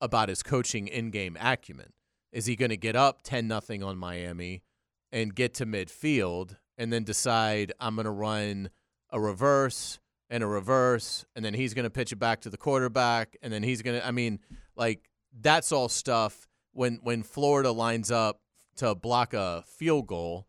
about 0.00 0.28
his 0.28 0.42
coaching 0.42 0.86
in 0.86 1.10
game 1.10 1.36
acumen. 1.40 1.92
Is 2.30 2.46
he 2.46 2.56
going 2.56 2.70
to 2.70 2.76
get 2.76 2.96
up 2.96 3.22
10 3.22 3.48
nothing 3.48 3.82
on 3.82 3.96
Miami 3.96 4.62
and 5.10 5.34
get 5.34 5.54
to 5.54 5.66
midfield 5.66 6.56
and 6.76 6.92
then 6.92 7.04
decide 7.04 7.72
I'm 7.80 7.94
going 7.94 8.04
to 8.04 8.10
run 8.10 8.70
a 9.10 9.20
reverse 9.20 9.98
and 10.30 10.42
a 10.42 10.46
reverse 10.46 11.24
and 11.36 11.44
then 11.44 11.54
he's 11.54 11.74
going 11.74 11.84
to 11.84 11.90
pitch 11.90 12.12
it 12.12 12.16
back 12.16 12.40
to 12.40 12.50
the 12.50 12.56
quarterback 12.56 13.36
and 13.42 13.52
then 13.52 13.62
he's 13.62 13.82
going 13.82 14.00
to 14.00 14.06
I 14.06 14.10
mean 14.10 14.40
like 14.76 15.10
that's 15.40 15.72
all 15.72 15.88
stuff 15.88 16.48
when 16.72 17.00
when 17.02 17.22
Florida 17.22 17.70
lines 17.70 18.10
up 18.10 18.40
to 18.76 18.94
block 18.94 19.34
a 19.34 19.64
field 19.66 20.06
goal 20.06 20.46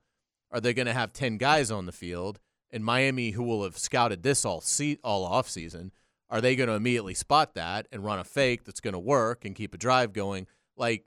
are 0.51 0.61
they 0.61 0.73
going 0.73 0.88
to 0.88 0.93
have 0.93 1.13
10 1.13 1.38
guys 1.38 1.71
on 1.71 1.86
the 1.86 1.91
field 1.91 2.39
and 2.71 2.84
Miami 2.84 3.32
who 3.32 3.43
will 3.43 3.63
have 3.63 3.78
scouted 3.78 4.23
this 4.23 4.45
all 4.45 4.61
see 4.61 4.97
all 5.03 5.26
off 5.26 5.49
season 5.49 5.91
are 6.30 6.41
they 6.41 6.55
going 6.55 6.69
to 6.69 6.76
immediately 6.76 7.13
spot 7.13 7.53
that 7.53 7.88
and 7.91 8.03
run 8.03 8.19
a 8.19 8.23
fake 8.23 8.63
that's 8.63 8.80
going 8.80 8.93
to 8.93 8.99
work 8.99 9.45
and 9.45 9.55
keep 9.55 9.73
a 9.73 9.78
drive 9.78 10.13
going 10.13 10.47
like 10.76 11.05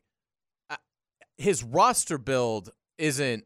his 1.39 1.63
roster 1.63 2.19
build 2.19 2.71
isn't 2.99 3.45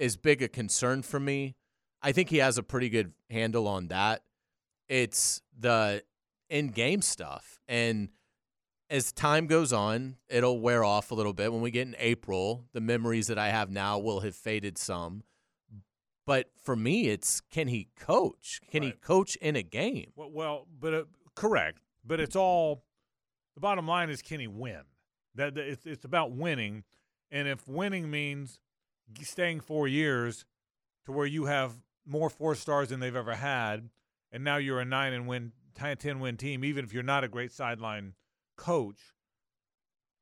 as 0.00 0.16
big 0.16 0.42
a 0.42 0.48
concern 0.48 1.02
for 1.02 1.20
me. 1.20 1.56
I 2.00 2.12
think 2.12 2.30
he 2.30 2.38
has 2.38 2.56
a 2.56 2.62
pretty 2.62 2.88
good 2.88 3.12
handle 3.30 3.68
on 3.68 3.88
that. 3.88 4.22
It's 4.92 5.40
the 5.58 6.04
in 6.50 6.68
game 6.68 7.00
stuff. 7.00 7.58
And 7.66 8.10
as 8.90 9.10
time 9.10 9.46
goes 9.46 9.72
on, 9.72 10.16
it'll 10.28 10.60
wear 10.60 10.84
off 10.84 11.10
a 11.10 11.14
little 11.14 11.32
bit. 11.32 11.50
When 11.50 11.62
we 11.62 11.70
get 11.70 11.88
in 11.88 11.96
April, 11.98 12.66
the 12.74 12.82
memories 12.82 13.28
that 13.28 13.38
I 13.38 13.48
have 13.48 13.70
now 13.70 13.98
will 13.98 14.20
have 14.20 14.36
faded 14.36 14.76
some. 14.76 15.22
But 16.26 16.50
for 16.62 16.76
me, 16.76 17.08
it's 17.08 17.40
can 17.40 17.68
he 17.68 17.88
coach? 17.98 18.60
Can 18.70 18.82
right. 18.82 18.92
he 18.92 19.00
coach 19.00 19.34
in 19.36 19.56
a 19.56 19.62
game? 19.62 20.12
Well, 20.14 20.30
well 20.30 20.66
but 20.78 20.92
uh, 20.92 21.04
correct. 21.34 21.78
But 22.04 22.20
it's 22.20 22.36
all 22.36 22.84
the 23.54 23.62
bottom 23.62 23.88
line 23.88 24.10
is 24.10 24.20
can 24.20 24.40
he 24.40 24.46
win? 24.46 24.82
That 25.36 25.56
it's 25.56 25.86
it's 25.86 26.04
about 26.04 26.32
winning. 26.32 26.84
And 27.30 27.48
if 27.48 27.66
winning 27.66 28.10
means 28.10 28.58
staying 29.22 29.60
four 29.60 29.88
years 29.88 30.44
to 31.06 31.12
where 31.12 31.24
you 31.24 31.46
have 31.46 31.72
more 32.04 32.28
four 32.28 32.54
stars 32.54 32.90
than 32.90 33.00
they've 33.00 33.16
ever 33.16 33.36
had, 33.36 33.88
and 34.32 34.42
now 34.44 34.56
you're 34.56 34.80
a 34.80 34.84
nine 34.84 35.12
and 35.12 35.26
win, 35.26 35.52
10 35.74 36.20
win 36.20 36.36
team, 36.36 36.64
even 36.64 36.84
if 36.84 36.92
you're 36.92 37.02
not 37.02 37.24
a 37.24 37.28
great 37.28 37.52
sideline 37.52 38.14
coach, 38.56 38.98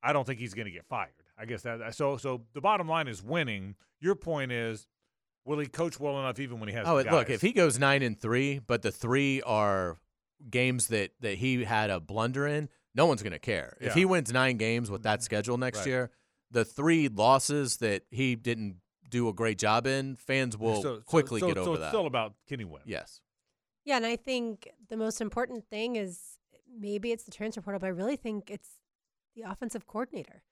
I 0.03 0.13
don't 0.13 0.25
think 0.25 0.39
he's 0.39 0.53
going 0.53 0.65
to 0.65 0.71
get 0.71 0.85
fired. 0.85 1.09
I 1.37 1.45
guess 1.45 1.63
that 1.63 1.95
so. 1.95 2.17
So 2.17 2.41
the 2.53 2.61
bottom 2.61 2.87
line 2.87 3.07
is 3.07 3.23
winning. 3.23 3.75
Your 3.99 4.15
point 4.15 4.51
is, 4.51 4.87
will 5.43 5.57
he 5.57 5.65
coach 5.65 5.99
well 5.99 6.19
enough 6.19 6.39
even 6.39 6.59
when 6.59 6.69
he 6.69 6.75
has? 6.75 6.87
Oh, 6.87 7.01
look, 7.01 7.29
if 7.29 7.41
he 7.41 7.51
goes 7.51 7.79
nine 7.79 8.03
and 8.03 8.19
three, 8.19 8.59
but 8.59 8.83
the 8.83 8.91
three 8.91 9.41
are 9.41 9.97
games 10.49 10.87
that 10.87 11.11
that 11.21 11.35
he 11.35 11.63
had 11.63 11.89
a 11.89 11.99
blunder 11.99 12.45
in, 12.45 12.69
no 12.93 13.07
one's 13.07 13.23
going 13.23 13.33
to 13.33 13.39
care. 13.39 13.75
Yeah. 13.81 13.87
If 13.87 13.93
he 13.95 14.05
wins 14.05 14.31
nine 14.31 14.57
games 14.57 14.91
with 14.91 15.03
that 15.03 15.19
mm-hmm. 15.19 15.23
schedule 15.23 15.57
next 15.57 15.79
right. 15.79 15.87
year, 15.87 16.11
the 16.51 16.65
three 16.65 17.07
losses 17.07 17.77
that 17.77 18.03
he 18.11 18.35
didn't 18.35 18.77
do 19.09 19.27
a 19.27 19.33
great 19.33 19.57
job 19.57 19.87
in, 19.87 20.15
fans 20.15 20.57
will 20.57 20.81
so, 20.81 21.01
quickly 21.05 21.39
so, 21.39 21.47
get 21.47 21.55
so 21.55 21.61
over 21.61 21.71
it's 21.71 21.79
that. 21.81 21.89
still 21.89 22.07
about 22.07 22.33
Kenny 22.47 22.65
Webb. 22.65 22.83
Yes. 22.85 23.21
Yeah, 23.85 23.97
and 23.97 24.05
I 24.05 24.15
think 24.15 24.69
the 24.89 24.97
most 24.97 25.21
important 25.21 25.65
thing 25.65 25.95
is 25.95 26.37
maybe 26.79 27.11
it's 27.11 27.23
the 27.23 27.31
transfer 27.31 27.61
portal, 27.61 27.79
but 27.79 27.87
I 27.87 27.89
really 27.89 28.15
think 28.15 28.49
it's 28.49 28.79
the 29.35 29.43
offensive 29.43 29.87
coordinator. 29.87 30.43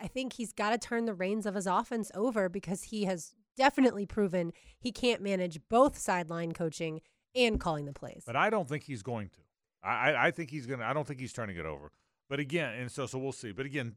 I 0.00 0.06
think 0.06 0.34
he's 0.34 0.52
got 0.52 0.70
to 0.70 0.78
turn 0.78 1.06
the 1.06 1.14
reins 1.14 1.44
of 1.44 1.54
his 1.54 1.66
offense 1.66 2.10
over 2.14 2.48
because 2.48 2.84
he 2.84 3.04
has 3.04 3.34
definitely 3.56 4.06
proven 4.06 4.52
he 4.78 4.92
can't 4.92 5.20
manage 5.20 5.60
both 5.68 5.98
sideline 5.98 6.52
coaching 6.52 7.00
and 7.34 7.58
calling 7.60 7.84
the 7.84 7.92
plays. 7.92 8.22
But 8.24 8.36
I 8.36 8.48
don't 8.48 8.68
think 8.68 8.84
he's 8.84 9.02
going 9.02 9.28
to. 9.30 9.40
I, 9.84 10.28
I 10.28 10.30
think 10.30 10.50
he's 10.50 10.66
going 10.66 10.78
to. 10.78 10.86
I 10.86 10.92
don't 10.92 11.06
think 11.06 11.18
he's 11.18 11.32
turning 11.32 11.56
it 11.56 11.66
over. 11.66 11.90
But 12.28 12.38
again, 12.38 12.74
and 12.74 12.90
so 12.90 13.06
so 13.06 13.18
we'll 13.18 13.32
see. 13.32 13.50
But 13.50 13.66
again, 13.66 13.96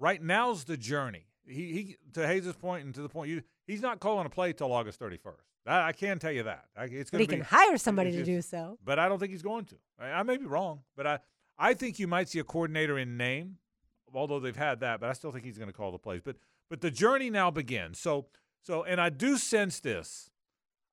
Right 0.00 0.22
now's 0.22 0.64
the 0.64 0.78
journey. 0.78 1.26
He, 1.46 1.72
he 1.72 1.96
to 2.14 2.26
Hayes' 2.26 2.54
point 2.54 2.84
and 2.86 2.94
to 2.94 3.02
the 3.02 3.08
point 3.08 3.28
you 3.28 3.42
he's 3.70 3.82
not 3.82 4.00
calling 4.00 4.26
a 4.26 4.30
play 4.30 4.52
till 4.52 4.72
August 4.72 5.00
31st. 5.00 5.34
I, 5.66 5.88
I 5.88 5.92
can 5.92 6.18
tell 6.18 6.32
you 6.32 6.44
that. 6.44 6.64
I, 6.76 6.84
it's 6.84 7.10
but 7.10 7.20
he 7.20 7.26
be, 7.26 7.36
can 7.36 7.44
hire 7.44 7.78
somebody 7.78 8.12
to 8.12 8.24
do 8.24 8.42
so. 8.42 8.78
But 8.84 8.98
I 8.98 9.08
don't 9.08 9.18
think 9.18 9.32
he's 9.32 9.42
going 9.42 9.64
to. 9.66 9.76
I, 9.98 10.10
I, 10.10 10.22
may 10.22 10.36
be 10.36 10.46
wrong, 10.46 10.80
but 10.96 11.06
I 11.06 11.18
I 11.58 11.74
think 11.74 11.98
you 11.98 12.06
might 12.06 12.28
see 12.28 12.38
a 12.38 12.44
coordinator 12.44 12.98
in 12.98 13.16
name, 13.16 13.58
although 14.14 14.40
they've 14.40 14.56
had 14.56 14.80
that. 14.80 15.00
But 15.00 15.10
I 15.10 15.12
still 15.12 15.30
think 15.30 15.44
he's 15.44 15.58
going 15.58 15.68
to 15.68 15.76
call 15.76 15.92
the 15.92 15.98
plays. 15.98 16.22
But 16.24 16.36
but 16.68 16.80
the 16.80 16.90
journey 16.90 17.30
now 17.30 17.50
begins. 17.50 17.98
So 17.98 18.26
so 18.62 18.84
and 18.84 19.00
I 19.00 19.10
do 19.10 19.36
sense 19.36 19.80
this. 19.80 20.30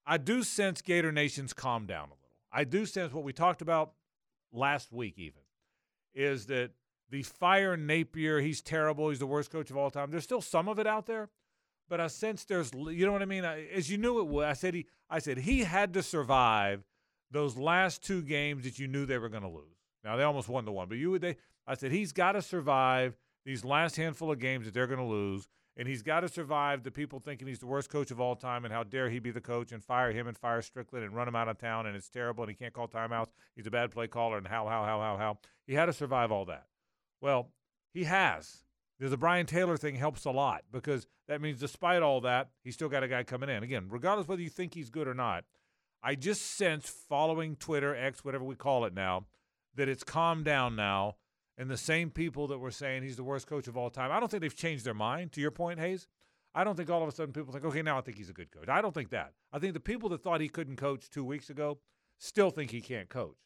I 0.06 0.18
do 0.18 0.44
sense 0.44 0.82
Gator 0.82 1.12
Nation's 1.12 1.54
calm 1.54 1.86
down 1.86 2.08
a 2.08 2.14
little. 2.14 2.18
I 2.52 2.64
do 2.64 2.86
sense 2.86 3.14
what 3.14 3.24
we 3.24 3.34
talked 3.34 3.62
about 3.62 3.92
last 4.54 4.94
week 4.94 5.16
even 5.18 5.42
is 6.14 6.48
that 6.48 6.72
the 7.10 7.24
fire 7.24 7.78
Napier, 7.78 8.40
he's 8.40 8.62
terrible, 8.62 9.10
he's 9.10 9.20
the 9.20 9.28
worst 9.28 9.52
coach 9.52 9.70
of 9.70 9.78
all 9.78 9.90
time. 9.90 10.12
There's 10.12 10.24
still 10.24 10.42
some 10.42 10.68
of 10.68 10.80
it 10.80 10.88
out 10.88 11.06
there, 11.06 11.30
but 11.90 12.02
I 12.02 12.08
sense 12.08 12.44
there's, 12.44 12.72
you 12.74 13.06
know 13.06 13.12
what 13.12 13.22
I 13.22 13.26
mean? 13.26 13.46
As 13.46 13.90
you 13.90 13.98
knew 13.98 14.20
it 14.20 14.28
would, 14.28 14.46
I 14.46 14.54
said 14.54 14.74
he, 14.74 14.86
I 15.10 15.20
said 15.20 15.40
he 15.40 15.60
had 15.64 15.94
to 15.94 16.04
survive 16.04 16.84
those 17.32 17.58
last 17.58 18.04
two 18.04 18.22
games 18.22 18.64
that 18.64 18.80
you 18.80 18.88
knew 18.88 19.06
they 19.06 19.18
were 19.18 19.30
going 19.30 19.44
to 19.44 19.50
lose. 19.50 19.78
Now 20.04 20.16
they 20.16 20.24
almost 20.24 20.50
won 20.50 20.66
the 20.66 20.72
one, 20.72 20.88
but 20.88 20.98
you 20.98 21.12
would 21.12 21.22
they. 21.22 21.38
I 21.66 21.76
said 21.76 21.92
he's 21.92 22.14
got 22.14 22.34
to 22.34 22.42
survive 22.42 23.18
these 23.46 23.66
last 23.66 23.96
handful 23.96 24.32
of 24.32 24.40
games 24.40 24.66
that 24.66 24.74
they're 24.74 24.88
going 24.88 25.00
to 25.00 25.06
lose, 25.06 25.48
and 25.76 25.88
he's 25.88 26.02
got 26.02 26.22
to 26.22 26.30
survive 26.30 26.84
the 26.84 26.92
people 26.92 27.20
thinking 27.20 27.48
he's 27.48 27.60
the 27.60 27.66
worst 27.66 27.90
coach 27.90 28.12
of 28.12 28.22
all 28.22 28.36
time, 28.36 28.64
and 28.64 28.74
how 28.74 28.84
dare 28.84 29.10
he 29.10 29.20
be 29.20 29.32
the 29.32 29.42
coach 29.42 29.72
and 29.72 29.84
fire 29.84 30.12
him 30.12 30.28
and 30.28 30.38
fire 30.38 30.62
Strickland 30.62 31.04
and 31.04 31.14
run 31.16 31.28
him 31.28 31.36
out 31.36 31.50
of 31.50 31.58
town, 31.58 31.86
and 31.86 31.96
it's 31.96 32.10
terrible, 32.10 32.44
and 32.44 32.50
he 32.50 32.56
can't 32.56 32.74
call 32.74 32.88
timeouts. 32.88 33.32
He's 33.56 33.68
a 33.68 33.72
bad 33.72 33.92
play 33.92 34.08
caller, 34.08 34.38
and 34.38 34.48
how 34.48 34.68
how 34.68 34.84
how 34.84 35.00
how 35.00 35.18
how. 35.18 35.38
He 35.66 35.74
had 35.74 35.88
to 35.88 35.94
survive 35.94 36.32
all 36.32 36.46
that. 36.46 36.68
Well, 37.22 37.50
he 37.94 38.06
has. 38.06 38.64
The 39.00 39.18
Brian 39.18 39.46
Taylor 39.46 39.78
thing 39.78 39.96
helps 39.96 40.26
a 40.26 40.32
lot 40.32 40.64
because 40.72 41.06
that 41.28 41.40
means 41.40 41.60
despite 41.60 42.02
all 42.02 42.22
that, 42.22 42.50
he's 42.64 42.74
still 42.74 42.90
got 42.90 43.04
a 43.04 43.08
guy 43.08 43.24
coming 43.24 43.50
in. 43.50 43.62
Again, 43.62 43.88
regardless 43.90 44.28
whether 44.28 44.42
you 44.42 44.50
think 44.50 44.74
he's 44.74 44.90
good 44.90 45.08
or 45.08 45.14
not, 45.14 45.44
I 46.02 46.16
just 46.16 46.42
sense 46.58 46.90
following 47.10 47.56
Twitter, 47.56 47.96
X, 47.96 48.26
whatever 48.26 48.44
we 48.44 48.56
call 48.56 48.86
it 48.86 48.94
now, 48.94 49.26
that 49.76 49.88
it's 49.88 50.04
calmed 50.04 50.46
down 50.46 50.76
now. 50.76 51.16
And 51.60 51.70
the 51.70 51.78
same 51.78 52.12
people 52.12 52.48
that 52.48 52.60
were 52.60 52.72
saying 52.72 53.02
he's 53.02 53.16
the 53.16 53.24
worst 53.24 53.48
coach 53.48 53.68
of 53.68 53.78
all 53.78 53.90
time, 53.90 54.12
I 54.12 54.20
don't 54.20 54.30
think 54.30 54.42
they've 54.42 54.56
changed 54.56 54.86
their 54.86 54.94
mind. 54.94 55.32
To 55.34 55.42
your 55.42 55.52
point, 55.52 55.80
Hayes, 55.80 56.08
I 56.54 56.64
don't 56.64 56.76
think 56.76 56.90
all 56.90 57.02
of 57.02 57.10
a 57.10 57.12
sudden 57.12 57.34
people 57.34 57.52
think, 57.52 57.66
okay, 57.66 57.82
now 57.82 57.98
I 57.98 58.02
think 58.02 58.18
he's 58.18 58.30
a 58.30 58.34
good 58.34 58.52
coach. 58.52 58.70
I 58.70 58.82
don't 58.82 58.94
think 58.94 59.10
that. 59.10 59.34
I 59.52 59.60
think 59.60 59.74
the 59.74 59.80
people 59.80 60.10
that 60.10 60.22
thought 60.22 60.42
he 60.42 60.50
couldn't 60.50 60.76
coach 60.76 61.10
two 61.10 61.24
weeks 61.24 61.50
ago 61.50 61.80
still 62.20 62.52
think 62.52 62.72
he 62.72 62.82
can't 62.82 63.10
coach. 63.10 63.38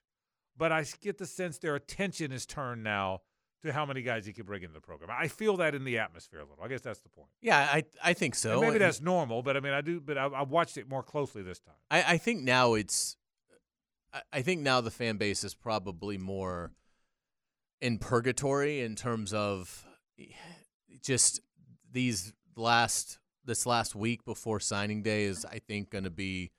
But 0.58 0.72
I 0.72 0.86
get 1.02 1.18
the 1.18 1.26
sense 1.26 1.58
their 1.58 1.76
attention 1.76 2.32
is 2.32 2.46
turned 2.46 2.84
now 2.84 3.22
to 3.64 3.72
how 3.72 3.86
many 3.86 4.02
guys 4.02 4.26
he 4.26 4.34
could 4.34 4.46
bring 4.46 4.64
into 4.64 4.74
the 4.74 4.82
program. 4.82 5.10
I 5.12 5.28
feel 5.28 5.58
that 5.58 5.76
in 5.76 5.84
the 5.84 6.00
atmosphere 6.00 6.40
a 6.40 6.44
little. 6.44 6.64
I 6.64 6.68
guess 6.68 6.82
that's 6.82 7.00
the 7.00 7.10
point. 7.10 7.28
Yeah, 7.42 7.58
I 7.60 7.84
I 8.04 8.14
think 8.14 8.36
so. 8.36 8.54
And 8.54 8.62
maybe 8.62 8.74
And 8.76 8.82
that's 8.82 9.02
normal, 9.02 9.44
but 9.44 9.56
I 9.58 9.60
mean, 9.60 9.74
I 9.74 9.82
do, 9.82 10.00
but 10.00 10.18
I, 10.18 10.26
I 10.26 10.42
watched 10.44 10.78
it 10.78 10.90
more 10.90 11.04
closely 11.04 11.42
this 11.44 11.60
time. 11.60 11.76
I, 11.90 12.04
I 12.14 12.18
think 12.18 12.42
now 12.44 12.74
it's 12.74 13.18
I- 14.14 14.22
I 14.34 14.42
think 14.42 14.62
now 14.62 14.82
the 14.82 14.92
fan 14.92 15.18
base 15.18 15.44
is 15.44 15.54
probably 15.54 16.18
more 16.18 16.72
in 17.82 17.98
purgatory 17.98 18.82
in 18.82 18.96
terms 18.96 19.34
of 19.34 19.86
just 21.02 21.42
these 21.92 22.34
last 22.56 23.20
this 23.46 23.66
last 23.66 23.96
week 23.96 24.24
before 24.26 24.60
signing 24.60 25.02
day 25.02 25.24
is 25.24 25.46
I 25.46 25.60
think 25.60 25.90
going 25.90 26.04
to 26.04 26.10
be 26.12 26.52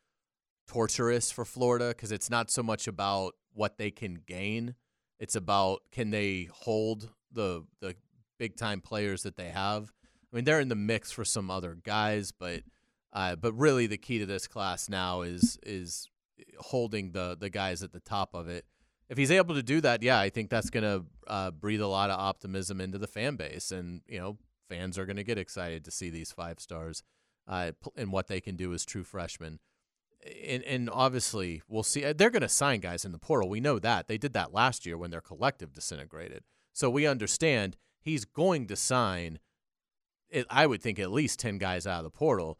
torturous 0.66 1.30
for 1.30 1.44
Florida 1.44 1.88
because 1.88 2.12
it's 2.12 2.30
not 2.30 2.50
so 2.50 2.62
much 2.62 2.88
about 2.88 3.34
what 3.52 3.76
they 3.78 3.90
can 3.90 4.14
gain 4.26 4.74
it's 5.22 5.36
about 5.36 5.80
can 5.90 6.10
they 6.10 6.48
hold 6.52 7.08
the 7.32 7.64
the 7.80 7.94
big 8.38 8.56
time 8.56 8.80
players 8.80 9.22
that 9.22 9.36
they 9.36 9.48
have 9.48 9.92
I 10.32 10.36
mean 10.36 10.44
they're 10.44 10.60
in 10.60 10.68
the 10.68 10.74
mix 10.74 11.12
for 11.12 11.24
some 11.24 11.50
other 11.50 11.78
guys 11.82 12.32
but 12.32 12.62
uh, 13.12 13.36
but 13.36 13.52
really 13.52 13.86
the 13.86 13.98
key 13.98 14.18
to 14.18 14.26
this 14.26 14.46
class 14.46 14.88
now 14.88 15.22
is 15.22 15.58
is 15.62 16.08
holding 16.58 17.12
the 17.12 17.36
the 17.38 17.50
guys 17.50 17.82
at 17.82 17.92
the 17.92 18.00
top 18.00 18.34
of 18.34 18.48
it 18.48 18.66
if 19.12 19.18
he's 19.18 19.30
able 19.30 19.54
to 19.56 19.62
do 19.62 19.82
that, 19.82 20.02
yeah, 20.02 20.18
I 20.18 20.30
think 20.30 20.48
that's 20.48 20.70
going 20.70 20.84
to 20.84 21.04
uh, 21.26 21.50
breathe 21.50 21.82
a 21.82 21.86
lot 21.86 22.08
of 22.08 22.18
optimism 22.18 22.80
into 22.80 22.96
the 22.96 23.06
fan 23.06 23.36
base, 23.36 23.70
and 23.70 24.00
you 24.08 24.18
know, 24.18 24.38
fans 24.70 24.98
are 24.98 25.04
going 25.04 25.16
to 25.18 25.22
get 25.22 25.36
excited 25.36 25.84
to 25.84 25.90
see 25.90 26.08
these 26.08 26.32
five 26.32 26.58
stars 26.58 27.02
uh, 27.46 27.72
and 27.94 28.10
what 28.10 28.28
they 28.28 28.40
can 28.40 28.56
do 28.56 28.72
as 28.72 28.86
true 28.86 29.04
freshmen. 29.04 29.58
And, 30.46 30.62
and 30.62 30.90
obviously, 30.90 31.62
we'll 31.68 31.82
see. 31.82 32.12
They're 32.12 32.30
going 32.30 32.42
to 32.42 32.48
sign 32.48 32.80
guys 32.80 33.04
in 33.04 33.12
the 33.12 33.18
portal. 33.18 33.48
We 33.48 33.60
know 33.60 33.78
that 33.80 34.06
they 34.06 34.18
did 34.18 34.34
that 34.34 34.54
last 34.54 34.86
year 34.86 34.96
when 34.96 35.10
their 35.10 35.20
collective 35.20 35.72
disintegrated. 35.72 36.44
So 36.72 36.88
we 36.88 37.06
understand 37.06 37.76
he's 38.00 38.24
going 38.24 38.66
to 38.68 38.76
sign. 38.76 39.40
I 40.48 40.66
would 40.66 40.80
think 40.80 40.98
at 40.98 41.10
least 41.10 41.40
ten 41.40 41.58
guys 41.58 41.86
out 41.86 41.98
of 41.98 42.04
the 42.04 42.10
portal. 42.10 42.58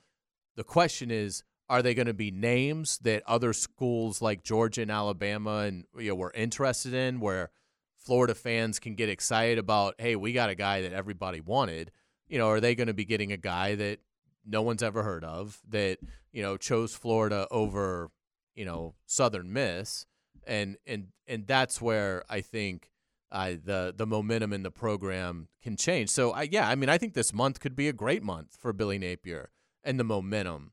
The 0.56 0.64
question 0.64 1.10
is, 1.10 1.44
are 1.68 1.82
they 1.82 1.94
going 1.94 2.06
to 2.06 2.14
be 2.14 2.30
names 2.30 2.98
that 2.98 3.22
other 3.26 3.52
schools 3.52 4.20
like 4.20 4.42
Georgia 4.42 4.82
and 4.82 4.90
Alabama 4.90 5.58
and 5.58 5.84
you 5.96 6.08
know 6.08 6.14
were 6.14 6.32
interested 6.34 6.92
in, 6.92 7.20
where 7.20 7.50
Florida 7.96 8.34
fans 8.34 8.78
can 8.78 8.94
get 8.94 9.08
excited 9.08 9.58
about? 9.58 9.94
Hey, 9.98 10.16
we 10.16 10.32
got 10.32 10.50
a 10.50 10.54
guy 10.54 10.82
that 10.82 10.92
everybody 10.92 11.40
wanted. 11.40 11.92
You 12.26 12.38
know, 12.38 12.48
are 12.48 12.60
they 12.60 12.74
going 12.74 12.88
to 12.88 12.94
be 12.94 13.04
getting 13.04 13.32
a 13.32 13.36
guy 13.36 13.76
that 13.76 14.00
no 14.44 14.62
one's 14.62 14.82
ever 14.82 15.02
heard 15.02 15.24
of 15.24 15.60
that 15.68 15.98
you 16.32 16.42
know 16.42 16.56
chose 16.56 16.94
Florida 16.94 17.46
over 17.50 18.10
you 18.54 18.64
know 18.64 18.94
Southern 19.06 19.52
Miss, 19.52 20.06
and 20.46 20.76
and 20.86 21.08
and 21.26 21.46
that's 21.46 21.80
where 21.80 22.24
I 22.28 22.40
think 22.40 22.90
uh, 23.30 23.54
the 23.64 23.94
the 23.96 24.06
momentum 24.06 24.52
in 24.52 24.62
the 24.62 24.70
program 24.70 25.48
can 25.62 25.76
change. 25.76 26.10
So 26.10 26.32
I 26.32 26.48
yeah, 26.50 26.68
I 26.68 26.74
mean 26.74 26.88
I 26.88 26.98
think 26.98 27.14
this 27.14 27.32
month 27.32 27.60
could 27.60 27.76
be 27.76 27.88
a 27.88 27.92
great 27.92 28.22
month 28.22 28.56
for 28.58 28.72
Billy 28.72 28.98
Napier 28.98 29.50
and 29.84 29.98
the 29.98 30.04
momentum 30.04 30.72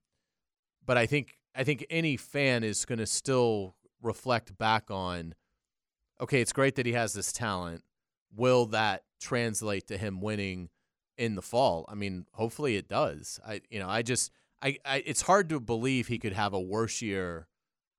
but 0.89 0.97
I 0.97 1.05
think 1.05 1.37
I 1.55 1.63
think 1.63 1.85
any 1.91 2.17
fan 2.17 2.63
is 2.63 2.83
going 2.83 2.97
to 2.97 3.05
still 3.05 3.75
reflect 4.01 4.57
back 4.57 4.89
on 4.89 5.35
okay, 6.19 6.41
it's 6.41 6.51
great 6.51 6.73
that 6.77 6.87
he 6.87 6.93
has 6.93 7.13
this 7.13 7.31
talent. 7.31 7.83
Will 8.35 8.65
that 8.65 9.03
translate 9.21 9.85
to 9.89 9.97
him 9.99 10.19
winning 10.19 10.69
in 11.15 11.35
the 11.35 11.43
fall? 11.43 11.85
I 11.87 11.93
mean, 11.93 12.25
hopefully 12.33 12.75
it 12.75 12.89
does. 12.89 13.39
I 13.47 13.61
you 13.69 13.77
know, 13.79 13.87
I 13.87 14.01
just 14.01 14.31
I, 14.61 14.77
I 14.85 15.03
it's 15.05 15.23
hard 15.23 15.49
to 15.49 15.59
believe 15.59 16.07
he 16.07 16.19
could 16.19 16.33
have 16.33 16.53
a 16.53 16.59
worse 16.59 17.01
year 17.01 17.47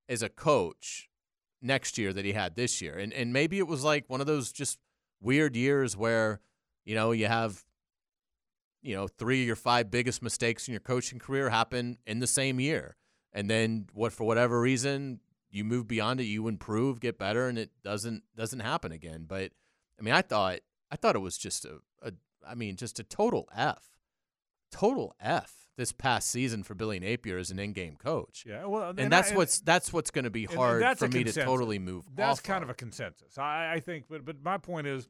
as 0.08 0.22
a 0.22 0.28
coach 0.28 1.08
next 1.62 1.98
year 1.98 2.12
that 2.12 2.24
he 2.24 2.32
had 2.32 2.56
this 2.56 2.80
year. 2.80 2.94
And 2.98 3.12
and 3.12 3.32
maybe 3.32 3.58
it 3.58 3.66
was 3.66 3.84
like 3.84 4.04
one 4.08 4.20
of 4.20 4.26
those 4.26 4.52
just 4.52 4.78
weird 5.20 5.56
years 5.56 5.96
where, 5.96 6.40
you 6.84 6.94
know, 6.94 7.12
you 7.12 7.26
have 7.26 7.64
you 8.82 8.94
know, 8.94 9.06
three 9.06 9.42
of 9.42 9.46
your 9.46 9.56
five 9.56 9.90
biggest 9.90 10.22
mistakes 10.22 10.66
in 10.66 10.72
your 10.72 10.80
coaching 10.80 11.18
career 11.18 11.50
happen 11.50 11.98
in 12.06 12.18
the 12.18 12.26
same 12.26 12.58
year. 12.58 12.96
And 13.32 13.48
then 13.50 13.86
what 13.92 14.12
for 14.12 14.24
whatever 14.24 14.61
reason, 14.61 15.20
you 15.50 15.64
move 15.64 15.86
beyond 15.86 16.20
it, 16.20 16.24
you 16.24 16.48
improve, 16.48 17.00
get 17.00 17.18
better, 17.18 17.48
and 17.48 17.58
it 17.58 17.70
doesn't 17.84 18.22
doesn't 18.36 18.61
happen 18.61 18.92
again. 18.92 19.24
But 19.28 19.52
I 19.98 20.02
mean 20.02 20.14
I 20.14 20.22
thought 20.22 20.61
I 20.90 20.96
thought 20.96 21.16
it 21.16 21.20
was 21.20 21.38
just 21.38 21.64
a, 21.64 21.80
a 22.02 22.12
I 22.46 22.54
mean, 22.54 22.76
just 22.76 22.98
a 22.98 23.04
total 23.04 23.48
F. 23.54 23.90
Total 24.72 25.14
F 25.20 25.66
this 25.80 25.92
past 25.92 26.30
season 26.30 26.62
for 26.62 26.74
Billy 26.74 27.00
Napier 27.00 27.38
as 27.38 27.50
an 27.50 27.58
in-game 27.58 27.96
coach. 27.96 28.44
Yeah, 28.46 28.66
well, 28.66 28.92
And, 28.96 29.10
that's 29.10 29.32
what's 29.32 29.60
that's 29.60 29.92
what's 29.92 30.10
going 30.10 30.24
to 30.24 30.30
be 30.30 30.44
and- 30.44 30.52
and 30.52 30.58
hard 30.60 30.98
for 30.98 31.08
me 31.08 31.24
to 31.24 31.32
totally 31.32 31.78
move. 31.78 32.04
That's 32.14 32.40
kind 32.40 32.62
of 32.62 32.68
a 32.68 32.74
consensus. 32.74 33.38
I, 33.38 33.72
I 33.74 33.80
think, 33.80 34.04
but 34.08 34.24
but 34.24 34.36
my 34.44 34.58
point 34.58 34.86
is, 34.86 35.08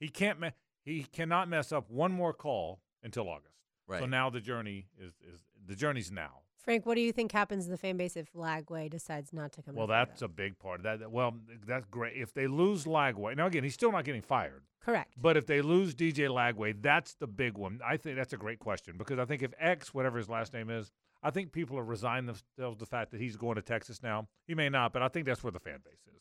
he 0.00 0.08
can't 0.08 0.40
me- 0.40 0.50
he 0.84 1.04
cannot 1.04 1.48
mess 1.48 1.70
up 1.72 1.88
one 1.88 2.12
more 2.12 2.32
call 2.32 2.80
until 3.02 3.28
August. 3.28 3.54
Right. 3.86 4.00
So 4.00 4.06
now 4.06 4.28
the 4.28 4.40
journey 4.40 4.88
is 4.98 5.14
is 5.32 5.40
the 5.66 5.76
journey's 5.76 6.10
now. 6.10 6.40
Frank, 6.68 6.84
what 6.84 6.96
do 6.96 7.00
you 7.00 7.12
think 7.12 7.32
happens 7.32 7.64
in 7.64 7.70
the 7.70 7.78
fan 7.78 7.96
base 7.96 8.14
if 8.14 8.30
Lagway 8.34 8.90
decides 8.90 9.32
not 9.32 9.52
to 9.52 9.62
come? 9.62 9.74
Back? 9.74 9.78
Well, 9.78 9.86
to 9.86 9.90
Florida? 9.94 10.10
that's 10.10 10.20
a 10.20 10.28
big 10.28 10.58
part 10.58 10.80
of 10.80 10.82
that. 10.82 10.98
that- 10.98 11.10
Well, 11.10 11.34
that's 11.66 11.86
great. 11.86 12.14
If 12.14 12.34
they 12.34 12.46
lose 12.46 12.84
Lagway, 12.84 13.34
now 13.34 13.46
again, 13.46 13.64
he's 13.64 13.72
still 13.72 13.90
not 13.90 14.04
getting 14.04 14.20
fired. 14.20 14.64
correct. 14.84 15.14
But 15.18 15.38
if 15.38 15.46
they 15.46 15.62
lose 15.62 15.94
DJ 15.94 16.28
Lagway, 16.28 16.74
that's 16.82 17.14
the 17.14 17.26
big 17.26 17.56
one. 17.56 17.80
I 17.82 17.96
think 17.96 18.16
that's 18.16 18.34
a 18.34 18.36
great 18.36 18.58
question 18.58 18.96
because 18.98 19.18
I 19.18 19.24
think 19.24 19.42
if 19.42 19.54
X, 19.58 19.94
whatever 19.94 20.18
his 20.18 20.28
last 20.28 20.52
name 20.52 20.68
is, 20.68 20.92
I 21.22 21.30
think 21.30 21.52
people 21.52 21.78
have 21.78 21.88
resigned 21.88 22.28
themselves 22.28 22.76
to 22.76 22.80
the 22.80 22.86
fact 22.86 23.12
that 23.12 23.20
he's 23.22 23.36
going 23.36 23.54
to 23.56 23.62
Texas 23.62 24.02
now. 24.02 24.28
He 24.46 24.54
may 24.54 24.68
not, 24.68 24.92
but 24.92 25.00
I 25.00 25.08
think 25.08 25.24
that's 25.24 25.42
where 25.42 25.50
the 25.50 25.60
fan 25.60 25.78
base 25.82 26.06
is. 26.14 26.20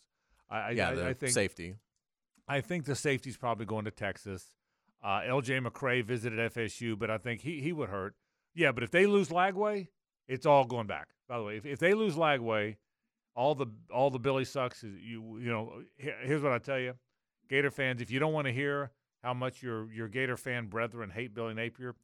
I, 0.50 0.58
I- 0.60 0.70
yeah, 0.72 0.90
I, 0.92 0.94
the 0.96 1.08
I 1.10 1.14
think 1.14 1.34
safety. 1.34 1.76
I 2.48 2.62
think 2.62 2.86
the 2.86 2.96
safety's 2.96 3.36
probably 3.36 3.66
going 3.66 3.84
to 3.84 3.92
Texas. 3.92 4.54
Uh, 5.04 5.24
L.J. 5.28 5.60
McCray 5.60 6.06
visited 6.06 6.40
FSU, 6.54 6.98
but 6.98 7.12
I 7.12 7.18
think 7.18 7.42
he 7.42 7.60
he 7.60 7.74
would 7.74 7.90
hurt. 7.90 8.16
Yeah, 8.56 8.72
but 8.72 8.84
if 8.84 8.92
they 8.92 9.06
lose 9.08 9.28
Lagway, 9.28 9.90
it's 10.28 10.46
all 10.46 10.66
going 10.66 10.88
back. 10.88 11.08
By 11.28 11.38
the 11.38 11.44
way, 11.44 11.58
if, 11.58 11.66
if 11.66 11.80
they 11.80 11.94
lose 11.94 12.16
Lagway, 12.16 12.78
all 13.36 13.56
the 13.56 13.68
all 13.94 14.10
the 14.10 14.20
Billy 14.20 14.46
sucks 14.46 14.84
is 14.84 14.96
you 15.00 15.38
you 15.40 15.50
know. 15.52 15.82
Here's 15.98 16.42
what 16.42 16.52
I 16.52 16.58
tell 16.58 16.80
you, 16.80 16.94
Gator 17.50 17.72
fans, 17.72 18.02
if 18.02 18.10
you 18.10 18.20
don't 18.20 18.34
want 18.34 18.48
to 18.48 18.54
hear 18.54 18.92
how 19.24 19.34
much 19.34 19.62
your 19.62 19.92
your 19.92 20.08
Gator 20.08 20.38
fan 20.38 20.68
brethren 20.68 21.10
hate 21.10 21.34
Billy 21.34 21.54
Napier, 21.54 21.96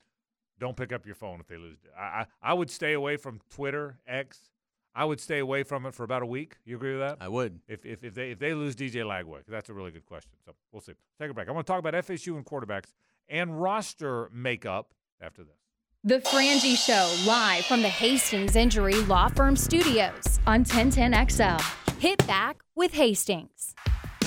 don't 0.60 0.78
pick 0.78 0.92
up 0.94 1.06
your 1.06 1.16
phone 1.16 1.40
if 1.40 1.48
they 1.48 1.58
lose. 1.58 1.78
I 1.98 2.02
I, 2.02 2.26
I 2.42 2.54
would 2.54 2.70
stay 2.70 2.94
away 2.94 3.18
from 3.18 3.40
Twitter 3.50 4.00
X. 4.08 4.50
I 4.96 5.06
would 5.06 5.20
stay 5.20 5.40
away 5.40 5.64
from 5.64 5.88
it 5.88 5.96
for 5.96 6.04
about 6.04 6.22
a 6.22 6.26
week. 6.28 6.58
You 6.66 6.76
agree 6.76 6.92
with 6.92 7.02
that? 7.02 7.18
I 7.20 7.28
would. 7.28 7.62
if, 7.68 7.84
if, 7.84 8.04
if 8.04 8.14
they 8.14 8.30
if 8.30 8.38
they 8.38 8.54
lose 8.54 8.76
DJ 8.76 8.98
Lagway? 8.98 9.40
That's 9.48 9.70
a 9.70 9.74
really 9.74 9.90
good 9.90 10.06
question. 10.06 10.34
So 10.46 10.54
we'll 10.72 10.82
see. 10.82 10.94
Take 11.20 11.32
a 11.32 11.34
break. 11.34 11.50
I 11.50 11.52
want 11.52 11.66
to 11.66 11.72
talk 11.74 11.80
about 11.80 11.96
FSU 11.96 12.36
and 12.36 12.46
quarterbacks 12.46 12.94
and 13.28 13.60
roster 13.60 14.30
makeup 14.32 14.94
after 15.20 15.44
this. 15.44 15.63
The 16.06 16.20
Frangie 16.20 16.76
Show, 16.76 17.16
live 17.26 17.64
from 17.64 17.82
the 17.82 17.88
Hastings 17.88 18.58
Injury 18.58 18.96
Law 19.04 19.30
Firm 19.30 19.56
Studios 19.56 20.38
on 20.46 20.66
1010XL. 20.66 21.62
Hit 21.98 22.28
back 22.28 22.62
with 22.76 22.92
Hastings. 22.92 23.74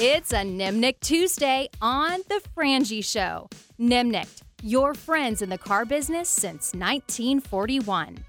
It's 0.01 0.33
a 0.33 0.37
Nimnicht 0.37 1.01
Tuesday 1.01 1.69
on 1.83 2.21
The 2.31 2.41
Frangie 2.57 3.05
Show. 3.05 3.51
Nimnicht, 3.79 4.41
your 4.63 4.95
friends 4.95 5.43
in 5.43 5.51
the 5.51 5.59
car 5.59 5.85
business 5.85 6.31
since 6.31 6.73
1941. 6.73 8.25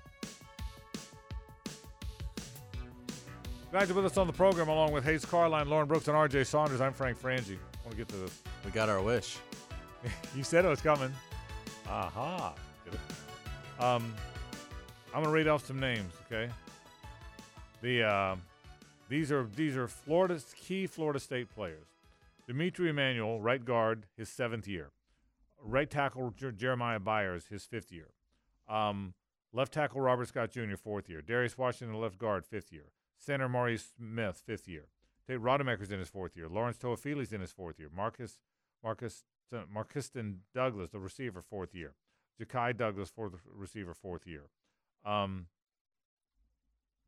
Glad 3.71 3.87
you're 3.87 3.95
with 3.95 4.07
us 4.07 4.17
on 4.17 4.27
the 4.27 4.33
program 4.33 4.67
along 4.67 4.91
with 4.91 5.05
Hayes 5.05 5.23
Carline, 5.23 5.69
Lauren 5.69 5.87
Brooks, 5.87 6.09
and 6.09 6.17
RJ 6.17 6.47
Saunders. 6.47 6.81
I'm 6.81 6.91
Frank 6.91 7.17
Frangie. 7.17 7.55
I 7.55 7.85
want 7.85 7.91
to 7.91 7.95
get 7.95 8.09
to 8.09 8.17
this. 8.17 8.41
We 8.65 8.71
got 8.71 8.89
our 8.89 9.01
wish. 9.01 9.37
You 10.35 10.43
said 10.43 10.65
it 10.65 10.67
was 10.67 10.81
coming. 10.81 11.13
Aha. 11.87 12.53
Get 12.83 12.93
it? 12.93 12.99
Um, 13.79 14.13
I'm 15.13 15.23
gonna 15.23 15.29
read 15.29 15.47
off 15.47 15.65
some 15.65 15.79
names, 15.79 16.13
okay? 16.25 16.51
The 17.81 18.03
uh, 18.03 18.35
these 19.09 19.31
are 19.31 19.47
these 19.55 19.77
are 19.77 19.87
Florida's 19.87 20.53
key 20.57 20.87
Florida 20.87 21.19
State 21.19 21.53
players. 21.53 21.87
D'Mitri 22.47 22.89
Emmanuel, 22.89 23.41
right 23.41 23.63
guard, 23.63 24.05
his 24.15 24.29
seventh 24.29 24.67
year. 24.67 24.89
Right 25.63 25.89
tackle 25.89 26.31
Jer- 26.31 26.51
Jeremiah 26.51 26.99
Byers, 26.99 27.47
his 27.47 27.65
fifth 27.65 27.91
year. 27.91 28.09
Um, 28.69 29.13
left 29.53 29.73
tackle 29.73 30.01
Robert 30.01 30.27
Scott 30.29 30.51
Jr., 30.51 30.75
fourth 30.75 31.09
year. 31.09 31.21
Darius 31.21 31.57
Washington, 31.57 31.99
left 31.99 32.17
guard, 32.17 32.45
fifth 32.45 32.71
year. 32.71 32.91
Center 33.17 33.49
Maurice 33.49 33.93
Smith, 33.97 34.41
fifth 34.45 34.67
year. 34.67 34.85
Tate 35.27 35.41
Rodemaker's 35.41 35.91
in 35.91 35.99
his 35.99 36.09
fourth 36.09 36.37
year. 36.37 36.47
Lawrence 36.47 36.77
Toafili's 36.77 37.33
in 37.33 37.41
his 37.41 37.51
fourth 37.51 37.79
year. 37.79 37.89
Marcus 37.93 38.39
Marcus 38.83 39.23
Marcuston 39.73 40.37
Douglas, 40.53 40.91
the 40.91 40.99
receiver, 40.99 41.41
fourth 41.41 41.75
year. 41.75 41.93
Ja'Khi 42.39 42.77
Douglas, 42.77 43.09
fourth 43.09 43.33
receiver, 43.51 43.93
fourth 43.93 44.25
year. 44.27 44.43
Um, 45.05 45.47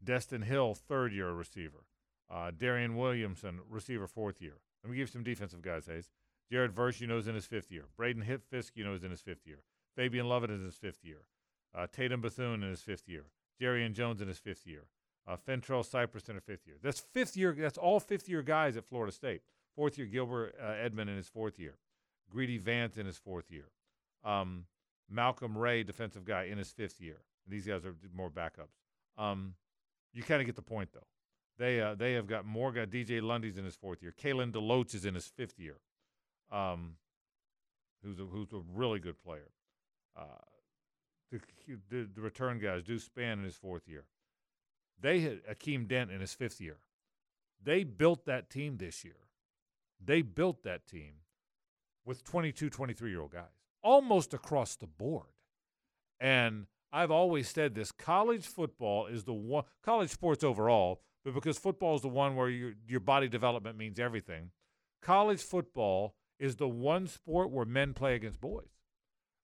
Destyn 0.03 0.43
Hill, 0.43 0.75
third 0.75 1.13
year 1.13 1.31
receiver. 1.31 1.85
Uh, 2.31 2.51
Darion 2.55 2.95
Williamson, 2.95 3.59
receiver, 3.69 4.07
fourth 4.07 4.41
year. 4.41 4.57
Let 4.83 4.91
me 4.91 4.97
give 4.97 5.07
you 5.07 5.11
some 5.11 5.23
defensive 5.23 5.61
guys, 5.61 5.87
Hayes. 5.87 6.09
Jared 6.51 6.71
Verse, 6.71 6.99
you 6.99 7.07
know, 7.07 7.17
is 7.17 7.27
in 7.27 7.35
his 7.35 7.45
fifth 7.45 7.71
year. 7.71 7.85
Braden 7.97 8.23
Fisk, 8.49 8.73
you 8.75 8.83
know, 8.83 8.93
is 8.93 9.03
in 9.03 9.11
his 9.11 9.21
fifth 9.21 9.45
year. 9.45 9.59
Fabian 9.95 10.27
Lovett 10.27 10.51
is 10.51 10.59
in 10.59 10.65
his 10.65 10.75
fifth 10.75 11.03
year. 11.03 11.21
Uh, 11.75 11.87
Tatum 11.91 12.21
Bethune 12.21 12.63
in 12.63 12.69
his 12.69 12.81
fifth 12.81 13.07
year. 13.07 13.25
Jarrian 13.61 13.93
Jones 13.93 14.21
in 14.21 14.27
his 14.27 14.39
fifth 14.39 14.65
year. 14.65 14.85
Uh, 15.27 15.35
Fentrell 15.35 15.85
Cypress 15.85 16.27
in 16.29 16.35
her 16.35 16.41
fifth 16.41 16.65
year. 16.65 16.77
That's 16.81 16.99
fifth 16.99 17.37
year. 17.37 17.55
That's 17.57 17.77
all 17.77 17.99
fifth 17.99 18.27
year 18.27 18.41
guys 18.41 18.77
at 18.77 18.85
Florida 18.85 19.11
State. 19.11 19.41
Fourth 19.75 19.97
year 19.97 20.07
Gilbert 20.07 20.55
uh, 20.61 20.71
Edmond 20.71 21.09
in 21.09 21.17
his 21.17 21.27
fourth 21.27 21.59
year. 21.59 21.75
Greedy 22.31 22.57
Vance 22.57 22.97
in 22.97 23.05
his 23.05 23.17
fourth 23.17 23.51
year. 23.51 23.65
Um, 24.23 24.65
Malcolm 25.09 25.57
Ray, 25.57 25.83
defensive 25.83 26.25
guy, 26.25 26.43
in 26.43 26.57
his 26.57 26.71
fifth 26.71 27.01
year. 27.01 27.17
These 27.47 27.65
guys 27.65 27.85
are 27.85 27.95
more 28.13 28.29
backups. 28.29 28.77
Um, 29.17 29.55
you 30.13 30.23
kind 30.23 30.41
of 30.41 30.45
get 30.45 30.55
the 30.55 30.61
point, 30.61 30.89
though. 30.93 31.07
They 31.57 31.81
uh, 31.81 31.95
they 31.95 32.13
have 32.13 32.27
got 32.27 32.45
more 32.45 32.71
guys. 32.71 32.87
DJ 32.87 33.21
Lundy's 33.21 33.57
in 33.57 33.65
his 33.65 33.75
fourth 33.75 34.01
year. 34.01 34.13
Kalen 34.17 34.51
DeLoach 34.51 34.95
is 34.95 35.05
in 35.05 35.15
his 35.15 35.27
fifth 35.27 35.59
year. 35.59 35.77
Um, 36.51 36.95
who's 38.03 38.19
a, 38.19 38.23
who's 38.23 38.53
a 38.53 38.61
really 38.73 38.99
good 38.99 39.21
player. 39.21 39.51
Uh, 40.17 40.23
the, 41.31 41.39
the, 41.89 42.09
the 42.15 42.21
return 42.21 42.59
guys, 42.59 42.83
Deuce 42.83 43.07
Spann 43.07 43.33
in 43.33 43.43
his 43.43 43.55
fourth 43.55 43.87
year. 43.87 44.05
They 44.99 45.19
had 45.19 45.41
Akeem 45.45 45.87
Dent 45.87 46.11
in 46.11 46.21
his 46.21 46.33
fifth 46.33 46.59
year. 46.59 46.77
They 47.63 47.83
built 47.83 48.25
that 48.25 48.49
team 48.49 48.77
this 48.77 49.03
year. 49.03 49.27
They 50.03 50.21
built 50.21 50.63
that 50.63 50.87
team 50.87 51.13
with 52.05 52.23
22, 52.23 52.69
23 52.69 53.11
year 53.11 53.21
old 53.21 53.31
guys 53.31 53.58
almost 53.83 54.33
across 54.33 54.75
the 54.75 54.87
board. 54.87 55.27
And 56.19 56.67
I've 56.91 57.11
always 57.11 57.49
said 57.49 57.75
this 57.75 57.91
college 57.91 58.45
football 58.45 59.07
is 59.07 59.23
the 59.23 59.33
one, 59.33 59.63
college 59.83 60.09
sports 60.09 60.43
overall, 60.43 61.01
but 61.23 61.33
because 61.33 61.57
football 61.57 61.95
is 61.95 62.01
the 62.01 62.07
one 62.07 62.35
where 62.35 62.49
your, 62.49 62.73
your 62.87 62.99
body 62.99 63.27
development 63.27 63.77
means 63.77 63.99
everything, 63.99 64.51
college 65.01 65.41
football 65.41 66.15
is 66.39 66.55
the 66.55 66.67
one 66.67 67.07
sport 67.07 67.51
where 67.51 67.65
men 67.65 67.93
play 67.93 68.15
against 68.15 68.41
boys. 68.41 68.69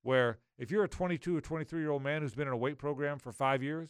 Where 0.01 0.39
if 0.57 0.71
you're 0.71 0.83
a 0.83 0.89
22 0.89 1.37
or 1.37 1.41
23 1.41 1.79
year 1.79 1.91
old 1.91 2.03
man 2.03 2.21
who's 2.21 2.35
been 2.35 2.47
in 2.47 2.53
a 2.53 2.57
weight 2.57 2.77
program 2.77 3.19
for 3.19 3.31
five 3.31 3.61
years, 3.61 3.89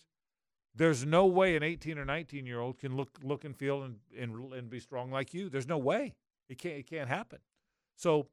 there's 0.73 1.05
no 1.05 1.25
way 1.25 1.55
an 1.55 1.63
18 1.63 1.97
or 1.97 2.05
19 2.05 2.45
year 2.45 2.59
old 2.59 2.79
can 2.79 2.95
look 2.95 3.19
look 3.23 3.45
and 3.45 3.55
feel 3.55 3.83
and, 3.83 3.97
and 4.17 4.53
and 4.53 4.69
be 4.69 4.79
strong 4.79 5.11
like 5.11 5.33
you. 5.33 5.49
There's 5.49 5.67
no 5.67 5.77
way. 5.77 6.15
It 6.49 6.57
can't 6.57 6.75
it 6.75 6.89
can't 6.89 7.09
happen. 7.09 7.39
So 7.95 8.27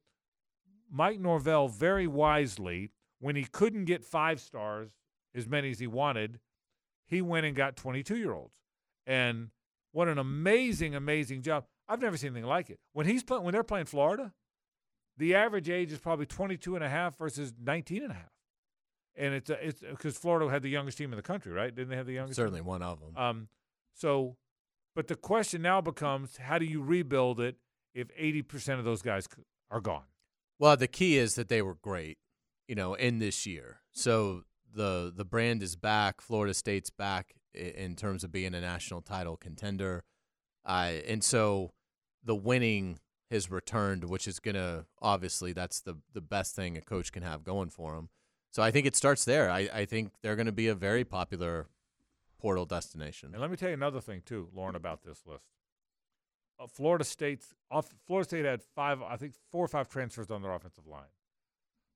Mike 0.92 1.18
Norvell 1.18 1.68
very 1.68 2.06
wisely, 2.06 2.92
when 3.18 3.34
he 3.34 3.44
couldn't 3.44 3.86
get 3.86 4.04
five 4.04 4.40
stars, 4.40 4.90
as 5.34 5.48
many 5.48 5.70
as 5.70 5.78
he 5.78 5.86
wanted, 5.86 6.38
he 7.06 7.22
went 7.22 7.46
and 7.46 7.56
got 7.56 7.76
22 7.76 8.16
year 8.16 8.32
olds. 8.32 8.54
And 9.06 9.48
what 9.92 10.08
an 10.08 10.18
amazing, 10.18 10.94
amazing 10.94 11.42
job. 11.42 11.64
I've 11.88 12.00
never 12.00 12.16
seen 12.16 12.30
anything 12.30 12.48
like 12.48 12.70
it. 12.70 12.78
When 12.92 13.06
he's 13.06 13.24
playing, 13.24 13.44
when 13.44 13.52
they're 13.52 13.62
playing 13.62 13.86
Florida, 13.86 14.32
the 15.16 15.34
average 15.34 15.68
age 15.68 15.92
is 15.92 15.98
probably 15.98 16.26
22 16.26 16.74
and 16.74 16.84
a 16.84 16.88
half 16.88 17.16
versus 17.18 17.52
19 17.62 18.02
and 18.02 18.12
a 18.12 18.14
half. 18.14 18.30
And 19.14 19.34
it's 19.34 19.50
it's 19.50 19.80
because 19.80 20.16
Florida 20.16 20.50
had 20.50 20.62
the 20.62 20.70
youngest 20.70 20.96
team 20.96 21.12
in 21.12 21.16
the 21.16 21.22
country, 21.22 21.52
right? 21.52 21.74
Didn't 21.74 21.90
they 21.90 21.96
have 21.96 22.06
the 22.06 22.14
youngest? 22.14 22.36
Certainly 22.36 22.60
team? 22.60 22.66
one 22.66 22.82
of 22.82 23.00
them. 23.00 23.16
Um, 23.16 23.48
so, 23.94 24.36
but 24.94 25.08
the 25.08 25.16
question 25.16 25.60
now 25.60 25.82
becomes, 25.82 26.38
how 26.38 26.58
do 26.58 26.64
you 26.64 26.82
rebuild 26.82 27.40
it 27.40 27.56
if 27.94 28.08
80% 28.16 28.78
of 28.78 28.84
those 28.86 29.02
guys 29.02 29.28
are 29.70 29.80
gone? 29.80 30.04
Well, 30.62 30.76
the 30.76 30.86
key 30.86 31.18
is 31.18 31.34
that 31.34 31.48
they 31.48 31.60
were 31.60 31.74
great, 31.74 32.18
you 32.68 32.76
know, 32.76 32.94
in 32.94 33.18
this 33.18 33.46
year. 33.46 33.80
So 33.90 34.44
the 34.72 35.12
the 35.12 35.24
brand 35.24 35.60
is 35.60 35.74
back. 35.74 36.20
Florida 36.20 36.54
State's 36.54 36.88
back 36.88 37.34
in 37.52 37.96
terms 37.96 38.22
of 38.22 38.30
being 38.30 38.54
a 38.54 38.60
national 38.60 39.02
title 39.02 39.36
contender, 39.36 40.04
uh, 40.64 40.92
and 41.08 41.24
so 41.24 41.72
the 42.22 42.36
winning 42.36 43.00
has 43.28 43.50
returned, 43.50 44.04
which 44.04 44.28
is 44.28 44.38
gonna 44.38 44.86
obviously 45.00 45.52
that's 45.52 45.80
the 45.80 45.96
the 46.14 46.20
best 46.20 46.54
thing 46.54 46.76
a 46.76 46.80
coach 46.80 47.10
can 47.10 47.24
have 47.24 47.42
going 47.42 47.70
for 47.70 47.96
him. 47.96 48.08
So 48.52 48.62
I 48.62 48.70
think 48.70 48.86
it 48.86 48.94
starts 48.94 49.24
there. 49.24 49.50
I, 49.50 49.68
I 49.74 49.84
think 49.84 50.12
they're 50.22 50.36
going 50.36 50.46
to 50.46 50.52
be 50.52 50.68
a 50.68 50.76
very 50.76 51.04
popular 51.04 51.66
portal 52.38 52.66
destination. 52.66 53.30
And 53.32 53.40
let 53.40 53.50
me 53.50 53.56
tell 53.56 53.70
you 53.70 53.74
another 53.74 54.00
thing 54.00 54.22
too, 54.24 54.48
Lauren, 54.54 54.76
about 54.76 55.02
this 55.02 55.22
list. 55.26 55.61
Uh, 56.62 56.66
Florida 56.66 57.04
State's 57.04 57.54
off, 57.70 57.92
Florida 58.06 58.28
State 58.28 58.44
had 58.44 58.62
five, 58.74 59.02
I 59.02 59.16
think 59.16 59.34
four 59.50 59.64
or 59.64 59.68
five 59.68 59.88
transfers 59.88 60.30
on 60.30 60.42
their 60.42 60.52
offensive 60.52 60.86
line, 60.86 61.10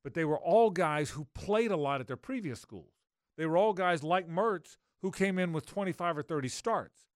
but 0.02 0.14
they 0.14 0.24
were 0.24 0.38
all 0.38 0.70
guys 0.70 1.10
who 1.10 1.26
played 1.34 1.70
a 1.70 1.76
lot 1.76 2.00
at 2.00 2.06
their 2.06 2.16
previous 2.16 2.60
schools. 2.60 2.92
They 3.36 3.46
were 3.46 3.56
all 3.56 3.72
guys 3.72 4.02
like 4.02 4.28
Mertz 4.28 4.76
who 5.02 5.10
came 5.10 5.38
in 5.38 5.52
with 5.52 5.66
25 5.66 6.18
or 6.18 6.22
30 6.22 6.48
starts. 6.48 7.06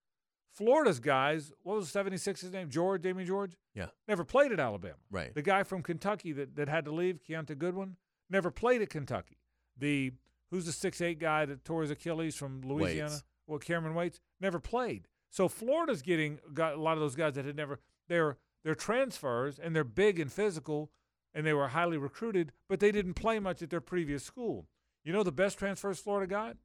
Florida's 0.53 1.01
guys, 1.01 1.53
what 1.62 1.76
was 1.76 1.90
76's 1.90 2.53
name? 2.53 2.68
George, 2.68 3.03
Damien 3.03 3.26
George? 3.26 3.57
Yeah. 3.74 3.86
Never 4.09 4.24
played 4.24 4.53
at 4.53 4.61
Alabama. 4.61 4.96
Right. 5.11 5.32
The 5.34 5.42
guy 5.42 5.62
from 5.62 5.82
Kentucky 5.82 6.32
that, 6.32 6.57
that 6.57 6.68
had 6.68 6.84
to 6.86 6.90
leave, 6.90 7.20
Keontae 7.26 7.57
Goodwin, 7.57 7.96
never 8.28 8.51
played 8.51 8.82
at 8.82 8.90
Kentucky. 8.90 9.38
The 9.78 10.12
who's 10.51 10.66
the 10.66 10.72
six 10.72 11.01
eight 11.01 11.20
guy 11.20 11.46
that 11.46 11.64
tore 11.64 11.82
his 11.82 11.90
Achilles 11.90 12.36
from 12.36 12.61
Louisiana? 12.62 13.11
Waites. 13.11 13.24
Well, 13.46 13.59
Kamryn 13.59 13.94
Waites 13.94 14.20
never 14.40 14.59
played. 14.59 15.09
So 15.31 15.49
Florida's 15.49 16.03
getting 16.03 16.41
got 16.53 16.74
a 16.74 16.81
lot 16.81 16.95
of 16.95 17.01
those 17.01 17.14
guys 17.14 17.35
that 17.35 17.45
had 17.45 17.57
never 17.57 17.81
they're 18.09 18.37
they're 18.62 18.74
transfers 18.74 19.59
and 19.59 19.74
they're 19.74 19.85
big 19.85 20.18
and 20.18 20.31
physical 20.31 20.91
and 21.33 21.47
they 21.47 21.55
were 21.55 21.68
highly 21.68 21.97
recruited, 21.97 22.53
but 22.68 22.81
they 22.81 22.91
didn't 22.91 23.14
play 23.14 23.39
much 23.39 23.62
at 23.62 23.70
their 23.70 23.81
previous 23.81 24.24
school. 24.24 24.66
You 25.05 25.12
know 25.12 25.22
the 25.22 25.33
best 25.33 25.59
transfers 25.59 25.99
Florida 25.99 26.28
got? 26.28 26.57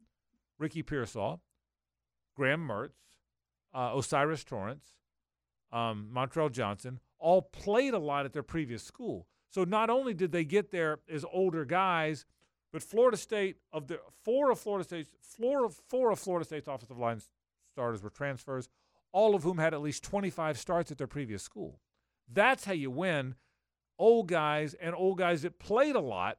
Ricky 0.57 0.81
Pearsall, 0.81 1.41
Graham 2.35 2.67
Mertz, 2.67 3.19
uh, 3.73 3.93
O'Cyrus 3.93 4.43
Torrence, 4.43 4.95
um, 5.71 6.09
Montrell 6.13 6.51
Johnson, 6.51 6.99
all 7.19 7.41
played 7.43 7.93
a 7.93 7.99
lot 7.99 8.25
at 8.25 8.33
their 8.33 8.43
previous 8.43 8.83
school. 8.83 9.27
So 9.49 9.63
not 9.63 9.89
only 9.89 10.13
did 10.13 10.31
they 10.31 10.43
get 10.43 10.71
there 10.71 10.99
as 11.09 11.23
older 11.31 11.65
guys, 11.65 12.25
but 12.71 12.81
Florida 12.81 13.17
State 13.17 13.57
of 13.71 13.87
the 13.87 13.99
four 14.23 14.51
of 14.51 14.59
Florida 14.59 14.83
State's 14.83 15.09
four 15.21 15.65
of, 15.65 15.79
four 15.87 16.11
of 16.11 16.19
Florida 16.19 16.45
State's 16.45 16.67
offensive 16.67 16.97
line 16.97 17.21
starters 17.75 18.01
were 18.01 18.09
transfers, 18.09 18.69
all 19.11 19.35
of 19.35 19.43
whom 19.43 19.57
had 19.57 19.73
at 19.73 19.81
least 19.81 20.01
25 20.03 20.57
starts 20.57 20.91
at 20.91 20.97
their 20.97 21.07
previous 21.07 21.43
school. 21.43 21.81
That's 22.31 22.63
how 22.63 22.71
you 22.71 22.89
win. 22.89 23.35
Old 23.99 24.29
guys 24.29 24.73
and 24.75 24.95
old 24.95 25.17
guys 25.17 25.41
that 25.41 25.59
played 25.59 25.95
a 25.95 26.01
lot, 26.01 26.37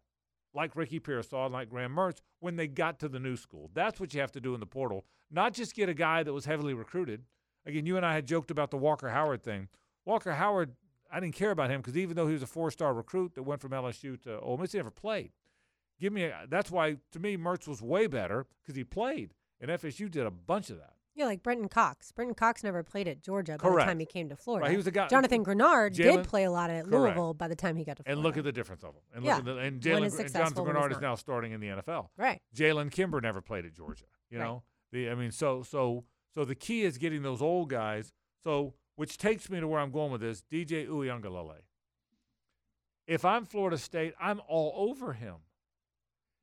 like 0.55 0.75
Ricky 0.75 0.99
Pearsall 0.99 1.45
and 1.45 1.53
like 1.53 1.69
Graham 1.69 1.95
Mertz, 1.95 2.21
when 2.41 2.57
they 2.57 2.67
got 2.67 2.99
to 3.01 3.09
the 3.09 3.19
new 3.19 3.37
school. 3.37 3.71
That's 3.75 4.01
what 4.01 4.15
you 4.15 4.21
have 4.21 4.33
to 4.33 4.41
do 4.41 4.55
in 4.55 4.61
the 4.61 4.67
portal. 4.67 5.05
Not 5.31 5.53
just 5.53 5.75
get 5.75 5.91
a 5.91 5.95
guy 5.95 6.23
that 6.23 6.33
was 6.33 6.47
heavily 6.47 6.73
recruited. 6.73 7.25
Again, 7.67 7.85
you 7.85 7.99
and 7.99 8.07
I 8.07 8.15
had 8.15 8.27
joked 8.27 8.51
about 8.51 8.71
the 8.71 8.79
Walker 8.79 9.11
Howard 9.11 9.43
thing. 9.43 9.69
Walker 10.07 10.33
Howard, 10.33 10.73
I 11.11 11.21
didn't 11.21 11.35
care 11.35 11.51
about 11.51 11.71
him 11.71 11.81
because 11.83 11.99
even 11.99 12.17
though 12.17 12.27
he 12.27 12.33
was 12.33 12.43
a 12.43 12.47
four-star 12.47 12.95
recruit 12.95 13.35
that 13.35 13.43
went 13.43 13.61
from 13.61 13.73
LSU 13.73 14.19
to 14.23 14.41
Ole 14.41 14.57
Miss, 14.57 14.73
he 14.73 14.79
never 14.79 14.91
played. 14.91 15.33
Give 16.01 16.13
me 16.13 16.25
a, 16.25 16.47
that's 16.49 16.71
why 16.71 16.97
to 17.13 17.21
me 17.21 17.37
Mertz 17.37 17.69
was 17.69 17.83
way 17.83 18.07
better 18.07 18.47
because 18.63 18.77
he 18.77 18.85
played, 18.85 19.35
and 19.61 19.71
FSU 19.71 20.11
did 20.11 20.27
a 20.27 20.31
bunch 20.31 20.71
of 20.71 20.77
that. 20.77 20.96
Yeah, 21.17 21.25
like 21.25 21.43
Brenton 21.43 21.69
Cox. 21.69 22.13
Brenton 22.13 22.35
Cox 22.35 22.63
never 22.63 22.83
played 22.83 23.09
at 23.09 23.23
Georgia 23.23 23.53
by 23.53 23.69
Correct. 23.69 23.87
the 23.87 23.91
time 23.91 23.99
he 23.99 24.05
came 24.07 24.29
to 24.29 24.37
Florida. 24.37 24.65
Right, 24.65 24.71
he 24.71 24.77
was 24.77 24.87
a 24.87 24.91
guy. 24.91 25.09
Jonathan 25.09 25.43
Greenard 25.43 25.95
Jalen- 25.95 26.17
did 26.19 26.25
play 26.29 26.45
a 26.45 26.51
lot 26.51 26.69
at 26.69 26.85
Correct. 26.85 26.93
Louisville 27.17 27.33
by 27.33 27.49
the 27.49 27.57
time 27.57 27.75
he 27.77 27.85
got 27.85 27.97
to 27.97 28.03
Florida. 28.03 28.19
And 28.19 28.23
look 28.23 28.37
at 28.37 28.45
the 28.45 28.53
difference 28.53 28.85
of 28.85 28.93
them. 28.93 29.03
And 29.15 29.25
Yeah. 29.25 29.39
at 29.39 29.45
the, 29.47 29.57
and 29.57 29.77
One 29.77 29.81
Jalen 29.81 30.05
is 30.07 30.15
Gr- 30.15 30.21
and 30.21 30.31
successful, 30.31 30.65
Jonathan 30.65 30.65
one 30.65 30.77
is 30.77 30.83
Greenard 30.83 30.91
is 30.91 30.97
not. 30.97 31.03
now 31.09 31.15
starting 31.15 31.53
in 31.53 31.61
the 31.61 31.69
NFL. 31.69 32.11
right. 32.19 32.43
Jalen 32.55 32.91
Kimber 32.93 33.21
never 33.23 33.41
played 33.41 33.65
at 33.65 33.73
Georgia. 33.73 34.05
You 34.31 34.39
Right. 34.39 34.45
know, 34.45 34.63
the 34.93 35.09
I 35.11 35.15
mean, 35.15 35.31
so 35.31 35.63
so 35.63 36.05
so 36.35 36.45
the 36.45 36.55
key 36.55 36.83
is 36.83 36.99
getting 36.99 37.23
those 37.23 37.41
old 37.41 37.71
guys. 37.71 38.13
So 38.45 38.75
which 38.97 39.17
takes 39.17 39.49
me 39.49 39.59
to 39.61 39.67
where 39.67 39.81
I'm 39.81 39.91
going 39.91 40.13
with 40.13 40.21
this. 40.21 40.43
DJ 40.43 40.87
Uiagalelei. 40.87 41.61
If 43.07 43.25
I'm 43.25 43.45
Florida 43.47 43.79
State, 43.79 44.15
I'm 44.21 44.41
all 44.49 44.73
over 44.91 45.13
him. 45.15 45.37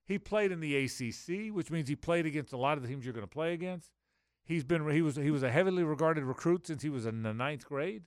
He 0.06 0.18
played 0.18 0.52
in 0.52 0.60
the 0.62 0.76
ACC, 0.76 1.52
which 1.54 1.70
means 1.72 1.88
he 1.90 1.96
played 1.96 2.26
against 2.26 2.54
a 2.54 2.58
lot 2.58 2.78
of 2.78 2.82
the 2.84 2.90
teams 2.90 3.06
you're 3.06 3.14
going 3.14 3.26
to 3.26 3.32
play 3.32 3.54
against. 3.54 3.92
He's 4.46 4.64
been 4.64 4.90
he 4.92 5.02
was 5.02 5.16
he 5.16 5.32
was 5.32 5.44
a 5.44 5.50
heavily 5.50 5.84
regarded 5.84 6.24
recruit 6.24 6.68
since 6.68 6.84
he 6.84 6.90
was 6.90 7.06
in 7.06 7.24
the 7.24 7.34
ninth 7.34 7.66
grade. 7.66 8.04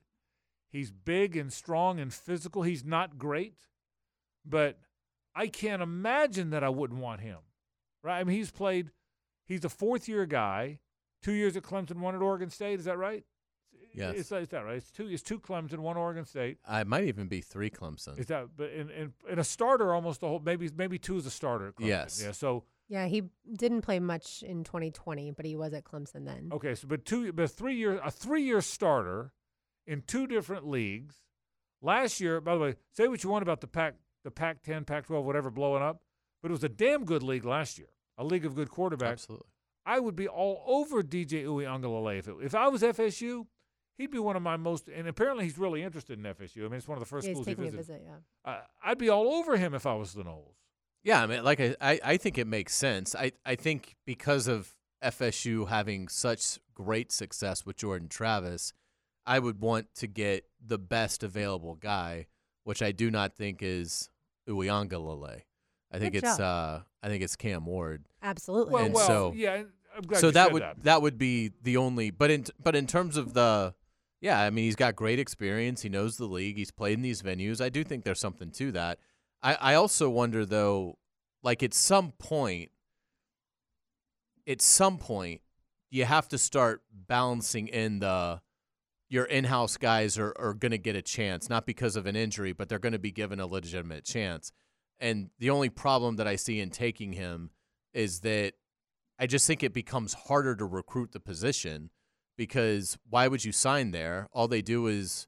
He's 0.69 0.91
big 0.91 1.35
and 1.35 1.51
strong 1.51 1.99
and 1.99 2.13
physical. 2.13 2.63
He's 2.63 2.85
not 2.85 3.17
great, 3.17 3.67
but 4.45 4.79
I 5.35 5.47
can't 5.47 5.81
imagine 5.81 6.49
that 6.51 6.63
I 6.63 6.69
wouldn't 6.69 6.99
want 6.99 7.21
him. 7.21 7.39
Right? 8.03 8.19
I 8.19 8.23
mean, 8.23 8.35
he's 8.35 8.51
played. 8.51 8.91
He's 9.45 9.65
a 9.65 9.69
fourth 9.69 10.07
year 10.07 10.25
guy. 10.25 10.79
Two 11.23 11.33
years 11.33 11.57
at 11.57 11.63
Clemson, 11.63 11.97
one 11.97 12.15
at 12.15 12.21
Oregon 12.21 12.49
State. 12.49 12.79
Is 12.79 12.85
that 12.85 12.97
right? 12.97 13.23
Yes. 13.93 14.13
It's, 14.15 14.31
it's 14.31 14.51
that 14.51 14.63
right? 14.63 14.77
It's 14.77 14.91
two. 14.91 15.07
It's 15.07 15.23
two 15.23 15.39
Clemson, 15.39 15.79
one 15.79 15.97
Oregon 15.97 16.25
State. 16.25 16.59
Uh, 16.67 16.73
I 16.73 16.83
might 16.83 17.05
even 17.05 17.27
be 17.27 17.41
three 17.41 17.71
Clemson. 17.71 18.19
Is 18.19 18.27
that? 18.27 18.49
But 18.55 18.69
in, 18.69 18.91
in, 18.91 19.13
in 19.27 19.39
a 19.39 19.43
starter, 19.43 19.93
almost 19.93 20.21
the 20.21 20.27
whole. 20.27 20.39
Maybe 20.39 20.69
maybe 20.77 20.99
two 20.99 21.17
is 21.17 21.25
a 21.25 21.31
starter. 21.31 21.73
Yes. 21.79 22.21
Yeah. 22.23 22.31
So 22.31 22.65
Yeah, 22.89 23.05
he 23.07 23.23
didn't 23.53 23.81
play 23.81 23.99
much 23.99 24.43
in 24.43 24.63
2020, 24.63 25.31
but 25.31 25.45
he 25.45 25.55
was 25.55 25.73
at 25.73 25.83
Clemson 25.83 26.25
then. 26.25 26.49
Okay, 26.53 26.73
so 26.73 26.87
but 26.87 27.03
two, 27.05 27.33
but 27.33 27.51
three 27.51 27.75
year, 27.75 27.99
a 28.03 28.09
three 28.11 28.43
year 28.43 28.61
starter 28.61 29.33
in 29.85 30.01
two 30.07 30.25
different 30.27 30.67
leagues. 30.67 31.15
Last 31.81 32.19
year, 32.21 32.39
by 32.41 32.53
the 32.55 32.59
way, 32.61 32.75
say 32.93 33.07
what 33.07 33.23
you 33.23 33.29
want 33.29 33.43
about 33.43 33.61
the 33.61 33.67
Pac, 33.67 33.95
the 34.23 34.31
Pac 34.31 34.63
ten, 34.63 34.85
Pac 34.85 35.05
twelve, 35.07 35.25
whatever, 35.25 35.51
blowing 35.51 35.83
up, 35.83 36.01
but 36.41 36.49
it 36.49 36.53
was 36.53 36.63
a 36.63 36.69
damn 36.69 37.03
good 37.05 37.23
league 37.23 37.45
last 37.45 37.77
year. 37.77 37.89
A 38.17 38.23
league 38.23 38.45
of 38.45 38.55
good 38.55 38.69
quarterbacks. 38.69 39.11
Absolutely. 39.11 39.47
I 39.85 39.99
would 39.99 40.15
be 40.15 40.27
all 40.27 40.63
over 40.65 41.03
DJ 41.03 41.45
Uiagalelei 41.45 42.19
if 42.19 42.27
it, 42.27 42.35
if 42.41 42.55
I 42.55 42.67
was 42.67 42.81
FSU. 42.81 43.45
He'd 43.97 44.11
be 44.11 44.19
one 44.19 44.35
of 44.35 44.43
my 44.43 44.57
most, 44.57 44.89
and 44.89 45.07
apparently 45.07 45.43
he's 45.45 45.57
really 45.57 45.81
interested 45.81 46.19
in 46.19 46.25
FSU. 46.25 46.59
I 46.59 46.63
mean, 46.63 46.73
it's 46.73 46.87
one 46.87 46.97
of 46.97 46.99
the 46.99 47.07
first 47.07 47.25
Yeah, 47.25 47.29
he's 47.31 47.37
schools 47.37 47.47
he 47.47 47.55
taking 47.55 47.67
a 47.67 47.77
visited. 47.77 48.01
visit, 48.01 48.01
yeah. 48.45 48.51
Uh, 48.51 48.61
I'd 48.83 48.97
be 48.99 49.09
all 49.09 49.27
over 49.33 49.57
him 49.57 49.73
if 49.73 49.85
I 49.87 49.95
was 49.95 50.13
the 50.13 50.23
Noles. 50.23 50.53
Yeah, 51.07 51.23
I 51.23 51.25
mean, 51.25 51.43
like 51.43 51.59
I, 51.61 51.75
I, 51.79 51.99
I 52.03 52.17
think 52.17 52.37
it 52.37 52.47
makes 52.47 52.75
sense. 52.75 53.15
I, 53.15 53.31
I 53.45 53.55
think 53.55 53.95
because 54.05 54.47
of 54.49 54.73
FSU 55.01 55.67
having 55.69 56.09
such 56.09 56.59
great 56.73 57.11
success 57.11 57.65
with 57.65 57.77
Jordan 57.77 58.09
Travis, 58.09 58.73
I 59.25 59.39
would 59.39 59.61
want 59.61 59.87
to 59.95 60.07
get 60.07 60.43
the 60.59 60.77
best 60.77 61.23
available 61.23 61.75
guy. 61.75 62.27
which 62.65 62.81
I 62.81 62.91
do 62.91 63.09
not 63.09 63.35
think 63.35 63.59
is 63.61 64.09
Uiagalelei. 64.49 65.41
I 65.91 65.99
think 65.99 66.13
Good 66.13 66.23
it's 66.25 66.37
job. 66.37 66.41
uh 66.41 66.83
I 67.03 67.07
think 67.09 67.23
it's 67.23 67.35
Cam 67.37 67.65
Ward. 67.65 68.05
Absolutely. 68.21 68.73
Well, 68.73 68.85
And 68.85 68.93
well, 68.93 69.07
so- 69.07 69.33
yeah. 69.35 69.63
I'm 69.95 70.01
glad 70.03 70.19
so 70.19 70.27
you 70.27 70.33
that 70.33 70.45
said 70.47 70.53
would 70.53 70.63
that. 70.83 71.01
would 71.01 71.17
be 71.17 71.51
the 71.63 71.77
only 71.77 72.11
but 72.11 72.29
in 72.29 72.45
but 72.61 72.75
in 72.75 72.85
terms 72.85 73.17
of 73.17 73.33
the 73.33 73.73
yeah, 74.21 74.41
I 74.41 74.49
mean 74.49 74.65
he's 74.65 74.75
got 74.75 74.95
great 74.95 75.17
experience, 75.19 75.81
he 75.83 75.89
knows 75.89 76.17
the 76.17 76.25
league, 76.25 76.57
he's 76.57 76.71
played 76.71 76.93
in 76.95 77.01
these 77.01 77.21
venues. 77.21 77.61
I 77.61 77.69
do 77.69 77.83
think 77.83 78.03
there's 78.03 78.19
something 78.19 78.51
to 78.51 78.71
that. 78.73 78.99
I, 79.41 79.55
I 79.55 79.73
also 79.75 80.09
wonder 80.09 80.45
though, 80.45 80.97
like 81.43 81.63
at 81.63 81.73
some 81.73 82.11
point 82.11 82.71
at 84.47 84.61
some 84.61 84.97
point 84.97 85.41
you 85.89 86.05
have 86.05 86.27
to 86.29 86.37
start 86.37 86.81
balancing 86.91 87.67
in 87.67 87.99
the 87.99 88.41
your 89.09 89.25
in-house 89.25 89.77
guys 89.77 90.17
are, 90.17 90.33
are 90.37 90.53
going 90.53 90.71
to 90.71 90.77
get 90.77 90.95
a 90.95 91.01
chance 91.01 91.49
not 91.49 91.65
because 91.65 91.95
of 91.95 92.05
an 92.05 92.15
injury 92.15 92.51
but 92.53 92.67
they're 92.67 92.79
going 92.79 92.93
to 92.93 92.99
be 92.99 93.11
given 93.11 93.39
a 93.39 93.47
legitimate 93.47 94.03
chance. 94.03 94.51
And 94.99 95.29
the 95.37 95.51
only 95.51 95.69
problem 95.69 96.15
that 96.15 96.27
i 96.27 96.35
see 96.35 96.59
in 96.59 96.69
taking 96.69 97.13
him 97.13 97.51
is 97.93 98.21
that 98.21 98.53
i 99.19 99.27
just 99.27 99.47
think 99.47 99.63
it 99.63 99.73
becomes 99.73 100.13
harder 100.13 100.55
to 100.55 100.65
recruit 100.65 101.11
the 101.11 101.19
position 101.19 101.89
because 102.37 102.97
why 103.09 103.27
would 103.27 103.43
you 103.43 103.51
sign 103.51 103.91
there? 103.91 104.29
All 104.31 104.47
they 104.47 104.61
do 104.61 104.87
is 104.87 105.27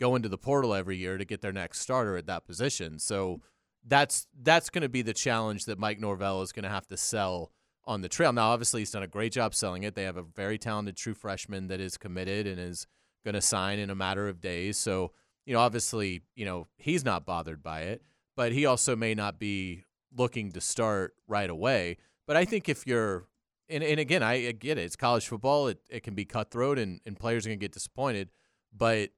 go 0.00 0.16
into 0.16 0.28
the 0.28 0.38
portal 0.38 0.74
every 0.74 0.96
year 0.96 1.18
to 1.18 1.24
get 1.24 1.42
their 1.42 1.52
next 1.52 1.80
starter 1.80 2.16
at 2.16 2.26
that 2.26 2.46
position 2.46 2.98
so 2.98 3.40
that's 3.86 4.26
that's 4.42 4.70
going 4.70 4.82
to 4.82 4.88
be 4.88 5.02
the 5.02 5.14
challenge 5.14 5.66
that 5.66 5.78
mike 5.78 6.00
norvell 6.00 6.42
is 6.42 6.52
going 6.52 6.64
to 6.64 6.68
have 6.68 6.86
to 6.86 6.96
sell 6.96 7.52
on 7.90 8.02
the 8.02 8.08
trail. 8.08 8.32
Now, 8.32 8.50
obviously, 8.50 8.82
he's 8.82 8.90
done 8.92 9.02
a 9.02 9.08
great 9.08 9.32
job 9.32 9.54
selling 9.54 9.82
it. 9.82 9.94
They 9.94 10.04
have 10.04 10.16
a 10.16 10.22
very 10.22 10.58
talented 10.58 10.96
true 10.96 11.12
freshman 11.12 11.66
that 11.68 11.80
is 11.80 11.96
committed 11.96 12.46
and 12.46 12.60
is 12.60 12.86
going 13.24 13.34
to 13.34 13.40
sign 13.40 13.78
in 13.78 13.90
a 13.90 13.94
matter 13.94 14.28
of 14.28 14.40
days. 14.40 14.78
So, 14.78 15.12
you 15.44 15.54
know, 15.54 15.60
obviously, 15.60 16.22
you 16.34 16.44
know, 16.44 16.68
he's 16.76 17.04
not 17.04 17.26
bothered 17.26 17.62
by 17.62 17.80
it, 17.82 18.02
but 18.36 18.52
he 18.52 18.64
also 18.64 18.96
may 18.96 19.14
not 19.14 19.38
be 19.38 19.84
looking 20.16 20.52
to 20.52 20.60
start 20.60 21.14
right 21.26 21.50
away. 21.50 21.96
But 22.26 22.36
I 22.36 22.44
think 22.44 22.68
if 22.68 22.86
you're, 22.86 23.26
and, 23.68 23.82
and 23.82 23.98
again, 23.98 24.22
I, 24.22 24.48
I 24.48 24.52
get 24.52 24.78
it. 24.78 24.82
It's 24.82 24.96
college 24.96 25.26
football. 25.26 25.68
It, 25.68 25.80
it 25.88 26.04
can 26.04 26.14
be 26.14 26.24
cutthroat 26.24 26.78
and, 26.78 27.00
and 27.04 27.18
players 27.18 27.44
are 27.44 27.48
going 27.48 27.58
to 27.58 27.64
get 27.64 27.72
disappointed. 27.72 28.30
But 28.76 29.10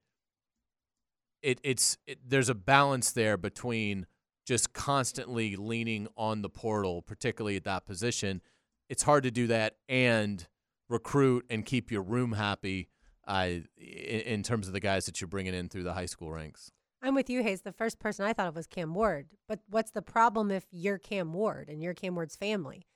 it, 1.42 1.60
it's 1.62 1.98
it, 2.06 2.18
there's 2.26 2.48
a 2.48 2.54
balance 2.54 3.12
there 3.12 3.36
between 3.36 4.06
just 4.44 4.72
constantly 4.72 5.56
leaning 5.56 6.08
on 6.16 6.42
the 6.42 6.48
portal, 6.48 7.02
particularly 7.02 7.56
at 7.56 7.64
that 7.64 7.86
position. 7.86 8.42
It's 8.88 9.02
hard 9.02 9.22
to 9.24 9.30
do 9.30 9.46
that 9.48 9.76
and 9.88 10.46
recruit 10.88 11.46
and 11.48 11.64
keep 11.64 11.90
your 11.90 12.02
room 12.02 12.32
happy 12.32 12.88
uh, 13.26 13.48
in, 13.78 14.20
in 14.20 14.42
terms 14.42 14.66
of 14.66 14.72
the 14.72 14.80
guys 14.80 15.06
that 15.06 15.20
you're 15.20 15.28
bringing 15.28 15.54
in 15.54 15.68
through 15.68 15.84
the 15.84 15.94
high 15.94 16.06
school 16.06 16.30
ranks. 16.30 16.72
I'm 17.00 17.14
with 17.14 17.28
you, 17.28 17.42
Hayes. 17.42 17.62
The 17.62 17.72
first 17.72 17.98
person 17.98 18.24
I 18.24 18.32
thought 18.32 18.46
of 18.46 18.54
was 18.54 18.66
Cam 18.66 18.94
Ward. 18.94 19.26
But 19.48 19.60
what's 19.68 19.90
the 19.90 20.02
problem 20.02 20.50
if 20.50 20.66
you're 20.70 20.98
Cam 20.98 21.32
Ward 21.32 21.68
and 21.68 21.82
you're 21.82 21.94
Cam 21.94 22.14
Ward's 22.14 22.36
family? 22.36 22.86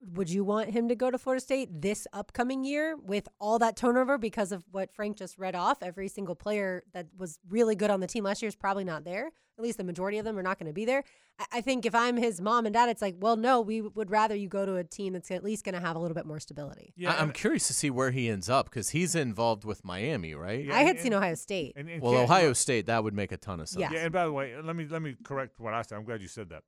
Would 0.00 0.30
you 0.30 0.44
want 0.44 0.70
him 0.70 0.88
to 0.88 0.94
go 0.94 1.10
to 1.10 1.18
Florida 1.18 1.40
State 1.42 1.82
this 1.82 2.06
upcoming 2.12 2.62
year 2.64 2.96
with 2.96 3.28
all 3.40 3.58
that 3.58 3.76
turnover 3.76 4.16
because 4.16 4.52
of 4.52 4.64
what 4.70 4.94
Frank 4.94 5.16
just 5.16 5.36
read 5.38 5.56
off? 5.56 5.82
Every 5.82 6.06
single 6.06 6.36
player 6.36 6.84
that 6.92 7.08
was 7.16 7.40
really 7.48 7.74
good 7.74 7.90
on 7.90 7.98
the 7.98 8.06
team 8.06 8.22
last 8.24 8.40
year 8.40 8.48
is 8.48 8.54
probably 8.54 8.84
not 8.84 9.04
there. 9.04 9.32
At 9.58 9.64
least 9.64 9.76
the 9.76 9.82
majority 9.82 10.18
of 10.18 10.24
them 10.24 10.38
are 10.38 10.42
not 10.42 10.56
going 10.56 10.68
to 10.68 10.72
be 10.72 10.84
there. 10.84 11.02
I- 11.40 11.46
I 11.54 11.60
think 11.62 11.84
if 11.84 11.96
I'm 11.96 12.16
his 12.16 12.40
mom 12.40 12.64
and 12.64 12.72
dad, 12.72 12.88
it's 12.88 13.02
like, 13.02 13.16
well, 13.18 13.36
no, 13.36 13.60
we 13.60 13.80
would 13.80 14.08
rather 14.08 14.36
you 14.36 14.46
go 14.48 14.64
to 14.64 14.76
a 14.76 14.84
team 14.84 15.14
that's 15.14 15.32
at 15.32 15.42
least 15.42 15.64
going 15.64 15.74
to 15.74 15.80
have 15.80 15.96
a 15.96 15.98
little 15.98 16.14
bit 16.14 16.26
more 16.26 16.38
stability. 16.38 16.94
Yeah, 16.96 17.12
I, 17.12 17.20
I'm 17.20 17.32
curious 17.32 17.66
to 17.66 17.74
see 17.74 17.90
where 17.90 18.12
he 18.12 18.28
ends 18.28 18.48
up 18.48 18.66
because 18.66 18.90
he's 18.90 19.16
involved 19.16 19.64
with 19.64 19.84
Miami, 19.84 20.32
right? 20.36 20.64
Yeah, 20.64 20.76
I 20.76 20.82
had 20.82 20.94
and- 20.94 21.00
seen 21.00 21.12
Ohio 21.14 21.34
State. 21.34 21.72
and- 21.74 21.88
and 21.88 22.00
Well, 22.00 22.14
Ohio 22.18 22.52
State, 22.52 22.86
that 22.86 23.02
would 23.02 23.14
make 23.14 23.32
a 23.32 23.36
ton 23.36 23.58
of 23.58 23.68
sense. 23.68 23.80
Yeah. 23.80 23.90
Yeah, 23.92 24.04
and 24.04 24.12
by 24.12 24.26
the 24.26 24.32
way, 24.32 24.54
let 24.62 24.76
me 24.76 24.86
let 24.88 25.02
me 25.02 25.16
correct 25.24 25.58
what 25.58 25.74
I 25.74 25.82
said. 25.82 25.96
I'm 25.98 26.04
glad 26.04 26.22
you 26.22 26.28
said 26.28 26.50
that. 26.50 26.62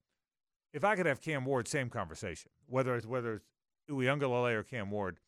If 0.72 0.84
I 0.84 0.96
could 0.96 1.06
have 1.06 1.20
Cam 1.20 1.44
Ward, 1.44 1.66
same 1.68 1.90
conversation. 1.90 2.50
Whether 2.66 2.94
it's 2.96 3.06
whether 3.06 3.34
it's 3.34 3.46
Uiagalelei 3.90 4.54
or 4.54 4.62
Cam 4.62 4.90
Ward, 4.90 5.18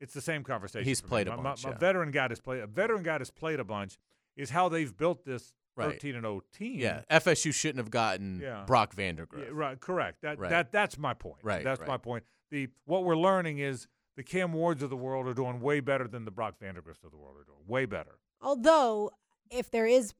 it's 0.00 0.14
the 0.14 0.20
same 0.20 0.42
conversation. 0.42 0.84
He's 0.86 1.00
for 1.00 1.06
me. 1.06 1.10
played 1.10 1.26
a 1.28 1.30
My- 1.30 1.36
my- 1.36 1.42
bunch, 1.42 1.64
My, 1.64 1.70
yeah. 1.70 1.78
veteran 1.78 2.10
guy 2.10 2.28
has 2.28 2.40
played 2.40 2.60
a 2.62 2.66
veteran 2.66 3.02
guy 3.02 3.18
that's 3.18 3.30
played 3.30 3.60
a 3.60 3.64
bunch 3.64 3.98
is 4.36 4.50
how 4.50 4.68
they've 4.68 4.96
built 4.96 5.24
this 5.24 5.52
Right. 5.76 5.90
13 5.92 6.14
and 6.14 6.24
0 6.24 6.40
team. 6.54 6.80
Yeah, 6.80 7.02
FSU 7.10 7.52
shouldn't 7.52 7.76
have 7.78 7.90
gotten 7.90 8.40
Yeah. 8.40 8.64
Brock 8.66 8.94
Vandagriff. 8.94 9.38
Yeah, 9.38 9.50
right. 9.52 9.78
Correct. 9.78 10.22
That 10.22 10.38
Right. 10.38 10.48
that 10.48 10.72
that's 10.72 10.96
my 10.96 11.12
point. 11.12 11.40
Right, 11.42 11.62
That's 11.62 11.80
right. 11.80 11.88
my 11.88 11.98
point. 11.98 12.24
The 12.50 12.68
what 12.86 13.04
we're 13.04 13.16
learning 13.16 13.58
is 13.58 13.86
the 14.16 14.22
Cam 14.22 14.54
Wards 14.54 14.82
of 14.82 14.88
the 14.88 14.96
world 14.96 15.26
are 15.26 15.34
doing 15.34 15.60
way 15.60 15.80
better 15.80 16.08
than 16.08 16.24
the 16.24 16.30
Brock 16.30 16.58
Vandagriffs 16.58 17.04
of 17.04 17.10
the 17.10 17.18
world 17.18 17.36
are 17.36 17.44
doing. 17.44 17.58
Way 17.66 17.84
better. 17.84 18.18
Although, 18.40 19.10
if 19.50 19.70
there 19.70 19.86
is 19.86 20.14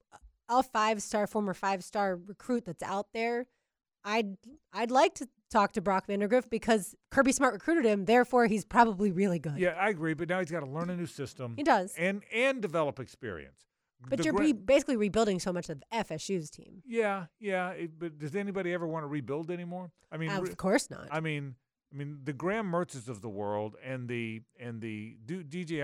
a 0.51 0.63
five 0.63 1.01
star, 1.03 1.27
former 1.27 1.55
five 1.55 1.83
star 1.83 2.17
recruit 2.17 2.67
that's 2.67 2.83
out 2.83 3.13
there, 3.15 3.47
I'd 4.07 4.37
I'd 4.73 4.91
like 4.91 5.15
to 5.15 5.29
talk 5.51 5.73
to 5.73 5.81
Brock 5.81 6.07
Vandagriff 6.07 6.49
because 6.49 6.95
Kirby 7.11 7.33
Smart 7.33 7.55
recruited 7.55 7.85
him. 7.85 8.05
Therefore, 8.05 8.47
he's 8.47 8.65
probably 8.65 9.11
really 9.11 9.39
good. 9.39 9.59
Yeah, 9.59 9.71
I 9.79 9.89
agree. 9.91 10.15
But 10.15 10.29
now 10.29 10.39
he's 10.39 10.51
got 10.51 10.61
to 10.61 10.67
learn 10.71 10.89
a 10.89 10.97
new 10.97 11.07
system. 11.07 11.55
He 11.57 11.63
does. 11.63 11.95
and 11.99 12.23
and 12.33 12.63
develop 12.63 13.01
experience. 13.01 13.67
But 14.09 14.19
The 14.19 14.25
you're 14.25 14.35
re- 14.35 14.53
basically 14.53 14.97
rebuilding 14.97 15.41
so 15.41 15.53
much 15.53 15.69
of 15.69 15.83
FSU's 15.93 16.51
team. 16.51 16.83
Yeah, 16.87 17.27
yeah. 17.41 17.71
It, 17.71 17.99
but 17.99 18.19
does 18.19 18.37
anybody 18.37 18.73
ever 18.73 18.87
want 18.87 19.03
to 19.05 19.09
rebuild 19.09 19.51
anymore? 19.51 19.91
I 20.13 20.19
mean, 20.19 20.31
re- 20.31 20.37
of 20.37 20.57
course 20.57 20.91
not. 20.91 21.09
I 21.11 21.21
mean, 21.21 21.57
I 21.93 21.97
mean, 21.97 22.21
the 22.23 22.33
Graham 22.33 22.71
Mertzes 22.71 23.09
of 23.09 23.23
the 23.23 23.29
world 23.29 23.75
and 23.85 24.09
the 24.09 24.43
and 24.61 24.81
the 24.81 25.17
Du- 25.25 25.43
DJ 25.45 25.79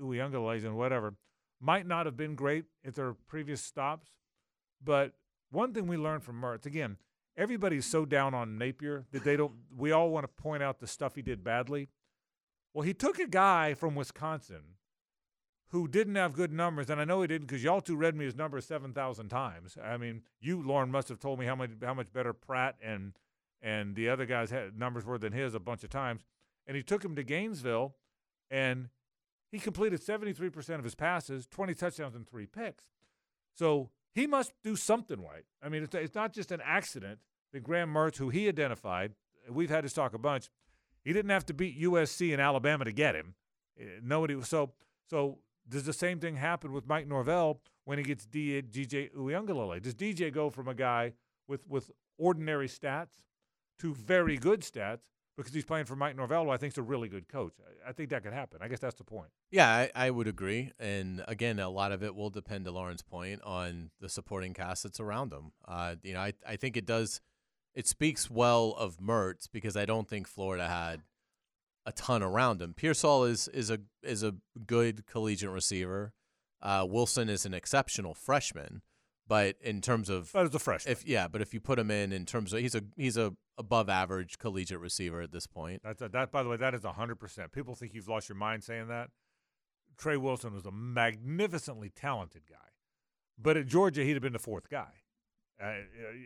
Uiagaleleis 0.00 0.64
and 0.64 0.76
whatever 0.76 1.14
might 1.60 1.86
not 1.86 2.06
have 2.06 2.16
been 2.16 2.34
great 2.34 2.66
at 2.86 2.94
their 2.94 3.14
previous 3.26 3.60
stops, 3.60 4.08
but 4.82 5.14
one 5.50 5.72
thing 5.72 5.86
we 5.86 5.96
learned 5.96 6.22
from 6.22 6.40
Mertz 6.40 6.66
again, 6.66 6.98
everybody's 7.36 7.86
so 7.86 8.04
down 8.04 8.34
on 8.34 8.58
Napier 8.58 9.06
that 9.12 9.24
they 9.24 9.36
don't. 9.36 9.52
We 9.76 9.92
all 9.92 10.10
want 10.10 10.24
to 10.24 10.42
point 10.42 10.62
out 10.62 10.80
the 10.80 10.86
stuff 10.86 11.14
he 11.14 11.22
did 11.22 11.42
badly. 11.44 11.88
Well, 12.72 12.82
he 12.82 12.94
took 12.94 13.18
a 13.18 13.26
guy 13.26 13.74
from 13.74 13.94
Wisconsin 13.94 14.76
who 15.68 15.88
didn't 15.88 16.14
have 16.14 16.32
good 16.32 16.52
numbers, 16.52 16.90
and 16.90 17.00
I 17.00 17.04
know 17.04 17.20
he 17.20 17.28
didn't 17.28 17.46
because 17.46 17.64
y'all 17.64 17.80
two 17.80 17.96
read 17.96 18.14
me 18.14 18.24
his 18.24 18.36
number 18.36 18.60
seven 18.60 18.92
thousand 18.92 19.28
times. 19.28 19.76
I 19.82 19.96
mean, 19.96 20.22
you, 20.40 20.62
Lauren, 20.62 20.90
must 20.90 21.08
have 21.08 21.18
told 21.18 21.38
me 21.38 21.46
how 21.46 21.56
much 21.56 21.70
how 21.82 21.94
much 21.94 22.12
better 22.12 22.32
Pratt 22.32 22.76
and 22.82 23.12
and 23.62 23.96
the 23.96 24.08
other 24.08 24.26
guys 24.26 24.50
had 24.50 24.78
numbers 24.78 25.04
were 25.04 25.18
than 25.18 25.32
his 25.32 25.54
a 25.54 25.60
bunch 25.60 25.84
of 25.84 25.90
times. 25.90 26.22
And 26.66 26.76
he 26.76 26.82
took 26.82 27.04
him 27.04 27.16
to 27.16 27.22
Gainesville, 27.22 27.94
and 28.50 28.88
he 29.50 29.58
completed 29.58 30.02
seventy 30.02 30.32
three 30.32 30.50
percent 30.50 30.78
of 30.78 30.84
his 30.84 30.94
passes, 30.94 31.46
twenty 31.46 31.74
touchdowns, 31.74 32.14
and 32.14 32.28
three 32.28 32.46
picks. 32.46 32.84
So 33.52 33.90
he 34.14 34.26
must 34.26 34.52
do 34.62 34.76
something 34.76 35.20
right. 35.20 35.44
I 35.62 35.68
mean, 35.68 35.82
it's, 35.82 35.94
it's 35.94 36.14
not 36.14 36.32
just 36.32 36.52
an 36.52 36.60
accident 36.64 37.18
that 37.52 37.62
Graham 37.62 37.92
Mertz, 37.92 38.16
who 38.16 38.28
he 38.28 38.48
identified, 38.48 39.12
we've 39.50 39.70
had 39.70 39.84
this 39.84 39.92
talk 39.92 40.14
a 40.14 40.18
bunch. 40.18 40.50
He 41.04 41.12
didn't 41.12 41.30
have 41.30 41.44
to 41.46 41.54
beat 41.54 41.80
USC 41.80 42.32
and 42.32 42.40
Alabama 42.40 42.84
to 42.84 42.92
get 42.92 43.14
him. 43.14 43.34
Eh, 43.78 43.84
Nobody. 44.02 44.40
So 44.42 44.72
so 45.08 45.38
does 45.68 45.84
the 45.84 45.92
same 45.92 46.18
thing 46.20 46.36
happen 46.36 46.72
with 46.72 46.86
Mike 46.86 47.06
Norvell 47.06 47.60
when 47.84 47.98
he 47.98 48.04
gets 48.04 48.24
D, 48.24 48.62
DJ 48.62 49.12
Uiagalelei? 49.12 49.82
Does 49.82 49.94
DJ 49.94 50.32
go 50.32 50.50
from 50.50 50.68
a 50.68 50.74
guy 50.74 51.12
with 51.46 51.66
with 51.68 51.90
ordinary 52.16 52.68
stats 52.68 53.22
to 53.80 53.94
very 53.94 54.36
good 54.36 54.60
stats 54.60 55.02
because 55.36 55.52
he's 55.52 55.64
playing 55.64 55.86
for 55.86 55.96
Mike 55.96 56.16
Norvell, 56.16 56.44
who 56.44 56.50
I 56.50 56.56
think 56.56 56.72
is 56.72 56.78
a 56.78 56.82
really 56.82 57.08
good 57.08 57.28
coach? 57.28 57.54
I, 57.60 57.90
I 57.90 57.92
think 57.92 58.10
that 58.10 58.22
could 58.22 58.32
happen. 58.32 58.58
I 58.60 58.68
guess 58.68 58.80
that's 58.80 58.94
the 58.96 59.04
point. 59.04 59.28
Yeah, 59.50 59.68
I, 59.68 59.90
I 59.94 60.10
would 60.10 60.28
agree. 60.28 60.72
And 60.78 61.24
again, 61.26 61.58
a 61.58 61.68
lot 61.68 61.92
of 61.92 62.02
it 62.02 62.14
will 62.14 62.30
depend, 62.30 62.64
to 62.66 62.70
Lauren's 62.70 63.02
point, 63.02 63.42
on 63.42 63.90
the 64.00 64.08
supporting 64.08 64.54
cast 64.54 64.84
that's 64.84 65.00
around 65.00 65.32
him. 65.32 65.52
Uh, 65.66 65.96
you 66.02 66.14
know, 66.14 66.20
I, 66.20 66.34
I 66.46 66.56
think 66.56 66.76
it 66.76 66.86
does, 66.86 67.20
it 67.74 67.88
speaks 67.88 68.30
well 68.30 68.74
of 68.78 68.98
Mertz 68.98 69.48
because 69.52 69.76
I 69.76 69.84
don't 69.84 70.08
think 70.08 70.28
Florida 70.28 70.68
had 70.68 71.02
a 71.86 71.92
ton 71.92 72.22
around 72.22 72.62
him. 72.62 72.72
Pearsall 72.72 73.24
is 73.24 73.46
is 73.48 73.70
a 73.70 73.78
is 74.02 74.22
a 74.22 74.36
good 74.66 75.06
collegiate 75.06 75.50
receiver. 75.50 76.12
Uh, 76.62 76.86
Wilson 76.88 77.28
is 77.28 77.44
an 77.44 77.52
exceptional 77.52 78.14
freshman, 78.14 78.80
but 79.28 79.56
in 79.60 79.82
terms 79.82 80.08
of 80.08 80.30
But 80.32 80.46
as 80.46 80.54
a 80.54 80.58
freshman, 80.58 80.92
if 80.92 81.06
yeah, 81.06 81.28
but 81.28 81.42
if 81.42 81.52
you 81.52 81.60
put 81.60 81.78
him 81.78 81.90
in 81.90 82.10
in 82.10 82.24
terms 82.24 82.54
of 82.54 82.60
he's 82.60 82.74
a 82.74 82.82
he's 82.96 83.18
a 83.18 83.34
above 83.58 83.88
average 83.88 84.38
collegiate 84.38 84.80
receiver 84.80 85.20
at 85.20 85.32
this 85.32 85.46
point. 85.46 85.82
That's 85.84 86.02
a, 86.02 86.08
that. 86.10 86.32
By 86.32 86.42
the 86.42 86.48
way, 86.48 86.56
that 86.56 86.74
is 86.74 86.84
hundred 86.84 87.16
percent. 87.16 87.52
People 87.52 87.74
think 87.74 87.94
you've 87.94 88.08
lost 88.08 88.28
your 88.28 88.36
mind 88.36 88.64
saying 88.64 88.88
that. 88.88 89.10
Trey 89.96 90.16
Wilson 90.16 90.52
was 90.52 90.66
a 90.66 90.72
magnificently 90.72 91.88
talented 91.88 92.42
guy, 92.50 92.56
but 93.38 93.56
at 93.56 93.66
Georgia, 93.66 94.02
he'd 94.02 94.14
have 94.14 94.22
been 94.22 94.32
the 94.32 94.38
fourth 94.40 94.68
guy. 94.68 94.90
Uh, 95.62 95.74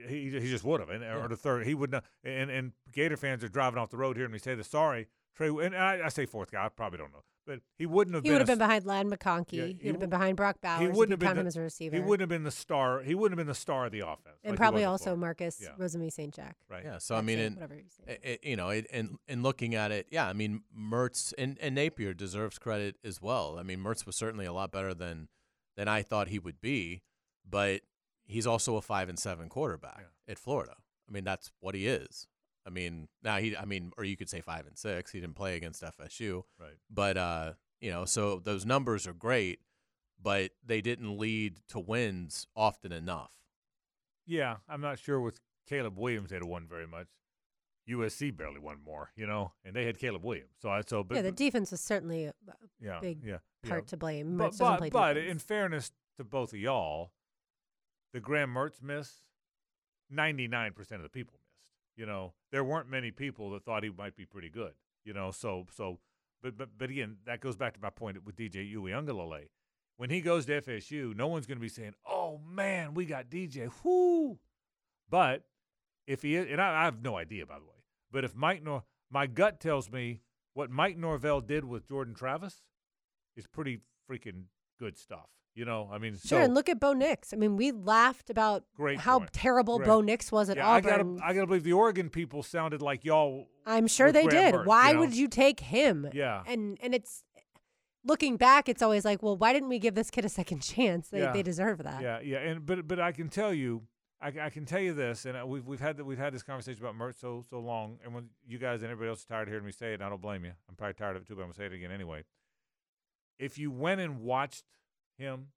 he 0.08 0.30
he 0.30 0.48
just 0.48 0.64
would 0.64 0.80
have, 0.80 0.88
and 0.88 1.04
or 1.04 1.28
the 1.28 1.36
third. 1.36 1.66
He 1.66 1.74
would 1.74 1.90
not. 1.90 2.04
And 2.24 2.50
and 2.50 2.72
Gator 2.90 3.18
fans 3.18 3.44
are 3.44 3.48
driving 3.48 3.78
off 3.78 3.90
the 3.90 3.98
road 3.98 4.16
here, 4.16 4.24
and 4.24 4.32
we 4.32 4.38
say 4.38 4.54
the 4.54 4.64
sorry 4.64 5.08
Trey. 5.36 5.48
And 5.48 5.74
I, 5.76 6.00
I 6.04 6.08
say 6.08 6.26
fourth 6.26 6.50
guy. 6.50 6.64
I 6.64 6.68
probably 6.68 6.98
don't 6.98 7.12
know, 7.12 7.22
but 7.46 7.60
he 7.76 7.86
wouldn't 7.86 8.14
have 8.14 8.24
he 8.24 8.28
been. 8.30 8.34
would 8.34 8.40
have 8.40 8.46
been 8.48 8.58
behind 8.58 8.84
Ladd 8.86 9.06
McConkey. 9.06 9.52
Yeah, 9.52 9.64
he 9.66 9.72
he 9.80 9.86
would 9.86 9.94
have 9.94 10.00
been 10.00 10.10
behind 10.10 10.36
Brock 10.36 10.56
Bowers. 10.60 10.80
he 10.80 10.88
wouldn't 10.88 11.10
have 11.12 11.18
been 11.20 11.26
count 11.26 11.36
the, 11.36 11.40
him 11.42 11.46
as 11.46 11.56
a 11.56 11.60
receiver. 11.62 11.96
He 11.96 12.02
wouldn't 12.02 12.20
have 12.20 12.28
been 12.28 12.44
the 12.44 12.50
star. 12.50 13.02
He 13.02 13.14
wouldn't 13.14 13.38
have 13.38 13.44
been 13.46 13.50
the 13.50 13.58
star 13.58 13.86
of 13.86 13.92
the 13.92 14.00
offense. 14.00 14.36
and 14.42 14.52
like 14.52 14.58
probably 14.58 14.84
also 14.84 15.04
Florida. 15.04 15.20
Marcus 15.20 15.60
Yeah. 15.62 15.68
Rosemy-Jacksaint. 15.78 16.52
Right. 16.68 16.84
Yeah, 16.84 16.98
so 16.98 17.14
I 17.14 17.18
That's 17.18 17.26
mean, 17.26 17.38
it, 17.38 17.46
in, 17.46 17.54
whatever 17.54 17.74
you 17.76 17.84
say. 17.88 18.18
it, 18.22 18.40
you 18.44 18.56
know, 18.56 18.68
it, 18.70 18.86
and 18.92 19.18
and 19.28 19.42
looking 19.42 19.74
at 19.74 19.92
it, 19.92 20.06
yeah, 20.10 20.28
I 20.28 20.32
mean, 20.32 20.62
Mertz 20.76 21.32
and, 21.38 21.56
and 21.60 21.74
Napier 21.74 22.14
deserves 22.14 22.58
credit 22.58 22.96
as 23.04 23.22
well. 23.22 23.56
I 23.58 23.62
mean, 23.62 23.78
Mertz 23.78 24.04
was 24.06 24.16
certainly 24.16 24.46
a 24.46 24.52
lot 24.52 24.72
better 24.72 24.94
than 24.94 25.28
than 25.76 25.86
I 25.88 26.02
thought 26.02 26.28
he 26.28 26.38
would 26.38 26.60
be, 26.60 27.02
but 27.48 27.82
he's 28.26 28.46
also 28.46 28.76
a 28.76 28.82
five 28.82 29.08
and 29.08 29.18
seven 29.18 29.48
quarterback 29.48 30.06
at 30.26 30.38
Florida. 30.38 30.74
I 31.08 31.12
mean, 31.12 31.24
that's 31.24 31.50
what 31.60 31.74
he 31.74 31.86
is. 31.86 32.26
I 32.68 32.70
mean, 32.70 33.08
now 33.24 33.38
he, 33.38 33.56
I 33.56 33.64
mean, 33.64 33.92
or 33.96 34.04
you 34.04 34.16
could 34.16 34.28
say 34.28 34.42
five 34.42 34.66
and 34.66 34.76
six. 34.76 35.10
He 35.10 35.20
didn't 35.20 35.36
play 35.36 35.56
against 35.56 35.82
FSU, 35.82 36.42
Right. 36.60 36.74
but 36.90 37.16
uh, 37.16 37.52
you 37.80 37.90
know, 37.90 38.04
so 38.04 38.38
those 38.38 38.66
numbers 38.66 39.06
are 39.06 39.14
great, 39.14 39.60
but 40.22 40.50
they 40.64 40.82
didn't 40.82 41.16
lead 41.16 41.60
to 41.70 41.80
wins 41.80 42.46
often 42.54 42.92
enough. 42.92 43.32
Yeah, 44.26 44.56
I'm 44.68 44.82
not 44.82 44.98
sure 44.98 45.18
with 45.18 45.40
Caleb 45.66 45.98
Williams 45.98 46.28
they'd 46.28 46.36
have 46.36 46.46
won 46.46 46.66
very 46.68 46.86
much. 46.86 47.06
USC 47.88 48.36
barely 48.36 48.60
won 48.60 48.76
more, 48.84 49.12
you 49.16 49.26
know, 49.26 49.52
and 49.64 49.74
they 49.74 49.86
had 49.86 49.98
Caleb 49.98 50.22
Williams. 50.22 50.50
So 50.60 50.68
I 50.68 50.82
so 50.86 51.02
but, 51.02 51.14
yeah, 51.14 51.22
the 51.22 51.32
defense 51.32 51.70
was 51.70 51.80
certainly 51.80 52.26
a 52.26 52.34
yeah, 52.78 52.98
big 53.00 53.24
yeah, 53.24 53.38
yeah. 53.62 53.70
part 53.70 53.86
to 53.88 53.96
blame. 53.96 54.36
But 54.36 54.52
Mertz 54.52 54.58
doesn't 54.58 54.80
but, 54.80 54.92
but 54.92 55.16
in 55.16 55.38
fairness 55.38 55.90
to 56.18 56.24
both 56.24 56.52
of 56.52 56.58
y'all, 56.58 57.12
the 58.12 58.20
Graham 58.20 58.52
Mertz 58.52 58.82
miss, 58.82 59.22
99% 60.12 60.76
of 60.92 61.02
the 61.02 61.08
people 61.08 61.34
missed. 61.34 61.37
You 61.98 62.06
know, 62.06 62.32
there 62.52 62.62
weren't 62.62 62.88
many 62.88 63.10
people 63.10 63.50
that 63.50 63.64
thought 63.64 63.82
he 63.82 63.90
might 63.90 64.16
be 64.16 64.24
pretty 64.24 64.48
good. 64.48 64.72
You 65.04 65.12
know, 65.12 65.32
so 65.32 65.66
so 65.74 65.98
but 66.42 66.56
but 66.56 66.68
but 66.78 66.90
again, 66.90 67.16
that 67.26 67.40
goes 67.40 67.56
back 67.56 67.74
to 67.74 67.80
my 67.80 67.90
point 67.90 68.24
with 68.24 68.36
DJ 68.36 68.72
Uiagalelei. 68.72 69.48
When 69.96 70.10
he 70.10 70.20
goes 70.20 70.46
to 70.46 70.62
FSU, 70.62 71.16
no 71.16 71.26
one's 71.26 71.46
going 71.46 71.58
to 71.58 71.62
be 71.62 71.68
saying, 71.68 71.94
"Oh 72.06 72.38
man, 72.48 72.94
we 72.94 73.04
got 73.04 73.28
DJ." 73.28 73.68
Whoo! 73.82 74.38
But 75.10 75.42
if 76.06 76.22
he 76.22 76.36
is, 76.36 76.46
and 76.48 76.60
I, 76.60 76.82
I 76.82 76.84
have 76.84 77.02
no 77.02 77.16
idea, 77.16 77.46
by 77.46 77.58
the 77.58 77.64
way, 77.64 77.82
but 78.12 78.24
if 78.24 78.34
Mike 78.36 78.62
Nor, 78.62 78.84
my 79.10 79.26
gut 79.26 79.58
tells 79.58 79.90
me 79.90 80.22
what 80.54 80.70
Mike 80.70 80.96
Norvell 80.96 81.40
did 81.40 81.64
with 81.64 81.88
Jordan 81.88 82.14
Travis 82.14 82.62
is 83.36 83.48
pretty 83.48 83.80
freaking 84.08 84.44
good 84.78 84.96
stuff. 84.96 85.28
You 85.58 85.64
know, 85.64 85.90
I 85.92 85.98
mean, 85.98 86.12
Sure, 86.12 86.20
so 86.20 86.36
and 86.38 86.54
look 86.54 86.68
at 86.68 86.78
Bo 86.78 86.92
Nix. 86.92 87.32
I 87.32 87.36
mean, 87.36 87.56
we 87.56 87.72
laughed 87.72 88.30
about 88.30 88.62
Great 88.76 89.00
how 89.00 89.18
point. 89.18 89.32
terrible 89.32 89.78
Great. 89.78 89.86
Bo 89.88 90.00
Nix 90.00 90.30
was 90.30 90.48
at 90.48 90.56
yeah, 90.56 90.70
I 90.70 90.80
gotta, 90.80 91.00
Auburn. 91.00 91.20
I 91.20 91.34
gotta 91.34 91.48
believe 91.48 91.64
the 91.64 91.72
Oregon 91.72 92.10
people 92.10 92.44
sounded 92.44 92.80
like 92.80 93.04
y'all. 93.04 93.48
I'm 93.66 93.88
sure 93.88 94.12
they 94.12 94.26
Graham 94.26 94.52
did. 94.52 94.66
Why 94.66 94.88
you 94.90 94.94
know? 94.94 95.00
would 95.00 95.14
you 95.14 95.26
take 95.26 95.58
him? 95.58 96.08
Yeah. 96.12 96.44
And 96.46 96.78
and 96.80 96.94
it's 96.94 97.24
looking 98.04 98.36
back, 98.36 98.68
it's 98.68 98.82
always 98.82 99.04
like, 99.04 99.20
well, 99.20 99.36
why 99.36 99.52
didn't 99.52 99.68
we 99.68 99.80
give 99.80 99.96
this 99.96 100.10
kid 100.10 100.24
a 100.24 100.28
second 100.28 100.60
chance? 100.60 101.08
They 101.08 101.20
Yeah. 101.22 101.32
they 101.32 101.42
deserve 101.42 101.82
that. 101.82 102.02
Yeah, 102.02 102.20
yeah, 102.20 102.38
and 102.38 102.64
but 102.64 102.86
but 102.86 103.00
I 103.00 103.10
can 103.10 103.28
tell 103.28 103.52
you, 103.52 103.82
I, 104.20 104.28
I 104.28 104.50
can 104.50 104.64
tell 104.64 104.80
you 104.80 104.94
this, 104.94 105.26
and 105.26 105.36
uh, 105.36 105.44
we've 105.44 105.66
we've 105.66 105.80
had 105.80 105.96
the, 105.96 106.04
we've 106.04 106.18
had 106.18 106.32
this 106.32 106.44
conversation 106.44 106.80
about 106.80 106.96
Mertz 106.96 107.18
so 107.20 107.44
so 107.50 107.58
long, 107.58 107.98
and 108.04 108.14
when 108.14 108.30
you 108.46 108.58
guys 108.58 108.82
and 108.82 108.92
everybody 108.92 109.10
else 109.10 109.20
is 109.20 109.24
tired 109.24 109.48
of 109.48 109.48
hearing 109.48 109.66
me 109.66 109.72
say 109.72 109.90
it, 109.90 109.94
and 109.94 110.04
I 110.04 110.08
don't 110.08 110.22
blame 110.22 110.44
you. 110.44 110.52
I'm 110.68 110.76
probably 110.76 110.94
tired 110.94 111.16
of 111.16 111.22
it 111.22 111.28
too, 111.28 111.34
but 111.34 111.42
I'm 111.42 111.48
gonna 111.48 111.54
say 111.54 111.66
it 111.66 111.72
again 111.72 111.90
anyway. 111.90 112.22
If 113.40 113.58
you 113.58 113.70
went 113.70 114.00
and 114.00 114.20
watched 114.20 114.64
him, 115.18 115.48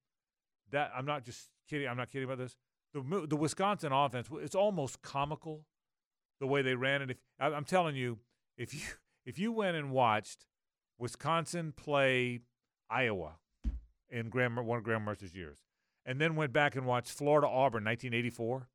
that 0.72 0.92
I'm 0.96 1.06
not 1.06 1.24
just 1.24 1.50
kidding. 1.70 1.88
I'm 1.88 1.98
not 1.98 2.10
kidding 2.10 2.26
about 2.26 2.38
this. 2.38 2.56
The 2.94 3.26
the 3.28 3.38
Wisconsin 3.38 3.92
offense, 3.92 4.28
it's 4.42 4.56
almost 4.56 5.02
comical, 5.02 5.66
the 6.40 6.48
way 6.48 6.62
they 6.62 6.76
ran 6.76 7.02
it. 7.02 7.12
If 7.12 7.18
I, 7.40 7.48
I'm 7.48 7.64
telling 7.64 7.96
you, 7.96 8.20
if 8.58 8.74
you 8.74 8.82
if 9.26 9.40
you 9.40 9.52
went 9.52 9.78
and 9.78 9.92
watched 9.92 10.46
Wisconsin 10.98 11.74
play 11.76 12.40
Iowa 12.90 13.36
in 14.10 14.30
Graham, 14.30 14.56
one 14.56 14.78
of 14.78 14.84
Graham 14.84 15.04
Mertz's 15.04 15.34
years, 15.34 15.60
and 16.06 16.20
then 16.20 16.36
went 16.36 16.52
back 16.52 16.76
and 16.76 16.86
watched 16.86 17.12
Florida 17.12 17.48
Auburn 17.48 17.86
1984. 17.86 18.68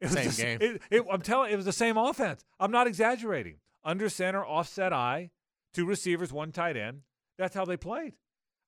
It 0.00 0.06
was 0.06 0.14
Same 0.14 0.30
the 0.30 0.42
game. 0.42 0.58
It, 0.60 0.82
it, 0.90 1.06
I'm 1.10 1.22
telling, 1.22 1.52
it 1.52 1.56
was 1.56 1.64
the 1.64 1.72
same 1.72 1.96
offense. 1.96 2.44
I'm 2.58 2.72
not 2.72 2.88
exaggerating. 2.88 3.58
Under 3.84 4.08
center, 4.08 4.44
offset 4.44 4.92
I, 4.92 5.30
two 5.72 5.86
receivers, 5.86 6.32
one 6.32 6.50
tight 6.50 6.76
end. 6.76 7.02
That's 7.38 7.54
how 7.54 7.64
they 7.64 7.76
played. 7.76 8.14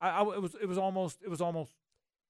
I, 0.09 0.21
I 0.23 0.35
it 0.35 0.43
was 0.43 0.55
it 0.61 0.67
was 0.67 0.79
almost 0.79 1.19
it 1.23 1.29
was 1.29 1.41
almost 1.41 1.73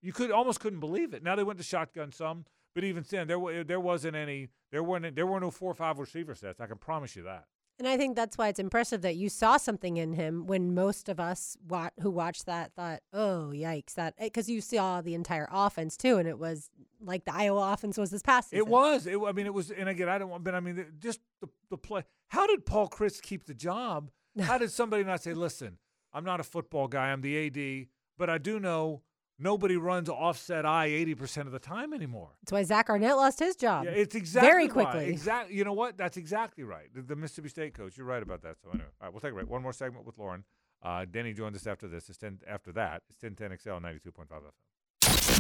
you 0.03 0.13
could 0.13 0.31
almost 0.31 0.61
couldn't 0.61 0.81
believe 0.81 1.15
it. 1.15 1.23
Now 1.23 1.37
they 1.37 1.45
went 1.45 1.59
to 1.59 1.65
shotgun 1.65 2.13
some, 2.13 2.45
but 2.75 2.85
even 2.85 3.05
then 3.09 3.27
there 3.27 3.65
there 3.65 3.81
wasn't 3.81 4.17
any 4.17 4.49
there 4.71 4.83
weren't 4.83 5.15
there 5.17 5.27
were 5.27 5.41
no 5.41 5.51
four 5.51 5.71
or 5.71 5.75
five 5.75 5.99
receiver 5.99 6.35
sets. 6.35 6.61
I 6.61 6.67
can 6.67 6.79
promise 6.79 7.17
you 7.17 7.23
that. 7.25 7.45
And 7.77 7.89
I 7.89 7.97
think 7.97 8.15
that's 8.15 8.39
why 8.39 8.47
it's 8.49 8.61
impressive 8.61 9.03
that 9.03 9.17
you 9.17 9.29
saw 9.29 9.57
something 9.57 9.97
in 9.97 10.13
him 10.13 10.47
when 10.47 10.75
most 10.75 11.09
of 11.09 11.19
us 11.19 11.57
wa- 11.67 11.91
who 12.01 12.09
watched 12.09 12.47
that 12.47 12.73
thought, 12.75 13.01
"Oh, 13.13 13.51
yikes!" 13.53 13.95
That 13.95 14.15
because 14.17 14.49
you 14.49 14.61
saw 14.61 15.01
the 15.01 15.15
entire 15.15 15.49
offense 15.51 15.97
too, 15.97 16.19
and 16.19 16.29
it 16.29 16.39
was 16.39 16.71
like 17.01 17.25
the 17.25 17.35
Iowa 17.35 17.73
offense 17.73 17.99
was 17.99 18.13
this 18.13 18.23
past 18.23 18.51
season. 18.51 18.67
It 18.67 18.71
was. 18.71 19.09
It, 19.09 19.19
I 19.19 19.33
mean, 19.33 19.47
it 19.47 19.55
was. 19.55 19.73
And 19.73 19.89
again, 19.89 20.09
I 20.09 20.19
don't 20.19 20.31
want. 20.31 20.45
But 20.45 20.55
I 20.55 20.61
mean, 20.61 20.87
just 21.01 21.19
the 21.41 21.49
the 21.69 21.77
play. 21.77 22.05
How 22.29 22.47
did 22.47 22.65
Paul 22.65 22.89
Chryst 22.89 23.23
keep 23.23 23.47
the 23.47 23.55
job? 23.55 24.13
How 24.41 24.57
did 24.57 24.71
somebody 24.71 25.03
not 25.03 25.21
say, 25.25 25.35
"Listen, 25.35 25.79
I'm 26.15 26.25
not 26.25 26.41
a 26.41 26.45
football 26.45 26.89
guy. 26.89 27.11
I'm 27.11 27.21
the 27.21 27.47
AD, 27.47 27.89
but 28.17 28.31
I 28.31 28.39
do 28.39 28.59
know 28.61 29.03
nobody 29.39 29.77
runs 29.77 30.09
offset 30.09 30.65
I 30.65 30.87
80 30.87 31.15
percent 31.17 31.47
of 31.47 31.53
the 31.53 31.59
time 31.59 31.93
anymore." 31.93 32.31
That's 32.43 32.53
why 32.53 32.63
Zach 32.63 32.89
Arnett 32.89 33.17
lost 33.17 33.41
his 33.41 33.57
job. 33.57 33.85
Yeah, 33.85 33.91
it's 33.91 34.15
exactly 34.15 34.49
very 34.49 34.69
quickly. 34.69 35.07
Exactly. 35.07 35.57
You 35.57 35.65
know 35.65 35.73
what? 35.73 35.99
That's 35.99 36.17
exactly 36.17 36.65
right. 36.65 36.87
The, 36.95 37.03
the 37.03 37.17
Mississippi 37.17 37.49
State 37.49 37.75
coach. 37.75 37.99
You're 37.99 38.07
right 38.07 38.23
about 38.23 38.43
that. 38.43 38.57
So 38.63 38.71
anyway, 38.71 38.87
all 39.01 39.07
right, 39.07 39.13
we'll 39.13 39.21
take 39.21 39.33
a 39.33 39.35
break. 39.35 39.51
One 39.51 39.63
more 39.63 39.73
segment 39.73 40.07
with 40.07 40.17
Lauren. 40.19 40.45
Uh, 40.83 41.07
Denny 41.11 41.33
joins 41.33 41.57
us 41.57 41.67
after 41.67 41.89
this. 41.89 42.09
It's 42.11 42.19
10, 42.19 42.41
after 42.47 42.71
that. 42.73 43.03
It's 43.09 43.23
1010 43.23 43.59
XL 43.59 43.85
92.5 43.85 44.27
FM. 44.29 44.51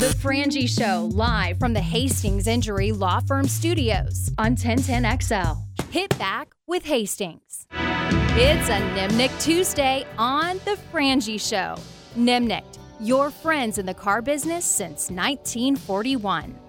The 0.00 0.06
Frangie 0.06 0.68
Show, 0.68 1.08
live 1.12 1.60
from 1.60 1.72
the 1.72 1.80
Hastings 1.80 2.48
Injury 2.48 2.90
Law 2.90 3.20
Firm 3.20 3.46
Studios 3.46 4.28
on 4.38 4.56
1010XL. 4.56 5.56
Hit 5.90 6.18
back 6.18 6.52
with 6.66 6.84
Hastings. 6.84 7.68
It's 7.70 8.68
a 8.68 8.80
Nimnicht 8.96 9.40
Tuesday 9.40 10.04
on 10.18 10.58
The 10.64 10.76
Frangie 10.92 11.40
Show. 11.40 11.80
Nimnicht, 12.18 12.78
your 12.98 13.30
friends 13.30 13.78
in 13.78 13.86
the 13.86 13.94
car 13.94 14.20
business 14.20 14.64
since 14.64 15.12
1941. 15.12 16.63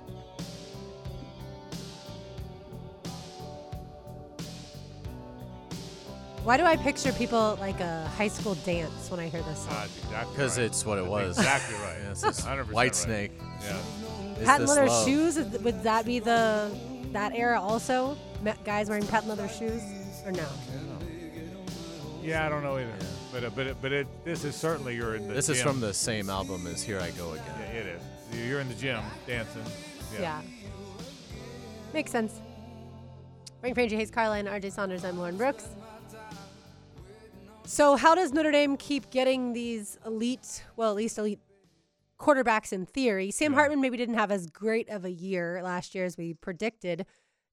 Why 6.46 6.58
do 6.58 6.64
I 6.64 6.78
picture 6.78 7.12
people 7.12 7.58
like 7.60 7.80
a 7.80 8.08
high 8.18 8.28
school 8.28 8.54
dance 8.54 9.10
when 9.10 9.20
I 9.20 9.30
hear 9.30 9.41
this 9.41 9.66
song? 9.66 9.74
Uh, 9.74 10.26
Because 10.32 10.60
right. 10.60 10.66
it's 10.68 10.86
what 10.86 11.00
it 11.00 11.06
was. 11.06 11.39
Exactly 11.39 11.76
right. 11.78 11.98
Yeah, 12.04 12.12
it's 12.12 12.22
100% 12.41 12.72
White 12.72 12.76
right. 12.76 12.96
Snake. 12.96 13.32
Yeah. 13.64 13.78
Is 14.39 14.46
patent 14.46 14.70
leather 14.70 14.86
love? 14.86 15.08
shoes 15.08 15.38
would 15.38 15.82
that 15.82 16.06
be 16.06 16.20
the 16.20 16.70
that 17.14 17.34
era 17.34 17.60
also? 17.60 18.16
Guys 18.64 18.89
wearing 18.89 19.08
patent 19.08 19.30
leather 19.30 19.48
shoes 19.48 19.82
or 20.24 20.32
no? 20.34 20.46
Yeah, 22.22 22.46
I 22.46 22.50
don't 22.50 22.62
know 22.62 22.78
either. 22.78 22.93
But 23.32 23.43
uh, 23.43 23.50
but 23.50 23.66
it, 23.66 23.78
but 23.82 23.92
it 23.92 24.08
this 24.24 24.43
is 24.43 24.54
certainly 24.55 24.96
you're 24.96 25.16
in 25.16 25.28
the 25.28 25.34
This 25.34 25.50
is 25.50 25.59
from 25.63 25.80
the 25.80 25.96
same 25.96 26.30
album 26.30 26.67
as 26.67 26.84
Here 26.84 27.00
I 27.00 27.09
Go 27.12 27.32
Again. 27.32 27.46
Yeah, 27.59 27.80
it 27.80 27.88
is. 27.88 28.47
You're 28.47 28.59
in 28.59 28.67
the 28.67 28.76
gym 28.76 29.01
dancing. 29.26 29.63
Yeah. 30.13 30.22
Yeah. 30.22 30.42
Makes 31.92 32.12
sense. 32.12 32.39
Frank 33.62 33.76
Frangie, 33.76 33.93
Hayes 33.97 34.12
Carlin, 34.12 34.46
RJ 34.46 34.74
Saunders, 34.74 35.04
I'm 35.04 35.17
Lauren 35.17 35.38
Brooks. 35.38 35.70
So, 37.66 37.96
how 37.96 38.13
does 38.13 38.32
Notre 38.32 38.51
Dame 38.51 38.78
keep 38.78 39.09
getting 39.09 39.54
these 39.54 39.97
elite, 40.05 40.63
well, 40.75 40.92
at 40.92 40.96
least 40.96 41.17
elite 41.17 41.39
quarterbacks 42.20 42.71
in 42.71 42.86
theory? 42.86 43.32
Sam 43.32 43.51
Yeah. 43.51 43.58
Hartman 43.58 43.82
maybe 43.82 43.97
didn't 43.97 44.16
have 44.16 44.32
as 44.32 44.47
great 44.47 44.87
of 44.89 45.04
a 45.04 45.12
year 45.12 45.62
last 45.63 45.96
year 45.96 46.05
as 46.05 46.16
we 46.16 46.36
predicted. 46.36 47.05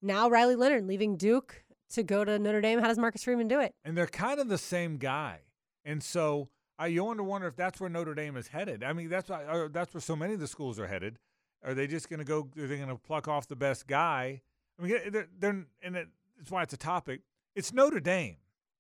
Now, 0.02 0.28
Riley 0.28 0.55
Leonard 0.55 0.86
leaving 0.86 1.16
Duke 1.16 1.64
to 1.94 2.02
go 2.02 2.24
to 2.24 2.39
Notre 2.39 2.60
Dame. 2.60 2.78
How 2.78 2.89
does 2.89 2.98
Marcus 2.98 3.24
Freeman 3.24 3.48
do 3.48 3.59
it? 3.60 3.74
And 3.84 3.97
they're 3.97 4.06
kind 4.06 4.39
of 4.39 4.48
the 4.48 4.59
same 4.59 4.98
guy. 4.98 5.40
And 5.84 6.02
so 6.02 6.51
I 6.78 6.89
you 6.89 7.05
wonder 7.05 7.22
wonder 7.22 7.47
if 7.47 7.56
that's 7.56 7.80
where 7.80 7.90
Notre 7.90 8.14
Dame 8.14 8.36
is 8.36 8.48
headed. 8.48 8.84
I 8.84 8.93
mean, 8.93 9.09
that's 9.09 9.30
why 9.30 9.44
or 9.44 9.68
that's 9.68 9.94
where 9.94 10.01
so 10.01 10.14
many 10.14 10.34
of 10.34 10.40
the 10.40 10.47
schools 10.47 10.78
are 10.78 10.86
headed. 10.86 11.18
Are 11.64 11.74
they 11.74 11.86
just 11.86 12.10
going 12.10 12.18
to 12.18 12.24
go? 12.24 12.48
Are 12.59 12.66
they 12.66 12.76
going 12.76 12.89
to 12.89 12.97
pluck 12.97 13.28
off 13.28 13.48
the 13.48 13.56
best 13.56 13.86
guy? 13.86 14.43
I 14.78 14.82
mean, 14.82 14.98
they're, 15.10 15.28
they're 15.39 15.64
and 15.82 15.97
it, 15.97 16.09
that's 16.36 16.51
why 16.51 16.62
it's 16.62 16.74
a 16.74 16.78
topic. 16.78 17.20
It's 17.55 17.72
Notre 17.72 18.01
Dame. 18.01 18.36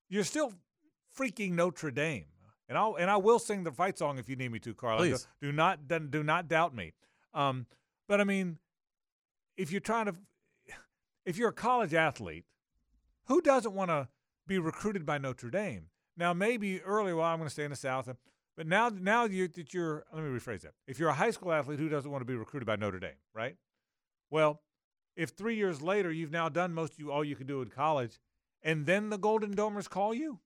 You're 0.08 0.24
still 0.24 0.52
freaking 1.16 1.52
Notre 1.52 1.90
Dame. 1.90 2.26
And 2.68 2.78
I'll 2.78 2.94
and 2.94 3.10
I 3.10 3.16
will 3.16 3.38
sing 3.38 3.64
the 3.64 3.72
fight 3.72 3.98
song 3.98 4.18
if 4.18 4.28
you 4.28 4.36
need 4.36 4.50
me 4.50 4.58
to, 4.60 4.72
Carl. 4.72 4.98
Please. 4.98 5.28
Do, 5.40 5.48
do 5.48 5.52
not 5.52 5.88
do, 5.88 5.98
do 5.98 6.22
not 6.22 6.48
doubt 6.48 6.74
me. 6.74 6.92
Um, 7.34 7.66
but 8.08 8.20
I 8.20 8.24
mean, 8.24 8.58
if 9.56 9.70
you're 9.70 9.80
trying 9.80 10.06
to, 10.06 10.14
if 11.24 11.36
you're 11.36 11.50
a 11.50 11.54
college 11.54 11.94
athlete, 11.94 12.44
who 13.26 13.40
doesn't 13.40 13.74
want 13.74 13.90
to 13.90 14.08
be 14.46 14.58
recruited 14.58 15.04
by 15.04 15.18
Notre 15.18 15.50
Dame? 15.50 15.86
Now, 16.16 16.32
maybe 16.32 16.82
earlier, 16.82 17.16
well, 17.16 17.26
I'm 17.26 17.38
going 17.38 17.48
to 17.48 17.52
stay 17.52 17.64
in 17.64 17.70
the 17.70 17.76
South, 17.76 18.08
but 18.56 18.66
now, 18.66 18.90
now 18.90 19.24
you, 19.24 19.48
that 19.48 19.72
you're, 19.72 20.04
let 20.12 20.22
me 20.22 20.28
rephrase 20.28 20.60
that. 20.62 20.74
If 20.86 20.98
you're 20.98 21.08
a 21.08 21.14
high 21.14 21.30
school 21.30 21.52
athlete, 21.52 21.78
who 21.78 21.88
doesn't 21.88 22.10
want 22.10 22.20
to 22.20 22.26
be 22.26 22.34
recruited 22.34 22.66
by 22.66 22.76
Notre 22.76 22.98
Dame, 22.98 23.16
right? 23.34 23.56
Well, 24.30 24.60
if 25.16 25.30
three 25.30 25.56
years 25.56 25.80
later 25.80 26.12
you've 26.12 26.30
now 26.30 26.48
done 26.48 26.74
most 26.74 26.94
of 26.94 26.98
you 26.98 27.10
all 27.10 27.24
you 27.24 27.36
can 27.36 27.46
do 27.46 27.62
in 27.62 27.68
college, 27.68 28.18
and 28.62 28.84
then 28.86 29.10
the 29.10 29.18
Golden 29.18 29.54
Domers 29.54 29.88
call 29.88 30.12
you, 30.12 30.40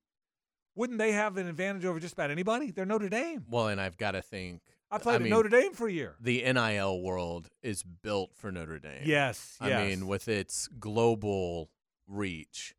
wouldn't 0.77 0.99
they 0.99 1.11
have 1.11 1.37
an 1.37 1.47
advantage 1.47 1.83
over 1.85 1.99
just 1.99 2.13
about 2.13 2.31
anybody? 2.31 2.71
They're 2.71 2.85
Notre 2.85 3.09
Dame. 3.09 3.43
Well, 3.49 3.67
and 3.67 3.81
I've 3.81 3.97
got 3.97 4.11
to 4.11 4.21
think. 4.21 4.61
I 4.89 4.99
played 4.99 5.21
mean, 5.21 5.33
at 5.33 5.35
Notre 5.35 5.49
Dame 5.49 5.73
for 5.73 5.87
a 5.87 5.91
year. 5.91 6.15
The 6.21 6.43
NIL 6.53 7.01
world 7.01 7.49
is 7.61 7.83
built 7.83 8.31
for 8.35 8.51
Notre 8.51 8.79
Dame. 8.79 9.01
Yes, 9.03 9.57
I 9.59 9.69
yes. 9.69 9.89
mean, 9.89 10.07
with 10.07 10.27
its 10.29 10.69
global 10.79 11.69
reach, 12.07 12.73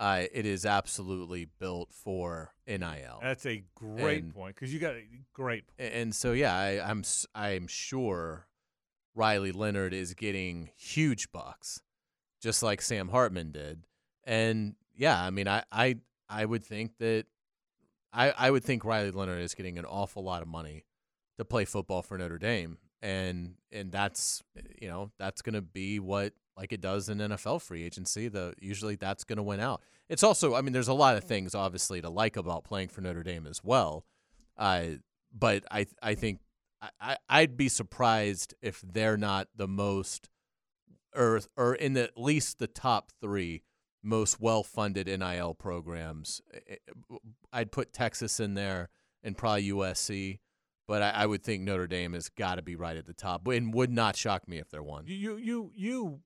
uh, 0.00 0.24
it 0.32 0.44
is 0.44 0.66
absolutely 0.66 1.46
built 1.58 1.90
for 1.92 2.52
NIL. 2.66 3.20
That's 3.22 3.46
a 3.46 3.64
great 3.74 4.24
And- 4.24 4.34
point 4.34 4.56
because 4.56 4.74
you 4.74 4.80
got 4.80 4.94
a 4.94 5.04
great 5.32 5.64
point. 5.68 5.92
And 5.92 6.14
so 6.14 6.32
yeah, 6.32 6.54
I, 6.54 6.90
I'm 6.90 7.02
I'm 7.34 7.66
sure 7.66 8.46
Riley 9.14 9.52
Leonard 9.52 9.94
is 9.94 10.14
getting 10.14 10.70
huge 10.76 11.32
bucks, 11.32 11.82
just 12.42 12.62
like 12.62 12.82
Sam 12.82 13.08
Hartman 13.08 13.52
did. 13.52 13.84
And 14.24 14.74
yeah, 14.94 15.22
I 15.22 15.30
mean, 15.30 15.48
I 15.48 15.62
I, 15.72 15.96
I 16.28 16.44
would 16.44 16.64
think 16.64 16.98
that 16.98 17.26
I, 18.12 18.32
I 18.36 18.50
would 18.50 18.64
think 18.64 18.84
Riley 18.84 19.10
Leonard 19.10 19.42
is 19.42 19.54
getting 19.54 19.78
an 19.78 19.84
awful 19.84 20.22
lot 20.22 20.42
of 20.42 20.48
money 20.48 20.84
to 21.38 21.44
play 21.44 21.64
football 21.64 22.02
for 22.02 22.18
Notre 22.18 22.38
Dame, 22.38 22.78
and 23.02 23.54
and 23.72 23.92
that's 23.92 24.42
you 24.80 24.88
know 24.88 25.10
that's 25.18 25.42
going 25.42 25.54
to 25.54 25.62
be 25.62 25.98
what 26.00 26.32
like 26.56 26.72
it 26.72 26.80
does 26.80 27.08
in 27.08 27.18
NFL 27.18 27.62
free 27.62 27.84
agency. 27.84 28.28
The 28.28 28.54
usually 28.60 28.96
that's 28.96 29.24
going 29.24 29.36
to 29.36 29.42
win 29.42 29.60
out. 29.60 29.82
It's 30.08 30.22
also 30.22 30.54
I 30.54 30.62
mean 30.62 30.72
there's 30.72 30.88
a 30.88 30.94
lot 30.94 31.16
of 31.16 31.24
things 31.24 31.54
obviously 31.54 32.00
to 32.00 32.10
like 32.10 32.36
about 32.36 32.64
playing 32.64 32.88
for 32.88 33.00
Notre 33.00 33.22
Dame 33.22 33.46
as 33.46 33.62
well, 33.62 34.04
uh, 34.56 34.84
but 35.36 35.64
I 35.70 35.86
I 36.02 36.14
think 36.14 36.40
I 37.00 37.16
I'd 37.28 37.56
be 37.56 37.68
surprised 37.68 38.54
if 38.62 38.82
they're 38.82 39.16
not 39.18 39.48
the 39.54 39.68
most 39.68 40.28
or 41.14 41.40
or 41.56 41.74
in 41.74 41.92
the, 41.94 42.04
at 42.04 42.18
least 42.18 42.58
the 42.58 42.66
top 42.66 43.12
three 43.20 43.62
most 44.02 44.40
well 44.40 44.62
funded 44.62 45.06
NIL 45.06 45.54
programs. 45.54 46.40
I'd 47.52 47.72
put 47.72 47.92
Texas 47.92 48.40
in 48.40 48.54
there 48.54 48.88
and 49.22 49.36
probably 49.36 49.70
USC, 49.70 50.38
but 50.86 51.02
I, 51.02 51.10
I 51.10 51.26
would 51.26 51.42
think 51.42 51.62
Notre 51.62 51.86
Dame 51.86 52.12
has 52.12 52.28
got 52.28 52.56
to 52.56 52.62
be 52.62 52.76
right 52.76 52.96
at 52.96 53.06
the 53.06 53.14
top. 53.14 53.46
And 53.48 53.74
would 53.74 53.90
not 53.90 54.16
shock 54.16 54.48
me 54.48 54.58
if 54.58 54.70
they're 54.70 54.82
one. 54.82 55.04
You 55.06 55.36
you 55.36 55.70
you 55.74 56.20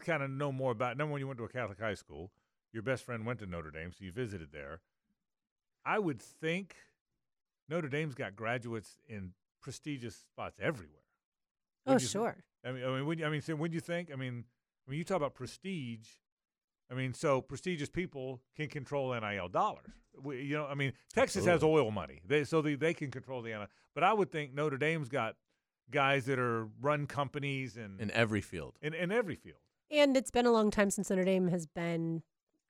kind 0.00 0.22
of 0.22 0.30
know 0.30 0.52
more 0.52 0.72
about. 0.72 0.96
Number 0.96 1.12
one, 1.12 1.20
you 1.20 1.26
went 1.26 1.38
to 1.38 1.44
a 1.44 1.48
Catholic 1.48 1.80
high 1.80 1.94
school. 1.94 2.30
Your 2.72 2.82
best 2.82 3.04
friend 3.04 3.24
went 3.24 3.38
to 3.40 3.46
Notre 3.46 3.70
Dame, 3.70 3.92
so 3.92 4.04
you 4.04 4.12
visited 4.12 4.48
there. 4.52 4.80
I 5.84 5.98
would 5.98 6.20
think 6.20 6.74
Notre 7.68 7.88
Dame's 7.88 8.14
got 8.14 8.36
graduates 8.36 8.98
in 9.08 9.32
prestigious 9.62 10.16
spots 10.16 10.58
everywhere. 10.60 11.02
Oh, 11.86 11.98
sure. 11.98 12.36
I 12.64 12.72
mean, 12.72 12.84
I 12.84 12.88
mean, 12.88 13.06
when, 13.06 13.24
I 13.24 13.28
mean, 13.28 13.40
so 13.40 13.54
when 13.54 13.72
you 13.72 13.80
think, 13.80 14.10
I 14.12 14.16
mean, 14.16 14.44
when 14.86 14.98
you 14.98 15.04
talk 15.04 15.16
about 15.16 15.34
prestige, 15.34 16.08
I 16.90 16.94
mean, 16.94 17.14
so 17.14 17.40
prestigious 17.40 17.88
people 17.88 18.40
can 18.56 18.68
control 18.68 19.18
NIL 19.18 19.48
dollars. 19.48 19.92
We, 20.22 20.42
you 20.42 20.56
know, 20.56 20.66
I 20.66 20.74
mean, 20.74 20.92
Texas 21.12 21.46
Absolutely. 21.46 21.52
has 21.52 21.62
oil 21.62 21.90
money, 21.90 22.20
they, 22.26 22.44
so 22.44 22.62
they, 22.62 22.74
they 22.74 22.94
can 22.94 23.10
control 23.10 23.42
the 23.42 23.50
NIL. 23.50 23.66
But 23.94 24.04
I 24.04 24.12
would 24.12 24.30
think 24.30 24.54
Notre 24.54 24.78
Dame's 24.78 25.08
got 25.08 25.36
guys 25.90 26.26
that 26.26 26.38
are 26.38 26.68
run 26.80 27.06
companies 27.06 27.76
and 27.76 28.00
in 28.00 28.10
every 28.12 28.40
field. 28.40 28.76
In 28.80 28.94
in 28.94 29.12
every 29.12 29.36
field. 29.36 29.58
And 29.90 30.16
it's 30.16 30.30
been 30.30 30.46
a 30.46 30.52
long 30.52 30.70
time 30.70 30.90
since 30.90 31.10
Notre 31.10 31.24
Dame 31.24 31.48
has 31.48 31.66
been 31.66 32.22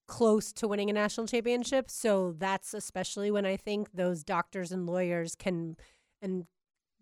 close 0.07 0.53
to 0.53 0.69
winning 0.69 0.91
a 0.91 0.93
national 0.93 1.27
championship. 1.27 1.91
So 1.91 2.35
that's 2.37 2.75
especially 2.75 3.31
when 3.31 3.47
I 3.47 3.57
think 3.57 3.93
those 3.93 4.23
doctors 4.23 4.73
and 4.73 4.87
lawyers 4.87 5.35
can 5.35 5.77
and 6.23 6.47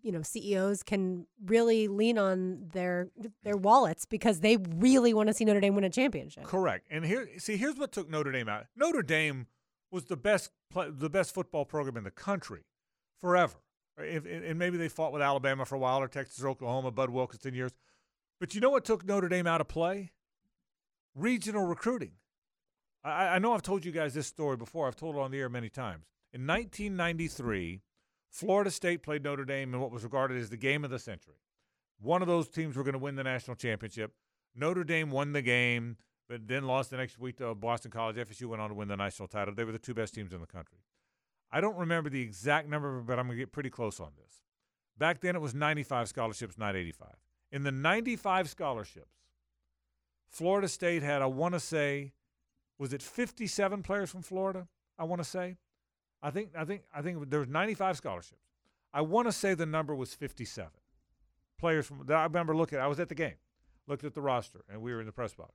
you 0.05 0.13
know 0.13 0.23
CEOs 0.23 0.83
can 0.83 1.27
really 1.47 1.89
lean 1.89 2.19
on 2.19 2.69
their 2.73 3.09
their 3.43 3.57
wallets 3.57 4.05
because 4.05 4.41
they 4.41 4.59
really 4.77 5.15
want 5.15 5.29
to 5.29 5.35
see 5.35 5.45
Notre 5.45 5.61
Dame 5.61 5.75
win 5.75 5.85
a 5.85 5.91
championship. 5.91 6.45
Correct. 6.45 6.87
And 6.91 7.05
here, 7.05 7.29
see, 7.39 7.57
here's 7.57 7.77
what 7.77 7.91
took 7.91 8.09
Notre 8.09 8.31
Dame 8.31 8.49
out. 8.49 8.67
Notre 8.77 9.03
Dame 9.03 9.47
was 9.91 10.05
the 10.05 10.17
best 10.17 10.51
the 10.75 11.11
best 11.11 11.35
football 11.35 11.65
program 11.65 11.97
in 11.97 12.05
the 12.05 12.11
country 12.11 12.67
forever. 13.21 13.57
If, 13.97 14.27
and 14.27 14.59
maybe 14.59 14.77
they 14.77 14.89
fought 14.89 15.13
with 15.13 15.23
Alabama 15.23 15.65
for 15.65 15.77
a 15.77 15.79
while 15.79 16.01
or 16.01 16.09
Texas 16.09 16.43
or 16.43 16.49
Oklahoma, 16.49 16.91
Bud 16.91 17.11
Wilkinson 17.11 17.55
years. 17.55 17.73
But 18.41 18.55
you 18.55 18.61
know 18.61 18.71
what 18.71 18.85
took 18.85 19.07
Notre 19.07 19.29
Dame 19.29 19.47
out 19.47 19.61
of 19.61 19.69
play? 19.69 20.11
Regional 21.15 21.65
recruiting. 21.65 22.13
I, 23.05 23.29
I 23.29 23.39
know 23.39 23.55
I've 23.55 23.63
told 23.63 23.85
you 23.85 23.93
guys 23.93 24.13
this 24.13 24.27
story 24.27 24.57
before. 24.57 24.89
I've 24.89 24.97
told 24.97 25.15
it 25.17 25.21
on 25.21 25.31
the 25.31 25.39
air 25.39 25.49
many 25.49 25.71
times. 25.71 26.07
In 26.33 26.47
1993, 26.47 27.81
Florida 28.35 28.69
State 28.69 29.05
played 29.05 29.23
Notre 29.23 29.45
Dame 29.45 29.73
in 29.73 29.81
what 29.81 29.93
was 29.93 30.03
regarded 30.03 30.39
as 30.39 30.51
the 30.51 30.57
game 30.57 30.83
of 30.83 30.91
the 30.91 30.99
century. 30.99 31.37
One 32.01 32.21
of 32.21 32.27
those 32.27 32.49
teams 32.49 32.75
were 32.75 32.83
going 32.83 32.95
to 32.95 32.99
win 32.99 33.15
the 33.15 33.23
national 33.23 33.55
championship. 33.55 34.11
Notre 34.57 34.83
Dame 34.83 35.13
won 35.13 35.33
the 35.33 35.41
game, 35.41 35.99
but 36.29 36.49
then 36.49 36.65
lost 36.65 36.91
the 36.91 36.97
next 36.97 37.17
week 37.17 37.37
to 37.37 37.51
uh, 37.51 37.55
Boston 37.55 37.93
College. 37.93 38.17
FSU 38.17 38.47
went 38.47 38.61
on 38.61 38.71
to 38.71 38.75
win 38.75 38.89
the 38.89 38.97
national 38.97 39.29
title. 39.29 39.55
They 39.55 39.63
were 39.63 39.71
the 39.71 39.79
two 39.79 39.95
best 39.95 40.15
teams 40.15 40.33
in 40.33 40.41
the 40.41 40.49
country. 40.49 40.79
I 41.53 41.61
don't 41.61 41.77
remember 41.77 42.11
the 42.11 42.23
exact 42.23 42.69
number, 42.69 43.01
but 43.03 43.21
I'm 43.21 43.27
going 43.27 43.39
to 43.39 43.43
get 43.43 43.53
pretty 43.53 43.71
close 43.71 44.01
on 44.01 44.11
this. 44.17 44.43
Back 44.99 45.21
then, 45.21 45.37
it 45.37 45.41
was 45.41 45.55
95 45.55 46.09
scholarships, 46.09 46.59
not 46.59 46.75
85. 46.75 47.11
In 47.53 47.63
the 47.63 47.71
95 47.71 48.51
scholarships, 48.51 49.29
Florida 50.27 50.67
State 50.67 51.05
had, 51.05 51.23
I 51.23 51.27
want 51.27 51.55
to 51.55 51.61
say, 51.61 52.15
was 52.81 52.93
it 52.93 53.01
57 53.01 53.85
players 53.85 54.11
from 54.11 54.23
Florida? 54.23 54.67
I 54.99 55.05
want 55.05 55.23
to 55.23 55.29
say. 55.29 55.57
I 56.25 56.31
think 56.31 56.51
I 56.57 56.65
think 56.65 56.83
I 56.93 57.03
think 57.03 57.31
there 57.31 57.39
was 57.39 57.49
95 57.49 57.99
scholarships. 57.99 58.41
I 58.95 59.03
want 59.03 59.29
to 59.29 59.33
say 59.33 59.53
the 59.53 59.67
number 59.67 59.95
was 59.95 60.15
57 60.15 60.71
players 61.59 61.87
from. 61.87 62.07
I 62.11 62.25
remember 62.25 62.57
looking. 62.57 62.79
I 62.79 62.87
was 62.87 62.99
at 62.99 63.11
the 63.11 63.15
game, 63.15 63.35
looked 63.87 64.05
at 64.05 64.15
the 64.15 64.23
roster, 64.23 64.65
and 64.73 64.81
we 64.81 64.95
were 64.95 65.01
in 65.01 65.07
the 65.07 65.13
press 65.13 65.35
box. 65.35 65.53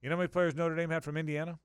You 0.00 0.08
know 0.08 0.16
how 0.16 0.20
many 0.20 0.28
players 0.28 0.54
Notre 0.54 0.74
Dame 0.74 0.88
had 0.88 1.04
from 1.04 1.18
Indiana? 1.18 1.58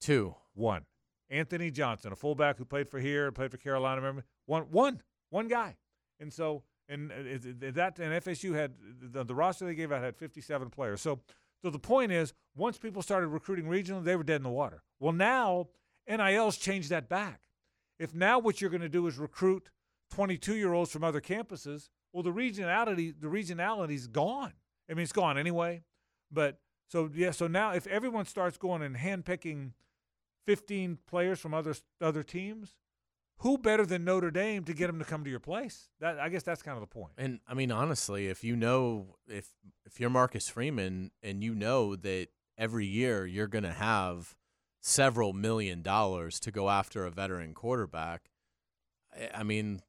Two. 0.00 0.34
One. 0.54 0.86
Anthony 1.28 1.70
Johnson, 1.70 2.12
a 2.12 2.16
fullback 2.16 2.56
who 2.58 2.64
played 2.64 2.88
for 2.88 3.00
here, 3.00 3.30
played 3.32 3.50
for 3.50 3.56
Carolina. 3.56 4.00
Remember, 4.00 4.24
one, 4.46 4.62
one, 4.70 5.02
one 5.30 5.48
guy. 5.48 5.76
And 6.20 6.32
so, 6.32 6.62
and 6.88 7.10
uh, 7.10 7.70
that 7.72 7.98
and 7.98 8.22
FSU 8.22 8.54
had 8.54 8.74
the, 9.00 9.24
the 9.24 9.34
roster 9.34 9.66
they 9.66 9.74
gave 9.74 9.90
out 9.92 10.02
had 10.02 10.16
57 10.16 10.70
players. 10.70 11.00
So, 11.00 11.20
so 11.60 11.70
the 11.70 11.78
point 11.78 12.12
is, 12.12 12.32
once 12.54 12.78
people 12.78 13.02
started 13.02 13.28
recruiting 13.28 13.66
regionally, 13.66 14.04
they 14.04 14.16
were 14.16 14.22
dead 14.22 14.36
in 14.36 14.42
the 14.42 14.50
water. 14.50 14.82
Well, 15.00 15.12
now 15.12 15.68
NIL's 16.08 16.56
changed 16.56 16.90
that 16.90 17.08
back. 17.08 17.40
If 17.98 18.14
now 18.14 18.38
what 18.38 18.60
you're 18.60 18.70
going 18.70 18.82
to 18.82 18.88
do 18.88 19.06
is 19.06 19.18
recruit 19.18 19.68
22 20.10 20.56
year 20.56 20.72
olds 20.72 20.90
from 20.90 21.04
other 21.04 21.20
campuses, 21.20 21.88
well, 22.12 22.22
the 22.22 22.32
regionality 22.32 23.14
the 23.18 23.28
regionality's 23.28 24.06
gone. 24.06 24.52
I 24.90 24.94
mean, 24.94 25.02
it's 25.02 25.12
gone 25.12 25.38
anyway. 25.38 25.82
But 26.30 26.58
so 26.88 27.10
yeah, 27.12 27.30
so 27.30 27.46
now 27.46 27.72
if 27.72 27.86
everyone 27.86 28.26
starts 28.26 28.56
going 28.56 28.82
and 28.82 28.96
handpicking 28.96 29.72
15 30.46 30.98
players 31.06 31.40
from 31.40 31.54
other 31.54 31.74
other 32.00 32.22
teams, 32.22 32.74
who 33.38 33.58
better 33.58 33.84
than 33.84 34.04
Notre 34.04 34.30
Dame 34.30 34.64
to 34.64 34.74
get 34.74 34.86
them 34.86 34.98
to 34.98 35.04
come 35.04 35.24
to 35.24 35.30
your 35.30 35.40
place? 35.40 35.88
That 36.00 36.18
I 36.18 36.28
guess 36.28 36.42
that's 36.42 36.62
kind 36.62 36.76
of 36.76 36.80
the 36.80 36.86
point. 36.86 37.12
And 37.18 37.40
I 37.48 37.54
mean, 37.54 37.72
honestly, 37.72 38.28
if 38.28 38.44
you 38.44 38.56
know 38.56 39.16
if 39.28 39.48
if 39.84 39.98
you're 39.98 40.10
Marcus 40.10 40.48
Freeman 40.48 41.10
and 41.22 41.42
you 41.42 41.54
know 41.54 41.96
that 41.96 42.28
every 42.56 42.86
year 42.86 43.26
you're 43.26 43.48
going 43.48 43.64
to 43.64 43.72
have 43.72 44.36
several 44.86 45.32
million 45.32 45.80
dollars 45.80 46.38
to 46.38 46.50
go 46.50 46.68
after 46.68 47.06
a 47.06 47.10
veteran 47.10 47.54
quarterback, 47.54 48.28
I 49.34 49.42
mean, 49.42 49.80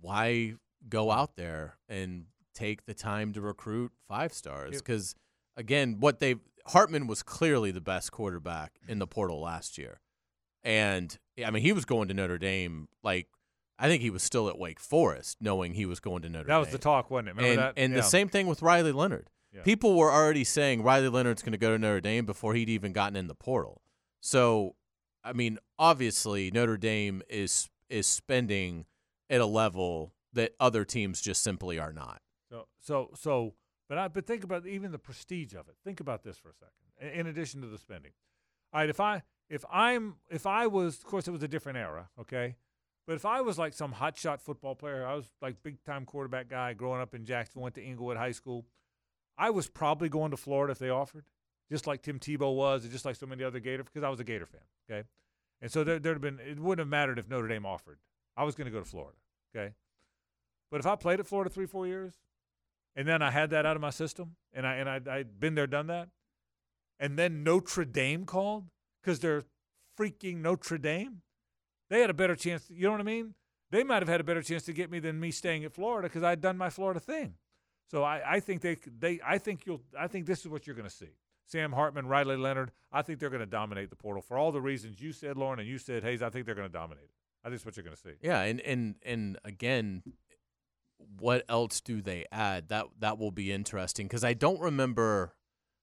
why 0.00 0.54
go 0.88 1.12
out 1.12 1.36
there 1.36 1.76
and 1.88 2.24
take 2.52 2.84
the 2.84 2.94
time 2.94 3.32
to 3.34 3.40
recruit 3.40 3.92
five 4.08 4.32
stars? 4.34 4.76
Because 4.76 5.14
again, 5.56 5.98
what 6.00 6.18
they 6.18 6.36
Hartman 6.66 7.06
was 7.06 7.22
clearly 7.22 7.70
the 7.70 7.80
best 7.80 8.10
quarterback 8.12 8.72
in 8.88 8.98
the 8.98 9.06
portal 9.06 9.40
last 9.40 9.78
year, 9.78 10.00
and 10.64 11.16
I 11.44 11.50
mean, 11.50 11.62
he 11.62 11.72
was 11.72 11.84
going 11.84 12.08
to 12.08 12.14
Notre 12.14 12.38
Dame 12.38 12.88
like. 13.02 13.28
I 13.82 13.88
think 13.88 14.02
he 14.02 14.10
was 14.10 14.22
still 14.22 14.46
at 14.50 14.58
Wake 14.58 14.78
Forest, 14.78 15.38
knowing 15.40 15.72
he 15.72 15.86
was 15.86 16.00
going 16.00 16.20
to 16.20 16.28
Notre 16.28 16.44
that 16.44 16.48
Dame. 16.48 16.54
That 16.54 16.58
was 16.58 16.68
the 16.68 16.76
talk, 16.76 17.10
wasn't 17.10 17.28
it? 17.28 17.36
Remember 17.36 17.50
and, 17.50 17.58
that? 17.58 17.72
And 17.78 17.92
yeah. 17.94 18.00
the 18.00 18.06
same 18.06 18.28
thing 18.28 18.46
with 18.46 18.60
Riley 18.60 18.92
Leonard. 18.92 19.30
Yeah. 19.54 19.62
People 19.62 19.96
were 19.96 20.12
already 20.12 20.44
saying 20.44 20.82
Riley 20.82 21.08
Leonard's 21.08 21.40
going 21.40 21.52
to 21.52 21.58
go 21.58 21.70
to 21.70 21.78
Notre 21.78 22.02
Dame 22.02 22.26
before 22.26 22.52
he'd 22.52 22.68
even 22.68 22.92
gotten 22.92 23.16
in 23.16 23.26
the 23.26 23.34
portal. 23.34 23.80
So, 24.20 24.76
I 25.24 25.32
mean, 25.32 25.58
obviously 25.78 26.50
Notre 26.50 26.76
Dame 26.76 27.22
is 27.28 27.68
is 27.88 28.06
spending 28.06 28.86
at 29.28 29.40
a 29.40 29.46
level 29.46 30.12
that 30.32 30.52
other 30.60 30.84
teams 30.84 31.20
just 31.20 31.42
simply 31.42 31.78
are 31.78 31.92
not. 31.92 32.20
So, 32.50 32.66
so, 32.80 33.10
so, 33.14 33.54
but 33.88 33.98
I 33.98 34.08
but 34.08 34.26
think 34.26 34.44
about 34.44 34.66
even 34.66 34.92
the 34.92 34.98
prestige 34.98 35.52
of 35.54 35.68
it. 35.68 35.76
Think 35.84 36.00
about 36.00 36.22
this 36.22 36.38
for 36.38 36.50
a 36.50 36.54
second. 36.54 37.18
In 37.18 37.26
addition 37.26 37.62
to 37.62 37.66
the 37.66 37.78
spending, 37.78 38.12
all 38.72 38.80
right. 38.80 38.90
If 38.90 39.00
I 39.00 39.22
if 39.48 39.64
I'm 39.72 40.16
if 40.28 40.46
I 40.46 40.66
was, 40.66 40.96
of 40.96 41.04
course, 41.04 41.26
it 41.26 41.32
was 41.32 41.42
a 41.42 41.48
different 41.48 41.78
era. 41.78 42.10
Okay. 42.20 42.56
But 43.06 43.16
if 43.16 43.24
I 43.24 43.40
was 43.40 43.58
like 43.58 43.72
some 43.72 43.92
hotshot 43.92 44.40
football 44.40 44.76
player, 44.76 45.04
I 45.04 45.14
was 45.14 45.24
like 45.42 45.62
big 45.62 45.82
time 45.82 46.04
quarterback 46.04 46.48
guy 46.48 46.74
growing 46.74 47.00
up 47.00 47.14
in 47.14 47.24
Jacksonville, 47.24 47.64
went 47.64 47.74
to 47.76 47.82
Englewood 47.82 48.16
High 48.16 48.30
School. 48.32 48.66
I 49.36 49.50
was 49.50 49.68
probably 49.68 50.08
going 50.08 50.30
to 50.30 50.36
Florida 50.36 50.72
if 50.72 50.78
they 50.78 50.90
offered 50.90 51.24
just 51.70 51.86
like 51.86 52.02
Tim 52.02 52.18
Tebow 52.18 52.54
was, 52.54 52.82
and 52.82 52.92
just 52.92 53.04
like 53.04 53.16
so 53.16 53.26
many 53.26 53.44
other 53.44 53.60
Gator, 53.60 53.84
because 53.84 54.02
I 54.02 54.08
was 54.08 54.20
a 54.20 54.24
Gator 54.24 54.46
fan. 54.46 54.60
Okay, 54.90 55.06
and 55.60 55.70
so 55.70 55.84
there, 55.84 55.98
there'd 55.98 56.16
have 56.16 56.22
been 56.22 56.40
it 56.40 56.58
wouldn't 56.58 56.80
have 56.80 56.88
mattered 56.88 57.18
if 57.18 57.28
Notre 57.28 57.48
Dame 57.48 57.66
offered. 57.66 57.98
I 58.36 58.44
was 58.44 58.54
going 58.54 58.66
to 58.66 58.70
go 58.70 58.80
to 58.80 58.84
Florida. 58.84 59.16
Okay, 59.54 59.74
but 60.70 60.80
if 60.80 60.86
I 60.86 60.96
played 60.96 61.20
at 61.20 61.26
Florida 61.26 61.50
three, 61.50 61.66
four 61.66 61.86
years, 61.86 62.14
and 62.96 63.06
then 63.06 63.22
I 63.22 63.30
had 63.30 63.50
that 63.50 63.66
out 63.66 63.76
of 63.76 63.82
my 63.82 63.90
system, 63.90 64.36
and 64.52 64.66
I 64.66 64.74
and 64.74 64.88
I, 64.88 65.00
I'd 65.10 65.38
been 65.38 65.54
there, 65.54 65.66
done 65.66 65.86
that, 65.88 66.08
and 66.98 67.18
then 67.18 67.44
Notre 67.44 67.84
Dame 67.84 68.24
called 68.24 68.66
because 69.02 69.20
they're 69.20 69.42
freaking 69.98 70.38
Notre 70.38 70.78
Dame. 70.78 71.22
They 71.88 72.00
had 72.00 72.10
a 72.10 72.14
better 72.14 72.36
chance. 72.36 72.66
You 72.70 72.84
know 72.84 72.92
what 72.92 73.00
I 73.00 73.04
mean? 73.04 73.34
They 73.70 73.84
might 73.84 74.02
have 74.02 74.08
had 74.08 74.20
a 74.20 74.24
better 74.24 74.42
chance 74.42 74.64
to 74.64 74.72
get 74.72 74.90
me 74.90 74.98
than 74.98 75.20
me 75.20 75.30
staying 75.30 75.64
at 75.64 75.72
Florida 75.72 76.08
because 76.08 76.22
I'd 76.22 76.40
done 76.40 76.56
my 76.56 76.70
Florida 76.70 77.00
thing. 77.00 77.34
So 77.90 78.04
I, 78.04 78.34
I 78.36 78.40
think 78.40 78.60
they 78.60 78.76
they 78.98 79.20
I 79.24 79.38
think 79.38 79.66
you'll 79.66 79.82
I 79.98 80.06
think 80.06 80.26
this 80.26 80.40
is 80.40 80.48
what 80.48 80.66
you're 80.66 80.76
going 80.76 80.88
to 80.88 80.94
see. 80.94 81.10
Sam 81.50 81.72
Hartman, 81.72 82.06
Riley 82.06 82.36
Leonard, 82.36 82.70
I 82.92 83.02
think 83.02 83.18
they're 83.18 83.30
going 83.30 83.40
to 83.40 83.46
dominate 83.46 83.90
the 83.90 83.96
portal 83.96 84.22
for 84.22 84.38
all 84.38 84.52
the 84.52 84.60
reasons 84.60 85.00
you 85.00 85.12
said, 85.12 85.36
Lauren, 85.36 85.58
and 85.58 85.68
you 85.68 85.78
said, 85.78 86.04
Hayes. 86.04 86.22
I 86.22 86.30
think 86.30 86.46
they're 86.46 86.54
going 86.54 86.68
to 86.68 86.72
dominate 86.72 87.04
it. 87.04 87.10
I 87.42 87.48
think 87.48 87.54
that's 87.54 87.66
what 87.66 87.76
you're 87.76 87.84
going 87.84 87.96
to 87.96 88.02
see. 88.02 88.14
Yeah, 88.20 88.42
and 88.42 88.60
and 88.60 88.96
and 89.02 89.38
again, 89.44 90.02
what 91.18 91.44
else 91.48 91.80
do 91.80 92.02
they 92.02 92.26
add? 92.30 92.68
That 92.68 92.86
that 93.00 93.18
will 93.18 93.30
be 93.30 93.50
interesting 93.50 94.06
because 94.06 94.24
I 94.24 94.34
don't 94.34 94.60
remember, 94.60 95.34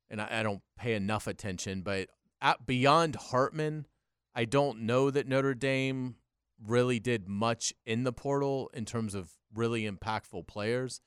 and 0.09 0.21
I, 0.21 0.39
I 0.39 0.43
don't 0.43 0.61
pay 0.77 0.93
enough 0.93 1.27
attention. 1.27 1.81
But 1.81 2.09
at, 2.41 2.65
beyond 2.65 3.15
Hartman, 3.15 3.87
I 4.35 4.45
don't 4.45 4.81
know 4.81 5.09
that 5.09 5.27
Notre 5.27 5.55
Dame 5.55 6.15
really 6.63 6.99
did 6.99 7.27
much 7.27 7.73
in 7.85 8.03
the 8.03 8.13
portal 8.13 8.69
in 8.73 8.85
terms 8.85 9.15
of 9.15 9.31
really 9.53 9.89
impactful 9.89 10.47
players. 10.47 11.01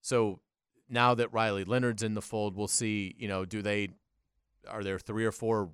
So 0.00 0.40
now 0.88 1.14
that 1.14 1.32
Riley 1.32 1.64
Leonard's 1.64 2.02
in 2.02 2.14
the 2.14 2.22
fold, 2.22 2.56
we'll 2.56 2.68
see. 2.68 3.14
You 3.16 3.28
know, 3.28 3.44
do 3.44 3.62
they 3.62 3.90
are 4.68 4.82
there 4.82 4.98
three 4.98 5.24
or 5.24 5.32
four 5.32 5.70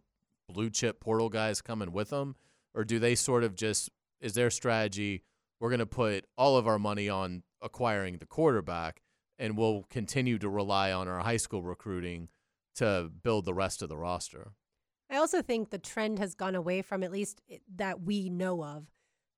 blue 0.49 0.71
chip 0.71 1.01
portal 1.01 1.29
guys 1.29 1.61
coming 1.61 1.93
with 1.93 2.11
them, 2.11 2.37
or 2.75 2.85
do 2.85 2.99
they 2.99 3.15
sort 3.15 3.45
of 3.45 3.55
just 3.55 3.91
is 4.21 4.35
their 4.35 4.51
strategy? 4.51 5.23
We're 5.61 5.71
going 5.71 5.81
to 5.81 5.87
put 5.87 6.25
all 6.37 6.57
of 6.57 6.67
our 6.69 6.79
money 6.79 7.09
on 7.09 7.43
acquiring 7.61 8.19
the 8.19 8.27
quarterback, 8.27 9.03
and 9.39 9.57
we'll 9.57 9.85
continue 9.91 10.39
to 10.39 10.49
rely 10.49 10.93
on 10.93 11.09
our 11.09 11.19
high 11.19 11.37
school 11.37 11.63
recruiting 11.63 12.29
to 12.77 13.11
build 13.23 13.45
the 13.45 13.55
rest 13.55 13.83
of 13.83 13.89
the 13.89 13.97
roster. 13.97 14.53
I 15.11 15.17
also 15.17 15.43
think 15.43 15.71
the 15.71 15.79
trend 15.79 16.19
has 16.21 16.35
gone 16.35 16.55
away 16.55 16.83
from, 16.83 17.03
at 17.03 17.11
least 17.11 17.41
that 17.75 18.03
we 18.03 18.29
know 18.31 18.63
of, 18.63 18.87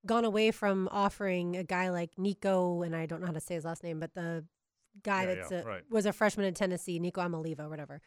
gone 0.05 0.25
away 0.25 0.51
from 0.51 0.87
offering 0.91 1.55
a 1.55 1.63
guy 1.63 1.89
like 1.89 2.17
Nico, 2.19 2.83
and 2.83 2.95
I 2.95 3.05
don't 3.05 3.19
know 3.21 3.27
how 3.27 3.33
to 3.33 3.39
say 3.39 3.55
his 3.55 3.65
last 3.65 3.83
name, 3.83 3.99
but 3.99 4.13
the 4.13 4.45
guy 5.03 5.23
Yeah, 5.23 5.35
that's 5.35 5.51
yeah, 5.51 5.61
a, 5.61 5.65
right. 5.65 5.81
was 5.89 6.05
a 6.05 6.13
freshman 6.13 6.45
in 6.45 6.53
Tennessee, 6.53 6.99
Nico 6.99 7.21
Iamaleava, 7.21 7.69
whatever. 7.69 8.01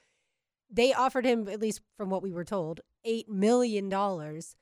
They 0.70 0.92
offered 0.92 1.24
him, 1.24 1.48
at 1.48 1.60
least 1.60 1.80
from 1.96 2.10
what 2.10 2.22
we 2.22 2.32
were 2.32 2.44
told, 2.44 2.80
eight 3.04 3.28
million 3.28 3.88
dollars. 3.88 4.56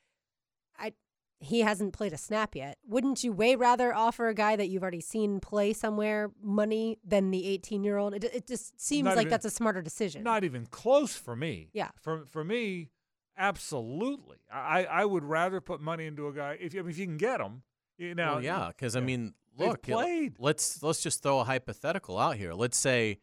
I 0.79 0.93
he 1.41 1.61
hasn't 1.61 1.93
played 1.93 2.13
a 2.13 2.19
snap 2.19 2.55
yet. 2.55 2.79
Wouldn't 2.87 3.25
you 3.25 3.33
way 3.33 3.57
rather 3.57 3.93
offer 3.95 4.29
a 4.29 4.35
guy 4.35 4.55
that 4.57 4.69
you've 4.69 4.83
already 4.83 5.01
seen 5.01 5.41
play 5.41 5.73
somewhere 5.73 6.31
money 6.43 6.99
than 7.05 7.31
the 7.31 7.47
eighteen 7.47 7.83
year 7.85 7.97
old? 7.97 8.15
It, 8.15 8.25
it 8.25 8.47
just 8.47 8.81
seems 8.81 9.07
Not 9.07 9.17
like 9.17 9.23
even- 9.27 9.31
that's 9.31 9.45
a 9.45 9.51
smarter 9.51 9.83
decision. 9.83 10.23
Not 10.23 10.45
even 10.45 10.67
close 10.67 11.17
for 11.17 11.35
me. 11.35 11.71
Yeah. 11.73 11.91
For 12.01 12.25
for 12.27 12.45
me, 12.45 12.91
absolutely. 13.37 14.39
I 14.53 14.85
I 14.85 15.05
would 15.05 15.25
rather 15.25 15.61
put 15.61 15.81
money 15.81 16.07
into 16.07 16.29
a 16.29 16.33
guy 16.33 16.57
if 16.61 16.75
you, 16.75 16.81
I 16.81 16.83
mean, 16.83 16.91
if 16.91 16.99
you 16.99 17.07
can 17.07 17.17
get 17.17 17.41
him. 17.41 17.63
You 17.99 18.15
know. 18.15 18.35
Well, 18.35 18.43
yeah, 18.45 18.69
because 18.69 18.97
I 18.97 19.01
mean, 19.01 19.35
look, 19.57 19.87
it- 19.89 19.93
played. 19.93 20.37
let's 20.39 20.83
let's 20.83 21.03
just 21.03 21.23
throw 21.23 21.41
a 21.41 21.45
hypothetical 21.45 22.19
out 22.19 22.37
here. 22.37 22.53
Let's 22.55 22.79
say, 22.79 23.19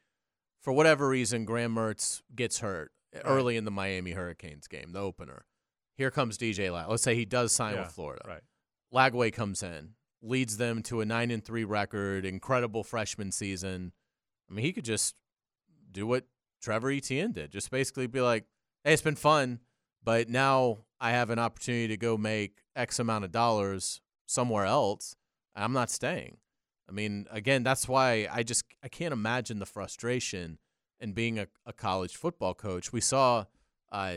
for 0.61 0.73
whatever 0.73 1.07
reason, 1.07 1.45
Graham 1.45 1.75
Mertz 1.75 2.21
gets 2.35 2.59
hurt 2.59 2.91
early 3.23 3.57
in 3.57 3.65
the 3.65 3.71
Miami 3.71 4.11
Hurricanes 4.11 4.67
game, 4.67 4.91
the 4.91 4.99
opener. 4.99 5.45
Here 5.95 6.11
comes 6.11 6.37
DJ 6.37 6.71
Lag. 6.71 6.87
Let's 6.87 7.03
say 7.03 7.15
he 7.15 7.25
does 7.25 7.51
sign 7.51 7.75
Yeah, 7.75 7.81
with 7.81 7.91
Florida. 7.91 8.23
Right. 8.27 8.41
Lagway 8.93 9.33
comes 9.33 9.61
in, 9.63 9.95
leads 10.21 10.57
them 10.57 10.81
to 10.83 11.01
a 11.01 11.05
nine 11.05 11.31
and 11.31 11.43
three 11.43 11.63
record, 11.63 12.25
incredible 12.25 12.83
freshman 12.83 13.31
season. 13.31 13.91
I 14.49 14.53
mean, 14.53 14.65
he 14.65 14.73
could 14.73 14.85
just 14.85 15.15
do 15.91 16.07
what 16.07 16.25
Trevor 16.61 16.91
Etienne 16.91 17.31
did, 17.31 17.51
just 17.51 17.69
basically 17.71 18.07
be 18.07 18.21
like, 18.21 18.45
"Hey, 18.83 18.93
it's 18.93 19.01
been 19.01 19.15
fun, 19.15 19.59
but 20.03 20.29
now 20.29 20.79
I 20.99 21.11
have 21.11 21.29
an 21.29 21.39
opportunity 21.39 21.87
to 21.89 21.97
go 21.97 22.17
make 22.17 22.63
X 22.75 22.99
amount 22.99 23.25
of 23.25 23.31
dollars 23.31 24.01
somewhere 24.25 24.65
else. 24.65 25.15
and 25.55 25.63
I'm 25.63 25.73
not 25.73 25.89
staying." 25.89 26.37
I 26.89 26.91
mean, 26.91 27.27
again, 27.31 27.63
that's 27.63 27.87
why 27.87 28.27
I 28.31 28.41
just 28.43 28.63
I 28.83 28.87
can't 28.87 29.13
imagine 29.13 29.59
the 29.59 29.65
frustration 29.67 30.57
in 30.99 31.13
being 31.13 31.37
a, 31.39 31.47
a 31.65 31.71
college 31.73 32.15
football 32.15 32.53
coach. 32.55 32.91
We 32.91 32.99
saw 33.01 33.45
uh, 33.91 34.13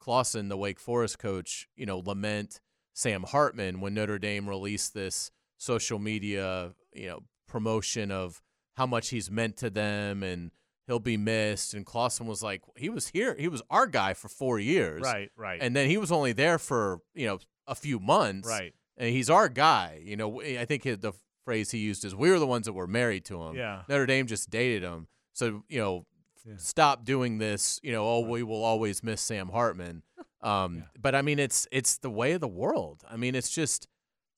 Clawson, 0.00 0.48
the 0.48 0.56
Wake 0.56 0.78
Forest 0.78 1.18
coach, 1.18 1.66
you 1.76 1.86
know, 1.86 1.98
lament 1.98 2.60
Sam 2.92 3.22
Hartman 3.22 3.80
when 3.80 3.94
Notre 3.94 4.18
Dame 4.18 4.48
released 4.48 4.94
this 4.94 5.30
social 5.56 5.98
media, 5.98 6.74
you 6.92 7.06
know, 7.08 7.20
promotion 7.48 8.10
of 8.10 8.42
how 8.76 8.86
much 8.86 9.08
he's 9.10 9.30
meant 9.30 9.56
to 9.58 9.70
them 9.70 10.22
and 10.22 10.50
he'll 10.86 10.98
be 10.98 11.16
missed. 11.16 11.74
And 11.74 11.86
Clawson 11.86 12.26
was 12.26 12.42
like, 12.42 12.62
he 12.76 12.90
was 12.90 13.08
here, 13.08 13.34
he 13.38 13.48
was 13.48 13.62
our 13.70 13.86
guy 13.86 14.14
for 14.14 14.28
four 14.28 14.58
years, 14.58 15.02
Right. 15.02 15.30
Right. 15.36 15.58
and 15.62 15.74
then 15.74 15.88
he 15.88 15.96
was 15.96 16.12
only 16.12 16.32
there 16.32 16.58
for 16.58 17.00
you 17.14 17.26
know 17.26 17.38
a 17.66 17.74
few 17.74 17.98
months, 17.98 18.46
right. 18.46 18.74
and 18.98 19.08
he's 19.10 19.30
our 19.30 19.48
guy. 19.48 20.00
You 20.04 20.16
know, 20.16 20.42
I 20.42 20.66
think 20.66 20.82
the 20.82 21.14
phrase 21.44 21.70
he 21.70 21.78
used 21.78 22.04
is, 22.04 22.14
"We 22.14 22.30
were 22.30 22.38
the 22.38 22.46
ones 22.46 22.66
that 22.66 22.72
were 22.72 22.86
married 22.86 23.24
to 23.26 23.42
him." 23.42 23.56
Yeah. 23.56 23.82
Notre 23.88 24.06
Dame 24.06 24.26
just 24.26 24.50
dated 24.50 24.82
him. 24.82 25.08
So 25.32 25.62
you 25.68 25.80
know, 25.80 26.06
Yeah. 26.46 26.54
stop 26.58 27.04
doing 27.04 27.38
this. 27.38 27.80
You 27.82 27.92
know, 27.92 28.06
oh, 28.06 28.20
we 28.20 28.42
will 28.42 28.62
always 28.64 29.02
miss 29.02 29.20
Sam 29.20 29.48
Hartman. 29.50 30.02
Um, 30.42 30.76
Yeah. 30.76 30.82
But 31.00 31.14
I 31.14 31.22
mean, 31.22 31.38
it's 31.38 31.66
it's 31.72 31.96
the 31.96 32.10
way 32.10 32.32
of 32.32 32.40
the 32.42 32.48
world. 32.48 33.02
I 33.08 33.16
mean, 33.16 33.34
it's 33.34 33.48
just 33.50 33.88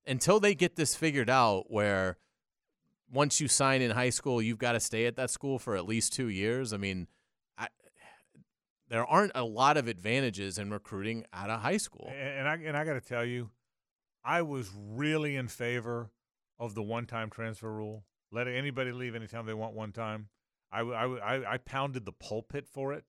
until 0.07 0.39
they 0.39 0.55
get 0.55 0.77
this 0.77 0.95
figured 0.95 1.29
out, 1.29 1.65
where 1.69 2.17
once 3.13 3.41
you 3.41 3.49
sign 3.49 3.83
in 3.83 3.91
high 3.91 4.11
school, 4.11 4.41
you've 4.41 4.59
got 4.59 4.73
to 4.73 4.81
stay 4.81 5.07
at 5.07 5.17
that 5.17 5.31
school 5.31 5.59
for 5.59 5.75
at 5.77 5.85
least 5.85 6.13
two 6.13 6.29
years. 6.29 6.73
I 6.73 6.77
mean, 6.77 7.09
I, 7.59 7.67
there 8.89 9.05
aren't 9.05 9.33
a 9.35 9.43
lot 9.43 9.77
of 9.77 9.89
advantages 9.89 10.59
in 10.59 10.71
recruiting 10.71 11.25
out 11.33 11.51
of 11.51 11.61
high 11.61 11.77
school. 11.79 12.07
And, 12.09 12.39
and 12.39 12.49
I 12.49 12.55
and 12.55 12.77
I 12.77 12.85
got 12.85 12.95
to 12.95 13.01
tell 13.01 13.25
you, 13.25 13.51
I 14.25 14.43
was 14.43 14.71
really 14.77 15.35
in 15.35 15.49
favor 15.49 16.11
of 16.59 16.75
the 16.75 16.83
one-time 16.83 17.31
transfer 17.31 17.73
rule. 17.73 18.05
Let 18.33 18.49
anybody 18.49 18.93
leave 18.93 19.15
anytime 19.15 19.47
they 19.47 19.55
want 19.55 19.75
one 19.75 19.93
time. 19.93 20.29
I, 20.73 20.81
I, 20.81 21.55
I 21.55 21.57
pounded 21.59 22.05
the 22.05 22.13
pulpit 22.13 22.67
for 22.67 22.93
it. 22.93 23.05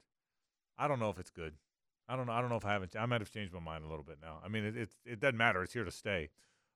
I 0.78 0.88
don't 0.88 1.00
know 1.00 1.10
if 1.10 1.20
it's 1.20 1.32
good. 1.32 1.54
I 2.08 2.16
don't 2.16 2.28
know. 2.28 2.34
I 2.34 2.40
don't 2.42 2.50
know 2.50 2.56
if 2.58 2.66
I 2.66 2.74
haven't. 2.74 2.96
I 2.96 3.06
might 3.06 3.20
have 3.22 3.32
changed 3.32 3.54
my 3.54 3.60
mind 3.60 3.84
a 3.84 3.88
little 3.90 4.04
bit 4.06 4.18
now. 4.22 4.40
I 4.46 4.48
mean, 4.48 4.64
it 4.64 4.78
it, 4.78 4.90
it 5.06 5.20
doesn't 5.20 5.38
matter. 5.38 5.62
It's 5.64 5.74
here 5.74 5.84
to 5.84 5.92
stay. 5.92 6.30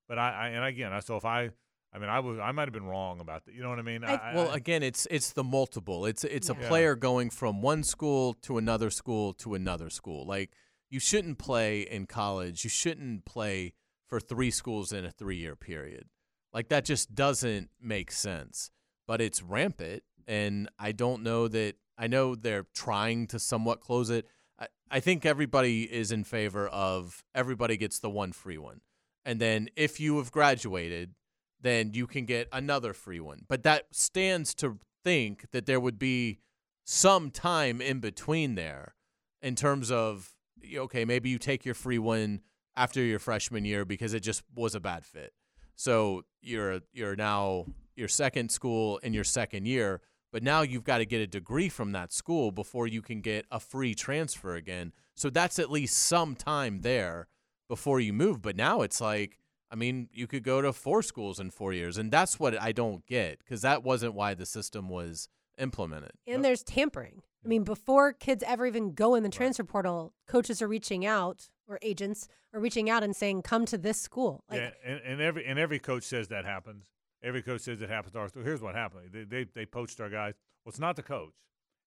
But 0.10 0.18
I, 0.18 0.32
I 0.32 0.48
and 0.50 0.66
again, 0.66 0.92
I 0.92 1.00
so 1.00 1.16
if 1.16 1.24
I, 1.24 1.52
I 1.94 2.00
mean, 2.00 2.10
I 2.10 2.20
was 2.20 2.40
I 2.40 2.52
might 2.52 2.64
have 2.68 2.74
been 2.74 2.86
wrong 2.88 3.20
about 3.22 3.46
that. 3.46 3.54
You 3.54 3.62
know 3.62 3.70
what 3.70 3.80
I 3.80 3.84
mean? 3.84 4.04
I- 4.04 4.34
Well, 4.36 4.52
again, 4.52 4.82
it's 4.84 5.08
it's 5.12 5.32
the 5.32 5.44
multiple. 5.44 6.06
It's 6.06 6.24
it's 6.26 6.50
a 6.50 6.54
player 6.68 6.96
going 6.96 7.30
from 7.30 7.62
one 7.62 7.84
school 7.84 8.34
to 8.42 8.58
another 8.58 8.90
school 8.90 9.34
to 9.36 9.54
another 9.54 9.90
school. 9.90 10.26
Like 10.26 10.52
you 10.90 11.00
shouldn't 11.00 11.38
play 11.38 11.82
in 11.82 12.08
college. 12.08 12.64
You 12.66 12.70
shouldn't 12.70 13.24
play 13.24 13.74
for 14.08 14.20
three 14.20 14.52
schools 14.52 14.92
in 14.92 15.06
a 15.06 15.12
three 15.12 15.38
year 15.38 15.56
period. 15.56 16.10
Like 16.54 16.70
that 16.70 16.86
just 16.86 17.16
doesn't 17.16 17.70
make 17.82 18.12
sense. 18.12 18.72
But 19.08 19.22
it's 19.22 19.42
rampant, 19.42 20.04
and 20.28 20.70
I 20.80 20.92
don't 20.92 21.24
know 21.24 21.48
that. 21.48 21.76
I 21.98 22.08
know 22.08 22.36
they're 22.36 22.66
trying 22.74 23.28
to 23.28 23.40
somewhat 23.40 23.80
close 23.80 24.10
it. 24.10 24.26
I, 24.60 24.68
I 24.90 25.00
think 25.00 25.26
everybody 25.26 25.84
is 25.84 26.12
in 26.12 26.24
favor 26.24 26.68
of 26.68 27.24
everybody 27.36 27.78
gets 27.78 28.00
the 28.00 28.10
one 28.10 28.32
free 28.32 28.58
one, 28.58 28.82
and 29.26 29.40
then 29.40 29.70
if 29.76 30.00
you 30.00 30.18
have 30.18 30.32
graduated, 30.32 31.14
then 31.62 31.94
you 31.94 32.08
can 32.08 32.26
get 32.26 32.48
another 32.52 32.94
free 32.94 33.20
one. 33.20 33.46
But 33.48 33.64
that 33.64 33.88
stands 33.92 34.54
to 34.56 34.80
think 35.04 35.52
that 35.52 35.66
there 35.66 35.80
would 35.80 36.00
be 36.00 36.40
some 36.84 37.32
time 37.32 37.82
in 37.82 38.00
between 38.00 38.56
there 38.56 38.96
in 39.42 39.56
terms 39.56 39.92
of 39.92 40.32
okay, 40.76 41.06
maybe 41.06 41.30
you 41.30 41.40
take 41.40 41.66
your 41.66 41.76
free 41.76 42.00
one 42.00 42.42
after 42.76 43.02
your 43.02 43.20
freshman 43.20 43.66
year 43.66 43.84
because 43.86 44.14
it 44.14 44.22
just 44.22 44.44
was 44.56 44.76
a 44.76 44.80
bad 44.80 45.06
fit. 45.06 45.34
So 45.76 46.24
you're 46.42 46.82
you're 46.94 47.16
now 47.16 47.66
your 47.96 48.08
second 48.08 48.52
school 48.52 48.98
in 49.00 49.14
your 49.14 49.24
second 49.24 49.68
year, 49.68 50.02
but 50.32 50.44
now 50.44 50.62
you've 50.62 50.84
got 50.84 51.00
to 51.00 51.06
get 51.06 51.22
a 51.22 51.28
degree 51.28 51.70
from 51.70 51.92
that 51.92 52.14
school 52.14 52.52
before 52.52 52.88
you 52.88 53.02
can 53.02 53.22
get 53.22 53.46
a 53.52 53.60
free 53.60 53.94
transfer 53.94 54.56
again. 54.56 54.94
So 55.16 55.30
that's 55.30 55.60
at 55.60 55.70
least 55.70 55.98
some 55.98 56.36
time 56.36 56.82
there 56.82 57.28
before 57.68 58.00
you 58.00 58.14
move. 58.14 58.42
But 58.42 58.56
now 58.56 58.82
it's 58.82 59.02
like, 59.02 59.38
I 59.70 59.76
mean, 59.76 60.10
you 60.12 60.28
could 60.28 60.44
go 60.44 60.62
to 60.62 60.74
four 60.74 61.02
schools 61.04 61.40
in 61.40 61.52
four 61.52 61.74
years, 61.74 61.98
and 61.98 62.12
that's 62.12 62.40
what 62.40 62.60
I 62.60 62.72
don't 62.72 63.06
get 63.06 63.40
because 63.40 63.62
that 63.62 63.84
wasn't 63.84 64.14
why 64.14 64.34
the 64.34 64.46
system 64.46 64.90
was 64.90 65.30
implemented. 65.58 66.12
And 66.28 66.44
there's 66.44 66.64
tampering. 66.64 67.22
I 67.44 67.48
mean, 67.48 67.64
before 67.64 68.14
kids 68.14 68.44
ever 68.46 68.66
even 68.68 68.94
go 68.94 69.16
in 69.16 69.24
the 69.24 69.30
transfer 69.30 69.64
portal, 69.64 70.14
coaches 70.28 70.62
are 70.62 70.68
reaching 70.68 71.06
out 71.06 71.50
or 71.72 71.80
agents 71.82 72.28
are 72.54 72.60
reaching 72.60 72.90
out 72.90 73.04
and 73.04 73.16
saying, 73.16 73.44
"Come 73.44 73.66
to 73.66 73.78
this 73.78 74.00
school." 74.00 74.44
Like, 74.50 74.60
yeah, 74.60 74.72
and, 74.86 75.02
and 75.06 75.22
every 75.22 75.46
and 75.46 75.58
every 75.58 75.80
coach 75.80 76.04
says 76.04 76.28
that 76.28 76.46
happens. 76.46 76.86
Every 77.24 77.42
coach 77.42 77.62
says 77.62 77.82
it 77.82 77.90
happens 77.90 78.14
to 78.14 78.20
our 78.20 78.30
school. 78.30 78.44
Here's 78.44 78.62
what 78.62 78.76
happened: 78.76 79.10
they, 79.12 79.24
they 79.24 79.46
they 79.46 79.66
poached 79.66 80.00
our 80.02 80.10
guys. 80.10 80.34
Well, 80.64 80.72
it's 80.72 80.80
not 80.80 80.96
the 80.96 81.04
coach. 81.04 81.34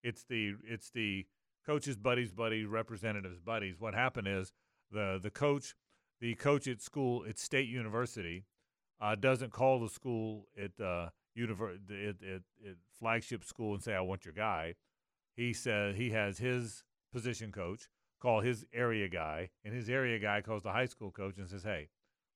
It's 0.02 0.24
the 0.24 0.54
it's 0.64 0.90
the 0.90 1.26
coach's 1.66 1.96
buddies, 1.96 2.32
buddies, 2.32 2.66
representatives, 2.66 3.38
buddies. 3.40 3.76
What 3.78 3.94
happened 3.94 4.28
is 4.28 4.52
the 4.90 5.20
the 5.22 5.30
coach, 5.30 5.74
the 6.20 6.34
coach 6.34 6.66
at 6.66 6.80
school 6.80 7.24
at 7.28 7.38
State 7.38 7.68
University, 7.68 8.46
uh, 9.00 9.14
doesn't 9.14 9.52
call 9.52 9.80
the 9.80 9.88
school 9.88 10.46
at 10.58 10.72
uh, 10.82 11.10
univer- 11.36 11.78
at, 11.90 12.16
at, 12.26 12.42
flagship 12.98 13.44
school 13.44 13.74
and 13.74 13.82
say, 13.82 13.94
"I 13.94 14.00
want 14.00 14.24
your 14.24 14.34
guy." 14.34 14.74
He 15.36 15.52
says 15.52 15.96
he 15.96 16.10
has 16.10 16.38
his 16.38 16.84
position 17.12 17.52
coach 17.52 17.88
call 18.20 18.40
his 18.40 18.64
area 18.72 19.08
guy, 19.08 19.50
and 19.64 19.74
his 19.74 19.88
area 19.88 20.18
guy 20.18 20.40
calls 20.40 20.62
the 20.62 20.72
high 20.72 20.86
school 20.86 21.10
coach 21.10 21.38
and 21.38 21.48
says, 21.48 21.62
"Hey, 21.62 21.88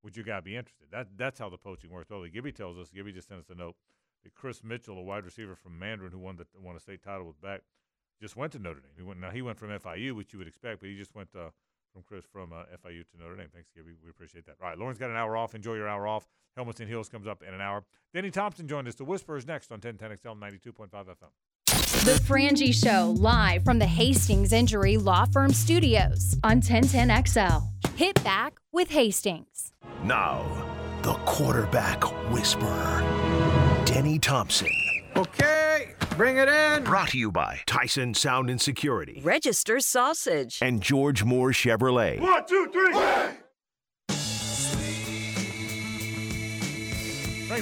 would 0.02 0.16
your 0.16 0.24
guy 0.24 0.40
be 0.40 0.56
interested?" 0.56 0.88
That 0.90 1.16
that's 1.16 1.38
how 1.38 1.48
the 1.48 1.59
poaching 1.59 1.90
works. 1.90 2.09
Totally. 2.09 2.30
Gibby 2.30 2.52
tells 2.52 2.78
us. 2.78 2.90
Gibby 2.90 3.12
just 3.12 3.28
sent 3.28 3.40
us 3.40 3.50
a 3.50 3.55
note 3.55 3.76
that 4.24 4.34
Kris 4.34 4.62
Mitchell, 4.62 4.98
a 4.98 5.02
wide 5.02 5.24
receiver 5.24 5.55
from 5.55 5.78
Mandarin 5.78 6.12
who 6.12 6.18
won 6.18 6.36
the 6.36 6.46
won 6.60 6.76
a 6.76 6.80
state 6.80 7.02
title 7.02 7.26
with 7.26 7.40
back, 7.40 7.62
just 8.20 8.36
went 8.36 8.52
to 8.52 8.59
Notre 8.59 8.80
Dame. 8.80 8.92
He 8.96 9.02
went 9.02 9.20
now 9.20 9.30
he 9.30 9.42
went 9.42 9.59
from 9.59 9.70
FIU, 9.70 10.14
which 10.14 10.32
you 10.32 10.38
would 10.38 10.48
expect, 10.48 10.80
but 10.80 10.88
he 10.88 10.96
just 10.96 11.14
went 11.14 11.30
to 11.32 11.52
from 11.92 12.02
Chris 12.02 12.24
from 12.30 12.52
uh, 12.52 12.64
FIU 12.84 13.05
to 13.10 13.18
Notre 13.18 13.36
Dame. 13.36 13.48
Thanks, 13.52 13.70
Gibby. 13.74 13.92
We 14.02 14.10
appreciate 14.10 14.46
that. 14.46 14.56
All 14.60 14.68
right, 14.68 14.78
Lauren's 14.78 14.98
got 14.98 15.10
an 15.10 15.16
hour 15.16 15.36
off. 15.36 15.55
Enjoy 15.55 15.74
your 15.74 15.88
hour 15.88 16.06
off. 16.06 16.26
Helmets 16.56 16.80
and 16.80 16.88
Heels 16.88 17.09
comes 17.09 17.26
up 17.26 17.42
in 17.46 17.55
an 17.55 17.60
hour. 17.60 17.84
Denny 18.12 18.30
Thompson 18.30 18.66
joined 18.66 18.88
us. 18.88 18.94
The 18.94 19.05
Whispers 19.05 19.46
next 19.46 19.70
on 19.70 19.80
1010XL 19.80 20.38
92.5 20.38 20.90
FM. 20.90 21.30
The 22.04 22.14
Frangie 22.26 22.72
Show, 22.72 23.10
live 23.18 23.64
from 23.64 23.78
the 23.78 23.86
Hastings 23.86 24.52
Injury 24.52 24.96
Law 24.96 25.26
Firm 25.26 25.52
Studios 25.52 26.36
on 26.42 26.62
1010XL. 26.62 27.62
Hit 27.96 28.22
back 28.24 28.58
with 28.72 28.88
Hastings. 28.90 29.72
Now, 30.04 30.44
the 31.02 31.14
quarterback 31.26 32.02
whisperer, 32.32 33.02
Denny 33.84 34.18
Thompson. 34.18 34.68
Okay, 35.16 35.94
bring 36.16 36.36
it 36.38 36.48
in. 36.48 36.84
Brought 36.84 37.08
to 37.10 37.18
you 37.18 37.30
by 37.32 37.60
Tyson 37.66 38.14
Sound 38.14 38.48
and 38.48 38.60
Security 38.60 39.20
Register 39.24 39.80
sausage. 39.80 40.58
and 40.62 40.80
George 40.80 41.24
Moore 41.24 41.50
Chevrolet. 41.50 42.20
One, 42.20 42.46
two, 42.46 42.68
three. 42.72 42.94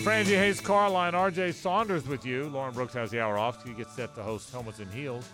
Frank 0.03 0.27
Frangie, 0.29 0.37
Hayes 0.39 0.61
Carlin, 0.61 1.15
RJ 1.15 1.55
Saunders 1.55 2.07
with 2.07 2.25
you. 2.27 2.45
Lauren 2.45 2.73
Brooks 2.75 2.95
has 2.95 3.11
the 3.11 3.21
hour 3.21 3.39
off. 3.39 3.67
She 3.67 3.73
gets 3.73 3.93
set 3.95 4.15
to 4.17 4.23
host 4.23 4.51
Helmets 4.53 4.79
and 4.79 4.91
Heels. 4.93 5.29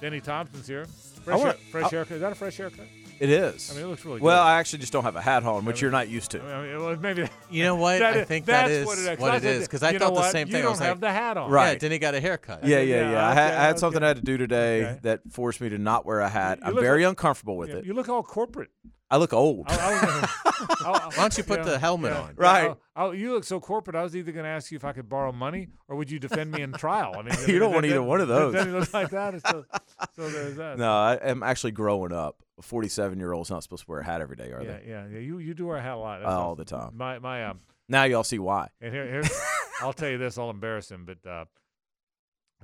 Denny 0.00 0.20
Thompson's 0.20 0.66
here. 0.66 0.84
Fresh, 1.24 1.38
wanna- 1.38 1.50
hair- 1.52 1.60
fresh 1.70 1.84
I- 1.84 1.88
haircut. 1.88 2.12
Is 2.16 2.20
that 2.20 2.32
a 2.32 2.34
fresh 2.34 2.56
haircut? 2.56 2.86
It 3.18 3.30
is. 3.30 3.70
I 3.70 3.76
mean, 3.76 3.84
it 3.86 3.88
looks 3.88 4.04
really 4.04 4.18
good. 4.18 4.26
well, 4.26 4.42
good. 4.44 4.48
I 4.48 4.58
actually 4.58 4.80
just 4.80 4.92
don't 4.92 5.04
have 5.04 5.16
a 5.16 5.22
hat 5.22 5.42
on, 5.44 5.64
which 5.64 5.80
you're 5.80 5.90
not 5.90 6.08
used 6.08 6.32
to. 6.32 6.42
I 6.42 6.62
mean, 6.66 6.78
well, 6.84 6.96
maybe 6.96 7.26
You 7.50 7.64
know 7.64 7.74
what? 7.76 8.00
That 8.00 8.14
I 8.14 8.18
is- 8.20 8.28
think 8.28 8.44
that's 8.44 8.84
what 8.86 8.98
it 8.98 9.12
is. 9.12 9.18
what 9.18 9.30
I 9.30 9.36
it 9.36 9.42
said, 9.42 9.56
is 9.56 9.66
because 9.66 9.82
I 9.82 9.96
thought 9.96 10.14
the 10.14 10.30
same 10.30 10.48
You 10.48 10.52
thing. 10.52 10.60
I 10.60 10.62
don't 10.64 10.70
was 10.72 10.78
have 10.80 10.90
like, 10.96 11.00
the 11.00 11.12
hat 11.12 11.36
on. 11.38 11.50
Right. 11.50 11.72
Yeah, 11.72 11.78
then 11.78 11.92
he 11.92 11.98
got 11.98 12.14
a 12.14 12.20
haircut. 12.20 12.64
Yeah, 12.64 12.80
yeah, 12.80 12.96
Yeah, 13.00 13.10
yeah. 13.12 13.26
I, 13.26 13.32
had, 13.32 13.46
okay, 13.52 13.56
I 13.56 13.62
had 13.64 13.78
something. 13.78 14.02
I 14.02 14.08
had 14.08 14.16
to 14.16 14.22
do 14.22 14.36
today 14.36 14.84
Okay. 14.84 14.98
that 15.02 15.20
forced 15.30 15.62
me 15.62 15.70
to 15.70 15.78
not 15.78 16.04
wear 16.04 16.20
a 16.20 16.28
hat. 16.28 16.58
You 16.60 16.66
I'm 16.68 16.74
look 16.74 16.82
very 16.84 17.04
like- 17.04 17.10
uncomfortable 17.12 17.56
with 17.56 17.70
Yeah, 17.70 17.76
it. 17.76 17.86
You 17.86 17.94
look 17.94 18.08
all 18.10 18.22
corporate. 18.22 18.68
I 19.10 19.18
look 19.18 19.32
old. 19.32 19.66
I, 19.68 19.74
I 19.76 19.92
was, 20.04 20.30
I, 20.84 20.90
Why 20.90 21.10
don't 21.16 21.38
you 21.38 21.44
put 21.44 21.62
the 21.64 21.78
helmet 21.78 22.12
on? 22.12 22.34
Right. 22.36 22.74
I, 22.96 23.04
I, 23.04 23.12
you 23.12 23.32
look 23.32 23.44
so 23.44 23.60
corporate. 23.60 23.94
I 23.94 24.02
was 24.02 24.16
either 24.16 24.32
going 24.32 24.44
to 24.44 24.50
ask 24.50 24.72
you 24.72 24.76
if 24.76 24.84
I 24.84 24.92
could 24.92 25.08
borrow 25.08 25.30
money 25.30 25.68
or 25.86 25.94
would 25.96 26.10
you 26.10 26.18
defend 26.18 26.50
me 26.50 26.62
in 26.62 26.72
trial. 26.72 27.14
I 27.16 27.22
mean, 27.22 27.34
You 27.46 27.58
don't 27.60 27.68
then- 27.70 27.72
want 27.74 27.86
either 27.86 28.02
one 28.02 28.20
of 28.20 28.26
those. 28.28 28.54
Then 28.54 28.72
looks 28.72 28.92
like 28.92 29.10
that. 29.10 29.40
So, 29.46 29.64
so 30.16 30.28
there's 30.28 30.56
that. 30.56 30.78
no, 30.78 30.90
I 30.92 31.14
am 31.22 31.42
actually 31.44 31.70
growing 31.72 32.12
up. 32.12 32.42
A 32.58 32.62
47 32.62 33.18
year 33.18 33.32
old's 33.32 33.50
not 33.50 33.62
supposed 33.62 33.84
to 33.84 33.90
wear 33.90 34.00
a 34.00 34.04
hat 34.04 34.20
every 34.22 34.34
day, 34.36 34.50
are 34.50 34.62
Yeah, 34.62 34.78
they? 34.78 34.84
yeah, 34.88 35.06
yeah. 35.12 35.18
You 35.18 35.38
you 35.38 35.52
do 35.54 35.66
wear 35.66 35.76
a 35.76 35.82
hat 35.82 35.94
a 35.94 35.98
lot. 35.98 36.20
That's 36.20 36.32
All 36.32 36.52
awesome. 36.52 36.56
the 36.56 36.64
time. 36.64 36.90
My 36.96 37.18
my 37.18 37.44
um. 37.44 37.60
Now 37.88 38.04
y'all 38.04 38.24
see 38.24 38.38
why. 38.38 38.68
And 38.80 38.92
here, 38.94 39.06
here's, 39.06 39.30
I'll 39.82 39.92
tell 39.92 40.08
you 40.08 40.16
this, 40.18 40.38
I'll 40.38 40.48
embarrass 40.50 40.90
him, 40.90 41.04
but 41.04 41.28
uh, 41.30 41.44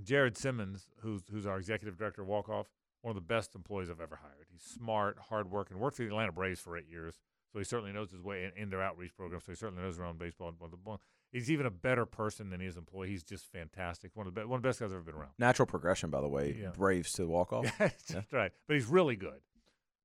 Jared 0.03 0.37
Simmons, 0.37 0.89
who's 1.03 1.21
who's 1.31 1.47
our 1.47 1.59
executive 1.59 1.97
director 1.99 2.23
of 2.23 2.29
Walk 2.29 2.49
Off, 2.49 2.67
one 3.03 3.11
of 3.11 3.15
the 3.17 3.21
best 3.27 3.55
employees 3.55 3.91
I've 3.91 4.01
ever 4.01 4.17
hired. 4.21 4.42
He's 4.53 4.63
smart, 4.63 5.19
hardworking, 5.29 5.79
worked 5.79 5.97
for 5.97 6.03
the 6.03 6.09
Atlanta 6.09 6.33
Braves 6.33 6.61
for 6.61 6.77
eight 6.77 6.89
years, 6.91 7.19
so 7.53 7.59
he 7.59 7.65
certainly 7.65 7.93
knows 7.93 8.11
his 8.11 8.21
way 8.23 8.45
in, 8.45 8.63
in 8.63 8.71
their 8.71 8.83
outreach 8.83 9.17
program. 9.17 9.41
So 9.41 9.53
he 9.53 9.57
certainly 9.57 9.83
knows 9.83 9.99
around 9.99 10.19
baseball. 10.19 10.49
and 10.49 10.73
the 10.73 10.77
ball. 10.77 11.01
He's 11.33 11.51
even 11.51 11.65
a 11.65 11.71
better 11.71 12.05
person 12.05 12.51
than 12.51 12.61
his 12.61 12.77
employee. 12.77 13.09
He's 13.09 13.23
just 13.25 13.51
fantastic. 13.51 14.11
One 14.15 14.27
of 14.27 14.35
the 14.35 14.41
be- 14.43 14.47
one 14.47 14.59
of 14.59 14.63
the 14.63 14.69
best 14.69 14.81
guys 14.81 14.91
I've 14.91 14.97
ever 14.97 15.03
been 15.05 15.15
around. 15.15 15.31
Natural 15.39 15.65
progression, 15.67 16.11
by 16.11 16.21
the 16.21 16.29
way. 16.29 16.55
Yeah. 16.61 16.69
Braves 16.77 17.13
to 17.15 17.27
walk 17.27 17.53
off. 17.55 17.65
Yeah, 17.81 17.89
that's 18.11 18.33
right. 18.33 18.53
But 18.69 18.75
he's 18.75 18.87
really 18.87 19.17
good. 19.17 19.41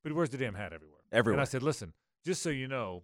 But 0.04 0.12
he 0.12 0.14
wears 0.14 0.30
the 0.30 0.38
damn 0.38 0.54
hat 0.56 0.72
everywhere. 0.72 1.02
Everywhere. 1.12 1.40
And 1.40 1.42
I 1.42 1.50
said, 1.50 1.64
listen, 1.64 1.92
just 2.24 2.42
so 2.42 2.50
you 2.50 2.68
know, 2.70 3.04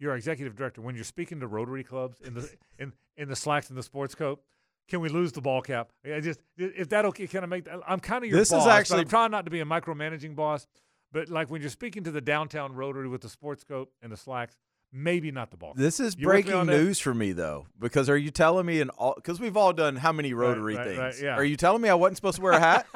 you're 0.00 0.16
executive 0.16 0.56
director. 0.56 0.80
When 0.80 0.96
you're 0.96 1.04
speaking 1.04 1.38
to 1.40 1.46
Rotary 1.46 1.84
clubs 1.84 2.20
in 2.20 2.34
the 2.34 2.50
in 2.80 2.92
in 3.16 3.28
the 3.28 3.36
slacks 3.36 3.68
and 3.68 3.78
the 3.78 3.82
sports 3.82 4.14
coat, 4.16 4.40
can 4.88 5.00
we 5.00 5.08
lose 5.08 5.32
the 5.32 5.40
ball 5.40 5.62
cap? 5.62 5.90
I 6.04 6.20
just 6.20 6.40
if 6.56 6.88
that 6.90 7.04
okay, 7.06 7.26
can 7.26 7.42
I 7.42 7.46
make 7.46 7.64
that? 7.64 7.80
I'm 7.86 8.00
kind 8.00 8.24
of 8.24 8.30
your 8.30 8.38
This 8.38 8.48
is 8.48 8.52
boss. 8.54 8.64
but 8.66 8.70
actually- 8.72 9.00
I'm 9.00 9.08
trying 9.08 9.30
not 9.30 9.44
to 9.46 9.50
be 9.50 9.60
a 9.60 9.64
micromanaging 9.64 10.34
boss. 10.36 10.66
But 11.12 11.28
like 11.28 11.50
when 11.50 11.60
you're 11.60 11.70
speaking 11.70 12.04
to 12.04 12.10
the 12.10 12.20
downtown 12.20 12.74
Rotary 12.74 13.08
with 13.08 13.20
the 13.22 13.28
sports 13.28 13.64
coat 13.64 13.90
and 14.02 14.10
the 14.12 14.16
slacks, 14.16 14.56
maybe 14.92 15.30
not 15.30 15.50
the 15.50 15.56
ball. 15.56 15.70
cap. 15.72 15.78
This 15.78 16.00
is 16.00 16.16
You 16.18 16.26
breaking 16.26 16.66
news 16.66 16.98
for 16.98 17.14
me, 17.14 17.32
though, 17.32 17.66
because 17.78 18.10
are 18.10 18.16
you 18.16 18.30
telling 18.30 18.66
me 18.66 18.80
in 18.80 18.90
all? 18.90 19.14
Because 19.14 19.40
we've 19.40 19.56
all 19.56 19.72
done 19.72 19.96
how 19.96 20.12
many 20.12 20.34
Rotary 20.34 20.74
right, 20.76 20.84
things? 20.86 20.98
right, 20.98 21.22
yeah. 21.22 21.36
Are 21.36 21.44
you 21.44 21.56
telling 21.56 21.80
me 21.80 21.88
I 21.88 21.94
wasn't 21.94 22.16
supposed 22.16 22.36
to 22.36 22.42
wear 22.42 22.52
a 22.52 22.60
hat? 22.60 22.86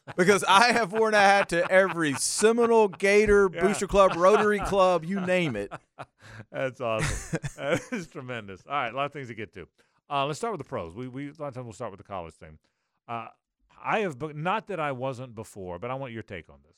because 0.16 0.44
I 0.48 0.72
have 0.72 0.92
worn 0.92 1.14
a 1.14 1.18
hat 1.20 1.50
to 1.50 1.70
every 1.70 2.14
Seminole, 2.14 2.88
Gator, 2.88 3.50
Yeah. 3.52 3.60
Booster 3.60 3.86
Club, 3.86 4.14
Rotary 4.16 4.58
Club, 4.66 5.04
you 5.04 5.20
name 5.20 5.54
it. 5.54 5.70
That's 6.50 6.80
awesome. 6.80 7.38
that 7.56 7.80
is 7.92 8.08
tremendous. 8.08 8.62
All 8.68 8.74
right, 8.74 8.92
a 8.92 8.96
lot 8.96 9.04
of 9.06 9.12
things 9.12 9.28
to 9.28 9.34
get 9.34 9.52
to. 9.54 9.68
Uh, 10.10 10.26
let's 10.26 10.38
start 10.38 10.52
with 10.52 10.58
the 10.60 10.68
pros. 10.68 10.94
We, 10.94 11.08
we 11.08 11.28
a 11.28 11.32
lot 11.38 11.48
of 11.48 11.54
times 11.54 11.64
we'll 11.64 11.72
start 11.72 11.90
with 11.90 11.98
the 11.98 12.04
college 12.04 12.34
thing. 12.34 12.58
Uh, 13.08 13.28
I 13.82 14.00
have, 14.00 14.18
be- 14.18 14.32
not 14.34 14.66
that 14.68 14.78
I 14.78 14.92
wasn't 14.92 15.34
before, 15.34 15.78
but 15.78 15.90
I 15.90 15.94
want 15.94 16.12
your 16.12 16.22
take 16.22 16.48
on 16.50 16.58
this. 16.66 16.76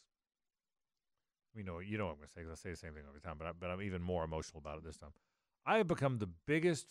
You 1.56 1.62
know, 1.64 1.78
you 1.78 1.98
know 1.98 2.06
what 2.06 2.12
I'm 2.12 2.16
going 2.18 2.28
to 2.28 2.32
say 2.34 2.42
'cause 2.42 2.50
I 2.52 2.54
say 2.54 2.70
the 2.70 2.76
same 2.76 2.94
thing 2.94 3.02
every 3.08 3.20
time, 3.20 3.36
but 3.38 3.46
I, 3.46 3.52
but 3.58 3.70
I'm 3.70 3.82
even 3.82 4.02
more 4.02 4.24
emotional 4.24 4.58
about 4.58 4.78
it 4.78 4.84
this 4.84 4.96
time. 4.96 5.10
I 5.66 5.78
have 5.78 5.86
become 5.86 6.18
the 6.18 6.28
biggest 6.46 6.88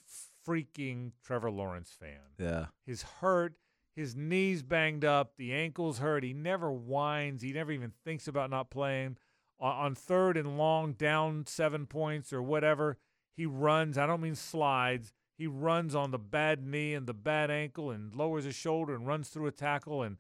freaking 0.48 1.12
Trevor 1.24 1.52
Lawrence 1.52 1.92
fan. 1.92 2.20
Yeah. 2.40 2.68
He's 2.86 3.04
hurt. 3.04 3.56
His 3.96 4.16
knees 4.16 4.64
banged 4.64 5.06
up. 5.06 5.34
The 5.38 5.54
ankle's 5.54 6.00
hurt. 6.00 6.24
He 6.24 6.34
never 6.34 6.72
whines. 6.72 7.44
He 7.44 7.54
never 7.54 7.72
even 7.72 7.92
thinks 8.04 8.28
about 8.28 8.50
not 8.50 8.72
playing. 8.72 9.18
On, 9.60 9.72
on 9.86 9.96
third 9.96 10.38
and 10.38 10.58
long, 10.58 10.94
down 10.94 11.46
seven 11.46 11.86
points 11.86 12.34
or 12.34 12.42
whatever, 12.42 12.98
he 13.36 13.46
runs. 13.46 13.98
I 13.98 14.08
don't 14.08 14.22
mean 14.22 14.34
slides. 14.36 15.14
He 15.38 15.48
runs 15.48 15.96
on 15.96 16.12
the 16.12 16.20
bad 16.20 16.66
knee 16.66 16.94
and 16.94 17.08
the 17.08 17.14
bad 17.14 17.50
ankle 17.50 17.92
and 17.92 18.14
lowers 18.14 18.46
his 18.46 18.56
shoulder 18.56 18.94
and 18.94 19.08
runs 19.08 19.30
through 19.30 19.48
a 19.48 19.52
tackle. 19.52 20.04
And 20.04 20.18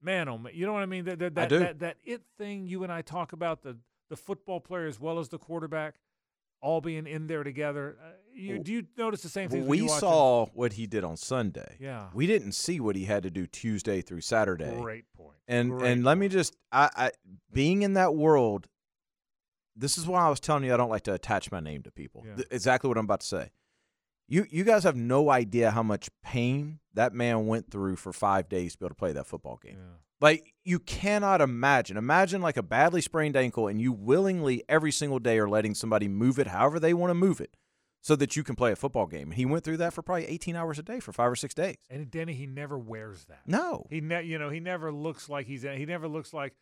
man, 0.00 0.28
oh 0.28 0.38
man, 0.38 0.52
you 0.54 0.66
know 0.66 0.72
what 0.72 0.82
I 0.82 0.86
mean? 0.86 1.04
That, 1.04 1.18
that, 1.20 1.26
I 1.26 1.40
that, 1.42 1.48
do. 1.48 1.58
that, 1.60 1.78
that 1.80 1.96
it 2.04 2.22
thing 2.38 2.66
you 2.66 2.82
and 2.82 2.92
I 2.92 3.02
talk 3.02 3.32
about 3.32 3.62
the 3.62 3.78
the 4.10 4.16
football 4.16 4.60
player 4.60 4.86
as 4.86 5.00
well 5.00 5.18
as 5.18 5.30
the 5.30 5.38
quarterback 5.38 5.94
all 6.60 6.80
being 6.80 7.06
in 7.06 7.26
there 7.26 7.42
together. 7.42 7.96
Uh, 8.00 8.10
you, 8.34 8.58
do 8.60 8.72
you 8.72 8.84
notice 8.96 9.22
the 9.22 9.28
same 9.28 9.50
thing? 9.50 9.66
we 9.66 9.88
saw 9.88 10.46
what 10.54 10.74
he 10.74 10.86
did 10.86 11.04
on 11.04 11.16
Sunday. 11.16 11.76
Yeah. 11.80 12.08
We 12.14 12.26
didn't 12.26 12.52
see 12.52 12.80
what 12.80 12.96
he 12.96 13.04
had 13.04 13.24
to 13.24 13.30
do 13.30 13.46
Tuesday 13.46 14.00
through 14.00 14.20
Saturday. 14.20 14.74
Great 14.80 15.04
point. 15.16 15.36
And 15.48 15.70
Great 15.70 15.92
and 15.92 16.04
let 16.04 16.16
me 16.16 16.28
just 16.28 16.56
I, 16.70 16.90
I 16.96 17.10
being 17.52 17.82
in 17.82 17.94
that 17.94 18.14
world, 18.14 18.68
this 19.76 19.98
is 19.98 20.06
why 20.06 20.24
I 20.24 20.30
was 20.30 20.40
telling 20.40 20.64
you 20.64 20.72
I 20.72 20.76
don't 20.76 20.90
like 20.90 21.02
to 21.04 21.14
attach 21.14 21.50
my 21.50 21.60
name 21.60 21.82
to 21.82 21.90
people. 21.90 22.22
Yeah. 22.24 22.36
Th- 22.36 22.48
exactly 22.50 22.88
what 22.88 22.96
I'm 22.96 23.04
about 23.04 23.20
to 23.20 23.26
say. 23.26 23.50
You 24.32 24.46
you 24.48 24.64
guys 24.64 24.84
have 24.84 24.96
no 24.96 25.28
idea 25.28 25.70
how 25.72 25.82
much 25.82 26.08
pain 26.24 26.78
that 26.94 27.12
man 27.12 27.46
went 27.46 27.70
through 27.70 27.96
for 27.96 28.14
five 28.14 28.48
days 28.48 28.72
to 28.72 28.78
be 28.78 28.84
able 28.86 28.94
to 28.94 28.98
play 28.98 29.12
that 29.12 29.26
football 29.26 29.58
game. 29.62 29.76
Yeah. 29.76 29.98
Like 30.22 30.54
you 30.64 30.78
cannot 30.78 31.42
imagine. 31.42 31.98
Imagine 31.98 32.40
like 32.40 32.56
a 32.56 32.62
badly 32.62 33.02
sprained 33.02 33.36
ankle, 33.36 33.68
and 33.68 33.78
you 33.78 33.92
willingly 33.92 34.64
every 34.70 34.90
single 34.90 35.18
day 35.18 35.38
are 35.38 35.50
letting 35.50 35.74
somebody 35.74 36.08
move 36.08 36.38
it 36.38 36.46
however 36.46 36.80
they 36.80 36.94
want 36.94 37.10
to 37.10 37.14
move 37.14 37.42
it, 37.42 37.58
so 38.00 38.16
that 38.16 38.34
you 38.34 38.42
can 38.42 38.56
play 38.56 38.72
a 38.72 38.76
football 38.76 39.06
game. 39.06 39.24
And 39.24 39.34
he 39.34 39.44
went 39.44 39.64
through 39.64 39.76
that 39.76 39.92
for 39.92 40.00
probably 40.00 40.24
18 40.24 40.56
hours 40.56 40.78
a 40.78 40.82
day 40.82 40.98
for 40.98 41.12
five 41.12 41.30
or 41.30 41.36
six 41.36 41.52
days. 41.52 41.76
And 41.90 42.10
Denny, 42.10 42.32
he 42.32 42.46
never 42.46 42.78
wears 42.78 43.26
that. 43.26 43.42
No, 43.46 43.84
He 43.90 44.00
ne- 44.00 44.22
you 44.22 44.38
know, 44.38 44.48
he 44.48 44.60
never 44.60 44.90
looks 44.90 45.28
like 45.28 45.46
he's 45.46 45.60
he 45.62 45.84
never 45.84 46.08
looks 46.08 46.32
like, 46.32 46.54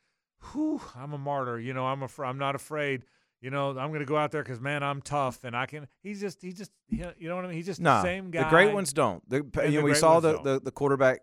whew, 0.51 0.81
I'm 0.97 1.13
a 1.13 1.19
martyr. 1.19 1.61
You 1.61 1.73
know, 1.73 1.87
I'm 1.87 2.03
a 2.03 2.09
I'm 2.19 2.39
not 2.39 2.57
afraid. 2.57 3.05
You 3.41 3.51
know, 3.51 3.71
I'm 3.71 3.89
going 3.89 4.01
to 4.01 4.05
go 4.07 4.17
out 4.19 4.33
there 4.33 4.43
because 4.43 4.61
man, 4.61 4.83
I'm 4.83 5.01
tough 5.01 5.45
and 5.45 5.57
I 5.57 5.65
can. 5.67 5.89
He's 6.03 6.21
just 6.21 6.43
he 6.43 6.53
just 6.53 6.71
you 6.89 7.07
know 7.21 7.37
what 7.37 7.45
I 7.45 7.49
mean. 7.49 7.57
He's 7.57 7.67
just 7.67 7.81
no, 7.81 7.95
the 7.95 8.03
same 8.03 8.31
guy. 8.31 8.45
the 8.45 8.51
great 8.51 8.75
ones 8.75 8.93
don't. 8.93 9.27
The, 9.31 9.45
you 9.69 9.79
know, 9.79 9.85
we 9.85 9.95
saw 9.95 10.21
the, 10.21 10.41
the 10.43 10.61
the 10.61 10.71
quarterback 10.71 11.21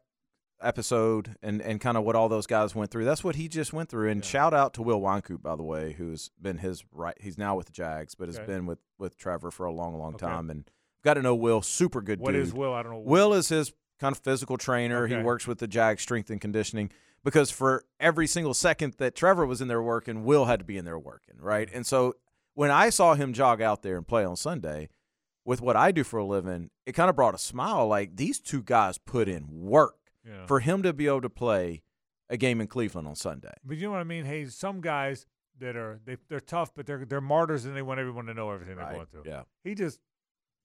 episode 0.61 1.35
and 1.44 1.61
and 1.61 1.80
kind 1.80 1.98
of 1.98 2.03
what 2.03 2.15
all 2.15 2.30
those 2.30 2.48
guys 2.48 2.73
went 2.73 2.91
through. 2.91 3.06
That's 3.06 3.23
what 3.23 3.35
he 3.35 3.48
just 3.48 3.73
went 3.73 3.89
through. 3.89 4.10
And 4.10 4.23
Yeah. 4.23 4.27
shout 4.30 4.53
out 4.53 4.73
to 4.76 4.81
Will 4.81 4.99
Weinkoop, 4.99 5.41
by 5.41 5.56
the 5.56 5.64
way, 5.64 5.94
who's 5.94 6.31
been 6.41 6.57
his 6.57 6.84
right. 6.91 7.15
He's 7.19 7.38
now 7.38 7.56
with 7.56 7.68
the 7.68 7.72
Jags, 7.72 8.15
but 8.15 8.27
has 8.27 8.38
Okay. 8.38 8.45
been 8.48 8.65
with 8.65 8.80
with 8.98 9.18
Trevor 9.18 9.52
for 9.52 9.65
a 9.65 9.72
long, 9.72 9.98
long 9.98 10.15
Okay. 10.15 10.26
time. 10.26 10.49
And 10.49 10.69
got 11.03 11.15
to 11.15 11.22
know 11.22 11.35
Will. 11.35 11.61
Super 11.61 12.02
good 12.02 12.19
What 12.19 12.31
dude. 12.31 12.41
is 12.41 12.53
Will? 12.53 12.73
I 12.73 12.81
don't 12.84 12.94
know. 12.94 12.99
Will 12.99 13.34
is 13.34 13.49
his 13.49 13.72
kind 13.99 14.15
of 14.15 14.19
physical 14.23 14.57
trainer. 14.57 15.03
Okay. 15.06 15.18
He 15.18 15.22
works 15.23 15.45
with 15.48 15.60
the 15.60 15.68
Jag 15.68 15.99
strength 15.99 16.30
and 16.31 16.41
conditioning 16.41 16.91
because 17.23 17.52
for 17.52 17.84
every 17.99 18.27
single 18.27 18.53
second 18.53 18.94
that 18.99 19.15
Trevor 19.15 19.45
was 19.45 19.61
in 19.61 19.68
there 19.68 19.81
working, 19.81 20.23
Will 20.23 20.45
had 20.45 20.60
to 20.60 20.65
be 20.65 20.77
in 20.77 20.85
there 20.85 20.99
working, 20.99 21.35
right? 21.39 21.69
And 21.73 21.85
so 21.85 22.15
when 22.53 22.72
I 22.72 22.89
saw 22.89 23.14
him 23.15 23.34
jog 23.34 23.61
out 23.61 23.81
there 23.84 23.98
and 23.98 24.07
play 24.07 24.23
on 24.26 24.35
Sunday 24.35 24.89
with 25.45 25.61
what 25.61 25.76
I 25.76 25.91
do 25.91 26.03
for 26.03 26.18
a 26.18 26.26
living, 26.26 26.69
it 26.85 26.94
kind 26.94 27.10
of 27.10 27.15
brought 27.15 27.35
a 27.35 27.38
smile 27.39 27.88
like 27.88 28.15
these 28.15 28.39
two 28.39 28.61
guys 28.64 28.98
put 28.98 29.27
in 29.30 29.45
work 29.49 29.98
Yeah. 30.26 30.45
for 30.45 30.60
him 30.60 30.84
to 30.84 30.94
be 30.94 31.07
able 31.07 31.22
to 31.22 31.30
play 31.30 31.84
a 32.30 32.38
game 32.38 32.60
in 32.60 32.68
Cleveland 32.68 33.07
on 33.07 33.15
Sunday. 33.15 33.53
But 33.64 33.77
you 33.77 33.84
know 33.84 33.91
what 33.91 33.99
I 34.02 34.03
mean? 34.06 34.26
Hey, 34.26 34.45
some 34.45 34.81
guys 34.81 35.26
that 35.60 35.76
are 35.76 35.99
they 36.06 36.18
they're 36.30 36.39
tough, 36.39 36.73
but 36.76 36.85
they're 36.85 37.06
they're 37.06 37.22
martyrs 37.22 37.65
and 37.65 37.76
they 37.76 37.81
want 37.81 37.99
everyone 37.99 38.26
to 38.27 38.34
know 38.34 38.52
everything 38.52 38.76
they're 38.76 38.85
Right, 38.85 38.94
going 38.95 39.07
through. 39.07 39.23
yeah. 39.26 39.44
He 39.64 39.73
just 39.76 39.99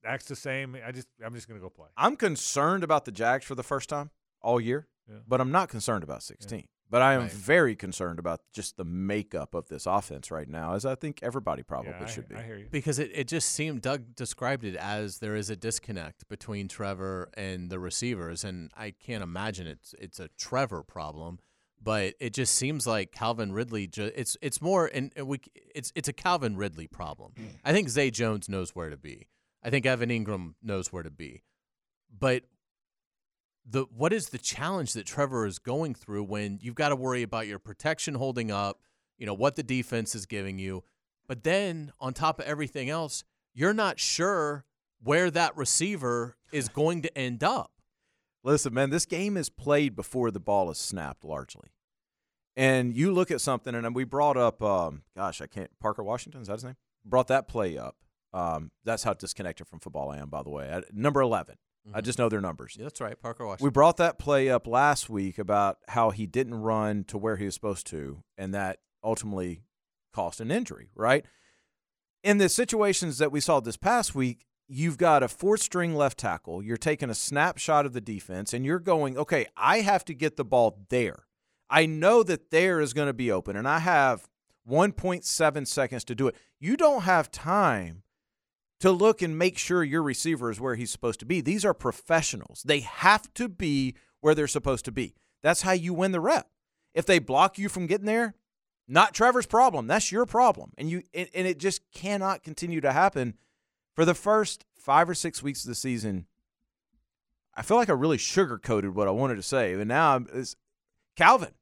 acts 0.04 0.24
the 0.26 0.34
same. 0.36 0.76
I 0.84 0.90
just 0.92 1.08
I'm 1.24 1.34
just 1.34 1.46
gonna 1.48 1.60
go 1.60 1.70
play. 1.70 1.88
I'm 1.96 2.16
concerned 2.16 2.82
about 2.84 3.04
the 3.04 3.12
Jags 3.12 3.44
for 3.44 3.54
the 3.54 3.62
first 3.62 3.88
time 3.88 4.10
all 4.40 4.60
year, 4.60 4.88
Yeah. 5.12 5.18
but 5.28 5.40
I'm 5.40 5.50
not 5.52 5.68
concerned 5.68 6.02
about 6.04 6.22
16. 6.22 6.66
But 6.90 7.00
I 7.00 7.14
am 7.14 7.22
Right. 7.22 7.32
very 7.32 7.74
concerned 7.74 8.18
about 8.18 8.40
just 8.52 8.76
the 8.76 8.84
makeup 8.84 9.54
of 9.54 9.68
this 9.68 9.86
offense 9.86 10.30
right 10.30 10.46
now, 10.48 10.74
as 10.74 10.84
I 10.84 10.94
think 10.94 11.20
everybody 11.22 11.62
probably 11.62 11.92
yeah, 11.92 12.02
I, 12.02 12.06
should 12.06 12.28
be. 12.28 12.36
I 12.36 12.42
hear 12.42 12.58
you. 12.58 12.68
Because 12.70 12.98
it, 12.98 13.10
it 13.14 13.28
just 13.28 13.48
seemed 13.50 13.80
Doug 13.80 14.14
described 14.14 14.62
it 14.64 14.76
as 14.76 15.18
there 15.18 15.34
is 15.34 15.48
a 15.48 15.56
disconnect 15.56 16.28
between 16.28 16.68
Trevor 16.68 17.30
and 17.34 17.70
the 17.70 17.78
receivers, 17.78 18.44
and 18.44 18.70
I 18.76 18.90
can't 18.90 19.22
imagine 19.22 19.66
it's 19.66 19.94
it's 19.98 20.20
a 20.20 20.28
Trevor 20.36 20.82
problem, 20.82 21.38
but 21.82 22.12
it 22.20 22.34
just 22.34 22.54
seems 22.56 22.86
like 22.86 23.10
Calvin 23.10 23.52
Ridley. 23.52 23.86
Ju- 23.86 24.12
it's 24.14 24.36
it's 24.42 24.60
more 24.60 24.84
and 24.92 25.12
and 25.16 25.26
we 25.28 25.40
it's 25.74 25.92
it's 25.94 26.08
a 26.08 26.12
Calvin 26.12 26.58
Ridley 26.58 26.88
problem. 26.88 27.32
Hmm. 27.38 27.44
I 27.64 27.72
think 27.72 27.88
Zay 27.88 28.10
Jones 28.10 28.50
knows 28.50 28.74
where 28.74 28.90
to 28.90 28.98
be. 28.98 29.28
I 29.62 29.70
think 29.70 29.86
Evan 29.86 30.10
Engram 30.10 30.56
knows 30.62 30.92
where 30.92 31.02
to 31.04 31.10
be, 31.10 31.42
but 32.10 32.42
the 33.64 33.86
what 33.94 34.12
is 34.12 34.30
the 34.30 34.38
challenge 34.38 34.92
that 34.94 35.06
Trevor 35.06 35.46
is 35.46 35.58
going 35.58 35.94
through 35.94 36.24
when 36.24 36.58
you've 36.62 36.74
got 36.74 36.88
to 36.88 36.96
worry 36.96 37.22
about 37.22 37.46
your 37.46 37.58
protection 37.58 38.14
holding 38.14 38.50
up, 38.50 38.80
you 39.18 39.26
know 39.26 39.34
what 39.34 39.56
the 39.56 39.62
defense 39.62 40.14
is 40.14 40.26
giving 40.26 40.58
you, 40.58 40.84
but 41.28 41.44
then 41.44 41.92
on 42.00 42.12
top 42.12 42.40
of 42.40 42.46
everything 42.46 42.90
else, 42.90 43.24
you're 43.54 43.74
not 43.74 43.98
sure 43.98 44.64
where 45.02 45.30
that 45.30 45.56
receiver 45.56 46.36
is 46.52 46.68
going 46.74 47.02
to 47.02 47.18
end 47.18 47.44
up. 47.44 47.70
Listen, 48.44 48.74
man, 48.74 48.90
this 48.90 49.06
game 49.06 49.36
is 49.36 49.48
played 49.48 49.94
before 49.94 50.30
the 50.30 50.40
ball 50.40 50.70
is 50.70 50.78
snapped 50.78 51.24
largely. 51.24 51.68
And 52.56 52.94
you 52.94 53.12
look 53.12 53.30
at 53.30 53.40
something, 53.40 53.74
and 53.74 53.94
we 53.94 54.04
brought 54.04 54.36
up, 54.36 54.62
um, 54.62 55.02
gosh, 55.16 55.40
I 55.40 55.46
can't, 55.46 55.70
Parker 55.80 56.02
Washington, 56.02 56.42
is 56.42 56.48
that 56.48 56.54
his 56.54 56.64
name? 56.64 56.76
Brought 57.04 57.28
that 57.28 57.48
play 57.48 57.78
up. 57.78 57.96
Um, 58.34 58.70
that's 58.84 59.04
how 59.04 59.14
disconnected 59.14 59.66
from 59.66 59.78
football 59.78 60.10
I 60.10 60.18
am, 60.18 60.28
by 60.28 60.42
the 60.42 60.50
way. 60.50 60.68
At 60.68 60.92
number 60.94 61.20
11. 61.20 61.56
I 61.84 61.98
mm-hmm. 61.98 62.04
just 62.04 62.18
know 62.18 62.28
their 62.28 62.40
numbers. 62.40 62.76
Yeah, 62.78 62.84
that's 62.84 63.00
right, 63.00 63.20
Parker 63.20 63.44
Washington. 63.44 63.64
We 63.64 63.70
brought 63.70 63.96
that 63.96 64.18
play 64.18 64.48
up 64.48 64.66
last 64.66 65.10
week 65.10 65.38
about 65.38 65.78
how 65.88 66.10
he 66.10 66.26
didn't 66.26 66.54
run 66.54 67.04
to 67.04 67.18
where 67.18 67.36
he 67.36 67.44
was 67.44 67.54
supposed 67.54 67.86
to, 67.88 68.22
and 68.38 68.54
that 68.54 68.78
ultimately 69.02 69.62
cost 70.12 70.40
an 70.40 70.50
injury, 70.50 70.90
right? 70.94 71.24
In 72.22 72.38
the 72.38 72.48
situations 72.48 73.18
that 73.18 73.32
we 73.32 73.40
saw 73.40 73.58
this 73.58 73.76
past 73.76 74.14
week, 74.14 74.46
you've 74.68 74.96
got 74.96 75.24
a 75.24 75.28
fourth 75.28 75.60
string 75.60 75.96
left 75.96 76.18
tackle. 76.18 76.62
You're 76.62 76.76
taking 76.76 77.10
a 77.10 77.14
snapshot 77.14 77.84
of 77.84 77.94
the 77.94 78.00
defense, 78.00 78.52
and 78.52 78.64
you're 78.64 78.78
going, 78.78 79.18
okay, 79.18 79.46
I 79.56 79.80
have 79.80 80.04
to 80.04 80.14
get 80.14 80.36
the 80.36 80.44
ball 80.44 80.86
there. 80.88 81.26
I 81.68 81.86
know 81.86 82.22
that 82.22 82.50
there 82.50 82.80
is 82.80 82.92
going 82.92 83.08
to 83.08 83.12
be 83.12 83.32
open, 83.32 83.56
and 83.56 83.66
I 83.66 83.80
have 83.80 84.28
1.7 84.70 85.66
seconds 85.66 86.04
to 86.04 86.14
do 86.14 86.28
it. 86.28 86.36
You 86.60 86.76
don't 86.76 87.02
have 87.02 87.30
time 87.30 88.04
to 88.82 88.90
look 88.90 89.22
and 89.22 89.38
make 89.38 89.58
sure 89.58 89.84
your 89.84 90.02
receiver 90.02 90.50
is 90.50 90.60
where 90.60 90.74
he's 90.74 90.90
supposed 90.90 91.20
to 91.20 91.26
be. 91.26 91.40
These 91.40 91.64
are 91.64 91.72
professionals. 91.72 92.64
They 92.64 92.80
have 92.80 93.32
to 93.34 93.48
be 93.48 93.94
where 94.20 94.34
they're 94.34 94.48
supposed 94.48 94.84
to 94.86 94.92
be. 94.92 95.14
That's 95.40 95.62
how 95.62 95.70
you 95.70 95.94
win 95.94 96.10
the 96.10 96.20
rep. 96.20 96.48
If 96.92 97.06
they 97.06 97.20
block 97.20 97.58
you 97.58 97.68
from 97.68 97.86
getting 97.86 98.06
there, 98.06 98.34
not 98.88 99.14
Trevor's 99.14 99.46
problem. 99.46 99.86
That's 99.86 100.10
your 100.10 100.26
problem. 100.26 100.72
And 100.76 100.90
you 100.90 101.04
and, 101.14 101.28
it 101.32 101.58
just 101.58 101.80
cannot 101.94 102.42
continue 102.42 102.80
to 102.80 102.92
happen 102.92 103.34
for 103.94 104.04
the 104.04 104.14
first 104.14 104.64
5 104.74 105.10
or 105.10 105.14
6 105.14 105.42
weeks 105.44 105.62
of 105.62 105.68
the 105.68 105.76
season. 105.76 106.26
I 107.54 107.62
feel 107.62 107.76
like 107.76 107.88
I 107.88 107.92
really 107.92 108.16
sugarcoated 108.16 108.94
what 108.94 109.06
I 109.06 109.12
wanted 109.12 109.36
to 109.36 109.42
say. 109.42 109.74
And 109.74 109.86
now 109.86 110.16
I'm 110.16 110.26
Calvin, 111.14 111.52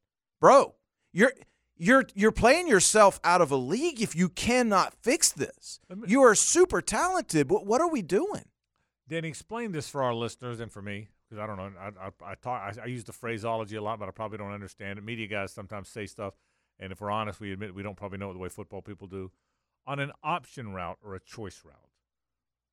bro, 0.41 0.75
you're 1.13 1.35
you're 1.81 2.05
you're 2.15 2.31
playing 2.31 2.69
yourself 2.69 3.19
out 3.25 3.41
of 3.41 3.51
a 3.51 3.57
league 3.57 4.03
if 4.03 4.15
you 4.15 4.29
cannot 4.29 4.95
fix 5.03 5.33
this. 5.33 5.81
You 6.07 6.23
are 6.23 6.35
super 6.35 6.83
talented, 6.83 7.49
but 7.49 7.65
what 7.65 7.81
are 7.81 7.89
we 7.89 8.03
doing? 8.03 8.45
Danny, 9.09 9.29
explain 9.29 9.73
this 9.73 9.89
for 9.89 10.03
our 10.03 10.15
listeners 10.15 10.61
and 10.61 10.71
for 10.71 10.83
me 10.83 11.09
because 11.25 11.43
I 11.43 11.47
don't 11.47 11.57
know. 11.57 11.73
I 11.81 11.89
I, 12.07 12.33
I 12.33 12.35
talk. 12.35 12.77
I, 12.79 12.83
I 12.83 12.87
use 12.87 13.05
the 13.05 13.15
phraseology 13.15 13.77
a 13.77 13.83
lot, 13.83 13.99
but 13.99 14.09
I 14.09 14.11
probably 14.11 14.37
don't 14.37 14.53
understand 14.53 14.99
it. 14.99 15.05
Media 15.05 15.27
guys 15.27 15.53
sometimes 15.53 15.89
say 15.89 16.05
stuff, 16.05 16.35
and 16.79 16.93
if 16.93 17.01
we're 17.01 17.11
honest, 17.11 17.41
we 17.41 17.51
admit 17.51 17.75
we 17.75 17.83
don't 17.83 17.97
probably 17.97 18.19
know 18.19 18.31
it 18.31 18.35
the 18.35 18.39
way 18.39 18.51
football 18.51 18.83
people 18.83 19.07
do. 19.07 19.33
On 19.87 19.99
an 19.99 20.13
option 20.23 20.75
route 20.75 20.99
or 21.03 21.15
a 21.15 21.21
choice 21.21 21.63
route, 21.65 21.91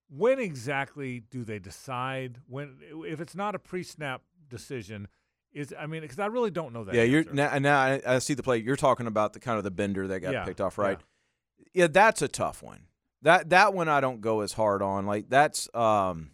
when 0.09 0.37
exactly 0.37 1.21
do 1.21 1.45
they 1.45 1.59
decide 1.59 2.39
when? 2.45 2.75
If 3.07 3.21
it's 3.21 3.35
not 3.35 3.55
a 3.55 3.59
pre-snap 3.59 4.21
decision, 4.49 5.07
is 5.53 5.73
I 5.77 5.85
mean, 5.87 6.01
because 6.01 6.19
I 6.19 6.27
really 6.27 6.51
don't 6.51 6.73
know 6.73 6.83
that. 6.83 6.93
yeah, 6.95 7.03
you're 7.03 7.23
now, 7.31 7.57
now 7.59 7.79
I, 7.79 8.01
I 8.05 8.19
see 8.19 8.33
the 8.33 8.43
play. 8.43 8.57
You're 8.57 8.75
talking 8.75 9.07
about 9.07 9.33
the 9.33 9.39
kind 9.39 9.57
of 9.57 9.63
the 9.63 9.71
bender 9.71 10.07
that 10.07 10.19
got 10.19 10.33
Yeah, 10.33 10.45
picked 10.45 10.61
off, 10.61 10.77
right? 10.77 10.99
Yeah. 11.73 11.87
that's 11.87 12.21
a 12.21 12.27
tough 12.27 12.61
one. 12.61 12.83
That 13.23 13.49
that 13.49 13.73
one 13.73 13.87
I 13.89 13.99
don't 14.01 14.21
go 14.21 14.41
as 14.41 14.53
hard 14.53 14.81
on. 14.81 15.05
Like 15.05 15.29
that's 15.29 15.67
um, 15.73 16.29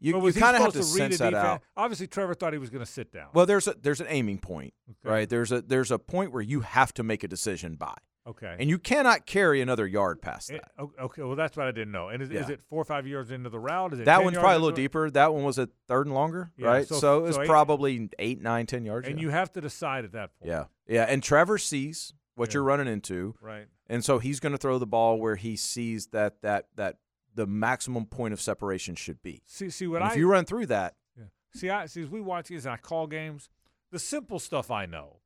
you 0.00 0.14
you 0.26 0.32
kind 0.32 0.56
of 0.56 0.62
have 0.62 0.72
to 0.72 0.78
read 0.78 0.86
sense 0.86 1.18
that 1.18 1.34
out. 1.34 1.62
Obviously, 1.76 2.06
Trevor 2.06 2.34
thought 2.34 2.52
he 2.52 2.58
was 2.58 2.70
going 2.70 2.84
to 2.84 2.90
sit 2.90 3.12
down. 3.12 3.28
Well, 3.34 3.46
there's 3.46 3.66
a 3.68 3.74
there's 3.80 4.00
an 4.00 4.06
aiming 4.08 4.38
point, 4.38 4.74
Okay. 4.90 5.08
right? 5.12 5.28
There's 5.28 5.52
a 5.52 5.60
there's 5.62 5.90
a 5.90 5.98
point 5.98 6.32
where 6.32 6.42
you 6.42 6.60
have 6.60 6.92
to 6.94 7.02
make 7.02 7.22
a 7.24 7.28
decision 7.28 7.74
by, 7.76 7.94
okay. 8.26 8.56
and 8.58 8.68
you 8.70 8.78
cannot 8.78 9.26
carry 9.26 9.60
another 9.60 9.86
yard 9.86 10.20
past 10.22 10.50
Eh, 10.50 10.54
that. 10.58 10.70
o- 10.78 10.92
okay, 11.06 11.22
well, 11.22 11.36
that's 11.36 11.56
what 11.56 11.66
I 11.66 11.70
didn't 11.72 11.92
know. 11.92 12.08
And 12.08 12.22
is, 12.22 12.30
is 12.30 12.48
it 12.50 12.60
four 12.68 12.82
or 12.82 12.84
five 12.84 13.06
yards 13.06 13.30
into 13.30 13.50
the 13.50 13.58
route? 13.58 13.92
Is 13.94 14.00
it 14.00 14.04
That 14.06 14.24
one's 14.24 14.36
probably 14.38 14.56
a 14.56 14.58
little 14.58 14.76
deeper. 14.76 15.10
That 15.10 15.32
one 15.34 15.44
was 15.44 15.58
a 15.58 15.68
third 15.88 16.06
and 16.06 16.14
longer, 16.14 16.50
Yeah, 16.56 16.66
right? 16.68 16.86
so- 16.86 16.98
So, 16.98 17.18
it 17.18 17.22
was 17.22 17.36
so 17.36 17.44
probably 17.46 18.08
eight, 18.18 18.40
nine, 18.40 18.66
ten 18.66 18.84
yards. 18.84 19.06
And 19.08 19.18
yeah. 19.18 19.22
you 19.22 19.30
have 19.30 19.52
to 19.52 19.60
decide 19.60 20.04
at 20.04 20.12
that 20.12 20.30
point. 20.38 20.48
yeah, 20.50 20.64
yeah. 20.86 21.04
And 21.04 21.22
Trevor 21.22 21.58
sees 21.58 22.14
what 22.34 22.48
Yeah. 22.50 22.54
you're 22.54 22.64
running 22.64 22.88
into, 22.88 23.34
Right. 23.40 23.66
and 23.88 24.04
so 24.04 24.18
he's 24.18 24.40
going 24.40 24.52
to 24.52 24.58
throw 24.58 24.78
the 24.78 24.86
ball 24.86 25.18
where 25.18 25.36
he 25.36 25.56
sees 25.56 26.06
that 26.08 26.40
that 26.42 26.66
that 26.76 26.98
the 27.34 27.46
maximum 27.46 28.04
point 28.06 28.32
of 28.34 28.40
separation 28.40 28.94
should 28.94 29.22
be. 29.22 29.42
See, 29.46 29.70
see 29.70 29.86
what 29.86 30.02
And 30.02 30.04
I 30.10 30.12
if 30.12 30.16
you 30.18 30.30
run 30.30 30.44
through 30.44 30.66
that, 30.66 30.96
Yeah. 31.16 31.24
See, 31.54 31.70
I 31.70 31.86
see 31.86 32.02
as 32.02 32.10
we 32.10 32.20
watch 32.20 32.48
these 32.48 32.66
and 32.66 32.74
I 32.74 32.76
call 32.76 33.06
games, 33.06 33.48
the 33.90 33.98
simple 33.98 34.38
stuff 34.38 34.70
I 34.70 34.84
know. 34.86 35.20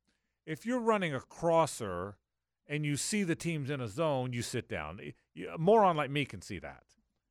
If 0.45 0.65
you're 0.65 0.79
running 0.79 1.13
a 1.13 1.19
crosser 1.19 2.17
and 2.67 2.85
you 2.85 2.97
see 2.97 3.23
the 3.23 3.35
team's 3.35 3.69
in 3.69 3.81
a 3.81 3.87
zone, 3.87 4.33
you 4.33 4.41
sit 4.41 4.67
down. 4.69 4.99
A 5.53 5.57
moron 5.57 5.95
like 5.97 6.09
me 6.09 6.25
can 6.25 6.41
see 6.41 6.59
that. 6.59 6.83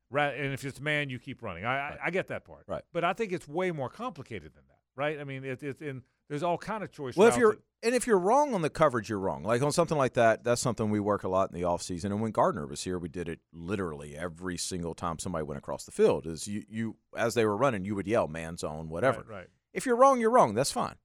Right, 0.09 0.33
and 0.37 0.53
if 0.53 0.63
it's 0.63 0.79
man, 0.79 1.09
you 1.09 1.19
keep 1.19 1.43
running. 1.43 1.65
I, 1.65 1.75
I, 1.75 1.97
I 2.05 2.09
get 2.11 2.29
that 2.29 2.45
part. 2.45 2.63
Right. 2.65 2.83
But 2.93 3.03
I 3.03 3.11
think 3.11 3.33
it's 3.33 3.47
way 3.47 3.71
more 3.71 3.89
complicated 3.89 4.53
than 4.53 4.63
that. 4.69 4.77
Right. 4.95 5.19
I 5.19 5.25
mean, 5.25 5.43
it, 5.43 5.61
it's 5.61 5.81
in 5.81 6.01
there's 6.29 6.43
all 6.43 6.57
kind 6.57 6.83
of 6.83 6.91
choices. 6.91 7.17
Well, 7.17 7.27
if 7.27 7.37
you're 7.37 7.57
and 7.83 7.93
if 7.93 8.07
you're 8.07 8.17
wrong 8.17 8.53
on 8.53 8.61
the 8.61 8.69
coverage, 8.69 9.09
you're 9.09 9.19
wrong. 9.19 9.43
Like 9.43 9.61
on 9.61 9.71
something 9.71 9.97
like 9.97 10.13
that, 10.13 10.43
that's 10.43 10.61
something 10.61 10.89
we 10.89 10.99
work 10.99 11.23
a 11.23 11.29
lot 11.29 11.51
in 11.51 11.55
the 11.55 11.63
off 11.63 11.81
season. 11.81 12.11
And 12.11 12.21
when 12.21 12.31
Gardner 12.31 12.65
was 12.65 12.83
here, 12.83 12.97
we 12.97 13.09
did 13.09 13.29
it 13.29 13.39
literally 13.53 14.17
every 14.17 14.57
single 14.57 14.93
time 14.93 15.19
somebody 15.19 15.43
went 15.43 15.57
across 15.57 15.85
the 15.85 15.91
field. 15.91 16.25
Is 16.25 16.47
you 16.47 16.63
you 16.69 16.95
as 17.15 17.33
they 17.33 17.45
were 17.45 17.55
running, 17.55 17.85
you 17.85 17.95
would 17.95 18.07
yell 18.07 18.27
man 18.27 18.57
zone, 18.57 18.89
whatever. 18.89 19.19
Right, 19.27 19.37
right. 19.39 19.47
If 19.73 19.85
you're 19.85 19.95
wrong, 19.95 20.19
you're 20.19 20.31
wrong. 20.31 20.55
That's 20.55 20.71
fine. 20.71 20.95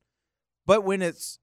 But 0.65 0.85
when 0.85 1.03
it's 1.03 1.39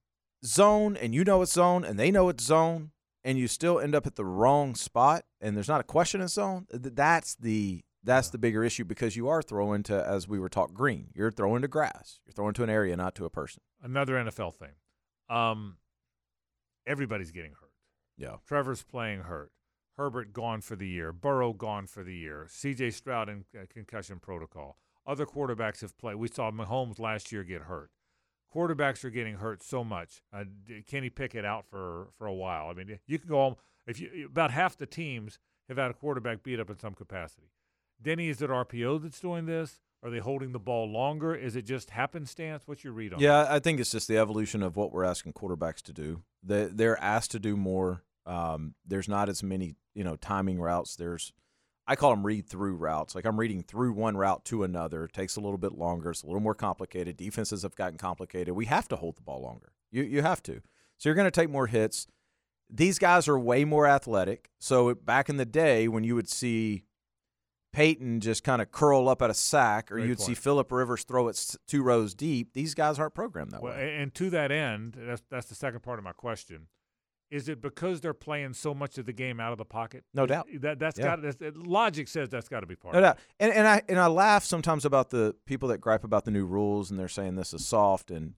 zone 0.45 0.97
and 0.97 1.13
you 1.13 1.23
know 1.23 1.41
it's 1.41 1.53
zone 1.53 1.83
and 1.83 1.99
they 1.99 2.11
know 2.11 2.29
it's 2.29 2.43
zone 2.43 2.91
and 3.23 3.37
you 3.37 3.47
still 3.47 3.79
end 3.79 3.95
up 3.95 4.07
at 4.07 4.15
the 4.15 4.25
wrong 4.25 4.75
spot 4.75 5.25
and 5.41 5.55
there's 5.55 5.67
not 5.67 5.81
a 5.81 5.85
question 5.85 6.21
in 6.21 6.27
zone, 6.27 6.65
th- 6.71 6.93
that's 6.95 7.35
the 7.35 7.83
that's 8.03 8.29
the 8.29 8.37
bigger 8.37 8.63
issue 8.63 8.85
because 8.85 9.17
you 9.17 9.27
are 9.27 9.41
throwing 9.41 9.83
to 9.83 10.05
as 10.07 10.27
we 10.27 10.39
were 10.39 10.49
taught 10.49 10.73
green. 10.73 11.09
You're 11.13 11.31
throwing 11.31 11.61
to 11.63 11.67
grass. 11.67 12.19
You're 12.25 12.33
throwing 12.33 12.53
to 12.53 12.63
an 12.63 12.69
area, 12.69 12.95
not 12.95 13.13
to 13.15 13.25
a 13.25 13.29
person. 13.29 13.61
Another 13.83 14.13
NFL 14.13 14.53
thing. 14.55 14.71
Um, 15.29 15.77
everybody's 16.87 17.31
getting 17.31 17.51
hurt. 17.51 17.73
Yeah. 18.17 18.37
Trevor's 18.47 18.83
playing 18.83 19.21
hurt. 19.21 19.51
Herbert 19.97 20.31
gone 20.31 20.61
for 20.61 20.77
the 20.77 20.87
year. 20.87 21.11
Burrow 21.11 21.51
gone 21.51 21.87
for 21.87 22.03
the 22.03 22.15
year. 22.15 22.47
C.J. 22.49 22.91
Stroud 22.91 23.27
in 23.27 23.43
uh, 23.53 23.65
concussion 23.69 24.19
protocol. 24.19 24.77
Other 25.05 25.25
quarterbacks 25.25 25.81
have 25.81 25.97
played. 25.97 26.15
We 26.15 26.29
saw 26.29 26.51
Mahomes 26.51 26.99
last 26.99 27.33
year 27.33 27.43
get 27.43 27.63
hurt. 27.63 27.91
Quarterbacks 28.53 29.03
are 29.03 29.09
getting 29.09 29.35
hurt 29.35 29.61
so 29.61 29.83
much. 29.83 30.23
Uh, 30.33 30.45
Kenny 30.87 31.09
Pickett 31.09 31.45
out 31.45 31.65
for 31.69 32.07
for 32.17 32.27
a 32.27 32.33
while. 32.33 32.69
I 32.69 32.73
mean, 32.73 32.99
you 33.05 33.19
can 33.19 33.29
go 33.29 33.37
all, 33.37 33.59
if 33.85 33.99
you 33.99 34.25
about 34.25 34.51
half 34.51 34.77
the 34.77 34.85
teams 34.85 35.39
have 35.67 35.77
had 35.77 35.91
a 35.91 35.93
quarterback 35.93 36.43
beat 36.43 36.59
up 36.59 36.69
in 36.69 36.79
some 36.79 36.93
capacity. 36.93 37.51
Denny, 38.01 38.29
is 38.29 38.41
it 38.41 38.49
RPO 38.49 39.01
that's 39.03 39.19
doing 39.19 39.45
this? 39.45 39.81
Are 40.01 40.09
they 40.09 40.19
holding 40.19 40.53
the 40.53 40.59
ball 40.59 40.89
longer? 40.89 41.35
Is 41.35 41.55
it 41.55 41.63
just 41.63 41.89
happenstance? 41.89 42.63
What's 42.65 42.83
your 42.83 42.93
read 42.93 43.13
on? 43.13 43.19
Yeah, 43.19 43.45
I 43.49 43.59
think 43.59 43.79
it's 43.79 43.91
just 43.91 44.07
the 44.07 44.17
evolution 44.17 44.63
of 44.63 44.77
what 44.77 44.93
we're 44.93 45.03
asking 45.03 45.33
quarterbacks 45.33 45.81
to 45.83 45.93
do. 45.93 46.23
They 46.41 46.65
they're 46.65 46.99
asked 47.01 47.31
to 47.31 47.39
do 47.39 47.57
more. 47.57 48.03
Um, 48.25 48.75
there's 48.85 49.09
not 49.09 49.27
as 49.29 49.43
many 49.43 49.75
you 49.93 50.03
know 50.03 50.15
timing 50.15 50.59
routes. 50.59 50.95
There's 50.95 51.33
I 51.89 51.95
call 51.95 52.11
them 52.11 52.25
read 52.25 52.45
through 52.47 52.75
routes. 52.75 53.15
Like 53.15 53.25
I'm 53.25 53.39
reading 53.39 53.63
through 53.63 53.93
one 53.93 54.15
route 54.15 54.45
to 54.45 54.63
another. 54.63 55.05
It 55.05 55.13
takes 55.13 55.35
a 55.35 55.41
little 55.41 55.57
bit 55.57 55.73
longer. 55.73 56.11
It's 56.11 56.21
a 56.23 56.27
little 56.27 56.39
more 56.41 56.53
complicated. 56.55 57.17
Defenses 57.17 57.63
have 57.63 57.75
gotten 57.75 57.97
complicated. 57.97 58.53
We 58.53 58.65
have 58.67 58.87
to 58.89 58.95
hold 58.95 59.17
the 59.17 59.21
ball 59.23 59.41
longer. 59.41 59.73
You 59.91 60.03
you 60.03 60.21
have 60.21 60.43
to. 60.43 60.61
So 60.97 61.09
you're 61.09 61.15
going 61.15 61.25
to 61.25 61.31
take 61.31 61.49
more 61.49 61.67
hits. 61.67 62.07
These 62.69 62.99
guys 62.99 63.27
are 63.27 63.39
way 63.39 63.65
more 63.65 63.87
athletic. 63.87 64.49
So 64.59 64.93
back 64.93 65.29
in 65.29 65.37
the 65.37 65.45
day 65.45 65.87
when 65.87 66.03
you 66.03 66.13
would 66.13 66.29
see 66.29 66.83
Peyton 67.73 68.19
just 68.19 68.43
kind 68.43 68.61
of 68.61 68.71
curl 68.71 69.07
up 69.09 69.21
at 69.21 69.29
a 69.29 69.33
sack, 69.33 69.91
or 69.91 69.95
Great 69.95 70.07
you'd 70.09 70.19
see 70.19 70.27
point. 70.27 70.37
Philip 70.39 70.71
Rivers 70.71 71.03
throw 71.03 71.27
it 71.27 71.55
two 71.67 71.81
rows 71.83 72.13
deep. 72.13 72.53
These 72.53 72.73
guys 72.75 72.99
aren't 72.99 73.13
programmed 73.13 73.51
that 73.51 73.61
Well, 73.63 73.73
way. 73.73 73.97
and 73.97 74.13
to 74.15 74.29
that 74.31 74.51
end, 74.51 74.95
that's 74.99 75.21
that's 75.29 75.47
the 75.47 75.55
second 75.55 75.81
part 75.81 75.99
of 75.99 76.05
my 76.05 76.11
question. 76.13 76.67
Is 77.31 77.47
it 77.47 77.61
because 77.61 78.01
they're 78.01 78.13
playing 78.15 78.53
so 78.53 78.73
much 78.73 78.97
of 78.97 79.05
the 79.05 79.13
game 79.13 79.39
out 79.39 79.51
of 79.51 79.57
the 79.59 79.65
pocket? 79.65 80.03
No 80.13 80.25
doubt. 80.25 80.47
That 80.61 80.79
that's 80.79 80.97
Yeah. 80.97 81.15
got 81.15 81.21
that's, 81.21 81.37
logic 81.55 82.07
says 82.07 82.27
that's 82.29 82.49
got 82.49 82.61
to 82.61 82.65
be 82.65 82.75
part. 82.75 82.93
No 82.93 82.99
of 82.99 83.03
it. 83.03 83.07
doubt. 83.07 83.19
And 83.39 83.53
and 83.53 83.67
I 83.67 83.81
and 83.87 83.99
I 83.99 84.07
laugh 84.07 84.43
sometimes 84.43 84.83
about 84.85 85.11
the 85.11 85.35
people 85.45 85.69
that 85.69 85.79
gripe 85.79 86.03
about 86.03 86.25
the 86.25 86.31
new 86.31 86.45
rules 86.45 86.89
and 86.89 86.99
they're 86.99 87.07
saying 87.07 87.35
this 87.35 87.53
is 87.53 87.65
soft 87.67 88.09
and 88.09 88.33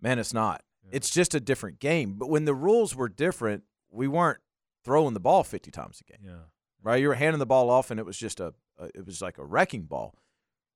man, 0.00 0.18
it's 0.18 0.34
not. 0.34 0.62
It's 0.90 1.10
just 1.10 1.34
a 1.34 1.40
different 1.40 1.78
game. 1.78 2.14
But 2.18 2.28
when 2.28 2.44
the 2.44 2.54
rules 2.54 2.94
were 2.94 3.08
different, 3.08 3.62
we 3.90 4.08
weren't 4.08 4.40
throwing 4.84 5.14
the 5.14 5.20
ball 5.20 5.42
fifty 5.44 5.70
times 5.70 6.00
a 6.00 6.04
game. 6.04 6.20
Yeah. 6.24 6.44
Right? 6.82 7.00
You 7.00 7.08
were 7.08 7.14
handing 7.14 7.38
the 7.38 7.46
ball 7.46 7.70
off 7.70 7.90
and 7.90 7.98
it 8.00 8.04
was 8.04 8.18
just 8.18 8.40
a, 8.40 8.52
a 8.78 8.86
it 8.94 9.06
was 9.06 9.22
like 9.22 9.38
a 9.38 9.44
wrecking 9.44 9.84
ball. 9.84 10.14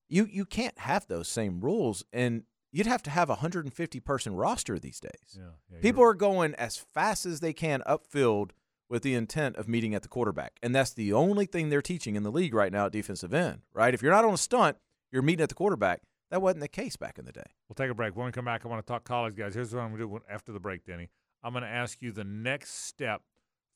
You 0.09 0.27
you 0.31 0.47
can't 0.47 0.79
have 0.79 1.07
those 1.07 1.29
same 1.29 1.61
rules 1.61 2.05
and 2.13 2.45
you'd 2.77 2.87
have 2.87 3.03
to 3.05 3.11
have 3.11 3.31
a 3.31 3.35
150 3.35 4.01
person 4.01 4.35
roster 4.35 4.79
these 4.79 5.01
days. 5.01 5.35
Yeah, 5.35 5.45
yeah, 5.73 5.79
People 5.81 6.03
are 6.03 6.13
going 6.15 6.55
as 6.57 6.77
fast 6.77 7.25
as 7.25 7.41
they 7.41 7.55
can 7.55 7.83
upfield 7.87 8.51
with 8.89 9.03
the 9.03 9.15
intent 9.15 9.57
of 9.57 9.67
meeting 9.67 9.95
at 9.95 10.03
the 10.03 10.09
quarterback. 10.09 10.59
And 10.63 10.75
that's 10.75 10.93
the 10.93 11.13
only 11.13 11.47
thing 11.47 11.71
they're 11.71 11.81
teaching 11.81 12.17
in 12.17 12.23
the 12.23 12.31
league 12.31 12.55
right 12.55 12.71
now 12.71 12.87
at 12.87 12.93
defensive 12.93 13.33
end, 13.33 13.63
right? 13.73 13.95
If 13.95 14.03
you're 14.03 14.13
not 14.13 14.27
on 14.27 14.35
a 14.35 14.39
stunt, 14.39 14.77
you're 15.11 15.23
meeting 15.23 15.43
at 15.43 15.49
the 15.49 15.55
quarterback. 15.55 16.03
That 16.31 16.43
wasn't 16.43 16.61
the 16.61 16.69
case 16.69 16.97
back 16.97 17.19
in 17.19 17.25
the 17.25 17.33
day. 17.33 17.47
We'll 17.69 17.75
take 17.77 17.91
a 17.91 17.95
break. 17.95 18.15
When 18.15 18.27
we 18.27 18.33
come 18.33 18.45
back, 18.45 18.67
I 18.67 18.69
want 18.69 18.85
to 18.85 18.93
talk 18.93 19.05
college 19.05 19.37
guys. 19.37 19.55
Here's 19.55 19.75
what 19.75 19.81
I'm 19.83 19.97
going 19.97 20.03
to 20.03 20.19
do 20.19 20.25
after 20.29 20.53
the 20.53 20.61
break, 20.61 20.85
Denny. 20.85 21.09
I'm 21.43 21.53
going 21.53 21.63
to 21.63 21.69
ask 21.71 22.03
you 22.03 22.13
the 22.13 22.25
next 22.25 22.87
step 22.87 23.23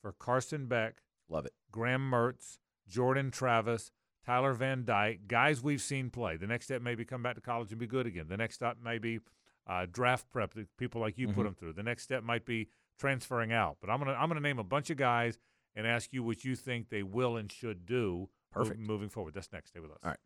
for 0.01 0.11
Carson 0.11 0.67
Beck, 0.67 0.97
Love 1.29 1.45
it. 1.45 1.53
Graham 1.71 2.11
Mertz, 2.11 2.59
Jordan 2.87 3.31
Travis, 3.31 3.91
Tyler 4.25 4.53
Van 4.53 4.85
Dyke, 4.85 5.27
guys 5.27 5.61
we've 5.63 5.81
seen 5.81 6.09
play. 6.09 6.37
The 6.37 6.47
next 6.47 6.65
step 6.65 6.81
may 6.81 6.95
be 6.95 7.05
come 7.05 7.23
back 7.23 7.35
to 7.35 7.41
college 7.41 7.71
and 7.71 7.79
be 7.79 7.87
good 7.87 8.05
again. 8.05 8.27
The 8.29 8.37
next 8.37 8.55
step 8.55 8.77
may 8.83 8.97
be 8.99 9.19
uh, 9.67 9.85
draft 9.91 10.29
prep 10.29 10.53
that 10.55 10.67
people 10.77 10.99
like 11.01 11.17
you 11.17 11.27
put 11.27 11.37
Mhm. 11.41 11.43
them 11.43 11.53
through. 11.55 11.73
The 11.73 11.83
next 11.83 12.03
step 12.03 12.23
might 12.23 12.45
be 12.45 12.67
transferring 12.99 13.51
out. 13.53 13.77
But 13.79 13.89
I'm 13.89 13.99
gonna 13.99 14.13
I'm 14.13 14.27
gonna 14.27 14.39
name 14.41 14.59
a 14.59 14.63
bunch 14.63 14.89
of 14.89 14.97
guys 14.97 15.37
and 15.75 15.85
ask 15.87 16.11
you 16.13 16.23
what 16.23 16.43
you 16.43 16.55
think 16.55 16.89
they 16.89 17.03
will 17.03 17.37
and 17.37 17.51
should 17.51 17.85
do 17.85 18.27
mov- 18.53 18.53
Perfect. 18.67 18.79
moving 18.79 19.09
forward. 19.09 19.33
That's 19.33 19.51
next. 19.53 19.69
Stay 19.69 19.79
with 19.79 19.91
us. 19.91 19.97
All 20.03 20.09
right. 20.09 20.19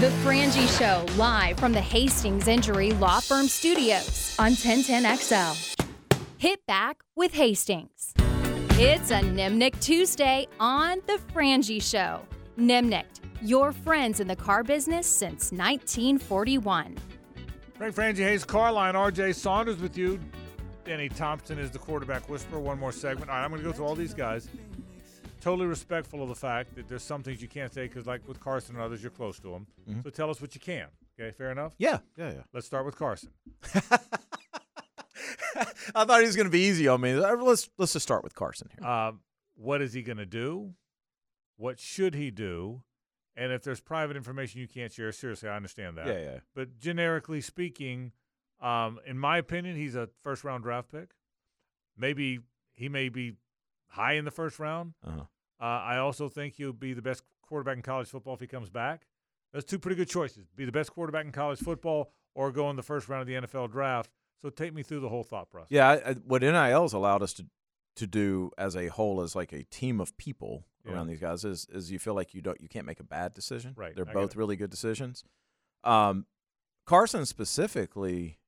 The 0.00 0.08
Frangie 0.22 0.68
Show, 0.78 1.06
live 1.16 1.58
from 1.58 1.72
the 1.72 1.80
Hastings 1.80 2.46
Injury 2.46 2.92
Law 2.92 3.20
Firm 3.20 3.46
Studios 3.46 4.36
on 4.38 4.52
1010XL. 4.52 5.76
Hit 6.38 6.64
back 6.66 7.02
with 7.16 7.32
Hastings. 7.34 8.12
It's 8.76 9.10
a 9.10 9.20
Nimnicht 9.20 9.80
Tuesday 9.80 10.46
on 10.60 11.00
The 11.06 11.18
Frangie 11.32 11.82
Show. 11.82 12.20
Nimnicht, 12.58 13.20
your 13.42 13.72
friends 13.72 14.20
in 14.20 14.28
the 14.28 14.36
car 14.36 14.62
business 14.62 15.06
since 15.06 15.50
1941. 15.52 16.96
Frank 17.76 17.94
Frangie 17.94 18.18
Hayes, 18.18 18.44
Carlin, 18.44 18.94
RJ 18.94 19.34
Saunders 19.34 19.78
with 19.78 19.96
you. 19.98 20.20
Danny 20.84 21.08
Thompson 21.08 21.58
is 21.58 21.70
the 21.70 21.78
quarterback 21.78 22.28
whisperer. 22.28 22.60
One 22.60 22.78
more 22.78 22.92
segment. 22.92 23.30
All 23.30 23.36
right, 23.36 23.44
I'm 23.44 23.50
going 23.50 23.62
to 23.62 23.66
go 23.68 23.72
through 23.72 23.86
all 23.86 23.94
these 23.96 24.14
guys. 24.14 24.48
Totally 25.40 25.66
respectful 25.66 26.22
of 26.22 26.28
the 26.28 26.34
fact 26.34 26.74
that 26.76 26.88
there's 26.88 27.02
some 27.02 27.22
things 27.22 27.42
you 27.42 27.48
can't 27.48 27.72
say 27.72 27.86
because, 27.86 28.06
like 28.06 28.26
with 28.28 28.38
Carson 28.40 28.76
and 28.76 28.84
others, 28.84 29.02
you're 29.02 29.10
close 29.10 29.38
to 29.40 29.50
them. 29.50 29.66
Mhm. 29.90 30.02
So 30.04 30.10
tell 30.10 30.30
us 30.30 30.40
what 30.40 30.54
you 30.54 30.60
can. 30.60 30.86
Okay, 31.18 31.32
fair 31.32 31.50
enough? 31.50 31.72
Yeah, 31.78 31.98
yeah, 32.16 32.30
yeah. 32.32 32.40
Let's 32.52 32.66
start 32.66 32.86
with 32.86 32.96
Carson. 32.96 33.30
I 35.94 36.04
thought 36.04 36.20
he 36.20 36.26
was 36.26 36.34
going 36.36 36.46
to 36.46 36.50
be 36.50 36.60
easy 36.66 36.88
on 36.88 37.00
me. 37.00 37.12
Uh, 37.12 37.36
Let's 37.36 37.68
let's 37.78 37.92
just 37.92 38.02
start 38.04 38.24
with 38.24 38.34
Carson 38.34 38.68
here. 38.78 38.88
Um, 38.88 39.20
what 39.56 39.80
is 39.82 39.92
he 39.92 40.02
going 40.02 40.16
to 40.16 40.26
do? 40.26 40.72
What 41.56 41.78
should 41.78 42.14
he 42.14 42.30
do? 42.30 42.82
And 43.36 43.52
if 43.52 43.62
there's 43.62 43.80
private 43.80 44.16
information 44.16 44.60
you 44.60 44.68
can't 44.68 44.92
share, 44.92 45.10
seriously, 45.12 45.48
I 45.48 45.56
understand 45.56 45.98
that. 45.98 46.06
yeah, 46.06 46.18
yeah. 46.18 46.38
But 46.54 46.78
generically 46.78 47.40
speaking, 47.40 48.12
um, 48.60 49.00
in 49.06 49.18
my 49.18 49.38
opinion, 49.38 49.76
he's 49.76 49.96
a 49.96 50.08
first 50.22 50.44
round 50.44 50.62
draft 50.62 50.90
pick. 50.90 51.10
Maybe 51.96 52.40
he 52.72 52.88
may 52.88 53.08
be 53.08 53.34
high 53.88 54.14
in 54.14 54.24
the 54.24 54.30
first 54.30 54.58
round. 54.58 54.94
Uh-huh. 55.04 55.22
Uh, 55.60 55.64
I 55.64 55.98
also 55.98 56.28
think 56.28 56.54
he'll 56.54 56.72
be 56.72 56.92
the 56.94 57.02
best 57.02 57.22
quarterback 57.42 57.76
in 57.76 57.82
college 57.82 58.08
football 58.08 58.34
if 58.34 58.40
he 58.40 58.46
comes 58.46 58.70
back. 58.70 59.06
That's 59.52 59.64
two 59.64 59.78
pretty 59.78 59.96
good 59.96 60.08
choices: 60.08 60.46
be 60.56 60.64
the 60.64 60.72
best 60.72 60.92
quarterback 60.92 61.24
in 61.24 61.32
college 61.32 61.60
football, 61.60 62.12
or 62.34 62.50
go 62.50 62.70
in 62.70 62.76
the 62.76 62.82
first 62.82 63.08
round 63.08 63.22
of 63.22 63.26
the 63.28 63.46
NFL 63.46 63.70
draft. 63.70 64.10
So 64.42 64.50
take 64.50 64.74
me 64.74 64.82
through 64.82 65.00
the 65.00 65.08
whole 65.08 65.22
thought 65.22 65.50
process. 65.50 65.70
Yeah, 65.70 65.88
I, 65.88 66.10
I, 66.10 66.12
what 66.14 66.42
NIL's 66.42 66.92
allowed 66.92 67.22
us 67.22 67.32
to 67.34 67.46
to 67.96 68.06
do 68.06 68.50
as 68.58 68.76
a 68.76 68.88
whole, 68.88 69.20
as 69.20 69.36
like 69.36 69.52
a 69.52 69.62
team 69.64 70.00
of 70.00 70.16
people 70.16 70.66
Yeah. 70.84 70.92
around 70.92 71.06
these 71.06 71.20
guys, 71.20 71.44
is 71.44 71.66
is 71.72 71.90
you 71.90 71.98
feel 71.98 72.14
like 72.14 72.34
you 72.34 72.42
don't 72.42 72.60
you 72.60 72.68
can't 72.68 72.86
make 72.86 73.00
a 73.00 73.04
bad 73.04 73.34
decision. 73.34 73.74
Right, 73.76 73.94
They're 73.94 74.08
I 74.08 74.12
both 74.12 74.36
really 74.36 74.56
good 74.56 74.70
decisions. 74.70 75.24
Um, 75.82 76.26
Carson 76.86 77.24
specifically, 77.26 78.38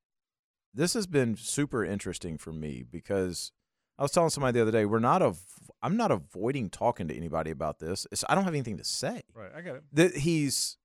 this 0.75 0.95
has 0.95 1.07
been 1.07 1.37
super 1.37 1.85
interesting 1.85 2.37
for 2.39 2.53
me 2.53 2.85
because 2.91 3.53
I 3.99 4.03
was 4.03 4.11
telling 4.13 4.31
somebody 4.31 4.53
the 4.57 4.63
other 4.63 4.71
day 4.73 4.85
we're 4.85 4.99
not 4.99 5.23
av- 5.23 5.41
I'm 5.83 5.97
not 5.97 6.11
avoiding 6.11 6.69
talking 6.71 7.09
to 7.09 7.15
anybody 7.17 7.51
about 7.51 7.79
this. 7.79 8.07
It's, 8.13 8.25
I 8.29 8.35
don't 8.35 8.45
have 8.45 8.53
anything 8.55 8.77
to 8.79 8.85
say. 8.85 9.23
Right, 9.35 9.51
I 9.57 9.61
get 9.63 9.77
it. 9.77 9.83
that 9.93 10.17
he's 10.19 10.77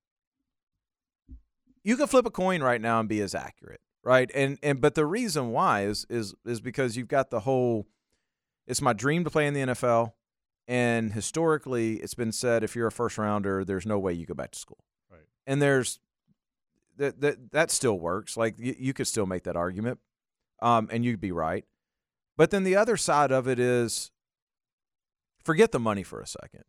you 1.84 1.96
can 1.96 2.06
flip 2.06 2.26
a 2.26 2.30
coin 2.30 2.62
right 2.62 2.80
now 2.80 3.00
and 3.00 3.08
be 3.08 3.20
as 3.20 3.34
accurate 3.34 3.80
right 4.04 4.30
and 4.34 4.58
and 4.62 4.80
but 4.80 4.94
the 4.94 5.04
reason 5.06 5.50
why 5.50 5.82
is 5.84 6.06
is 6.08 6.34
is 6.44 6.60
because 6.60 6.96
you've 6.96 7.08
got 7.08 7.30
the 7.30 7.40
whole 7.40 7.86
it's 8.66 8.80
my 8.80 8.92
dream 8.92 9.24
to 9.24 9.30
play 9.30 9.46
in 9.46 9.54
the 9.54 9.60
NFL 9.60 10.12
and 10.72 11.12
historically 11.12 11.96
it's 11.96 12.14
been 12.14 12.32
said 12.32 12.64
if 12.64 12.74
you're 12.74 12.86
a 12.86 12.92
first 12.92 13.18
rounder 13.18 13.64
there's 13.64 13.84
no 13.86 13.98
way 13.98 14.12
you 14.12 14.24
go 14.26 14.34
back 14.34 14.50
to 14.52 14.58
school 14.58 14.82
Right. 15.10 15.26
and 15.46 15.60
there's 15.60 16.00
that 16.96 17.20
that 17.20 17.50
that 17.52 17.70
still 17.70 17.98
works 17.98 18.36
like 18.36 18.54
you, 18.58 18.74
you 18.78 18.92
could 18.92 19.06
still 19.06 19.26
make 19.26 19.42
that 19.44 19.56
argument 19.56 19.98
um 20.60 20.88
and 20.92 21.04
you'd 21.04 21.20
be 21.20 21.32
right 21.32 21.64
but 22.36 22.50
then 22.50 22.64
the 22.64 22.76
other 22.76 22.96
side 22.96 23.30
of 23.32 23.46
it 23.46 23.58
is 23.58 24.10
forget 25.44 25.72
the 25.72 25.80
money 25.80 26.02
for 26.02 26.20
a 26.20 26.26
second 26.26 26.64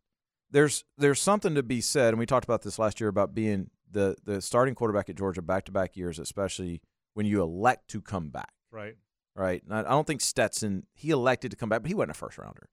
there's 0.50 0.84
there's 0.96 1.20
something 1.20 1.56
to 1.56 1.64
be 1.64 1.80
said, 1.80 2.10
and 2.10 2.18
we 2.18 2.26
talked 2.26 2.44
about 2.44 2.62
this 2.62 2.78
last 2.78 3.00
year 3.00 3.08
about 3.08 3.34
being 3.34 3.70
the 3.90 4.14
the 4.24 4.40
starting 4.40 4.76
quarterback 4.76 5.08
at 5.08 5.16
Georgia 5.16 5.42
back 5.42 5.64
to 5.64 5.72
back 5.72 5.96
years, 5.96 6.20
especially 6.20 6.80
when 7.14 7.26
you 7.26 7.42
elect 7.42 7.88
to 7.88 8.00
come 8.00 8.28
back. 8.28 8.52
Right. 8.70 8.94
Right? 9.34 9.64
And 9.64 9.74
I 9.74 9.80
I 9.80 9.90
don't 9.90 10.06
think 10.06 10.20
Stetson 10.20 10.86
he 10.94 11.10
elected 11.10 11.50
to 11.50 11.56
come 11.56 11.68
back, 11.70 11.82
but 11.82 11.88
he 11.88 11.94
wasn't 11.94 12.12
a 12.12 12.14
first 12.14 12.38
rounder. 12.38 12.68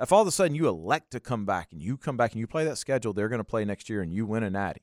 If 0.00 0.12
all 0.12 0.22
of 0.22 0.28
a 0.28 0.32
sudden 0.32 0.54
you 0.54 0.68
elect 0.68 1.10
to 1.12 1.20
come 1.20 1.44
back 1.44 1.72
and 1.72 1.82
you 1.82 1.96
come 1.96 2.16
back 2.16 2.32
and 2.32 2.40
you 2.40 2.46
play 2.46 2.64
that 2.64 2.78
schedule 2.78 3.12
they're 3.12 3.28
going 3.28 3.40
to 3.40 3.44
play 3.44 3.64
next 3.64 3.88
year 3.88 4.00
and 4.00 4.12
you 4.12 4.26
win 4.26 4.42
a 4.42 4.50
natty, 4.50 4.82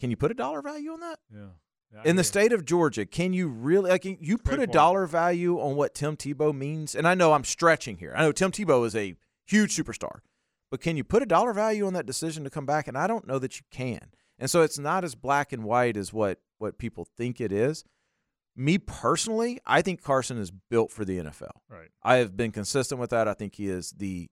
can 0.00 0.10
you 0.10 0.16
put 0.16 0.30
a 0.30 0.34
dollar 0.34 0.62
value 0.62 0.92
on 0.92 1.00
that? 1.00 1.18
Yeah. 1.32 1.46
Yeah, 1.94 2.00
In 2.06 2.16
the 2.16 2.24
state 2.24 2.52
of 2.52 2.64
Georgia, 2.64 3.04
can 3.04 3.34
you 3.34 3.48
really 3.48 3.90
like 3.90 4.04
you 4.04 4.38
put 4.38 4.58
a 4.58 4.66
dollar 4.66 5.06
value 5.06 5.60
on 5.60 5.76
what 5.76 5.94
Tim 5.94 6.16
Tebow 6.16 6.54
means? 6.54 6.94
And 6.94 7.06
I 7.06 7.14
know 7.14 7.34
I'm 7.34 7.44
stretching 7.44 7.98
here. 7.98 8.14
I 8.16 8.22
know 8.22 8.32
Tim 8.32 8.50
Tebow 8.50 8.86
is 8.86 8.96
a 8.96 9.14
huge 9.44 9.76
superstar, 9.76 10.20
but 10.70 10.80
can 10.80 10.96
you 10.96 11.04
put 11.04 11.22
a 11.22 11.26
dollar 11.26 11.52
value 11.52 11.86
on 11.86 11.92
that 11.92 12.06
decision 12.06 12.44
to 12.44 12.50
come 12.50 12.64
back? 12.64 12.88
And 12.88 12.96
I 12.96 13.06
don't 13.06 13.26
know 13.26 13.38
that 13.38 13.58
you 13.58 13.66
can. 13.70 14.08
And 14.38 14.50
so 14.50 14.62
it's 14.62 14.78
not 14.78 15.04
as 15.04 15.14
black 15.14 15.52
and 15.52 15.64
white 15.64 15.98
as 15.98 16.14
what 16.14 16.40
what 16.58 16.78
people 16.78 17.04
think 17.04 17.40
it 17.40 17.52
is. 17.52 17.84
Me 18.54 18.76
personally, 18.78 19.58
I 19.66 19.80
think 19.82 20.02
Carson 20.02 20.38
is 20.38 20.50
built 20.50 20.90
for 20.90 21.04
the 21.04 21.18
NFL. 21.18 21.50
Right. 21.70 21.88
I 22.02 22.16
have 22.16 22.36
been 22.36 22.52
consistent 22.52 23.00
with 23.00 23.10
that. 23.10 23.26
I 23.28 23.34
think 23.34 23.54
he 23.54 23.68
is 23.68 23.92
the 23.96 24.28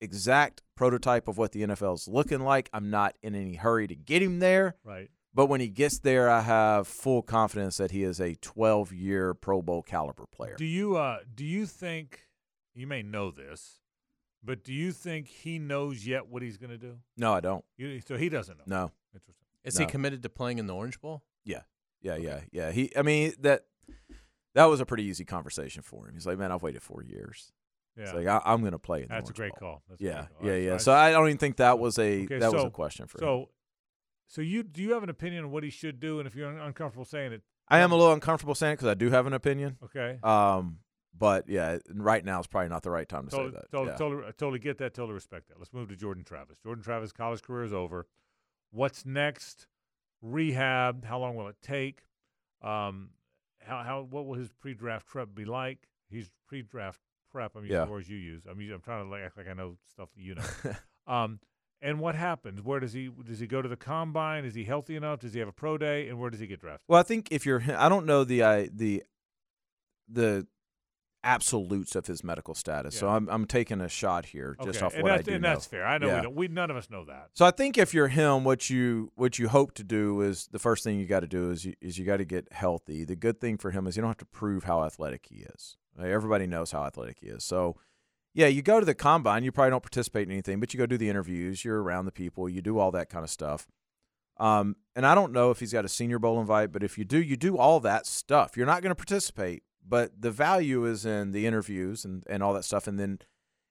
exact 0.00 0.62
prototype 0.76 1.28
of 1.28 1.38
what 1.38 1.52
the 1.52 1.62
NFL 1.62 1.94
is 1.94 2.08
looking 2.08 2.40
like. 2.40 2.68
I'm 2.72 2.90
not 2.90 3.16
in 3.22 3.34
any 3.34 3.54
hurry 3.54 3.86
to 3.86 3.94
get 3.94 4.22
him 4.22 4.40
there. 4.40 4.74
Right. 4.84 5.08
But 5.34 5.46
when 5.46 5.60
he 5.60 5.68
gets 5.68 5.98
there, 6.00 6.28
I 6.28 6.42
have 6.42 6.86
full 6.86 7.22
confidence 7.22 7.78
that 7.78 7.90
he 7.92 8.02
is 8.02 8.20
a 8.20 8.34
12 8.34 8.92
year 8.92 9.32
Pro 9.32 9.62
Bowl 9.62 9.82
caliber 9.82 10.24
player. 10.30 10.56
Do 10.58 10.66
you 10.66 10.96
uh 10.96 11.20
do 11.34 11.44
you 11.44 11.64
think 11.64 12.26
you 12.74 12.86
may 12.86 13.02
know 13.02 13.30
this, 13.30 13.80
but 14.44 14.62
do 14.62 14.74
you 14.74 14.92
think 14.92 15.28
he 15.28 15.58
knows 15.58 16.06
yet 16.06 16.26
what 16.28 16.42
he's 16.42 16.58
going 16.58 16.70
to 16.70 16.78
do? 16.78 16.96
No, 17.16 17.32
I 17.32 17.40
don't. 17.40 17.64
You, 17.78 18.00
so 18.00 18.18
he 18.18 18.28
doesn't 18.28 18.58
know. 18.58 18.64
No. 18.66 18.90
Interesting. 19.14 19.46
Is 19.64 19.78
No. 19.78 19.86
he 19.86 19.90
committed 19.90 20.22
to 20.24 20.28
playing 20.28 20.58
in 20.58 20.66
the 20.66 20.74
Orange 20.74 21.00
Bowl? 21.00 21.22
Yeah. 21.44 21.62
Yeah. 22.02 22.16
Yeah. 22.16 22.40
Yeah. 22.50 22.70
He, 22.70 22.94
I 22.96 23.02
mean, 23.02 23.32
that 23.40 23.62
that 24.54 24.66
was 24.66 24.80
a 24.80 24.86
pretty 24.86 25.04
easy 25.04 25.24
conversation 25.24 25.82
for 25.82 26.06
him. 26.08 26.14
He's 26.14 26.26
like, 26.26 26.38
man, 26.38 26.52
I've 26.52 26.62
waited 26.62 26.82
four 26.82 27.02
years. 27.02 27.52
Yeah. 27.96 28.04
It's 28.04 28.12
like, 28.14 28.26
I, 28.26 28.40
I'm 28.44 28.60
going 28.60 28.72
to 28.72 28.78
play 28.78 29.02
in 29.02 29.08
the 29.08 29.14
That's 29.14 29.30
a 29.30 29.32
great 29.34 29.54
call. 29.58 29.82
That's 29.88 30.00
a 30.00 30.04
Yeah. 30.04 30.12
great 30.12 30.28
call. 30.40 30.48
Yeah. 30.48 30.56
Yeah. 30.72 30.76
So 30.78 30.92
I 30.92 31.10
don't 31.12 31.26
even 31.28 31.38
think 31.38 31.56
that 31.56 31.78
was 31.78 31.98
a 31.98 32.24
Okay, 32.24 32.38
that 32.38 32.52
was 32.52 32.64
a 32.64 32.70
question 32.70 33.06
for 33.06 33.18
him. 33.18 33.22
So, 33.26 33.48
so 34.28 34.40
you 34.40 34.62
do 34.62 34.82
you 34.82 34.92
have 34.94 35.02
an 35.02 35.10
opinion 35.10 35.44
on 35.44 35.50
what 35.50 35.62
he 35.62 35.70
should 35.70 36.00
do? 36.00 36.18
And 36.18 36.26
if 36.26 36.34
you're 36.34 36.48
uncomfortable 36.50 37.04
saying 37.04 37.32
it, 37.32 37.42
I 37.68 37.78
am 37.80 37.92
a 37.92 37.96
little 37.96 38.12
uncomfortable 38.12 38.54
saying 38.54 38.72
it 38.74 38.76
because 38.76 38.88
I 38.88 38.94
do 38.94 39.10
have 39.10 39.26
an 39.26 39.32
opinion. 39.34 39.76
okay. 39.84 40.18
Um, 40.22 40.78
but 41.16 41.48
yeah, 41.48 41.78
right 41.94 42.24
now 42.24 42.40
is 42.40 42.46
probably 42.46 42.70
not 42.70 42.82
the 42.82 42.90
right 42.90 43.06
time 43.08 43.26
to 43.26 43.30
Totally, 43.30 43.50
say 43.50 43.58
that. 43.60 43.70
totally, 43.70 43.90
yeah. 43.90 43.96
totally, 43.96 44.22
I 44.24 44.30
totally 44.30 44.58
get 44.58 44.78
that. 44.78 44.94
Totally 44.94 45.12
respect 45.14 45.48
that. 45.48 45.58
Let's 45.58 45.72
move 45.74 45.88
to 45.90 45.96
Jordan 45.96 46.24
Travis. 46.24 46.56
Jordan 46.62 46.82
Travis' 46.82 47.12
college 47.12 47.42
career 47.42 47.64
is 47.64 47.72
over. 47.74 48.06
What's 48.70 49.04
next? 49.04 49.66
Rehab. 50.22 51.04
How 51.04 51.18
long 51.18 51.36
will 51.36 51.48
it 51.48 51.56
take? 51.62 52.00
Um, 52.62 53.10
how 53.60 53.82
how 53.82 54.06
what 54.08 54.26
will 54.26 54.34
his 54.34 54.50
pre-draft 54.52 55.06
prep 55.06 55.34
be 55.34 55.44
like? 55.44 55.88
He's 56.08 56.30
pre-draft 56.48 57.00
prep. 57.30 57.52
I'm 57.56 57.62
using 57.64 57.76
Yeah. 57.76 57.84
the 57.84 57.90
words 57.90 58.08
you 58.08 58.16
use. 58.16 58.42
I'm 58.48 58.58
I'm 58.72 58.80
trying 58.80 59.04
to 59.04 59.10
like, 59.10 59.22
act 59.22 59.36
like 59.36 59.48
I 59.48 59.52
know 59.54 59.76
stuff 59.92 60.08
that 60.14 60.22
you 60.22 60.34
know. 60.36 60.42
um, 61.12 61.40
and 61.80 61.98
what 61.98 62.14
happens? 62.14 62.62
Where 62.62 62.78
does 62.78 62.92
he 62.92 63.10
does 63.26 63.40
he 63.40 63.46
go 63.46 63.60
to 63.60 63.68
the 63.68 63.76
combine? 63.76 64.44
Is 64.44 64.54
he 64.54 64.64
healthy 64.64 64.94
enough? 64.96 65.20
Does 65.20 65.32
he 65.34 65.40
have 65.40 65.48
a 65.48 65.52
pro 65.52 65.76
day? 65.76 66.08
And 66.08 66.18
where 66.18 66.30
does 66.30 66.38
he 66.40 66.46
get 66.46 66.60
drafted? 66.60 66.84
Well, 66.88 67.00
I 67.00 67.02
think 67.02 67.28
if 67.32 67.44
you're, 67.44 67.62
I 67.76 67.88
don't 67.88 68.06
know 68.06 68.22
the 68.24 68.42
I 68.44 68.68
the 68.72 69.02
the 70.08 70.46
absolutes 71.24 71.94
of 71.94 72.06
his 72.06 72.24
medical 72.24 72.54
status, 72.54 72.98
so 72.98 73.08
I'm 73.08 73.28
I'm 73.28 73.46
taking 73.46 73.80
a 73.80 73.88
shot 73.88 74.26
here 74.26 74.56
just 74.64 74.78
okay. 74.78 74.86
off 74.86 74.94
and 74.94 75.02
what 75.02 75.12
I 75.12 75.22
do 75.22 75.34
and 75.34 75.42
know. 75.42 75.50
that's 75.50 75.66
fair. 75.66 75.86
I 75.86 75.98
know 75.98 76.08
Yeah. 76.08 76.16
we 76.16 76.22
don't. 76.22 76.34
We 76.34 76.48
none 76.48 76.70
of 76.70 76.76
us 76.76 76.90
know 76.90 77.04
that. 77.06 77.30
So 77.34 77.44
I 77.44 77.50
think 77.50 77.78
if 77.78 77.94
you're 77.94 78.08
him, 78.08 78.44
what 78.44 78.70
you 78.70 79.12
what 79.14 79.38
you 79.38 79.48
hope 79.48 79.74
to 79.74 79.84
do 79.84 80.20
is 80.20 80.48
the 80.48 80.58
first 80.58 80.84
thing 80.84 80.98
you 80.98 81.06
got 81.06 81.20
to 81.20 81.26
do 81.26 81.50
is 81.50 81.64
you, 81.64 81.74
is 81.80 81.98
you 81.98 82.04
got 82.04 82.18
to 82.18 82.24
get 82.24 82.52
healthy. 82.52 83.04
The 83.04 83.16
good 83.16 83.40
thing 83.40 83.58
for 83.58 83.70
him 83.70 83.86
is 83.86 83.96
you 83.96 84.02
don't 84.02 84.10
have 84.10 84.16
to 84.18 84.24
prove 84.24 84.64
how 84.64 84.84
athletic 84.84 85.26
he 85.28 85.44
is. 85.54 85.76
Everybody 86.00 86.46
knows 86.46 86.72
how 86.72 86.84
athletic 86.84 87.18
he 87.20 87.28
is. 87.28 87.44
So 87.44 87.76
yeah, 88.34 88.46
you 88.46 88.62
go 88.62 88.80
to 88.80 88.86
the 88.86 88.94
combine. 88.94 89.44
You 89.44 89.52
probably 89.52 89.70
don't 89.70 89.82
participate 89.82 90.26
in 90.26 90.32
anything, 90.32 90.58
but 90.58 90.72
you 90.72 90.78
go 90.78 90.86
do 90.86 90.96
the 90.96 91.10
interviews. 91.10 91.64
You're 91.64 91.82
around 91.82 92.06
the 92.06 92.12
people. 92.12 92.48
You 92.48 92.62
do 92.62 92.78
all 92.78 92.90
that 92.92 93.10
kind 93.10 93.24
of 93.24 93.30
stuff. 93.30 93.66
Um, 94.38 94.76
and 94.96 95.06
I 95.06 95.14
don't 95.14 95.32
know 95.32 95.50
if 95.50 95.60
he's 95.60 95.72
got 95.72 95.84
a 95.84 95.88
Senior 95.88 96.18
Bowl 96.18 96.40
invite, 96.40 96.72
but 96.72 96.82
if 96.82 96.96
you 96.96 97.04
do, 97.04 97.20
you 97.20 97.36
do 97.36 97.58
all 97.58 97.78
that 97.80 98.06
stuff. 98.06 98.56
You're 98.56 98.66
not 98.66 98.82
going 98.82 98.90
to 98.90 98.96
participate, 98.96 99.62
but 99.86 100.20
the 100.20 100.30
value 100.30 100.84
is 100.84 101.04
in 101.04 101.32
the 101.32 101.46
interviews 101.46 102.04
and, 102.04 102.24
and 102.28 102.42
all 102.42 102.54
that 102.54 102.64
stuff. 102.64 102.86
And 102.86 102.98
then 102.98 103.18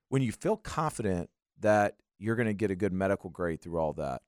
when 0.10 0.22
you 0.22 0.32
feel 0.32 0.58
confident 0.58 1.30
that 1.60 1.96
you're 2.20 2.36
going 2.36 2.48
to 2.48 2.54
get 2.54 2.72
a 2.72 2.76
good 2.76 2.94
medical 2.94 3.30
grade 3.30 3.62
through 3.62 3.80
all 3.80 3.94
that, 3.94 4.22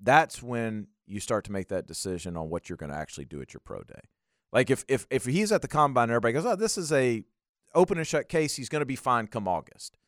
that's 0.00 0.42
when 0.42 0.88
you 1.06 1.20
start 1.20 1.44
to 1.44 1.52
make 1.52 1.68
that 1.68 1.86
decision 1.86 2.36
on 2.36 2.48
what 2.48 2.68
you're 2.68 2.76
going 2.76 2.90
to 2.90 2.96
actually 2.96 3.26
do 3.26 3.40
at 3.40 3.52
your 3.52 3.60
pro 3.60 3.82
day. 3.82 4.00
Like 4.52 4.70
if 4.70 4.84
if 4.88 5.06
if 5.10 5.24
he's 5.24 5.52
at 5.52 5.62
the 5.62 5.68
combine 5.68 6.04
and 6.04 6.12
everybody 6.12 6.32
goes, 6.32 6.46
"Oh, 6.46 6.56
this 6.56 6.78
is 6.78 6.92
a 6.92 7.24
open 7.74 7.98
and 7.98 8.06
shut 8.06 8.28
case. 8.28 8.54
He's 8.54 8.68
going 8.68 8.80
to 8.80 8.86
be 8.86 8.96
fine 8.96 9.26
come 9.26 9.48
August." 9.48 9.98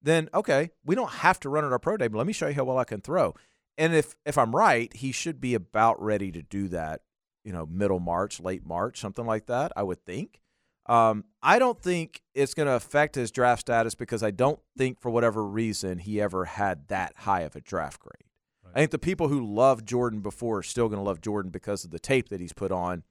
Then 0.00 0.28
okay, 0.32 0.70
we 0.84 0.94
don't 0.94 1.10
have 1.10 1.40
to 1.40 1.48
run 1.48 1.64
at 1.64 1.72
our 1.72 1.80
pro 1.80 1.96
day, 1.96 2.06
but 2.06 2.16
let 2.16 2.26
me 2.26 2.32
show 2.32 2.46
you 2.46 2.54
how 2.54 2.64
well 2.64 2.78
I 2.78 2.84
can 2.84 3.00
throw. 3.00 3.34
And 3.76 3.94
if 3.94 4.14
if 4.24 4.38
I'm 4.38 4.54
right, 4.54 4.94
he 4.94 5.10
should 5.10 5.40
be 5.40 5.54
about 5.54 6.00
ready 6.00 6.30
to 6.30 6.42
do 6.42 6.68
that. 6.68 7.02
You 7.44 7.52
know, 7.52 7.66
middle 7.66 8.00
March, 8.00 8.40
late 8.40 8.66
March, 8.66 9.00
something 9.00 9.26
like 9.26 9.46
that. 9.46 9.72
I 9.76 9.82
would 9.82 10.04
think. 10.04 10.40
Um, 10.86 11.24
I 11.42 11.58
don't 11.58 11.80
think 11.80 12.22
it's 12.34 12.54
going 12.54 12.66
to 12.66 12.72
affect 12.72 13.14
his 13.14 13.30
draft 13.30 13.60
status 13.60 13.94
because 13.94 14.22
I 14.22 14.30
don't 14.30 14.58
think, 14.76 15.00
for 15.00 15.10
whatever 15.10 15.44
reason, 15.44 15.98
he 15.98 16.20
ever 16.20 16.46
had 16.46 16.88
that 16.88 17.12
high 17.18 17.42
of 17.42 17.54
a 17.54 17.60
draft 17.60 18.00
grade. 18.00 18.30
Right. 18.64 18.72
I 18.74 18.78
think 18.80 18.90
the 18.90 18.98
people 18.98 19.28
who 19.28 19.44
loved 19.44 19.86
Jordan 19.86 20.20
before 20.20 20.58
are 20.58 20.62
still 20.62 20.88
going 20.88 20.98
to 20.98 21.04
love 21.04 21.20
Jordan 21.20 21.50
because 21.50 21.84
of 21.84 21.90
the 21.90 21.98
tape 21.98 22.30
that 22.30 22.40
he's 22.40 22.54
put 22.54 22.72
on, 22.72 23.02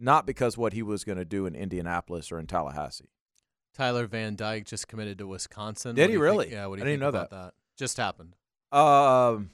not 0.00 0.26
because 0.26 0.56
what 0.56 0.72
he 0.72 0.82
was 0.82 1.04
going 1.04 1.18
to 1.18 1.26
do 1.26 1.44
in 1.44 1.54
Indianapolis 1.54 2.32
or 2.32 2.38
in 2.38 2.46
Tallahassee. 2.46 3.10
Tyler 3.74 4.06
Van 4.06 4.34
Dyke 4.34 4.64
just 4.64 4.88
committed 4.88 5.18
to 5.18 5.26
Wisconsin. 5.26 5.94
Did 5.94 6.08
he 6.08 6.16
really? 6.16 6.46
Think? 6.46 6.54
Yeah. 6.54 6.66
What 6.66 6.76
do 6.76 6.80
you 6.80 6.86
I 6.86 6.90
didn't 6.92 7.00
know 7.00 7.10
that. 7.10 7.30
that. 7.30 7.52
Just 7.76 7.98
happened. 7.98 8.34
Um, 8.72 9.50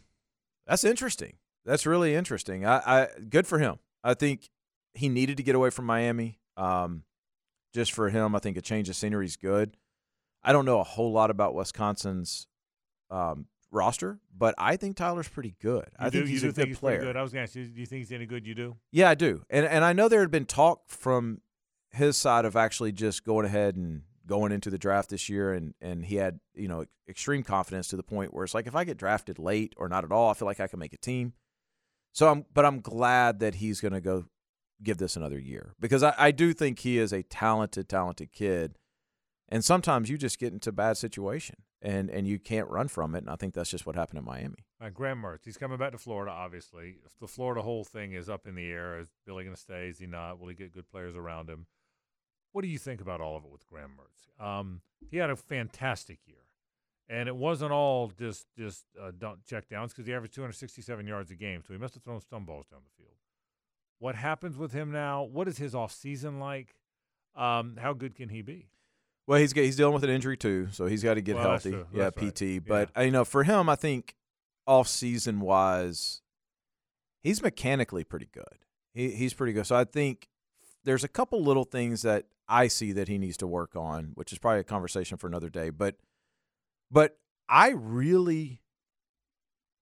that's 0.68 0.84
interesting. 0.84 1.34
That's 1.64 1.84
really 1.86 2.14
interesting. 2.14 2.64
I, 2.64 2.76
I 2.86 3.08
good 3.28 3.48
for 3.48 3.58
him. 3.58 3.78
I 4.04 4.14
think 4.14 4.50
he 4.94 5.08
needed 5.08 5.36
to 5.38 5.42
get 5.42 5.54
away 5.54 5.70
from 5.70 5.86
Miami. 5.86 6.38
Um, 6.56 7.04
just 7.72 7.92
for 7.92 8.10
him, 8.10 8.34
I 8.34 8.38
think 8.38 8.56
a 8.56 8.60
change 8.60 8.88
of 8.88 8.96
scenery 8.96 9.24
is 9.24 9.36
good. 9.36 9.76
I 10.42 10.52
don't 10.52 10.64
know 10.64 10.80
a 10.80 10.84
whole 10.84 11.12
lot 11.12 11.30
about 11.30 11.54
Wisconsin's 11.54 12.46
um, 13.10 13.46
roster, 13.70 14.18
but 14.36 14.54
I 14.58 14.76
think 14.76 14.96
Tyler's 14.96 15.28
pretty 15.28 15.54
good. 15.60 15.86
You 15.98 16.06
I 16.06 16.10
do, 16.10 16.18
think 16.18 16.30
he's 16.30 16.44
a 16.44 16.52
good 16.52 16.76
player. 16.76 17.00
Good. 17.00 17.16
I 17.16 17.22
was 17.22 17.32
going 17.32 17.46
to 17.46 17.50
ask 17.50 17.56
you, 17.56 17.66
do 17.66 17.80
you 17.80 17.86
think 17.86 18.00
he's 18.00 18.12
any 18.12 18.26
good? 18.26 18.46
You 18.46 18.54
do? 18.54 18.76
Yeah, 18.90 19.08
I 19.08 19.14
do. 19.14 19.44
And 19.48 19.64
and 19.66 19.84
I 19.84 19.92
know 19.92 20.08
there 20.08 20.20
had 20.20 20.30
been 20.30 20.46
talk 20.46 20.82
from 20.88 21.40
his 21.90 22.16
side 22.16 22.44
of 22.44 22.56
actually 22.56 22.92
just 22.92 23.24
going 23.24 23.46
ahead 23.46 23.76
and 23.76 24.02
going 24.26 24.52
into 24.52 24.70
the 24.70 24.78
draft 24.78 25.10
this 25.10 25.28
year 25.28 25.52
and 25.52 25.74
and 25.80 26.04
he 26.04 26.16
had, 26.16 26.40
you 26.54 26.68
know, 26.68 26.84
extreme 27.08 27.42
confidence 27.42 27.88
to 27.88 27.96
the 27.96 28.02
point 28.02 28.34
where 28.34 28.44
it's 28.44 28.54
like 28.54 28.66
if 28.66 28.76
I 28.76 28.84
get 28.84 28.96
drafted 28.96 29.38
late 29.38 29.74
or 29.76 29.88
not 29.88 30.04
at 30.04 30.12
all, 30.12 30.30
I 30.30 30.34
feel 30.34 30.46
like 30.46 30.60
I 30.60 30.66
can 30.66 30.78
make 30.78 30.92
a 30.92 30.98
team. 30.98 31.32
So 32.12 32.28
I'm 32.28 32.44
but 32.52 32.64
I'm 32.64 32.80
glad 32.80 33.40
that 33.40 33.56
he's 33.56 33.80
going 33.80 33.92
to 33.92 34.00
go 34.00 34.26
give 34.82 34.98
this 34.98 35.16
another 35.16 35.38
year 35.38 35.74
because 35.80 36.02
I, 36.02 36.14
I 36.18 36.30
do 36.30 36.52
think 36.52 36.80
he 36.80 36.98
is 36.98 37.12
a 37.12 37.22
talented, 37.22 37.88
talented 37.88 38.32
kid. 38.32 38.78
And 39.48 39.62
sometimes 39.62 40.08
you 40.08 40.16
just 40.16 40.38
get 40.38 40.52
into 40.52 40.70
a 40.70 40.72
bad 40.72 40.96
situation 40.96 41.56
and, 41.82 42.08
and 42.08 42.26
you 42.26 42.38
can't 42.38 42.68
run 42.70 42.88
from 42.88 43.14
it. 43.14 43.18
And 43.18 43.28
I 43.28 43.36
think 43.36 43.52
that's 43.52 43.70
just 43.70 43.84
what 43.84 43.96
happened 43.96 44.18
in 44.18 44.24
Miami. 44.24 44.64
Uh, 44.80 44.88
Graham 44.88 45.20
Mertz, 45.20 45.44
he's 45.44 45.58
coming 45.58 45.76
back 45.76 45.92
to 45.92 45.98
Florida, 45.98 46.32
obviously. 46.32 46.96
The 47.20 47.28
Florida 47.28 47.60
whole 47.60 47.84
thing 47.84 48.12
is 48.12 48.30
up 48.30 48.46
in 48.46 48.54
the 48.54 48.70
air. 48.70 48.98
Is 48.98 49.08
Billy 49.26 49.44
going 49.44 49.54
to 49.54 49.60
stay? 49.60 49.88
Is 49.88 49.98
he 49.98 50.06
not? 50.06 50.40
Will 50.40 50.48
he 50.48 50.54
get 50.54 50.72
good 50.72 50.88
players 50.88 51.14
around 51.14 51.50
him? 51.50 51.66
What 52.52 52.62
do 52.62 52.68
you 52.68 52.78
think 52.78 53.02
about 53.02 53.20
all 53.20 53.36
of 53.36 53.44
it 53.44 53.50
with 53.50 53.66
Graham 53.66 53.90
Mertz? 53.98 54.42
Um, 54.42 54.80
he 55.10 55.18
had 55.18 55.28
a 55.28 55.36
fantastic 55.36 56.20
year. 56.26 56.44
And 57.12 57.28
it 57.28 57.36
wasn't 57.36 57.72
all 57.72 58.10
just 58.18 58.46
just 58.56 58.86
uh, 58.98 59.10
check 59.46 59.68
downs 59.68 59.92
because 59.92 60.06
he 60.06 60.14
averaged 60.14 60.34
267 60.34 61.06
yards 61.06 61.30
a 61.30 61.34
game, 61.34 61.60
so 61.66 61.74
he 61.74 61.78
must 61.78 61.92
have 61.92 62.02
thrown 62.02 62.22
some 62.22 62.46
balls 62.46 62.64
down 62.70 62.80
the 62.82 63.02
field. 63.02 63.16
What 63.98 64.14
happens 64.14 64.56
with 64.56 64.72
him 64.72 64.90
now? 64.90 65.22
What 65.22 65.46
is 65.46 65.58
his 65.58 65.74
off 65.74 65.92
season 65.92 66.40
like? 66.40 66.74
Um, 67.36 67.76
how 67.78 67.92
good 67.92 68.14
can 68.14 68.30
he 68.30 68.40
be? 68.40 68.70
Well, 69.26 69.38
he's 69.38 69.52
he's 69.52 69.76
dealing 69.76 69.92
with 69.92 70.04
an 70.04 70.10
injury 70.10 70.38
too, 70.38 70.68
so 70.72 70.86
he's 70.86 71.02
got 71.02 71.14
to 71.14 71.20
get 71.20 71.36
well, 71.36 71.50
healthy. 71.50 71.70
That's 71.92 71.92
yeah, 71.92 72.30
PT. 72.30 72.40
Right. 72.40 72.64
But 72.66 72.90
yeah. 72.96 73.02
uh, 73.02 73.04
you 73.04 73.10
know, 73.10 73.24
for 73.26 73.44
him, 73.44 73.68
I 73.68 73.76
think 73.76 74.14
off 74.66 74.88
season 74.88 75.40
wise, 75.40 76.22
he's 77.22 77.42
mechanically 77.42 78.04
pretty 78.04 78.28
good. 78.32 78.64
He 78.94 79.10
he's 79.10 79.34
pretty 79.34 79.52
good. 79.52 79.66
So 79.66 79.76
I 79.76 79.84
think 79.84 80.28
there's 80.84 81.04
a 81.04 81.08
couple 81.08 81.42
little 81.42 81.64
things 81.64 82.02
that 82.02 82.24
I 82.48 82.68
see 82.68 82.92
that 82.92 83.08
he 83.08 83.18
needs 83.18 83.36
to 83.36 83.46
work 83.46 83.76
on, 83.76 84.12
which 84.14 84.32
is 84.32 84.38
probably 84.38 84.60
a 84.60 84.64
conversation 84.64 85.18
for 85.18 85.26
another 85.26 85.48
day. 85.48 85.70
But 85.70 85.96
but 86.92 87.16
I 87.48 87.70
really 87.70 88.60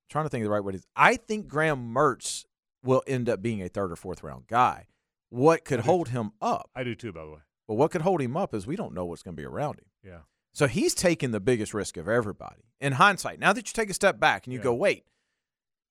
trying 0.09 0.25
to 0.25 0.29
think 0.29 0.43
of 0.43 0.47
the 0.47 0.51
right 0.53 0.65
way 0.65 0.73
to. 0.75 0.81
I 0.97 1.17
think 1.17 1.49
Graham 1.49 1.93
Mertz 1.95 2.45
will 2.83 3.03
end 3.07 3.29
up 3.29 3.43
being 3.43 3.63
a 3.63 3.69
third 3.69 3.93
or 3.93 3.97
fourth 3.97 4.23
round 4.23 4.47
guy. 4.47 4.87
What 5.29 5.65
could 5.65 5.81
hold 5.81 6.09
him 6.09 6.33
up? 6.41 6.71
I 6.75 6.83
do 6.85 6.95
too, 6.95 7.13
by 7.13 7.25
the 7.25 7.31
way. 7.31 7.39
But 7.69 7.75
what 7.75 7.91
could 7.93 8.03
hold 8.03 8.21
him 8.21 8.37
up 8.37 8.53
is 8.55 8.67
we 8.67 8.75
don't 8.77 8.95
know 8.95 9.05
what's 9.05 9.23
going 9.23 9.37
to 9.37 9.41
be 9.41 9.47
around 9.47 9.79
him. 9.79 9.85
Yeah. 10.03 10.19
So 10.53 10.67
he's 10.67 10.95
taking 10.95 11.31
the 11.31 11.39
biggest 11.39 11.73
risk 11.73 11.97
of 11.97 12.09
everybody. 12.09 12.63
In 12.81 12.95
hindsight, 12.95 13.39
now 13.39 13.53
that 13.53 13.69
you 13.69 13.73
take 13.73 13.91
a 13.91 13.95
step 13.95 14.19
back 14.19 14.47
and 14.47 14.53
you 14.53 14.59
Yeah. 14.59 14.65
go, 14.65 14.75
wait, 14.75 15.05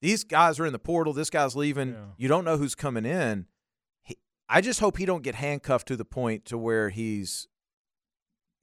these 0.02 0.26
guys 0.26 0.60
are 0.60 0.66
in 0.66 0.74
the 0.74 0.80
portal, 0.80 1.14
this 1.14 1.30
guy's 1.30 1.56
leaving, 1.56 1.94
Yeah. 1.94 2.06
you 2.18 2.28
don't 2.28 2.44
know 2.44 2.58
who's 2.58 2.76
coming 2.76 3.06
in. 3.06 3.46
He, 4.02 4.18
I 4.50 4.60
just 4.60 4.82
hope 4.82 4.98
he 4.98 5.06
don't 5.06 5.24
get 5.24 5.36
handcuffed 5.36 5.88
to 5.88 5.96
the 5.96 6.04
point 6.04 6.44
to 6.46 6.58
where 6.58 6.90
he's 6.90 7.48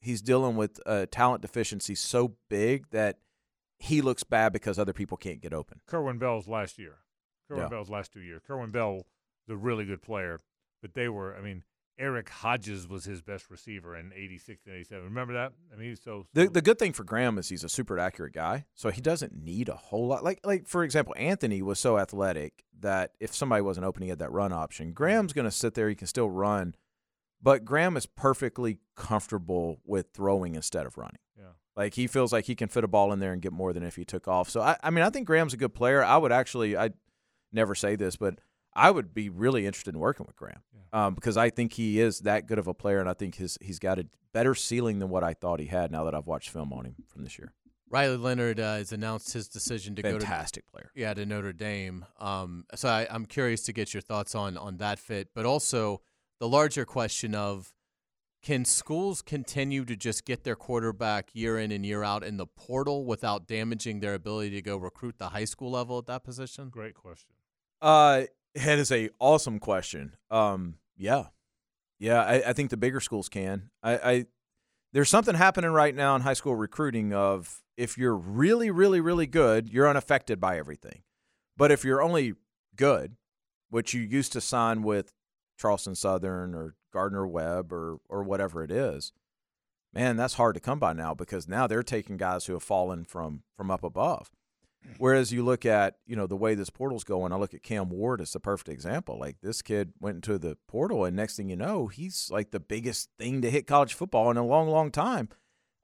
he's 0.01 0.23
dealing 0.23 0.57
with 0.57 0.81
a 0.87 1.07
talent 1.07 1.43
deficiency 1.43 1.95
so 1.95 2.35
big 2.49 2.91
that 2.91 3.19
he 3.79 4.01
looks 4.01 4.25
bad 4.25 4.53
because 4.53 4.79
other 4.79 4.93
people 4.93 5.17
can't 5.17 5.41
get 5.41 5.53
open. 5.53 5.81
Kerwin 5.87 6.19
Bell's 6.19 6.49
last 6.49 6.79
year. 6.79 6.99
Kerwin 7.49 7.65
Yeah. 7.65 7.69
Bell's 7.69 7.91
last 7.91 8.13
two 8.13 8.21
years. 8.21 8.43
Kerwin 8.47 8.71
Bell 8.71 9.07
is 9.47 9.53
a 9.53 9.57
really 9.57 9.85
good 9.85 10.03
player, 10.03 10.41
but 10.81 10.95
they 10.95 11.09
were, 11.09 11.37
I 11.37 11.41
mean, 11.41 11.65
Eric 11.99 12.29
Hodges 12.29 12.87
was 12.87 13.05
his 13.05 13.23
best 13.23 13.51
receiver 13.51 13.97
in 13.97 14.13
86 14.15 14.67
and 14.67 14.75
87. 14.75 15.05
Remember 15.05 15.33
that? 15.33 15.53
I 15.73 15.77
mean, 15.77 15.89
he's 15.89 16.03
so. 16.03 16.27
The 16.35 16.45
so- 16.45 16.51
the 16.51 16.63
good 16.63 16.79
thing 16.79 16.93
for 16.93 17.05
Graham 17.05 17.39
is 17.39 17.49
he's 17.49 17.65
a 17.65 17.69
super 17.69 17.99
accurate 17.99 18.35
guy, 18.35 18.67
so 18.75 18.91
he 18.91 19.01
doesn't 19.01 19.35
need 19.35 19.69
a 19.69 19.77
whole 19.77 20.07
lot. 20.07 20.23
Like 20.23 20.41
like 20.45 20.67
for 20.67 20.85
example, 20.85 21.15
Anthony 21.17 21.63
was 21.63 21.79
so 21.79 21.99
athletic 21.99 22.65
that 22.81 23.13
if 23.19 23.35
somebody 23.35 23.63
wasn't 23.63 23.87
open, 23.87 24.03
he 24.03 24.11
had 24.11 24.19
that 24.19 24.33
run 24.33 24.53
option. 24.53 24.93
Graham's 24.93 25.33
mm-hmm. 25.33 25.41
going 25.41 25.51
to 25.51 25.57
sit 25.57 25.75
there; 25.75 25.89
he 25.89 25.95
can 25.95 26.07
still 26.07 26.29
run, 26.29 26.75
but 27.43 27.65
Graham 27.65 27.97
is 27.97 28.07
perfectly 28.07 28.79
comfortable 28.95 29.81
with 29.85 30.07
throwing 30.13 30.55
instead 30.55 30.87
of 30.87 30.97
running. 30.99 31.19
yeah. 31.39 31.45
Like 31.77 31.95
he 31.95 32.07
feels 32.07 32.33
like 32.33 32.47
he 32.47 32.55
can 32.55 32.69
fit 32.69 32.85
a 32.85 32.89
ball 32.89 33.13
in 33.13 33.21
there 33.21 33.33
and 33.33 33.43
get 33.43 33.53
more 33.53 33.73
than 33.73 33.83
if 33.83 33.97
he 33.97 34.05
took 34.05 34.27
off. 34.29 34.49
So 34.49 34.61
I, 34.61 34.77
I 34.83 34.91
mean, 34.91 35.05
I 35.05 35.11
think 35.11 35.27
Graham's 35.27 35.55
a 35.55 35.59
good 35.59 35.75
player. 35.75 36.03
I 36.03 36.17
would 36.17 36.33
actually, 36.33 36.77
I 36.77 36.91
never 37.53 37.75
say 37.75 37.97
this, 37.97 38.17
but 38.17 38.39
I 38.75 38.91
would 38.91 39.13
be 39.15 39.29
really 39.29 39.67
interested 39.67 39.95
in 39.95 40.01
working 40.01 40.27
with 40.27 40.37
Graham 40.37 40.63
um, 40.93 41.15
because 41.15 41.37
I 41.37 41.51
think 41.51 41.73
he 41.75 42.01
is 42.01 42.21
that 42.21 42.47
good 42.47 42.59
of 42.59 42.67
a 42.67 42.75
player, 42.75 43.01
and 43.01 43.09
I 43.09 43.15
think 43.15 43.37
his 43.37 43.59
he's 43.61 43.79
got 43.79 43.99
a 43.99 44.07
better 44.33 44.55
ceiling 44.55 44.99
than 44.99 45.09
what 45.09 45.25
I 45.25 45.35
thought 45.35 45.61
he 45.61 45.67
had. 45.67 45.91
Now 45.91 46.05
that 46.05 46.15
I've 46.15 46.27
watched 46.27 46.51
film 46.51 46.73
on 46.73 46.85
him 46.85 46.95
from 47.09 47.25
this 47.25 47.39
year, 47.39 47.53
Riley 47.89 48.17
Leonard 48.17 48.61
uh, 48.61 48.77
has 48.77 48.93
announced 48.93 49.33
his 49.33 49.49
decision 49.49 49.95
to 49.97 50.03
go 50.03 50.19
to 50.19 50.21
fantastic 50.21 50.67
player. 50.71 50.91
yeah 50.95 51.15
to 51.15 51.25
Notre 51.25 51.53
Dame. 51.55 52.05
Um, 52.19 52.65
so 52.75 52.89
I, 52.89 53.07
I'm 53.11 53.25
curious 53.27 53.63
to 53.63 53.73
get 53.73 53.95
your 53.95 54.01
thoughts 54.03 54.35
on 54.35 54.57
on 54.59 54.77
that 54.79 54.99
fit, 54.99 55.29
but 55.35 55.47
also 55.47 56.03
the 56.41 56.49
larger 56.49 56.85
question 56.85 57.35
of 57.35 57.73
can 58.43 58.65
schools 58.65 59.23
continue 59.23 59.85
to 59.85 59.97
just 59.97 60.25
get 60.25 60.45
their 60.45 60.55
quarterback 60.55 61.31
year 61.33 61.59
in 61.59 61.73
and 61.73 61.85
year 61.85 62.05
out 62.05 62.23
in 62.23 62.37
the 62.37 62.47
portal 62.47 63.05
without 63.05 63.47
damaging 63.47 64.01
their 64.01 64.15
ability 64.15 64.51
to 64.51 64.63
go 64.63 64.77
recruit 64.77 65.17
the 65.19 65.31
high 65.31 65.45
school 65.45 65.71
level 65.71 65.99
at 65.99 66.07
that 66.07 66.23
position? 66.23 66.69
Great 66.69 66.95
question. 66.95 67.31
Uh, 67.83 68.23
that 68.55 68.79
is 68.79 68.93
a 68.93 69.11
awesome 69.19 69.59
question. 69.59 70.15
Um, 70.31 70.77
yeah, 70.97 71.25
yeah. 71.99 72.23
I, 72.23 72.51
I 72.51 72.53
think 72.53 72.71
the 72.71 72.77
bigger 72.77 73.01
schools 73.01 73.29
can. 73.29 73.71
I, 73.83 73.97
I 73.97 74.27
there's 74.93 75.09
something 75.09 75.35
happening 75.35 75.71
right 75.71 75.95
now 75.95 76.15
in 76.15 76.23
high 76.23 76.33
school 76.33 76.55
recruiting 76.55 77.13
of 77.13 77.63
if 77.77 77.99
you're 77.99 78.17
really, 78.17 78.71
really, 78.71 79.01
really 79.01 79.27
good, 79.27 79.69
you're 79.69 79.89
unaffected 79.89 80.41
by 80.41 80.57
everything. 80.59 81.03
But 81.57 81.71
if 81.71 81.85
you're 81.85 82.01
only 82.01 82.35
good, 82.77 83.17
which 83.69 83.93
you 83.93 84.03
used 84.03 84.33
to 84.33 84.41
sign 84.41 84.83
with 84.83 85.13
Charleston 85.57 85.95
Southern 85.95 86.55
or 86.55 86.75
Gardner 86.93 87.27
Webb 87.27 87.73
or 87.73 87.99
or 88.09 88.23
whatever 88.23 88.63
it 88.63 88.71
is, 88.71 89.13
man, 89.93 90.17
that's 90.17 90.35
hard 90.35 90.55
to 90.55 90.61
come 90.61 90.79
by 90.79 90.93
now 90.93 91.15
because 91.15 91.49
now 91.49 91.67
they're 91.67 91.83
taking 91.83 92.17
guys 92.17 92.47
who 92.47 92.53
have 92.55 92.63
fallen 92.63 93.05
from 93.05 93.43
from 93.57 93.71
up 93.71 93.83
above. 93.83 94.31
Whereas 94.99 95.33
you 95.33 95.45
look 95.45 95.67
at, 95.67 95.97
you 96.07 96.17
know, 96.17 96.27
the 96.27 96.37
way 96.37 96.55
this 96.55 96.71
portal's 96.71 97.05
going, 97.05 97.33
I 97.33 97.37
look 97.37 97.55
at 97.55 97.63
Cam 97.63 97.91
Ward 97.91 98.21
as 98.21 98.33
the 98.33 98.41
perfect 98.41 98.69
example. 98.69 99.19
Like 99.19 99.41
this 99.43 99.63
kid 99.63 99.93
went 100.01 100.17
into 100.17 100.39
the 100.39 100.57
portal 100.69 101.05
and 101.05 101.17
next 101.17 101.37
thing 101.37 101.49
you 101.49 101.57
know, 101.57 101.89
he's 101.89 102.31
like 102.31 102.51
the 102.51 102.61
biggest 102.61 103.11
thing 103.19 103.43
to 103.43 103.51
hit 103.51 103.67
college 103.67 103.95
football 103.95 104.31
in 104.31 104.37
a 104.37 104.47
long, 104.47 104.69
long 104.69 104.91
time. 104.91 105.29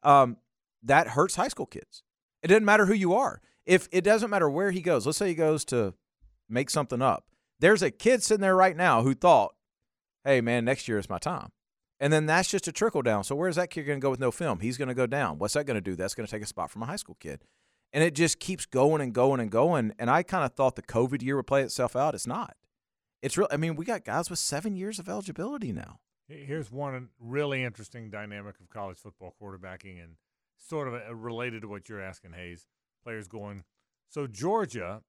Um, 0.03 0.37
that 0.83 1.09
hurts 1.09 1.37
high 1.37 1.49
school 1.49 1.67
kids. 1.67 2.03
It 2.43 2.49
doesn't 2.49 2.65
matter 2.65 2.87
who 2.87 2.95
you 2.95 3.15
are. 3.15 3.41
If 3.65 3.89
it 3.93 4.03
doesn't 4.03 4.31
matter 4.31 4.51
where 4.51 4.71
he 4.71 4.81
goes, 4.81 5.07
let's 5.07 5.19
say 5.19 5.29
he 5.29 5.35
goes 5.35 5.65
to 5.67 5.95
make 6.49 6.71
something 6.71 7.03
up. 7.03 7.27
There's 7.61 7.83
a 7.83 7.91
kid 7.91 8.23
sitting 8.23 8.43
there 8.43 8.57
right 8.57 8.77
now 8.77 9.03
who 9.03 9.15
thought, 9.15 9.55
hey 10.25 10.41
man, 10.41 10.65
next 10.65 10.89
year 10.89 10.99
is 10.99 11.09
my 11.09 11.19
time. 11.19 11.51
And 12.01 12.13
then 12.13 12.27
that's 12.27 12.49
just 12.51 12.67
a 12.67 12.73
trickle 12.73 13.03
down. 13.03 13.23
So 13.25 13.35
where's 13.37 13.57
that 13.57 13.71
kid 13.71 13.85
going 13.85 14.01
to 14.01 14.03
go 14.03 14.11
with 14.11 14.19
no 14.19 14.31
film? 14.33 14.61
He's 14.61 14.77
going 14.77 14.89
to 14.89 14.95
go 14.95 15.07
down. 15.07 15.39
What's 15.39 15.55
that 15.55 15.67
going 15.67 15.77
to 15.77 15.81
do? 15.81 15.95
That's 15.95 16.15
going 16.15 16.27
to 16.27 16.31
take 16.31 16.43
a 16.43 16.47
spot 16.47 16.71
from 16.71 16.83
a 16.83 16.87
high 16.87 16.97
school 16.97 17.17
kid. 17.21 17.45
and 17.93 18.03
it 18.03 18.15
just 18.15 18.39
keeps 18.41 18.67
going 18.67 19.01
and 19.01 19.13
going 19.13 19.41
and 19.41 19.51
going. 19.51 19.93
And 19.99 20.09
I 20.11 20.23
kind 20.23 20.45
of 20.45 20.53
thought 20.55 20.77
the 20.77 20.83
COVID 20.83 21.23
year 21.23 21.37
would 21.37 21.47
play 21.47 21.63
itself 21.63 21.95
out. 21.95 22.15
It's 22.15 22.27
not. 22.27 22.57
It's 23.21 23.37
real. 23.37 23.49
I 23.51 23.57
mean, 23.57 23.77
we 23.77 23.85
got 23.85 24.05
guys 24.05 24.31
with 24.31 24.39
seven 24.39 24.75
years 24.75 24.99
of 24.99 25.09
eligibility 25.09 25.73
now. 25.73 26.01
Here's 26.29 26.73
one 26.73 27.11
really 27.21 27.63
interesting 27.63 28.09
dynamic 28.11 28.59
of 28.61 28.71
college 28.71 28.97
football 28.97 29.35
quarterbacking, 29.41 30.03
and 30.03 30.15
sort 30.57 30.89
of 30.89 30.95
a, 30.95 31.15
related 31.15 31.63
to 31.63 31.69
what 31.69 31.89
you're 31.89 32.01
asking, 32.01 32.33
Hayes. 32.33 32.67
Players 33.05 33.29
going. 33.29 33.65
So 34.09 34.27
Georgia 34.27 35.03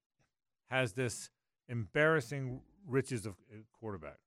has 0.70 0.92
this 0.92 1.30
embarrassing 1.68 2.60
riches 2.86 3.24
of 3.24 3.34
uh, 3.50 3.58
quarterback. 3.78 4.18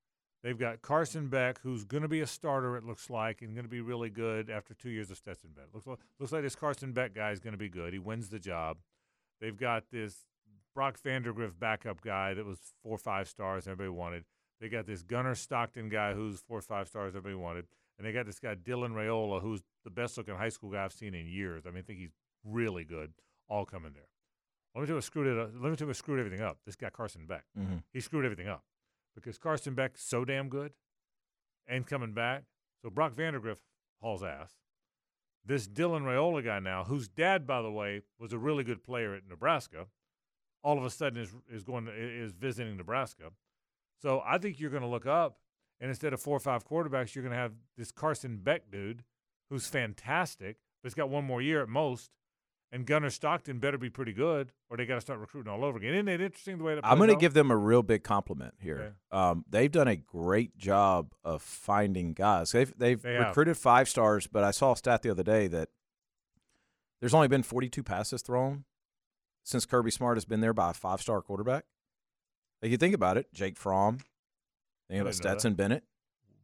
They've 0.43 0.57
got 0.57 0.81
Carson 0.81 1.27
Beck, 1.29 1.59
who's 1.61 1.83
going 1.83 2.03
to 2.03 2.07
be 2.07 2.21
a 2.21 2.27
starter, 2.27 2.77
it 2.77 2.83
looks 2.83 3.09
like, 3.09 3.41
and 3.41 3.55
going 3.55 3.65
to 3.65 3.69
be 3.69 3.81
really 3.81 4.09
good 4.09 4.49
after 4.49 4.73
two 4.73 4.89
years 4.89 5.09
of 5.09 5.17
Stetson 5.17 5.49
Bennett. 5.55 5.73
Looks 5.73 5.87
like, 5.87 5.99
looks 6.19 6.31
like 6.31 6.43
this 6.43 6.55
Carson 6.55 6.93
Beck 6.93 7.15
guy 7.15 7.31
is 7.31 7.39
going 7.39 7.53
to 7.53 7.57
be 7.57 7.69
good. 7.69 7.91
He 7.91 7.99
wins 7.99 8.29
the 8.29 8.39
job. 8.39 8.77
They've 9.41 9.57
got 9.57 9.85
this 9.91 10.25
Brock 10.75 10.99
Vandagriff 11.03 11.57
backup 11.59 12.01
guy 12.01 12.35
that 12.35 12.45
was 12.45 12.59
four 12.83 12.95
or 12.95 12.99
five 12.99 13.27
stars 13.27 13.67
everybody 13.67 13.89
wanted. 13.89 14.25
They 14.61 14.69
got 14.69 14.85
this 14.85 15.01
Gunnar 15.01 15.35
Stockton 15.35 15.89
guy 15.89 16.13
who's 16.13 16.39
four 16.41 16.59
or 16.59 16.61
five 16.61 16.87
stars 16.87 17.15
everybody 17.15 17.35
wanted. 17.35 17.65
And 17.97 18.05
they 18.05 18.11
got 18.11 18.27
this 18.27 18.39
guy 18.39 18.53
Dylan 18.53 18.91
Raiola, 18.91 19.41
who's 19.41 19.63
the 19.83 19.89
best 19.89 20.17
looking 20.17 20.35
high 20.35 20.49
school 20.49 20.69
guy 20.69 20.83
I've 20.83 20.93
seen 20.93 21.15
in 21.15 21.25
years. 21.27 21.63
I 21.65 21.69
mean, 21.69 21.79
I 21.79 21.81
think 21.81 21.99
he's 21.99 22.13
really 22.43 22.83
good. 22.83 23.11
All 23.49 23.65
coming 23.65 23.93
there. 23.93 24.03
Let 24.75 24.81
me 24.81 24.87
tell 24.87 24.93
you 24.93 24.97
what 24.97 25.03
screwed 25.03 25.27
it. 25.27 25.39
Up. 25.39 25.49
Let 25.55 25.71
me 25.71 25.75
tell 25.75 25.85
you 25.85 25.89
what 25.89 25.95
screwed 25.95 26.19
everything 26.19 26.41
up. 26.41 26.57
This 26.65 26.75
guy 26.75 26.89
Carson 26.91 27.25
Beck. 27.25 27.45
Mm-hmm. 27.57 27.77
He 27.91 27.99
screwed 27.99 28.25
everything 28.25 28.47
up 28.47 28.63
because 29.17 29.39
Carson 29.39 29.73
Beck's 29.73 30.03
so 30.03 30.23
damn 30.23 30.47
good 30.47 30.73
and 31.67 31.87
coming 31.87 32.13
back. 32.13 32.43
So 32.83 32.91
Brock 32.91 33.15
Vandagriff 33.15 33.57
hauls 33.99 34.23
ass. 34.23 34.53
This 35.43 35.67
Dylan 35.67 36.03
Raiola 36.03 36.45
guy 36.45 36.59
now, 36.59 36.83
whose 36.83 37.07
dad, 37.07 37.47
by 37.47 37.63
the 37.63 37.71
way, 37.71 38.03
was 38.19 38.31
a 38.31 38.37
really 38.37 38.63
good 38.63 38.83
player 38.83 39.15
at 39.15 39.27
Nebraska, 39.27 39.87
all 40.61 40.77
of 40.77 40.85
a 40.85 40.89
sudden 40.89 41.19
is 41.19 41.33
is 41.51 41.63
going 41.63 41.85
to, 41.85 41.91
is 41.91 42.33
visiting 42.33 42.77
Nebraska. 42.77 43.31
So 43.99 44.21
I 44.23 44.37
think 44.37 44.59
you're 44.59 44.69
going 44.69 44.83
to 44.83 44.87
look 44.87 45.07
up, 45.07 45.39
and 45.79 45.89
instead 45.89 46.13
of 46.13 46.21
four 46.21 46.37
or 46.37 46.41
five 46.41 46.67
quarterbacks, 46.67 47.15
you're 47.15 47.23
going 47.23 47.33
to 47.33 47.39
have 47.39 47.53
this 47.75 47.91
Carson 47.91 48.37
Beck 48.37 48.69
dude, 48.69 49.03
who's 49.49 49.67
fantastic, 49.67 50.57
but 50.83 50.89
he's 50.89 50.93
got 50.95 51.09
one 51.09 51.23
more 51.23 51.41
year 51.41 51.63
at 51.63 51.69
most, 51.69 52.11
and 52.71 52.85
Gunnar 52.85 53.09
Stockton 53.09 53.59
better 53.59 53.77
be 53.77 53.89
pretty 53.89 54.11
good, 54.13 54.51
or 54.69 54.77
they 54.77 54.85
got 54.85 54.95
to 54.95 55.01
start 55.01 55.19
recruiting 55.19 55.51
all 55.51 55.63
over 55.63 55.77
again. 55.77 55.93
Isn't 55.93 56.07
it 56.09 56.19
interesting 56.21 56.57
the 56.57 56.63
way 56.63 56.75
that 56.75 56.85
I'm 56.85 56.97
going 56.97 57.09
to 57.09 57.15
give 57.15 57.33
them 57.33 57.49
a 57.51 57.55
real 57.57 57.81
big 57.83 58.03
compliment 58.03 58.55
here. 58.59 58.93
Okay. 59.11 59.19
Um, 59.29 59.45
they've 59.49 59.71
done 59.71 59.87
a 59.87 59.95
great 59.95 60.57
job 60.57 61.13
of 61.23 61.41
finding 61.41 62.13
guys. 62.13 62.51
They've 62.51 62.73
they've 62.77 63.01
They 63.01 63.13
have. 63.13 63.27
recruited 63.27 63.57
five 63.57 63.87
stars, 63.87 64.27
but 64.27 64.43
I 64.43 64.51
saw 64.51 64.73
a 64.73 64.77
stat 64.77 65.01
the 65.01 65.09
other 65.11 65.23
day 65.23 65.47
that 65.47 65.69
there's 66.99 67.13
only 67.13 67.27
been 67.27 67.43
42 67.43 67.83
passes 67.83 68.21
thrown 68.21 68.65
since 69.43 69.65
Kirby 69.65 69.91
Smart 69.91 70.17
has 70.17 70.25
been 70.25 70.41
there 70.41 70.53
by 70.53 70.71
a 70.71 70.73
five 70.73 71.01
star 71.01 71.21
quarterback. 71.21 71.65
Like 72.61 72.71
you 72.71 72.77
think 72.77 72.95
about 72.95 73.17
it, 73.17 73.31
Jake 73.33 73.55
Fromm, 73.55 73.97
think 73.97 74.05
about 74.05 74.89
didn't 74.89 74.99
know 74.99 75.03
that. 75.05 75.13
Stetson 75.13 75.53
Bennett, 75.53 75.83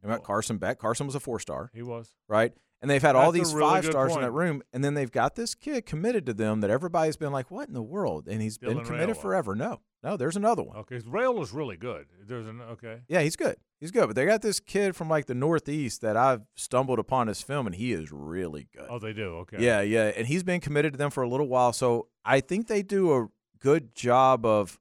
think 0.00 0.04
about 0.12 0.22
Carson 0.22 0.58
Beck. 0.58 0.78
Carson 0.78 1.06
was 1.06 1.14
a 1.16 1.20
four 1.20 1.40
star, 1.40 1.70
He 1.74 1.82
was. 1.82 2.14
right? 2.28 2.52
And 2.84 2.90
they've 2.90 3.00
had 3.00 3.16
all 3.16 3.32
That's 3.32 3.48
a 3.48 3.48
these 3.48 3.54
really 3.54 3.70
five 3.70 3.86
stars 3.86 4.14
in 4.14 4.20
that 4.20 4.30
room, 4.32 4.62
and 4.74 4.84
then 4.84 4.92
they've 4.92 5.10
got 5.10 5.36
this 5.36 5.54
kid 5.54 5.86
committed 5.86 6.26
to 6.26 6.34
them 6.34 6.60
that 6.60 6.68
everybody's 6.68 7.16
been 7.16 7.32
like, 7.32 7.50
"What 7.50 7.66
in 7.66 7.72
the 7.72 7.82
world?" 7.82 8.28
And 8.28 8.42
he's 8.42 8.58
been 8.58 8.84
committed 8.84 9.16
Raiola. 9.16 9.22
forever. 9.22 9.54
No, 9.54 9.80
no, 10.02 10.18
there's 10.18 10.36
another 10.36 10.62
one. 10.62 10.76
Okay, 10.76 11.00
Rail 11.06 11.40
is 11.40 11.54
really 11.54 11.78
good. 11.78 12.08
There's 12.26 12.46
an 12.46 12.60
okay. 12.60 13.00
Yeah, 13.08 13.22
he's 13.22 13.36
good. 13.36 13.56
He's 13.80 13.90
good. 13.90 14.08
But 14.08 14.16
they 14.16 14.26
got 14.26 14.42
this 14.42 14.60
kid 14.60 14.94
from 14.94 15.08
like 15.08 15.24
the 15.24 15.34
Northeast 15.34 16.02
that 16.02 16.14
I've 16.14 16.42
stumbled 16.56 16.98
upon 16.98 17.28
his 17.28 17.40
film, 17.40 17.66
and 17.66 17.74
he 17.74 17.94
is 17.94 18.12
really 18.12 18.68
good. 18.76 18.86
Oh, 18.90 18.98
they 18.98 19.14
do. 19.14 19.36
Okay. 19.36 19.64
Yeah, 19.64 19.80
yeah. 19.80 20.12
And 20.14 20.26
he's 20.26 20.42
been 20.42 20.60
committed 20.60 20.92
to 20.92 20.98
them 20.98 21.10
for 21.10 21.22
a 21.22 21.28
little 21.28 21.48
while. 21.48 21.72
So 21.72 22.08
I 22.22 22.40
think 22.40 22.66
they 22.66 22.82
do 22.82 23.14
a 23.14 23.28
good 23.60 23.94
job 23.94 24.44
of 24.44 24.78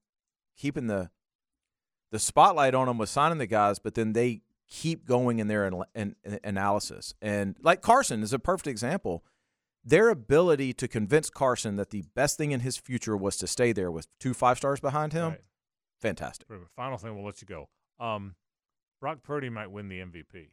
keeping 0.57 0.87
the 0.87 1.09
the 2.11 2.19
spotlight 2.19 2.75
on 2.75 2.87
them 2.87 2.97
with 2.97 3.07
signing 3.07 3.37
the 3.37 3.47
guys, 3.47 3.79
but 3.79 3.95
then 3.95 4.11
they 4.11 4.41
keep 4.69 5.05
going 5.05 5.39
in 5.39 5.47
their 5.47 5.65
an, 5.65 5.83
an, 5.95 6.15
an 6.23 6.39
analysis. 6.43 7.13
And 7.21 7.55
like 7.61 7.81
Carson 7.81 8.23
is 8.23 8.33
a 8.33 8.39
perfect 8.39 8.67
example. 8.67 9.23
Their 9.85 10.09
ability 10.09 10.73
to 10.73 10.87
convince 10.87 11.29
Carson 11.29 11.75
that 11.75 11.89
the 11.89 12.03
best 12.15 12.37
thing 12.37 12.51
in 12.51 12.61
his 12.61 12.77
future 12.77 13.17
was 13.17 13.35
to 13.37 13.47
stay 13.47 13.71
there 13.73 13.91
with 13.91 14.07
two 14.19 14.33
five 14.33 14.57
stars 14.57 14.79
behind 14.79 15.11
him, 15.13 15.31
Right. 15.31 15.41
fantastic. 16.01 16.47
Final 16.75 16.97
thing, 16.97 17.15
we'll 17.15 17.25
let 17.25 17.41
you 17.41 17.47
go. 17.47 17.67
Um, 17.99 18.35
Brock 19.01 19.23
Purdy 19.23 19.49
might 19.49 19.67
win 19.71 19.89
the 19.89 19.99
MVP. 19.99 20.51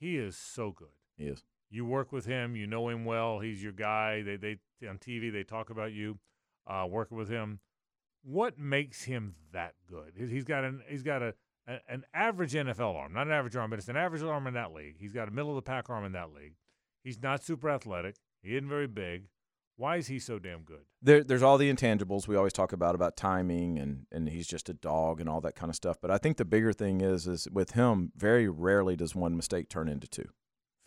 He 0.00 0.16
is 0.16 0.36
so 0.36 0.72
good. 0.72 0.88
He 1.16 1.26
is. 1.26 1.44
You 1.70 1.84
work 1.84 2.12
with 2.12 2.26
him. 2.26 2.56
You 2.56 2.66
know 2.66 2.88
him 2.88 3.04
well. 3.04 3.38
He's 3.40 3.62
your 3.62 3.72
guy. 3.72 4.22
They 4.22 4.36
they 4.36 4.58
on 4.88 4.98
TV 4.98 5.30
they 5.32 5.44
talk 5.44 5.70
about 5.70 5.92
you. 5.92 6.18
Uh, 6.66 6.86
working 6.88 7.16
with 7.16 7.28
him. 7.28 7.60
What 8.24 8.58
makes 8.58 9.04
him 9.04 9.36
that 9.52 9.74
good? 9.88 10.14
He's 10.16 10.44
got 10.44 10.64
an 10.64 10.82
he's 10.88 11.02
got 11.02 11.22
a, 11.22 11.34
a 11.68 11.78
an 11.92 12.04
average 12.14 12.54
NFL 12.54 12.94
arm, 12.96 13.12
not 13.12 13.26
an 13.26 13.32
average 13.32 13.54
arm, 13.56 13.70
but 13.70 13.78
it's 13.78 13.88
an 13.88 13.96
average 13.96 14.22
arm 14.22 14.46
in 14.46 14.54
that 14.54 14.72
league. 14.72 14.96
He's 14.98 15.12
got 15.12 15.28
a 15.28 15.30
middle 15.30 15.50
of 15.50 15.56
the 15.56 15.62
pack 15.62 15.88
arm 15.90 16.04
in 16.04 16.12
that 16.12 16.32
league. 16.34 16.54
He's 17.04 17.22
not 17.22 17.44
super 17.44 17.68
athletic. 17.70 18.16
He 18.42 18.56
isn't 18.56 18.68
very 18.68 18.86
big. 18.86 19.24
Why 19.76 19.96
is 19.96 20.08
he 20.08 20.18
so 20.18 20.40
damn 20.40 20.62
good? 20.62 20.80
there, 21.00 21.22
there's 21.22 21.42
all 21.42 21.56
the 21.58 21.72
intangibles 21.72 22.26
we 22.26 22.34
always 22.34 22.52
talk 22.52 22.72
about 22.72 22.96
about 22.96 23.16
timing 23.16 23.78
and 23.78 24.06
and 24.10 24.28
he's 24.28 24.48
just 24.48 24.68
a 24.68 24.74
dog 24.74 25.20
and 25.20 25.28
all 25.28 25.40
that 25.42 25.54
kind 25.54 25.70
of 25.70 25.76
stuff. 25.76 25.98
But 26.00 26.10
I 26.10 26.18
think 26.18 26.36
the 26.36 26.44
bigger 26.44 26.72
thing 26.72 27.00
is 27.00 27.28
is 27.28 27.46
with 27.52 27.72
him, 27.72 28.10
very 28.16 28.48
rarely 28.48 28.96
does 28.96 29.14
one 29.14 29.36
mistake 29.36 29.68
turn 29.68 29.88
into 29.88 30.08
two. 30.08 30.28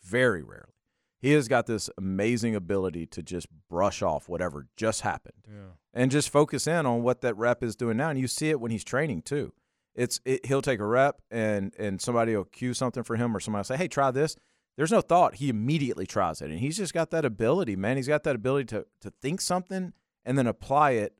Very 0.03 0.41
rarely. 0.43 0.73
He 1.19 1.31
has 1.33 1.47
got 1.47 1.67
this 1.67 1.89
amazing 1.97 2.55
ability 2.55 3.05
to 3.07 3.21
just 3.21 3.47
brush 3.69 4.01
off 4.01 4.27
whatever 4.27 4.67
just 4.75 5.01
happened 5.01 5.45
Yeah. 5.47 5.73
and 5.93 6.09
just 6.11 6.29
focus 6.29 6.65
in 6.67 6.85
on 6.87 7.03
what 7.03 7.21
that 7.21 7.37
rep 7.37 7.61
is 7.63 7.75
doing 7.75 7.97
now. 7.97 8.09
And 8.09 8.19
you 8.19 8.27
see 8.27 8.49
it 8.49 8.59
when 8.59 8.71
he's 8.71 8.83
training 8.83 9.21
too. 9.21 9.53
It's 9.95 10.19
it, 10.25 10.45
he'll 10.45 10.61
take 10.61 10.79
a 10.79 10.85
rep 10.85 11.21
and 11.29 11.73
and 11.77 12.01
somebody 12.01 12.35
will 12.35 12.45
cue 12.45 12.73
something 12.73 13.03
for 13.03 13.15
him 13.17 13.35
or 13.35 13.39
somebody 13.39 13.59
will 13.59 13.65
say, 13.65 13.77
"Hey, 13.77 13.87
try 13.87 14.11
this." 14.11 14.35
There's 14.77 14.91
no 14.91 15.01
thought. 15.01 15.35
He 15.35 15.49
immediately 15.49 16.05
tries 16.05 16.41
it, 16.41 16.49
and 16.49 16.59
he's 16.59 16.77
just 16.77 16.93
got 16.93 17.11
that 17.11 17.25
ability, 17.25 17.75
man. 17.75 17.97
He's 17.97 18.07
got 18.07 18.23
that 18.23 18.35
ability 18.35 18.65
to 18.67 18.85
to 19.01 19.11
think 19.21 19.41
something 19.41 19.93
and 20.23 20.37
then 20.37 20.47
apply 20.47 20.91
it 20.91 21.15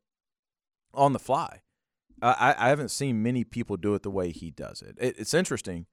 on 0.94 1.14
the 1.14 1.20
fly. 1.20 1.62
Uh, 2.22 2.34
I 2.38 2.56
I 2.58 2.70
haven't 2.70 2.90
seen 2.92 3.22
many 3.22 3.44
people 3.44 3.76
do 3.78 3.94
it 3.94 4.04
the 4.04 4.12
way 4.12 4.32
he 4.32 4.52
does 4.52 4.82
it. 4.82 4.98
it 5.00 5.16
it's 5.20 5.34
interesting. 5.34 5.86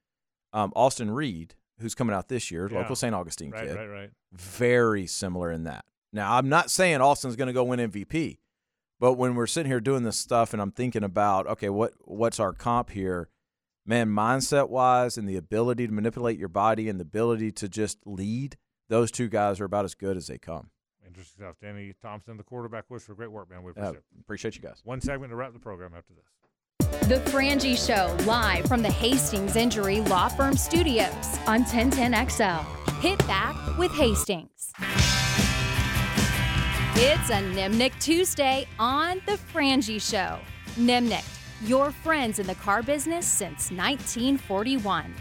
Um, 0.52 0.72
Austin 0.76 1.10
Reed, 1.10 1.56
who's 1.80 1.94
coming 1.94 2.14
out 2.14 2.28
this 2.28 2.50
year, 2.50 2.68
Yeah. 2.70 2.78
local 2.78 2.96
St. 2.96 3.14
Augustine 3.14 3.50
Right, 3.50 3.66
kid, 3.66 3.76
right, 3.76 3.86
right. 3.86 4.10
very 4.32 5.06
similar 5.06 5.50
in 5.52 5.64
that. 5.64 5.84
Now, 6.12 6.36
I'm 6.36 6.48
not 6.48 6.70
saying 6.70 7.02
Austin's 7.02 7.36
going 7.36 7.48
to 7.48 7.52
go 7.52 7.64
win 7.64 7.80
MVP, 7.80 8.38
but 9.00 9.14
when 9.14 9.34
we're 9.34 9.46
sitting 9.46 9.70
here 9.70 9.80
doing 9.80 10.02
this 10.02 10.16
stuff 10.16 10.52
and 10.52 10.60
I'm 10.60 10.72
thinking 10.72 11.04
about, 11.04 11.46
okay, 11.46 11.68
what 11.68 11.92
what's 12.00 12.40
our 12.40 12.52
comp 12.52 12.90
here? 12.90 13.28
Man, 13.86 14.08
mindset 14.08 14.68
wise 14.68 15.16
and 15.16 15.28
the 15.28 15.36
ability 15.36 15.86
to 15.86 15.92
manipulate 15.92 16.38
your 16.38 16.48
body 16.48 16.88
and 16.88 17.00
the 17.00 17.04
ability 17.04 17.52
to 17.52 17.68
just 17.68 17.98
lead, 18.04 18.56
those 18.88 19.10
two 19.10 19.28
guys 19.28 19.60
are 19.60 19.64
about 19.64 19.86
as 19.86 19.94
good 19.94 20.16
as 20.16 20.26
they 20.26 20.36
come. 20.36 20.70
Interesting 21.06 21.44
stuff. 21.44 21.56
Danny 21.62 21.94
Thompson, 22.02 22.36
the 22.36 22.42
quarterback, 22.42 22.84
wish 22.90 23.02
for 23.02 23.14
great 23.14 23.32
work, 23.32 23.48
man. 23.48 23.62
We 23.62 23.70
appreciate 23.70 23.96
it. 23.96 24.04
appreciate 24.20 24.56
you 24.56 24.62
guys. 24.62 24.82
One 24.84 25.00
segment 25.00 25.30
to 25.30 25.36
wrap 25.36 25.54
the 25.54 25.58
program 25.58 25.92
after 25.96 26.12
this. 26.12 26.24
The 27.08 27.30
Frangie 27.30 27.76
Show, 27.76 28.14
live 28.26 28.66
from 28.66 28.82
the 28.82 28.90
Hastings 28.90 29.56
Injury 29.56 30.02
Law 30.02 30.28
Firm 30.28 30.56
Studios 30.56 31.38
on 31.46 31.64
1010XL. 31.64 33.00
Hit 33.00 33.18
back 33.26 33.78
with 33.78 33.90
Hastings. 33.92 34.72
It's 37.00 37.30
a 37.30 37.34
Nimnicht 37.34 38.00
Tuesday 38.00 38.66
on 38.76 39.22
The 39.24 39.38
Frangie 39.54 40.02
Show. 40.02 40.40
Nimnicht, 40.74 41.38
your 41.62 41.92
friends 41.92 42.40
in 42.40 42.46
the 42.48 42.56
car 42.56 42.82
business 42.82 43.24
since 43.24 43.70
1941. 43.70 45.14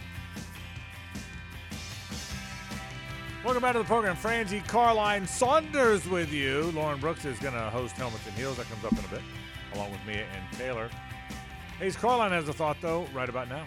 Welcome 3.45 3.61
back 3.61 3.73
to 3.73 3.77
the 3.77 3.85
program. 3.85 4.15
Frangie 4.15 4.67
Carlin 4.67 5.27
Saunders 5.27 6.07
with 6.09 6.33
you. 6.33 6.71
Lauren 6.73 6.99
Brooks 6.99 7.25
is 7.25 7.37
going 7.37 7.53
to 7.53 7.69
host 7.69 7.93
Helmets 7.95 8.25
and 8.25 8.35
Heels. 8.35 8.57
That 8.57 8.67
comes 8.69 8.83
up 8.83 8.93
in 8.93 9.05
a 9.05 9.09
bit, 9.09 9.21
along 9.75 9.91
with 9.91 9.99
Mia 10.07 10.25
and 10.33 10.57
Taylor. 10.57 10.89
Hayes 11.77 11.95
Carlin 11.95 12.31
has 12.31 12.49
a 12.49 12.53
thought, 12.53 12.77
though, 12.81 13.05
right 13.13 13.29
about 13.29 13.49
now. 13.49 13.65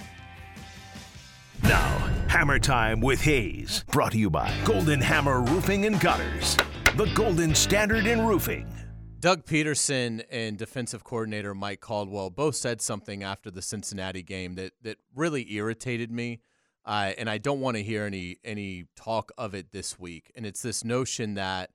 Now, 1.63 1.97
Hammer 2.27 2.59
Time 2.59 3.01
with 3.01 3.21
Hayes. 3.21 3.85
Brought 3.93 4.11
to 4.13 4.19
you 4.19 4.31
by 4.31 4.53
Golden 4.65 5.01
Hammer 5.01 5.43
Roofing 5.43 5.87
and 5.87 6.01
Gutters. 6.01 6.57
The 6.97 7.07
Golden 7.15 7.55
Standard 7.55 8.07
in 8.07 8.27
Roofing. 8.27 8.67
Doug 9.21 9.47
Pederson 9.47 10.25
and 10.29 10.59
defensive 10.59 11.05
coordinator 11.05 11.55
Mike 11.55 11.81
Caldwell 11.81 12.31
both 12.31 12.57
said 12.57 12.81
something 12.81 13.23
after 13.23 13.49
the 13.49 13.63
Cincinnati 13.63 14.25
game 14.25 14.57
that 14.57 14.73
that 14.83 14.99
really 15.15 15.53
irritated 15.53 16.11
me, 16.11 16.41
uh, 16.85 17.13
and 17.17 17.31
I 17.31 17.39
don't 17.39 17.61
want 17.61 17.77
to 17.77 17.83
hear 17.85 18.05
any 18.05 18.39
any 18.45 18.87
talk 18.97 19.31
of 19.39 19.55
it 19.55 19.71
this 19.71 20.01
week. 20.01 20.33
And 20.35 20.45
it's 20.45 20.63
this 20.63 20.85
notion 20.85 21.35
that 21.35 21.71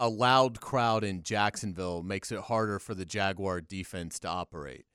a 0.00 0.08
loud 0.08 0.60
crowd 0.60 1.04
in 1.04 1.22
Jacksonville 1.22 2.02
makes 2.02 2.32
it 2.32 2.40
harder 2.40 2.80
for 2.80 2.94
the 2.94 3.06
Jaguar 3.06 3.60
defense 3.60 4.18
to 4.18 4.28
operate. 4.28 4.86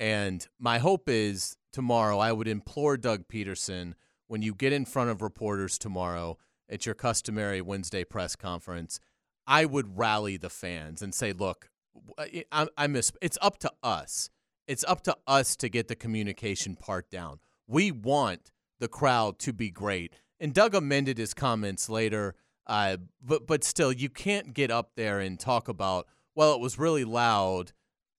And 0.00 0.46
my 0.58 0.78
hope 0.78 1.08
is 1.08 1.56
tomorrow, 1.72 2.18
I 2.18 2.32
would 2.32 2.48
implore 2.48 2.96
Doug 2.96 3.28
Pederson 3.28 3.94
when 4.26 4.42
you 4.42 4.52
get 4.52 4.72
in 4.72 4.84
front 4.84 5.10
of 5.10 5.22
reporters 5.22 5.78
tomorrow 5.78 6.38
at 6.68 6.86
your 6.86 6.94
customary 6.94 7.60
Wednesday 7.60 8.04
press 8.04 8.36
conference, 8.36 9.00
I 9.46 9.64
would 9.64 9.96
rally 9.96 10.36
the 10.36 10.50
fans 10.50 11.02
and 11.02 11.14
say, 11.14 11.32
look, 11.32 11.70
I, 12.18 12.66
I, 12.76 12.86
miss. 12.86 13.12
It's 13.22 13.38
up 13.40 13.58
to 13.60 13.72
us. 13.82 14.28
It's 14.66 14.84
up 14.84 15.02
to 15.02 15.16
us 15.26 15.56
to 15.56 15.68
get 15.68 15.88
the 15.88 15.94
communication 15.94 16.76
part 16.76 17.10
down. 17.10 17.38
We 17.66 17.90
want 17.90 18.50
the 18.80 18.88
crowd 18.88 19.38
to 19.40 19.52
be 19.52 19.70
great. 19.70 20.14
And 20.40 20.52
Doug 20.52 20.74
amended 20.74 21.16
his 21.18 21.32
comments 21.32 21.88
later, 21.88 22.34
uh, 22.66 22.98
but 23.22 23.46
but 23.46 23.64
still, 23.64 23.92
you 23.92 24.10
can't 24.10 24.52
get 24.52 24.70
up 24.70 24.90
there 24.96 25.20
and 25.20 25.38
talk 25.38 25.68
about 25.68 26.06
well, 26.34 26.54
it 26.54 26.60
was 26.60 26.78
really 26.78 27.04
loud, 27.04 27.72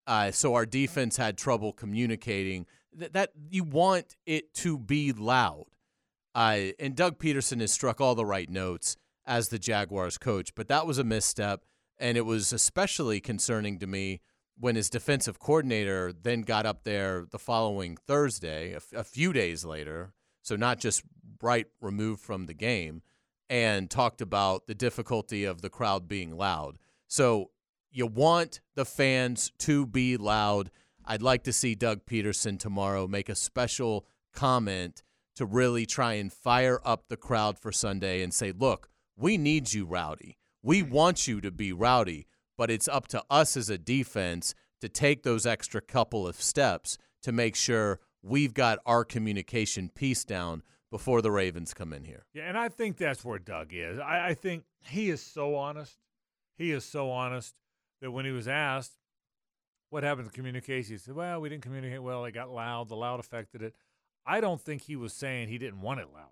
uh, 0.08 0.32
so 0.32 0.56
our 0.56 0.66
defense 0.66 1.18
had 1.18 1.38
trouble 1.38 1.72
communicating. 1.72 2.66
That, 2.94 3.14
that 3.14 3.32
you 3.52 3.64
want 3.64 4.16
it 4.26 4.56
to 4.56 4.80
be 4.80 5.12
loud. 5.12 5.66
Uh, 6.38 6.72
and 6.80 6.96
Doug 6.96 7.18
Pederson 7.18 7.62
has 7.62 7.72
struck 7.72 8.00
all 8.00 8.14
the 8.14 8.24
right 8.24 8.48
notes 8.48 8.96
as 9.26 9.50
the 9.50 9.58
Jaguars 9.58 10.20
coach, 10.20 10.54
but 10.54 10.68
that 10.68 10.86
was 10.86 11.00
a 11.00 11.04
misstep. 11.04 11.64
And 11.98 12.16
it 12.16 12.28
was 12.28 12.54
especially 12.54 13.20
concerning 13.20 13.80
to 13.80 13.88
me 13.88 14.22
when 14.56 14.76
his 14.76 14.88
defensive 14.88 15.40
coordinator 15.40 16.14
then 16.14 16.44
got 16.44 16.68
up 16.68 16.84
there 16.84 17.26
the 17.32 17.40
following 17.40 17.98
Thursday, 17.98 18.74
a, 18.74 18.76
f- 18.76 18.94
a 18.96 19.04
few 19.04 19.34
days 19.34 19.66
later, 19.66 20.14
so 20.44 20.56
not 20.56 20.80
just 20.80 21.02
right 21.42 21.66
removed 21.82 22.22
from 22.22 22.46
the 22.46 22.54
game, 22.54 23.02
and 23.50 23.90
talked 23.90 24.22
about 24.22 24.68
the 24.68 24.76
difficulty 24.76 25.44
of 25.44 25.64
the 25.64 25.72
crowd 25.72 26.08
being 26.08 26.38
loud. 26.38 26.78
So 27.08 27.50
you 27.90 28.06
want 28.06 28.62
the 28.76 28.86
fans 28.86 29.52
to 29.60 29.88
be 29.88 30.18
loud. 30.18 30.70
I'd 31.04 31.24
like 31.24 31.42
to 31.46 31.54
see 31.54 31.74
Doug 31.74 32.06
Pederson 32.06 32.60
tomorrow 32.60 33.08
make 33.08 33.28
a 33.28 33.36
special 33.36 34.06
comment 34.34 35.02
to 35.38 35.46
really 35.46 35.86
try 35.86 36.14
and 36.14 36.34
fire 36.34 36.82
up 36.84 37.08
the 37.08 37.16
crowd 37.18 37.60
for 37.60 37.72
Sunday 37.72 38.24
and 38.24 38.34
say, 38.34 38.52
look, 38.52 38.90
we 39.16 39.38
need 39.38 39.72
you 39.72 39.86
rowdy. 39.86 40.38
We 40.64 40.82
mm. 40.82 40.90
want 40.90 41.28
you 41.28 41.42
to 41.42 41.52
be 41.52 41.72
rowdy, 41.72 42.26
but 42.58 42.72
it's 42.72 42.88
up 42.88 43.08
to 43.10 43.24
us 43.30 43.56
as 43.56 43.70
a 43.70 43.78
defense 43.78 44.56
to 44.82 44.90
take 44.90 45.22
those 45.22 45.46
extra 45.46 45.80
couple 45.80 46.28
of 46.28 46.42
steps 46.42 46.98
to 47.22 47.32
make 47.32 47.56
sure 47.56 48.00
we've 48.24 48.56
got 48.56 48.80
our 48.86 49.06
communication 49.06 49.90
piece 49.90 50.26
down 50.26 50.64
before 50.90 51.22
the 51.22 51.32
Ravens 51.32 51.74
come 51.74 51.94
in 51.94 52.04
here. 52.04 52.26
Yeah, 52.34 52.44
and 52.44 52.58
I 52.58 52.70
think 52.70 52.98
that's 52.98 53.24
where 53.24 53.40
Doug 53.40 53.70
is. 53.72 54.00
I, 54.00 54.30
I 54.30 54.34
think 54.34 54.64
he 54.90 55.10
is 55.10 55.22
so 55.22 55.56
honest. 55.56 55.98
He 56.58 56.72
is 56.72 56.84
so 56.84 57.12
honest 57.12 57.54
that 58.02 58.10
when 58.10 58.26
he 58.26 58.32
was 58.32 58.48
asked 58.48 58.94
what 59.90 60.04
happened 60.04 60.30
to 60.30 60.34
communication, 60.34 60.94
he 60.94 60.98
said, 60.98 61.16
Well, 61.16 61.42
we 61.42 61.50
didn't 61.50 61.64
communicate 61.64 62.02
well. 62.02 62.26
It 62.26 62.32
got 62.32 62.50
loud. 62.50 62.90
The 62.90 62.96
loud 62.96 63.20
affected 63.20 63.62
it. 63.62 63.76
I 64.28 64.42
don't 64.42 64.62
think 64.62 64.84
he 64.84 64.96
was 64.96 65.14
saying 65.14 65.48
he 65.48 65.58
didn't 65.58 65.82
want 65.82 66.02
it 66.02 66.08
loud. 66.14 66.32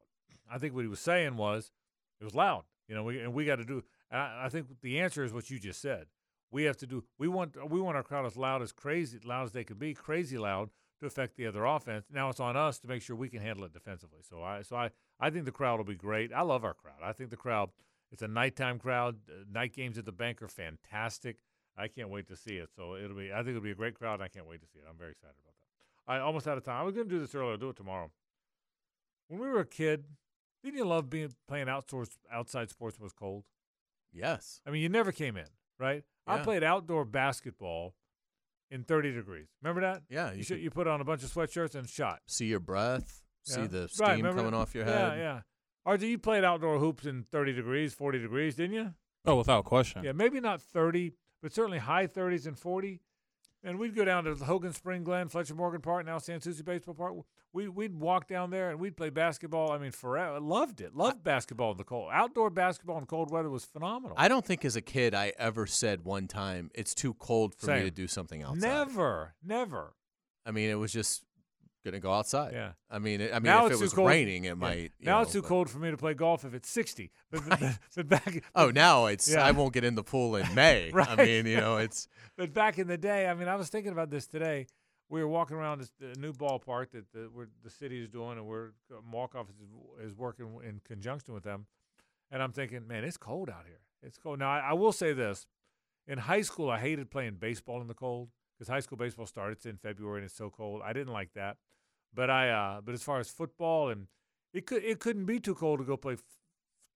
I 0.51 0.57
think 0.57 0.75
what 0.75 0.81
he 0.81 0.87
was 0.87 0.99
saying 0.99 1.37
was 1.37 1.71
it 2.19 2.25
was 2.25 2.35
loud. 2.35 2.63
You 2.87 2.95
know, 2.95 3.03
we, 3.03 3.19
and 3.19 3.33
we 3.33 3.45
got 3.45 3.55
to 3.55 3.65
do. 3.65 3.83
I, 4.11 4.43
I 4.45 4.49
think 4.49 4.67
the 4.81 4.99
answer 4.99 5.23
is 5.23 5.33
what 5.33 5.49
you 5.49 5.57
just 5.57 5.81
said. 5.81 6.07
We 6.51 6.63
have 6.63 6.77
to 6.77 6.87
do. 6.87 7.03
We 7.17 7.27
want 7.27 7.57
we 7.69 7.81
want 7.81 7.97
our 7.97 8.03
crowd 8.03 8.25
as 8.25 8.37
loud 8.37 8.61
as 8.61 8.71
crazy, 8.71 9.19
loud 9.23 9.45
as 9.45 9.51
they 9.51 9.63
can 9.63 9.77
be, 9.77 9.93
crazy 9.93 10.37
loud 10.37 10.69
to 10.99 11.05
affect 11.05 11.35
the 11.35 11.47
other 11.47 11.65
offense. 11.65 12.05
Now 12.11 12.29
it's 12.29 12.39
on 12.39 12.55
us 12.55 12.79
to 12.79 12.87
make 12.87 13.01
sure 13.01 13.15
we 13.15 13.29
can 13.29 13.41
handle 13.41 13.65
it 13.65 13.73
defensively. 13.73 14.19
So 14.21 14.43
I 14.43 14.61
so 14.61 14.75
I 14.75 14.91
I 15.19 15.29
think 15.29 15.45
the 15.45 15.51
crowd 15.51 15.77
will 15.77 15.85
be 15.85 15.95
great. 15.95 16.31
I 16.31 16.41
love 16.41 16.63
our 16.63 16.73
crowd. 16.73 16.99
I 17.03 17.13
think 17.13 17.29
the 17.29 17.37
crowd. 17.37 17.69
It's 18.11 18.21
a 18.21 18.27
nighttime 18.27 18.79
crowd. 18.79 19.17
Uh, 19.27 19.43
night 19.51 19.73
games 19.73 19.97
at 19.97 20.05
the 20.05 20.11
bank 20.11 20.41
are 20.41 20.47
fantastic. 20.47 21.37
I 21.75 21.87
can't 21.87 22.09
wait 22.09 22.27
to 22.27 22.35
see 22.37 22.57
it. 22.57 22.69
So 22.75 22.95
it'll 22.95 23.17
be. 23.17 23.33
I 23.33 23.37
think 23.37 23.49
it'll 23.49 23.61
be 23.61 23.71
a 23.71 23.75
great 23.75 23.95
crowd. 23.95 24.21
I 24.21 24.27
can't 24.27 24.47
wait 24.47 24.61
to 24.61 24.67
see 24.67 24.79
it. 24.79 24.85
I'm 24.89 24.97
very 24.97 25.11
excited 25.11 25.35
about 25.43 25.53
that. 25.53 25.54
I 26.07 26.19
almost 26.19 26.47
out 26.47 26.57
of 26.57 26.63
time. 26.63 26.79
I 26.79 26.83
was 26.83 26.93
going 26.93 27.07
to 27.07 27.13
do 27.13 27.19
this 27.19 27.33
earlier. 27.33 27.51
I'll 27.51 27.57
do 27.57 27.69
it 27.69 27.75
tomorrow. 27.75 28.11
When 29.27 29.39
we 29.39 29.47
were 29.47 29.61
a 29.61 29.65
kid, 29.65 30.05
didn't 30.63 30.77
you 30.77 30.85
love 30.85 31.09
being 31.09 31.33
playing 31.47 31.67
outdoors 31.69 32.09
outside 32.31 32.69
sports 32.69 32.97
when 32.99 33.03
it 33.03 33.07
was 33.07 33.13
cold? 33.13 33.43
Yes. 34.13 34.61
I 34.65 34.71
mean, 34.71 34.81
you 34.81 34.89
never 34.89 35.11
came 35.11 35.35
in, 35.35 35.47
right? 35.79 36.03
Yeah. 36.27 36.35
I 36.35 36.39
played 36.39 36.63
outdoor 36.63 37.05
basketball 37.05 37.95
in 38.71 38.83
30 38.83 39.13
degrees. 39.13 39.47
Remember 39.61 39.81
that? 39.81 40.03
Yeah. 40.09 40.31
You, 40.31 40.37
You, 40.37 40.43
should, 40.43 40.59
you 40.59 40.69
put 40.69 40.87
on 40.87 41.01
a 41.01 41.03
bunch 41.03 41.23
of 41.23 41.31
sweatshirts 41.33 41.75
and 41.75 41.89
shot. 41.89 42.19
see 42.27 42.45
your 42.45 42.59
breath, 42.59 43.21
see 43.43 43.67
the 43.67 43.87
steam 43.87 44.07
remember 44.17 44.37
coming 44.37 44.51
that? 44.51 44.57
off 44.57 44.75
your 44.75 44.85
head. 44.85 44.93
Yeah, 44.99 45.09
head. 45.09 45.19
yeah. 45.19 45.41
RJ, 45.87 46.09
you 46.09 46.17
played 46.17 46.43
outdoor 46.43 46.79
hoops 46.79 47.05
in 47.05 47.25
30 47.31 47.53
degrees, 47.53 47.93
40 47.93 48.19
degrees, 48.19 48.55
didn't 48.55 48.75
you? 48.75 48.93
Oh, 49.25 49.35
without 49.35 49.65
question. 49.65 50.03
Yeah, 50.03 50.13
maybe 50.13 50.39
not 50.39 50.61
30, 50.61 51.13
but 51.41 51.53
certainly 51.53 51.77
high 51.79 52.07
30s 52.07 52.47
and 52.47 52.57
40. 52.57 53.01
And 53.65 53.79
we'd 53.79 53.95
go 53.95 54.05
down 54.05 54.25
to 54.25 54.35
the 54.35 54.45
Hogan 54.45 54.73
Spring 54.73 55.03
Glen, 55.03 55.27
Fletcher 55.27 55.55
Morgan 55.55 55.81
Park, 55.81 56.05
now 56.05 56.19
San 56.19 56.39
Souci 56.39 56.61
Baseball 56.61 56.93
Park. 56.93 57.15
We, 57.51 57.67
we'd 57.67 57.95
walk 57.95 58.27
down 58.27 58.51
there 58.51 58.69
and 58.69 58.79
we'd 58.79 58.95
play 58.95 59.09
basketball. 59.09 59.71
I 59.71 59.79
mean, 59.79 59.89
forever. 59.91 60.39
Loved 60.39 60.81
it. 60.81 60.95
Loved 60.95 61.23
basketball 61.23 61.71
in 61.71 61.77
the 61.77 61.83
cold. 61.83 62.09
Outdoor 62.13 62.51
basketball 62.51 62.99
in 62.99 63.07
cold 63.07 63.31
weather 63.31 63.49
was 63.49 63.65
phenomenal. 63.65 64.15
I 64.19 64.27
don't 64.27 64.45
think 64.45 64.63
as 64.65 64.75
a 64.75 64.81
kid 64.81 65.15
I 65.15 65.33
ever 65.39 65.65
said 65.65 66.05
one 66.05 66.27
time 66.27 66.69
it's 66.75 66.93
too 66.93 67.15
cold 67.15 67.55
for 67.55 67.75
me 67.75 67.81
to 67.81 67.91
do 67.91 68.07
something 68.07 68.43
outside. 68.43 68.61
never, 68.61 69.33
never. 69.43 69.95
I 70.45 70.51
mean, 70.51 70.69
it 70.69 70.75
was 70.75 70.93
just 70.93 71.23
gonna 71.85 72.01
go 72.01 72.11
outside. 72.11 72.51
Yeah. 72.53 72.71
I 72.91 72.99
mean, 72.99 73.21
it, 73.21 73.31
I 73.31 73.35
mean, 73.35 73.43
Now 73.43 73.67
if 73.67 73.73
it 73.73 73.79
was 73.79 73.93
cold- 73.93 74.09
raining, 74.09 74.43
it 74.43 74.49
Yeah. 74.49 74.53
might. 74.55 74.91
Now 74.99 75.17
know, 75.17 75.21
it's 75.21 75.31
too 75.31 75.41
but- 75.41 75.47
cold 75.47 75.69
for 75.69 75.77
me 75.79 75.91
to 75.91 75.97
play 75.97 76.13
golf 76.13 76.43
if 76.43 76.53
it's 76.53 76.69
60. 76.69 77.11
But, 77.31 77.47
but, 77.47 77.61
but 77.95 78.07
back, 78.09 78.43
Oh, 78.55 78.71
now 78.71 79.05
it's. 79.05 79.31
Yeah. 79.31 79.45
I 79.45 79.51
won't 79.51 79.73
get 79.73 79.83
in 79.85 79.95
the 79.95 80.03
pool 80.03 80.35
in 80.35 80.53
May. 80.53 80.91
I 80.95 81.15
mean, 81.15 81.45
you 81.45 81.57
know, 81.57 81.77
it's. 81.77 82.07
But 82.37 82.53
back 82.53 82.77
in 82.77 82.87
the 82.87 82.97
day, 82.97 83.27
I 83.27 83.33
mean, 83.33 83.47
I 83.47 83.55
was 83.55 83.69
thinking 83.69 83.93
about 83.93 84.09
this 84.09 84.27
today. 84.27 84.67
We 85.07 85.21
were 85.21 85.29
walking 85.29 85.55
around 85.55 85.79
this 85.79 85.91
the 85.99 86.19
new 86.19 86.33
ballpark 86.33 86.89
that 86.91 87.05
the, 87.13 87.29
the 87.63 87.69
city 87.69 88.01
is 88.01 88.09
doing, 88.09 88.37
and 88.39 88.45
we're 88.47 88.69
uh, 88.91 88.97
walk 89.11 89.35
office 89.35 89.55
is, 90.01 90.07
is 90.11 90.15
working 90.17 90.59
in 90.67 90.81
conjunction 90.83 91.33
with 91.33 91.43
them. 91.43 91.67
And 92.31 92.41
I'm 92.43 92.51
thinking, 92.51 92.87
man, 92.87 93.03
it's 93.03 93.15
cold 93.17 93.49
out 93.49 93.65
here. 93.67 93.79
It's 94.01 94.17
cold. 94.17 94.39
Now, 94.39 94.49
I, 94.49 94.71
I 94.71 94.73
will 94.73 94.91
say 94.91 95.13
this: 95.13 95.45
in 96.07 96.17
high 96.17 96.41
school, 96.41 96.69
I 96.71 96.79
hated 96.79 97.11
playing 97.11 97.35
baseball 97.35 97.79
in 97.81 97.87
the 97.87 97.93
cold 97.93 98.29
because 98.57 98.67
high 98.67 98.79
school 98.79 98.97
baseball 98.97 99.27
starts 99.27 99.65
in 99.65 99.77
February 99.77 100.17
and 100.19 100.25
it's 100.25 100.35
so 100.35 100.49
cold. 100.49 100.81
I 100.83 100.91
didn't 100.93 101.13
like 101.13 101.33
that. 101.35 101.57
But 102.15 102.29
I, 102.29 102.49
uh, 102.49 102.81
but 102.81 102.93
as 102.93 103.03
far 103.03 103.19
as 103.19 103.29
football 103.29 103.89
and 103.89 104.07
it 104.53 104.65
could 104.65 104.83
it 104.83 104.99
couldn't 104.99 105.25
be 105.25 105.39
too 105.39 105.53
cold 105.53 105.79
to 105.79 105.85
go 105.85 105.97
play 105.97 106.13
f- 106.13 106.23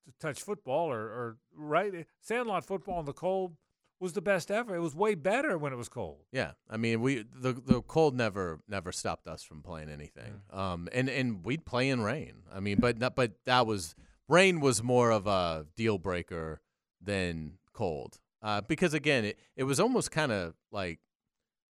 to 0.06 0.14
touch 0.20 0.42
football 0.42 0.90
or, 0.90 1.02
or 1.02 1.38
right 1.54 2.06
sandlot 2.22 2.66
football 2.66 3.02
in 3.02 3.06
the 3.06 3.14
cold 3.14 3.58
was 4.00 4.14
the 4.14 4.22
best 4.22 4.50
ever. 4.50 4.76
It 4.76 4.80
was 4.80 4.96
way 4.96 5.14
better 5.14 5.58
when 5.58 5.74
it 5.74 5.76
was 5.76 5.90
cold. 5.90 6.24
Yeah, 6.32 6.52
I 6.70 6.78
mean, 6.78 7.02
we 7.02 7.26
the 7.36 7.52
the 7.54 7.82
cold 7.82 8.16
never 8.16 8.60
never 8.68 8.92
stopped 8.92 9.28
us 9.28 9.44
from 9.44 9.62
playing 9.62 9.90
anything. 9.90 10.42
Um, 10.52 10.88
and 10.94 11.10
and 11.10 11.44
we'd 11.44 11.66
play 11.66 11.90
in 11.90 12.02
rain. 12.02 12.44
I 12.54 12.62
mean, 12.62 12.78
but 12.80 12.98
not, 12.98 13.16
but 13.16 13.34
that 13.46 13.68
was 13.68 13.96
rain 14.30 14.62
was 14.62 14.82
more 14.82 15.12
of 15.12 15.28
a 15.28 15.66
deal 15.76 15.98
breaker 15.98 16.62
than 17.02 17.54
cold. 17.74 18.20
Uh, 18.42 18.62
because 18.62 18.94
again, 18.94 19.26
it 19.26 19.40
it 19.58 19.64
was 19.66 19.82
almost 19.82 20.12
kind 20.12 20.32
of 20.32 20.54
like 20.72 21.00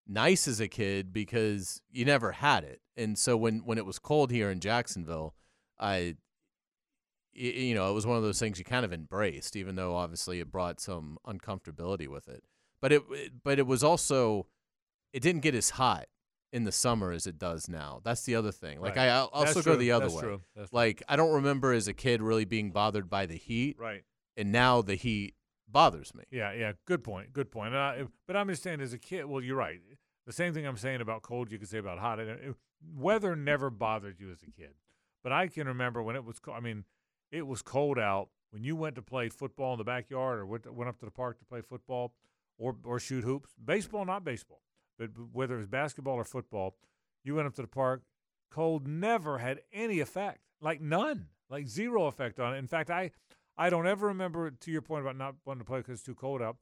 nice 0.09 0.47
as 0.47 0.59
a 0.59 0.67
kid 0.67 1.13
because 1.13 1.81
you 1.91 2.03
never 2.03 2.33
had 2.33 2.63
it, 2.65 2.81
and 2.97 3.17
so 3.17 3.37
when 3.37 3.59
when 3.59 3.77
it 3.77 3.85
was 3.85 3.99
cold 3.99 4.31
here 4.31 4.49
in 4.49 4.59
Jacksonville, 4.59 5.35
I 5.79 6.15
You 7.31 7.75
know, 7.75 7.89
it 7.89 7.93
was 7.93 8.05
one 8.05 8.17
of 8.17 8.23
those 8.23 8.39
things 8.39 8.59
you 8.59 8.65
kind 8.65 8.83
of 8.83 8.91
embraced, 8.91 9.55
even 9.55 9.75
though 9.75 9.95
obviously 9.95 10.39
it 10.39 10.51
brought 10.51 10.81
some 10.81 11.17
uncomfortability 11.25 12.07
with 12.07 12.27
it 12.27 12.43
but 12.81 12.91
it 12.91 13.03
but 13.43 13.59
it 13.59 13.67
was 13.67 13.83
also 13.83 14.47
it 15.13 15.21
didn't 15.21 15.41
get 15.41 15.55
as 15.55 15.71
hot 15.71 16.05
in 16.51 16.63
the 16.63 16.71
summer 16.71 17.11
as 17.11 17.27
it 17.27 17.37
does 17.37 17.69
now. 17.69 18.01
That's 18.03 18.23
the 18.23 18.35
other 18.35 18.51
thing. 18.51 18.81
Like 18.81 18.95
Right. 18.95 19.09
I 19.09 19.17
I'll 19.17 19.29
also 19.33 19.61
go 19.61 19.75
the 19.75 19.91
other 19.91 20.05
That's 20.05 20.15
way. 20.15 20.21
true. 20.21 20.41
That's 20.55 20.69
true. 20.69 20.77
Like 20.77 21.03
I 21.07 21.15
don't 21.15 21.33
remember 21.33 21.73
as 21.73 21.87
a 21.87 21.93
kid 21.93 22.21
really 22.21 22.45
being 22.45 22.71
bothered 22.71 23.09
by 23.09 23.25
the 23.25 23.35
heat, 23.35 23.77
right. 23.79 24.03
and 24.37 24.51
now 24.51 24.81
the 24.81 24.95
heat 24.95 25.35
bothers 25.67 26.13
me. 26.15 26.23
Yeah, 26.31 26.53
yeah. 26.53 26.73
Good 26.85 27.03
point. 27.03 27.33
Good 27.33 27.51
point. 27.51 27.73
And 27.73 27.77
I, 27.77 28.03
but 28.27 28.35
I'm 28.35 28.47
just 28.47 28.63
saying, 28.63 28.81
as 28.81 28.93
a 28.93 28.97
kid, 28.97 29.25
well, 29.25 29.41
you're 29.41 29.55
right. 29.55 29.79
The 30.29 30.33
same 30.33 30.53
thing 30.53 30.67
I'm 30.67 30.77
saying 30.77 31.01
about 31.01 31.23
cold, 31.23 31.51
you 31.51 31.57
could 31.57 31.69
say 31.69 31.79
about 31.79 31.97
hot. 31.97 32.19
Weather 32.95 33.35
never 33.35 33.71
bothered 33.71 34.19
you 34.19 34.29
as 34.29 34.43
a 34.43 34.51
kid, 34.51 34.75
but 35.23 35.31
I 35.31 35.47
can 35.47 35.67
remember 35.67 36.03
when 36.03 36.15
it 36.15 36.23
was. 36.23 36.39
I 36.53 36.59
mean, 36.59 36.83
it 37.31 37.47
was 37.47 37.63
cold 37.63 37.97
out 37.97 38.29
when 38.51 38.63
you 38.63 38.75
went 38.75 38.93
to 38.97 39.01
play 39.01 39.29
football 39.29 39.73
in 39.73 39.79
the 39.79 39.83
backyard 39.83 40.37
or 40.37 40.45
went, 40.45 40.71
went 40.71 40.87
up 40.87 40.99
to 40.99 41.05
the 41.05 41.11
park 41.11 41.39
to 41.39 41.45
play 41.45 41.61
football 41.61 42.13
or 42.59 42.75
or 42.83 42.99
shoot 42.99 43.23
hoops. 43.23 43.55
Baseball, 43.65 44.05
not 44.05 44.23
baseball, 44.23 44.61
but 44.99 45.09
whether 45.33 45.55
it 45.55 45.61
was 45.61 45.67
basketball 45.67 46.13
or 46.13 46.23
football, 46.23 46.75
you 47.23 47.33
went 47.33 47.47
up 47.47 47.55
to 47.55 47.63
the 47.63 47.67
park. 47.67 48.03
Cold 48.51 48.87
never 48.87 49.39
had 49.39 49.61
any 49.73 49.99
effect, 49.99 50.41
like 50.61 50.79
none, 50.79 51.29
like 51.49 51.67
zero 51.67 52.05
effect 52.05 52.39
on 52.39 52.53
it. 52.53 52.59
In 52.59 52.67
fact, 52.67 52.91
I 52.91 53.09
I 53.57 53.71
don't 53.71 53.87
ever 53.87 54.05
remember, 54.05 54.51
to 54.51 54.71
your 54.71 54.83
point 54.83 55.01
about 55.01 55.17
not 55.17 55.37
wanting 55.43 55.61
to 55.61 55.65
play 55.65 55.79
because 55.79 55.95
it's 55.95 56.03
too 56.03 56.13
cold 56.13 56.39
out. 56.39 56.57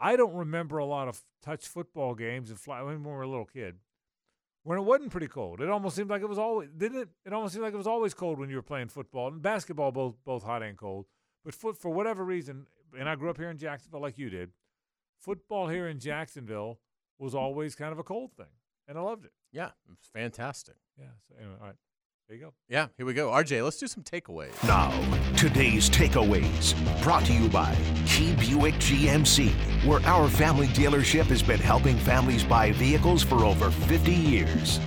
I 0.00 0.16
don't 0.16 0.34
remember 0.34 0.78
a 0.78 0.84
lot 0.84 1.08
of 1.08 1.22
touch 1.42 1.66
football 1.66 2.14
games 2.14 2.50
and 2.50 2.58
fly 2.58 2.82
when 2.82 3.02
we 3.02 3.10
were 3.10 3.22
a 3.22 3.28
little 3.28 3.46
kid 3.46 3.76
when 4.68 4.78
it 4.78 4.82
wasn't 4.82 5.10
pretty 5.10 5.28
cold. 5.28 5.62
It 5.62 5.70
almost 5.70 5.96
seemed 5.96 6.10
like 6.10 6.20
it 6.20 6.28
was 6.28 6.38
always 6.38 6.68
didn't 6.76 6.98
it? 6.98 7.08
It 7.24 7.32
almost 7.32 7.54
seemed 7.54 7.64
like 7.64 7.74
it 7.74 7.78
was 7.78 7.86
always 7.86 8.12
cold 8.12 8.38
when 8.38 8.50
you 8.50 8.56
were 8.56 8.62
playing 8.62 8.88
football 8.88 9.28
and 9.28 9.40
basketball, 9.40 9.92
both 9.92 10.16
both 10.24 10.42
hot 10.42 10.62
and 10.62 10.76
cold. 10.76 11.06
But 11.44 11.54
foot 11.54 11.78
for 11.78 11.90
whatever 11.90 12.22
reason, 12.22 12.66
and 12.98 13.08
I 13.08 13.14
grew 13.14 13.30
up 13.30 13.38
here 13.38 13.50
in 13.50 13.56
Jacksonville 13.56 14.02
like 14.02 14.18
you 14.18 14.28
did. 14.28 14.50
Football 15.20 15.68
here 15.68 15.88
in 15.88 15.98
Jacksonville 15.98 16.80
was 17.18 17.34
always 17.34 17.74
kind 17.74 17.92
of 17.92 17.98
a 17.98 18.04
cold 18.04 18.32
thing, 18.36 18.52
and 18.86 18.98
I 18.98 19.00
loved 19.00 19.24
it. 19.24 19.32
Yeah, 19.52 19.68
it 19.68 19.90
was 19.90 20.10
fantastic. 20.12 20.76
Yeah. 20.98 21.06
So 21.28 21.34
anyway, 21.38 21.54
all 21.60 21.66
right. 21.68 21.76
There 22.28 22.36
you 22.36 22.44
go. 22.44 22.52
Yeah, 22.68 22.88
here 22.98 23.06
we 23.06 23.14
go. 23.14 23.30
RJ, 23.30 23.64
let's 23.64 23.78
do 23.78 23.86
some 23.86 24.02
takeaways. 24.02 24.52
Now, 24.64 24.90
today's 25.34 25.88
takeaways 25.88 26.74
brought 27.02 27.24
to 27.24 27.32
you 27.32 27.48
by 27.48 27.74
Key 28.04 28.34
Buick 28.34 28.74
GMC, 28.74 29.50
where 29.86 30.02
our 30.04 30.28
family 30.28 30.66
dealership 30.66 31.24
has 31.24 31.42
been 31.42 31.58
helping 31.58 31.96
families 31.96 32.44
buy 32.44 32.72
vehicles 32.72 33.22
for 33.22 33.46
over 33.46 33.70
50 33.70 34.12
years. 34.12 34.78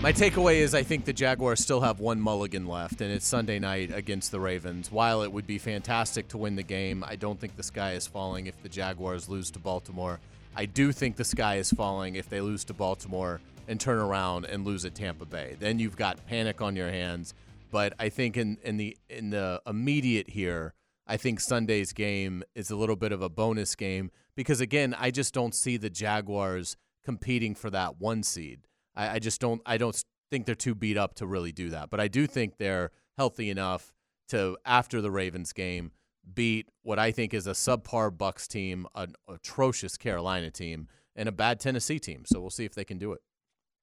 My 0.00 0.12
takeaway 0.12 0.58
is 0.58 0.76
I 0.76 0.84
think 0.84 1.06
the 1.06 1.12
Jaguars 1.12 1.58
still 1.58 1.80
have 1.80 1.98
one 1.98 2.20
mulligan 2.20 2.68
left, 2.68 3.00
and 3.00 3.10
it's 3.10 3.26
Sunday 3.26 3.58
night 3.58 3.92
against 3.92 4.30
the 4.30 4.38
Ravens. 4.38 4.92
While 4.92 5.22
it 5.22 5.32
would 5.32 5.48
be 5.48 5.58
fantastic 5.58 6.28
to 6.28 6.38
win 6.38 6.54
the 6.54 6.62
game, 6.62 7.02
I 7.04 7.16
don't 7.16 7.40
think 7.40 7.56
the 7.56 7.64
sky 7.64 7.94
is 7.94 8.06
falling 8.06 8.46
if 8.46 8.62
the 8.62 8.68
Jaguars 8.68 9.28
lose 9.28 9.50
to 9.50 9.58
Baltimore. 9.58 10.20
I 10.54 10.66
do 10.66 10.92
think 10.92 11.16
the 11.16 11.24
sky 11.24 11.56
is 11.56 11.72
falling 11.72 12.14
if 12.14 12.28
they 12.28 12.40
lose 12.40 12.62
to 12.66 12.74
Baltimore 12.74 13.40
and 13.68 13.78
turn 13.78 13.98
around 13.98 14.46
and 14.46 14.66
lose 14.66 14.84
at 14.84 14.94
Tampa 14.94 15.26
Bay. 15.26 15.56
Then 15.60 15.78
you've 15.78 15.96
got 15.96 16.26
panic 16.26 16.60
on 16.60 16.74
your 16.74 16.90
hands. 16.90 17.34
But 17.70 17.92
I 17.98 18.08
think 18.08 18.36
in, 18.36 18.56
in 18.64 18.78
the 18.78 18.96
in 19.10 19.30
the 19.30 19.60
immediate 19.66 20.30
here, 20.30 20.72
I 21.06 21.18
think 21.18 21.38
Sunday's 21.38 21.92
game 21.92 22.42
is 22.54 22.70
a 22.70 22.76
little 22.76 22.96
bit 22.96 23.12
of 23.12 23.20
a 23.20 23.28
bonus 23.28 23.74
game 23.74 24.10
because 24.34 24.60
again, 24.60 24.96
I 24.98 25.10
just 25.10 25.34
don't 25.34 25.54
see 25.54 25.76
the 25.76 25.90
Jaguars 25.90 26.76
competing 27.04 27.54
for 27.54 27.68
that 27.70 28.00
one 28.00 28.22
seed. 28.22 28.60
I, 28.96 29.16
I 29.16 29.18
just 29.18 29.40
don't 29.40 29.60
I 29.66 29.76
don't 29.76 30.02
think 30.30 30.46
they're 30.46 30.54
too 30.54 30.74
beat 30.74 30.96
up 30.96 31.14
to 31.16 31.26
really 31.26 31.52
do 31.52 31.68
that. 31.70 31.90
But 31.90 32.00
I 32.00 32.08
do 32.08 32.26
think 32.26 32.56
they're 32.56 32.90
healthy 33.18 33.50
enough 33.50 33.92
to 34.28 34.56
after 34.64 35.02
the 35.02 35.10
Ravens 35.10 35.52
game 35.52 35.92
beat 36.34 36.68
what 36.82 36.98
I 36.98 37.10
think 37.10 37.34
is 37.34 37.46
a 37.46 37.52
subpar 37.52 38.10
Bucs 38.10 38.46
team, 38.46 38.86
an 38.94 39.14
atrocious 39.28 39.96
Carolina 39.96 40.50
team, 40.50 40.88
and 41.16 41.28
a 41.28 41.32
bad 41.32 41.60
Tennessee 41.60 41.98
team. 41.98 42.24
So 42.26 42.40
we'll 42.40 42.50
see 42.50 42.64
if 42.64 42.74
they 42.74 42.84
can 42.84 42.98
do 42.98 43.12
it. 43.12 43.20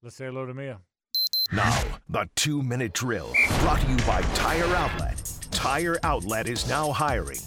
Let's 0.06 0.18
say 0.18 0.26
hello 0.26 0.46
to 0.46 0.54
Mia. 0.54 0.82
Now, 1.52 1.82
the 2.08 2.30
two 2.36 2.62
minute 2.62 2.94
drill 2.94 3.34
brought 3.62 3.82
to 3.82 3.88
you 3.90 3.98
by 4.06 4.22
Tire 4.36 4.66
Outlet. 4.76 5.20
Tire 5.50 5.98
Outlet 6.04 6.48
is 6.48 6.70
now 6.70 6.92
hiring. 6.92 7.40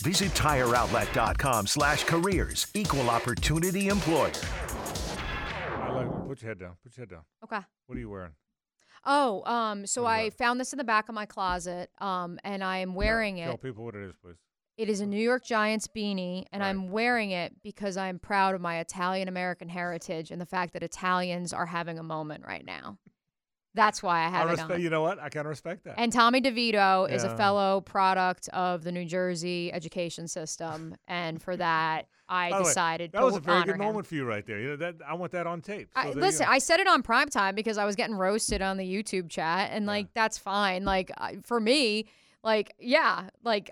Visit 0.00 0.30
tireoutlet.com 0.30 1.66
slash 1.66 2.04
careers. 2.04 2.68
Equal 2.72 3.10
opportunity 3.10 3.88
employer. 3.88 4.30
I 5.72 5.90
like, 5.90 6.28
put 6.28 6.40
your 6.40 6.50
head 6.50 6.60
down. 6.60 6.76
Put 6.84 6.96
your 6.96 7.02
head 7.04 7.10
down. 7.10 7.22
Okay. 7.42 7.66
What 7.86 7.96
are 7.96 8.00
you 8.00 8.10
wearing? 8.10 8.34
Oh, 9.04 9.42
um, 9.44 9.84
so 9.84 10.04
What 10.04 10.10
is 10.10 10.12
I 10.12 10.24
that? 10.28 10.38
found 10.38 10.60
this 10.60 10.72
in 10.72 10.76
the 10.76 10.84
back 10.84 11.08
of 11.08 11.16
my 11.16 11.26
closet, 11.26 11.90
um, 11.98 12.38
and 12.44 12.62
I 12.62 12.78
am 12.78 12.94
wearing 12.94 13.38
it. 13.38 13.46
Tell 13.46 13.54
it. 13.54 13.62
people 13.62 13.84
what 13.84 13.96
it 13.96 14.04
is, 14.08 14.14
please. 14.22 14.36
It 14.76 14.88
is 14.88 15.00
a 15.00 15.06
New 15.06 15.20
York 15.20 15.44
Giants 15.44 15.86
beanie, 15.86 16.46
and 16.52 16.60
Right. 16.60 16.68
I'm 16.70 16.88
wearing 16.90 17.30
it 17.30 17.62
because 17.62 17.96
I'm 17.96 18.18
proud 18.18 18.54
of 18.54 18.60
my 18.60 18.78
Italian 18.80 19.28
American 19.28 19.68
heritage 19.68 20.30
and 20.30 20.40
the 20.40 20.46
fact 20.46 20.72
that 20.72 20.82
Italians 20.82 21.52
are 21.52 21.66
having 21.66 21.98
a 21.98 22.02
moment 22.02 22.44
right 22.46 22.64
now. 22.64 22.98
That's 23.76 24.02
why 24.04 24.24
I 24.24 24.28
have 24.28 24.48
I 24.48 24.52
it 24.52 24.60
on. 24.60 24.80
You 24.80 24.88
know 24.90 25.02
what? 25.02 25.18
I 25.18 25.28
kind 25.30 25.46
of 25.46 25.50
respect 25.50 25.82
that. 25.84 25.94
And 25.98 26.12
Tommy 26.12 26.40
DeVito 26.40 27.10
is 27.10 27.24
a 27.24 27.36
fellow 27.36 27.80
product 27.80 28.48
of 28.52 28.84
the 28.84 28.92
New 28.92 29.04
Jersey 29.04 29.72
education 29.72 30.28
system, 30.28 30.94
and 31.08 31.42
for 31.42 31.56
that, 31.56 32.06
I 32.28 32.50
By 32.50 32.58
the 32.58 32.62
way, 32.62 32.68
decided 32.70 33.12
that 33.12 33.22
was 33.24 33.36
a 33.36 33.40
very 33.40 33.64
good 33.64 33.74
him. 33.74 33.80
moment 33.80 34.06
for 34.06 34.14
you 34.14 34.24
right 34.24 34.46
there. 34.46 34.60
You 34.60 34.68
know 34.70 34.76
that 34.76 34.94
I 35.06 35.14
want 35.14 35.32
that 35.32 35.46
on 35.48 35.60
tape. 35.60 35.88
So 35.94 36.00
I, 36.08 36.10
listen. 36.12 36.46
I 36.48 36.58
said 36.58 36.78
it 36.80 36.86
on 36.86 37.02
prime 37.02 37.28
time 37.28 37.54
because 37.56 37.76
I 37.76 37.84
was 37.84 37.96
getting 37.96 38.14
roasted 38.14 38.62
on 38.62 38.76
the 38.76 38.84
YouTube 38.84 39.28
chat, 39.28 39.70
and 39.72 39.84
Yeah. 39.84 39.90
like 39.90 40.14
that's 40.14 40.38
fine. 40.38 40.84
Like 40.84 41.10
for 41.42 41.58
me, 41.60 42.06
like 42.44 42.74
yeah, 42.78 43.28
like 43.42 43.70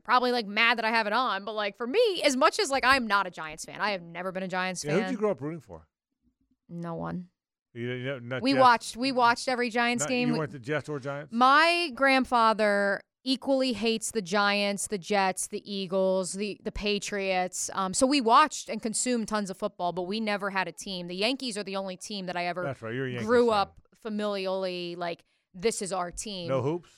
you're 0.00 0.04
probably 0.04 0.32
like 0.32 0.46
mad 0.46 0.78
that 0.78 0.84
I 0.86 0.90
have 0.90 1.06
it 1.06 1.12
on, 1.12 1.44
but 1.44 1.54
like 1.54 1.76
for 1.76 1.86
me, 1.86 2.00
as 2.24 2.34
much 2.36 2.58
as 2.58 2.70
like 2.70 2.84
I'm 2.84 3.06
not 3.06 3.26
a 3.26 3.30
Giants 3.30 3.66
fan, 3.66 3.80
I 3.80 3.90
have 3.90 4.02
never 4.02 4.32
been 4.32 4.42
a 4.42 4.48
Giants 4.48 4.82
yeah, 4.82 4.92
who'd 4.98 5.10
you 5.10 5.16
grow 5.18 5.30
up 5.30 5.40
rooting 5.42 5.60
for? 5.60 5.86
no 6.68 6.94
one. 6.94 7.26
You, 7.74 7.92
you 7.92 8.04
know, 8.06 8.18
not 8.18 8.42
We 8.42 8.52
Jets? 8.52 8.60
watched. 8.60 8.96
We 8.96 9.12
watched 9.12 9.46
every 9.48 9.70
Giants 9.70 10.02
Not- 10.02 10.08
game. 10.08 10.30
You 10.32 10.38
weren't 10.38 10.50
the 10.52 10.58
Jets 10.58 10.88
or 10.88 10.98
Giants. 10.98 11.32
My 11.32 11.90
grandfather 11.94 13.00
equally 13.22 13.74
hates 13.74 14.10
the 14.10 14.22
Giants, 14.22 14.86
the 14.88 14.98
Jets, 14.98 15.46
the 15.46 15.62
Eagles, 15.70 16.32
the 16.32 16.58
the 16.64 16.72
Patriots. 16.72 17.70
Um, 17.74 17.92
so 17.94 18.06
we 18.06 18.20
watched 18.20 18.68
and 18.70 18.82
consumed 18.82 19.28
tons 19.28 19.50
of 19.50 19.56
football, 19.56 19.92
but 19.92 20.02
we 20.02 20.18
never 20.18 20.50
had 20.50 20.66
a 20.66 20.72
team. 20.72 21.06
The 21.08 21.14
Yankees 21.16 21.56
are 21.58 21.62
the 21.62 21.76
only 21.76 21.96
team 21.96 22.26
that 22.26 22.36
I 22.36 22.46
ever 22.46 22.62
right. 22.62 23.18
Grew 23.18 23.50
fan. 23.50 23.58
up 23.58 23.80
familially 24.04 24.96
like 24.96 25.22
this 25.54 25.82
is 25.82 25.92
our 25.92 26.10
team. 26.10 26.48
No 26.48 26.62
hoops. 26.62 26.90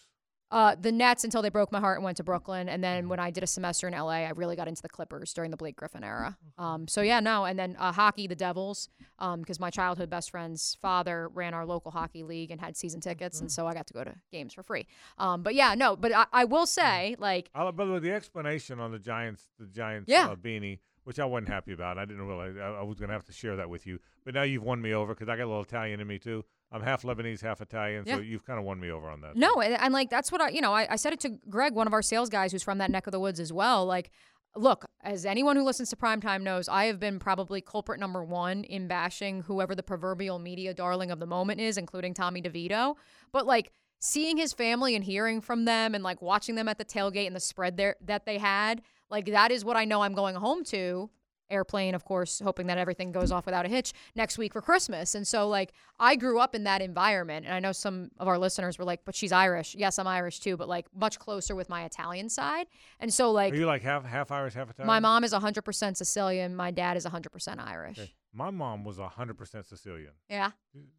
Uh, 0.53 0.77
the 0.81 0.93
Nets 0.93 1.25
until 1.25 1.41
they 1.43 1.49
broke 1.49 1.73
my 1.73 1.81
heart 1.81 1.97
and 1.97 2.05
went 2.05 2.19
to 2.19 2.23
Brooklyn, 2.23 2.69
and 2.69 2.83
Mm-hmm. 2.85 2.95
then 2.95 3.09
when 3.09 3.19
I 3.19 3.31
did 3.31 3.43
a 3.43 3.47
semester 3.47 3.89
in 3.89 3.95
LA, 3.95 4.11
I 4.27 4.31
really 4.37 4.55
got 4.55 4.69
into 4.69 4.83
the 4.83 4.89
Clippers 4.89 5.33
during 5.33 5.51
the 5.51 5.57
Blake 5.57 5.75
Griffin 5.77 6.05
era. 6.05 6.37
Um, 6.59 6.87
so 6.87 7.01
yeah, 7.03 7.21
no, 7.21 7.45
and 7.47 7.59
then 7.59 7.75
uh, 7.79 7.91
hockey, 7.93 8.27
the 8.27 8.37
Devils, 8.37 8.89
because 9.19 9.59
my 9.59 9.71
childhood 9.71 10.11
best 10.11 10.31
friend's 10.31 10.77
father 10.83 11.29
ran 11.33 11.55
our 11.55 11.65
local 11.67 11.91
hockey 11.91 12.23
league 12.23 12.51
and 12.51 12.61
had 12.61 12.77
season 12.77 13.01
tickets, 13.01 13.39
Mm-hmm. 13.39 13.45
and 13.45 13.53
so 13.53 13.67
I 13.67 13.75
got 13.75 13.87
to 13.89 13.95
go 13.95 14.05
to 14.05 14.15
games 14.31 14.53
for 14.55 14.63
free. 14.63 14.87
Um, 15.19 15.43
but 15.43 15.55
yeah, 15.55 15.75
no, 15.75 15.97
but 15.97 16.13
I, 16.13 16.27
I 16.33 16.45
will 16.45 16.67
say, 16.67 17.17
like, 17.19 17.49
I, 17.55 17.71
by 17.71 17.85
the 17.87 17.93
way, 17.93 17.99
the 17.99 18.13
explanation 18.13 18.79
on 18.79 18.93
the 18.93 18.99
Giants, 18.99 19.49
the 19.59 19.67
Giants 19.67 20.11
Yeah. 20.11 20.27
uh, 20.29 20.37
beanie, 20.37 20.81
which 21.05 21.19
I 21.19 21.25
wasn't 21.25 21.49
happy 21.49 21.73
about. 21.73 21.99
I 21.99 22.05
didn't 22.05 22.27
realize 22.29 22.55
I, 22.57 22.81
I 22.81 22.83
was 22.83 22.99
going 22.99 23.09
to 23.09 23.15
have 23.15 23.25
to 23.25 23.33
share 23.33 23.57
that 23.57 23.69
with 23.71 23.87
you. 23.87 23.99
But 24.25 24.35
now 24.35 24.43
you've 24.43 24.63
won 24.63 24.81
me 24.83 24.93
over 24.95 25.15
because 25.15 25.29
I 25.29 25.37
got 25.37 25.45
a 25.45 25.47
little 25.51 25.63
Italian 25.63 25.99
in 26.01 26.07
me 26.07 26.19
too. 26.19 26.45
I'm 26.73 26.83
half 26.83 27.03
Lebanese, 27.03 27.43
half 27.43 27.61
Italian, 27.61 28.07
so 28.07 28.19
you've 28.19 28.45
kind 28.45 28.59
of 28.59 28.65
won 28.65 28.81
me 28.81 28.91
over 28.91 29.09
on 29.09 29.21
that. 29.21 29.37
No, 29.37 29.61
and, 29.61 29.75
and 29.81 29.93
like 29.93 30.11
that's 30.11 30.33
what 30.33 30.41
I, 30.41 30.49
you 30.49 30.61
know, 30.61 30.73
I, 30.73 30.87
I 30.91 30.97
said 30.97 31.13
it 31.13 31.21
to 31.21 31.31
Greg, 31.49 31.75
one 31.75 31.87
of 31.87 31.93
our 31.93 32.03
sales 32.03 32.29
guys 32.29 32.53
who's 32.53 32.63
from 32.63 32.79
that 32.79 32.91
neck 32.91 33.07
of 33.07 33.13
the 33.13 33.21
woods 33.21 33.39
as 33.39 33.53
well. 33.53 33.85
Like, 33.85 34.11
look, 34.57 34.87
as 35.03 35.27
anyone 35.27 35.57
who 35.57 35.65
listens 35.65 35.91
to 35.91 35.97
Primetime 35.97 36.43
knows, 36.43 36.69
I 36.69 36.87
have 36.87 36.99
been 36.99 37.19
probably 37.19 37.61
culprit 37.61 38.01
number 38.01 38.25
one 38.25 38.65
in 38.65 38.89
bashing 38.89 39.43
whoever 39.43 39.75
the 39.75 39.83
proverbial 39.83 40.39
media 40.39 40.73
darling 40.73 41.11
of 41.11 41.21
the 41.21 41.27
moment 41.27 41.61
is, 41.61 41.77
including 41.77 42.15
Tommy 42.15 42.41
DeVito. 42.41 42.95
But 43.33 43.47
like 43.47 43.71
seeing 43.99 44.37
his 44.37 44.53
family 44.53 44.95
and 44.95 45.05
hearing 45.05 45.41
from 45.41 45.65
them 45.65 45.95
and 45.95 46.03
like 46.03 46.23
watching 46.23 46.55
them 46.55 46.69
at 46.69 46.79
the 46.79 46.85
tailgate 46.85 47.27
and 47.27 47.37
the 47.37 47.41
spread 47.41 47.77
there 47.77 47.97
that 48.05 48.27
they 48.27 48.39
had, 48.39 48.83
like 49.11 49.27
that 49.27 49.51
is 49.51 49.65
what 49.65 49.77
I 49.77 49.85
know 49.85 50.03
I'm 50.03 50.15
going 50.15 50.35
home 50.35 50.65
to. 50.65 51.11
Airplane, 51.53 51.95
of 51.95 52.05
course, 52.05 52.41
hoping 52.43 52.67
that 52.69 52.79
everything 52.79 53.13
goes 53.13 53.31
off 53.31 53.47
without 53.47 53.67
a 53.67 53.69
hitch 53.69 53.93
next 54.15 54.39
week 54.39 54.53
for 54.53 54.63
Christmas. 54.63 55.15
And 55.15 55.27
so, 55.27 55.49
like, 55.49 55.73
I 56.01 56.17
grew 56.17 56.39
up 56.41 56.55
in 56.55 56.65
that 56.65 56.81
environment. 56.83 57.47
And 57.47 57.55
I 57.55 57.61
know 57.61 57.73
some 57.73 58.11
of 58.19 58.27
our 58.27 58.39
listeners 58.39 58.79
were 58.79 58.85
like, 58.85 59.05
but 59.05 59.15
she's 59.15 59.33
Irish. 59.33 59.75
Yes, 59.77 59.99
I'm 59.99 60.07
Irish 60.07 60.41
too, 60.41 60.57
but 60.57 60.69
like 60.69 60.87
much 60.95 61.19
closer 61.19 61.55
with 61.55 61.69
my 61.69 61.85
Italian 61.85 62.29
side. 62.29 62.67
And 62.99 63.13
so, 63.13 63.31
like, 63.31 63.53
Are 63.53 63.57
you 63.57 63.67
like 63.67 63.83
half 63.83 64.05
half 64.05 64.31
Irish, 64.31 64.55
half 64.55 64.71
Italian? 64.71 64.87
my 64.87 65.01
mom 65.01 65.25
is 65.25 65.33
100% 65.33 65.97
Sicilian. 65.97 66.57
My 66.57 66.71
dad 66.71 66.97
is 66.97 67.05
100% 67.07 67.59
Irish. 67.59 67.99
Okay. 67.99 68.13
My 68.35 68.51
mom 68.51 68.83
was 68.83 68.97
100% 68.97 69.65
Sicilian. 69.67 70.13
Yeah. 70.31 70.53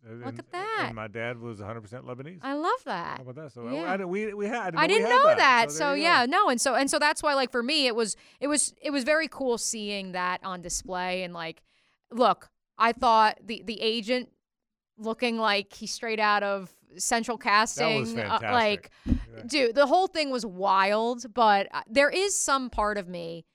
And, 0.08 0.22
Look 0.24 0.38
at 0.40 0.52
that. 0.52 0.84
And 0.88 0.96
my 0.96 1.08
dad 1.08 1.40
was 1.40 1.60
100% 1.60 1.82
Lebanese. 2.06 2.40
I 2.44 2.54
love 2.54 2.84
that. 2.86 3.18
How 3.18 3.24
about 3.24 3.36
that? 3.36 3.52
So 3.52 3.68
Yeah. 3.70 3.92
I, 3.92 3.96
I, 3.96 4.06
we 4.06 4.34
we 4.36 4.46
had. 4.46 4.76
I 4.76 4.86
didn't 4.86 5.08
had 5.08 5.18
know 5.18 5.36
that. 5.36 5.72
So, 5.72 5.78
So, 5.78 5.86
go. 5.90 5.94
yeah, 5.96 6.26
no, 6.28 6.50
and 6.50 6.62
so 6.62 6.76
and 6.76 6.90
so 6.92 7.00
that's 7.00 7.24
why 7.24 7.34
like 7.34 7.52
for 7.52 7.64
me 7.64 7.88
it 7.88 7.96
was 7.96 8.16
it 8.40 8.48
was 8.48 8.74
it 8.82 8.92
was 8.92 9.04
very 9.04 9.28
cool 9.28 9.58
seeing 9.58 10.12
that 10.12 10.42
on 10.44 10.62
display 10.62 11.24
and 11.24 11.34
like 11.34 11.64
look, 12.12 12.50
I 12.78 12.92
thought 12.92 13.40
the 13.44 13.64
the 13.66 13.82
agent 13.82 14.30
looking 15.00 15.40
like 15.40 15.74
he's 15.74 15.92
straight 15.92 16.20
out 16.20 16.44
of 16.44 16.72
central 16.98 17.40
casting 17.40 18.04
uh, 18.20 18.40
fantastic. 18.40 18.52
like 18.52 18.92
Yeah. 19.08 19.42
dude, 19.48 19.76
the 19.76 19.88
whole 19.88 20.06
thing 20.06 20.30
was 20.30 20.46
wild, 20.46 21.26
but 21.34 21.68
uh, 21.74 21.82
there 21.90 22.12
is 22.12 22.38
some 22.38 22.70
part 22.70 23.00
of 23.00 23.08
me 23.08 23.46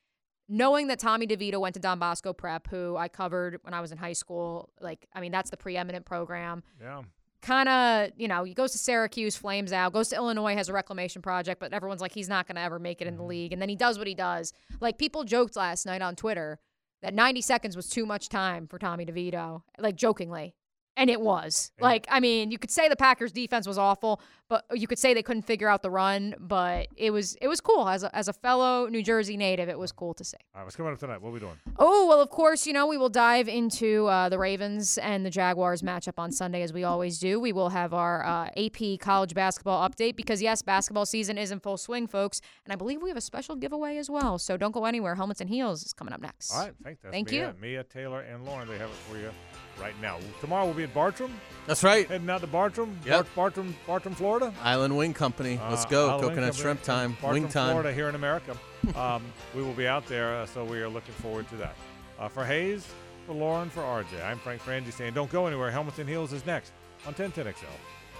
knowing 0.48 0.86
that 0.88 0.98
Tommy 0.98 1.26
DeVito 1.26 1.60
went 1.60 1.74
to 1.74 1.80
Don 1.80 1.98
Bosco 1.98 2.32
Prep, 2.32 2.68
who 2.68 2.96
I 2.96 3.08
covered 3.08 3.58
when 3.62 3.74
I 3.74 3.80
was 3.80 3.92
in 3.92 3.98
high 3.98 4.12
school. 4.14 4.70
Like, 4.80 5.06
I 5.14 5.20
mean, 5.20 5.32
that's 5.32 5.50
the 5.50 5.56
preeminent 5.56 6.04
program 6.06 6.62
Yeah. 6.80 7.02
kind 7.42 7.68
of, 7.68 8.10
you 8.16 8.26
know, 8.28 8.44
he 8.44 8.54
goes 8.54 8.72
to 8.72 8.78
Syracuse, 8.78 9.36
flames 9.36 9.72
out, 9.72 9.92
goes 9.92 10.08
to 10.08 10.16
Illinois, 10.16 10.54
has 10.54 10.68
a 10.68 10.72
reclamation 10.72 11.22
project, 11.22 11.60
but 11.60 11.72
everyone's 11.72 12.00
like, 12.00 12.12
he's 12.12 12.28
not 12.28 12.46
going 12.46 12.56
to 12.56 12.62
ever 12.62 12.78
make 12.78 13.00
it 13.00 13.06
in 13.06 13.14
the 13.16 13.20
Mm-hmm. 13.22 13.28
league. 13.28 13.52
And 13.52 13.60
then 13.62 13.68
he 13.68 13.76
does 13.76 13.98
what 13.98 14.06
he 14.06 14.14
does. 14.14 14.52
Like, 14.80 14.98
people 14.98 15.24
joked 15.24 15.54
last 15.56 15.86
night 15.86 16.02
on 16.02 16.16
Twitter 16.16 16.58
that 17.02 17.14
90 17.14 17.42
seconds 17.42 17.76
was 17.76 17.88
too 17.88 18.04
much 18.06 18.28
time 18.28 18.66
for 18.66 18.78
Tommy 18.78 19.06
DeVito, 19.06 19.62
like 19.78 19.94
jokingly. 19.96 20.54
And 20.98 21.08
it 21.08 21.20
was. 21.20 21.70
And- 21.78 21.84
Like, 21.84 22.06
I 22.10 22.20
mean, 22.20 22.50
you 22.50 22.58
could 22.58 22.70
say 22.70 22.88
the 22.88 22.96
Packers 22.96 23.32
defense 23.32 23.66
was 23.66 23.78
awful, 23.78 24.20
but 24.48 24.64
you 24.72 24.86
could 24.86 24.98
say 24.98 25.14
they 25.14 25.22
couldn't 25.22 25.42
figure 25.42 25.68
out 25.68 25.82
the 25.82 25.90
run, 25.90 26.34
but 26.40 26.88
it 26.96 27.10
was 27.10 27.36
it 27.40 27.48
was 27.48 27.60
cool. 27.60 27.86
As 27.88 28.02
a, 28.02 28.14
as 28.16 28.28
a 28.28 28.32
fellow 28.32 28.88
New 28.88 29.02
Jersey 29.02 29.36
native, 29.36 29.68
it 29.68 29.78
was 29.78 29.92
cool 29.92 30.14
to 30.14 30.24
see. 30.24 30.38
All 30.54 30.60
right, 30.60 30.64
what's 30.64 30.74
coming 30.74 30.92
up 30.92 30.98
tonight? 30.98 31.20
What 31.20 31.28
are 31.28 31.32
we 31.32 31.40
doing? 31.40 31.56
Oh, 31.78 32.06
well, 32.08 32.20
of 32.20 32.30
course, 32.30 32.66
you 32.66 32.72
know, 32.72 32.86
we 32.86 32.96
will 32.96 33.10
dive 33.10 33.46
into 33.46 34.06
uh, 34.06 34.28
the 34.30 34.38
Ravens 34.38 34.98
and 34.98 35.24
the 35.24 35.30
Jaguars 35.30 35.82
matchup 35.82 36.14
on 36.18 36.32
Sunday 36.32 36.62
as 36.62 36.72
we 36.72 36.82
always 36.82 37.18
do. 37.18 37.38
We 37.38 37.52
will 37.52 37.68
have 37.68 37.92
our 37.94 38.24
uh, 38.24 38.48
AP 38.56 38.98
college 39.00 39.34
basketball 39.34 39.86
update 39.88 40.16
because, 40.16 40.40
yes, 40.42 40.62
basketball 40.62 41.06
season 41.06 41.36
is 41.38 41.50
in 41.50 41.60
full 41.60 41.76
swing, 41.76 42.06
folks. 42.06 42.40
And 42.64 42.72
I 42.72 42.76
believe 42.76 43.02
we 43.02 43.10
have 43.10 43.18
a 43.18 43.20
special 43.20 43.54
giveaway 43.54 43.98
as 43.98 44.08
well. 44.10 44.38
So 44.38 44.56
don't 44.56 44.72
go 44.72 44.86
anywhere. 44.86 45.14
Helmets 45.14 45.40
and 45.42 45.50
Heels 45.50 45.84
is 45.84 45.92
coming 45.92 46.14
up 46.14 46.22
next. 46.22 46.52
All 46.52 46.60
right, 46.60 46.72
thank, 46.82 46.98
Thank 47.10 47.30
Mia, 47.30 47.48
you. 47.48 47.54
Mia, 47.60 47.84
Taylor, 47.84 48.22
and 48.22 48.44
Lauren. 48.46 48.66
They 48.66 48.78
have 48.78 48.88
it 48.88 48.96
for 49.10 49.18
you 49.18 49.30
right 49.80 49.94
now. 50.02 50.18
Tomorrow 50.40 50.64
we'll 50.66 50.74
be 50.74 50.82
in 50.84 50.90
Bartram, 50.90 51.32
That's 51.66 51.82
right. 51.84 52.08
heading 52.08 52.28
out 52.30 52.40
to 52.40 52.46
Bartram, 52.46 52.98
Yep. 53.04 53.12
Bart- 53.14 53.34
Bartram, 53.34 53.76
Bartram, 53.86 54.14
Florida. 54.14 54.52
Island 54.62 54.96
Wing 54.96 55.14
Company. 55.14 55.60
Let's 55.70 55.84
Uh, 55.84 55.88
go. 55.88 56.06
Island 56.08 56.22
Coconut 56.22 56.44
Company 56.44 56.62
shrimp 56.62 56.82
time. 56.82 57.12
Bartram, 57.20 57.32
Wing 57.42 57.48
time. 57.48 57.70
Florida, 57.70 57.92
here 57.92 58.08
in 58.08 58.14
America. 58.14 58.56
um, 58.96 59.22
we 59.54 59.62
will 59.62 59.72
be 59.74 59.86
out 59.86 60.06
there, 60.06 60.34
uh, 60.36 60.46
so 60.46 60.64
we 60.64 60.80
are 60.80 60.88
looking 60.88 61.14
forward 61.14 61.48
to 61.50 61.56
that. 61.56 61.74
Uh, 62.18 62.28
for 62.28 62.44
Hayes, 62.44 62.86
for 63.26 63.34
Lauren, 63.34 63.70
for 63.70 63.82
RJ, 63.82 64.24
I'm 64.24 64.38
Frank 64.38 64.62
Frangie 64.62 64.92
saying 64.92 65.14
don't 65.14 65.30
go 65.30 65.46
anywhere. 65.46 65.70
Helmets 65.70 65.98
and 65.98 66.08
Heels 66.08 66.32
is 66.32 66.44
next 66.46 66.72
on 67.06 67.14
1010XL. 67.14 67.66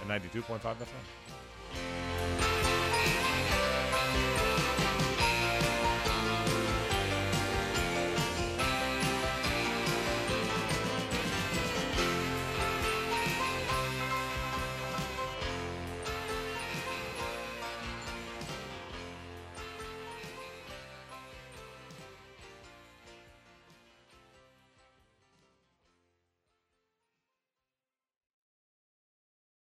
and 0.01 0.09
92.5 0.09 0.77
FM. 0.79 2.38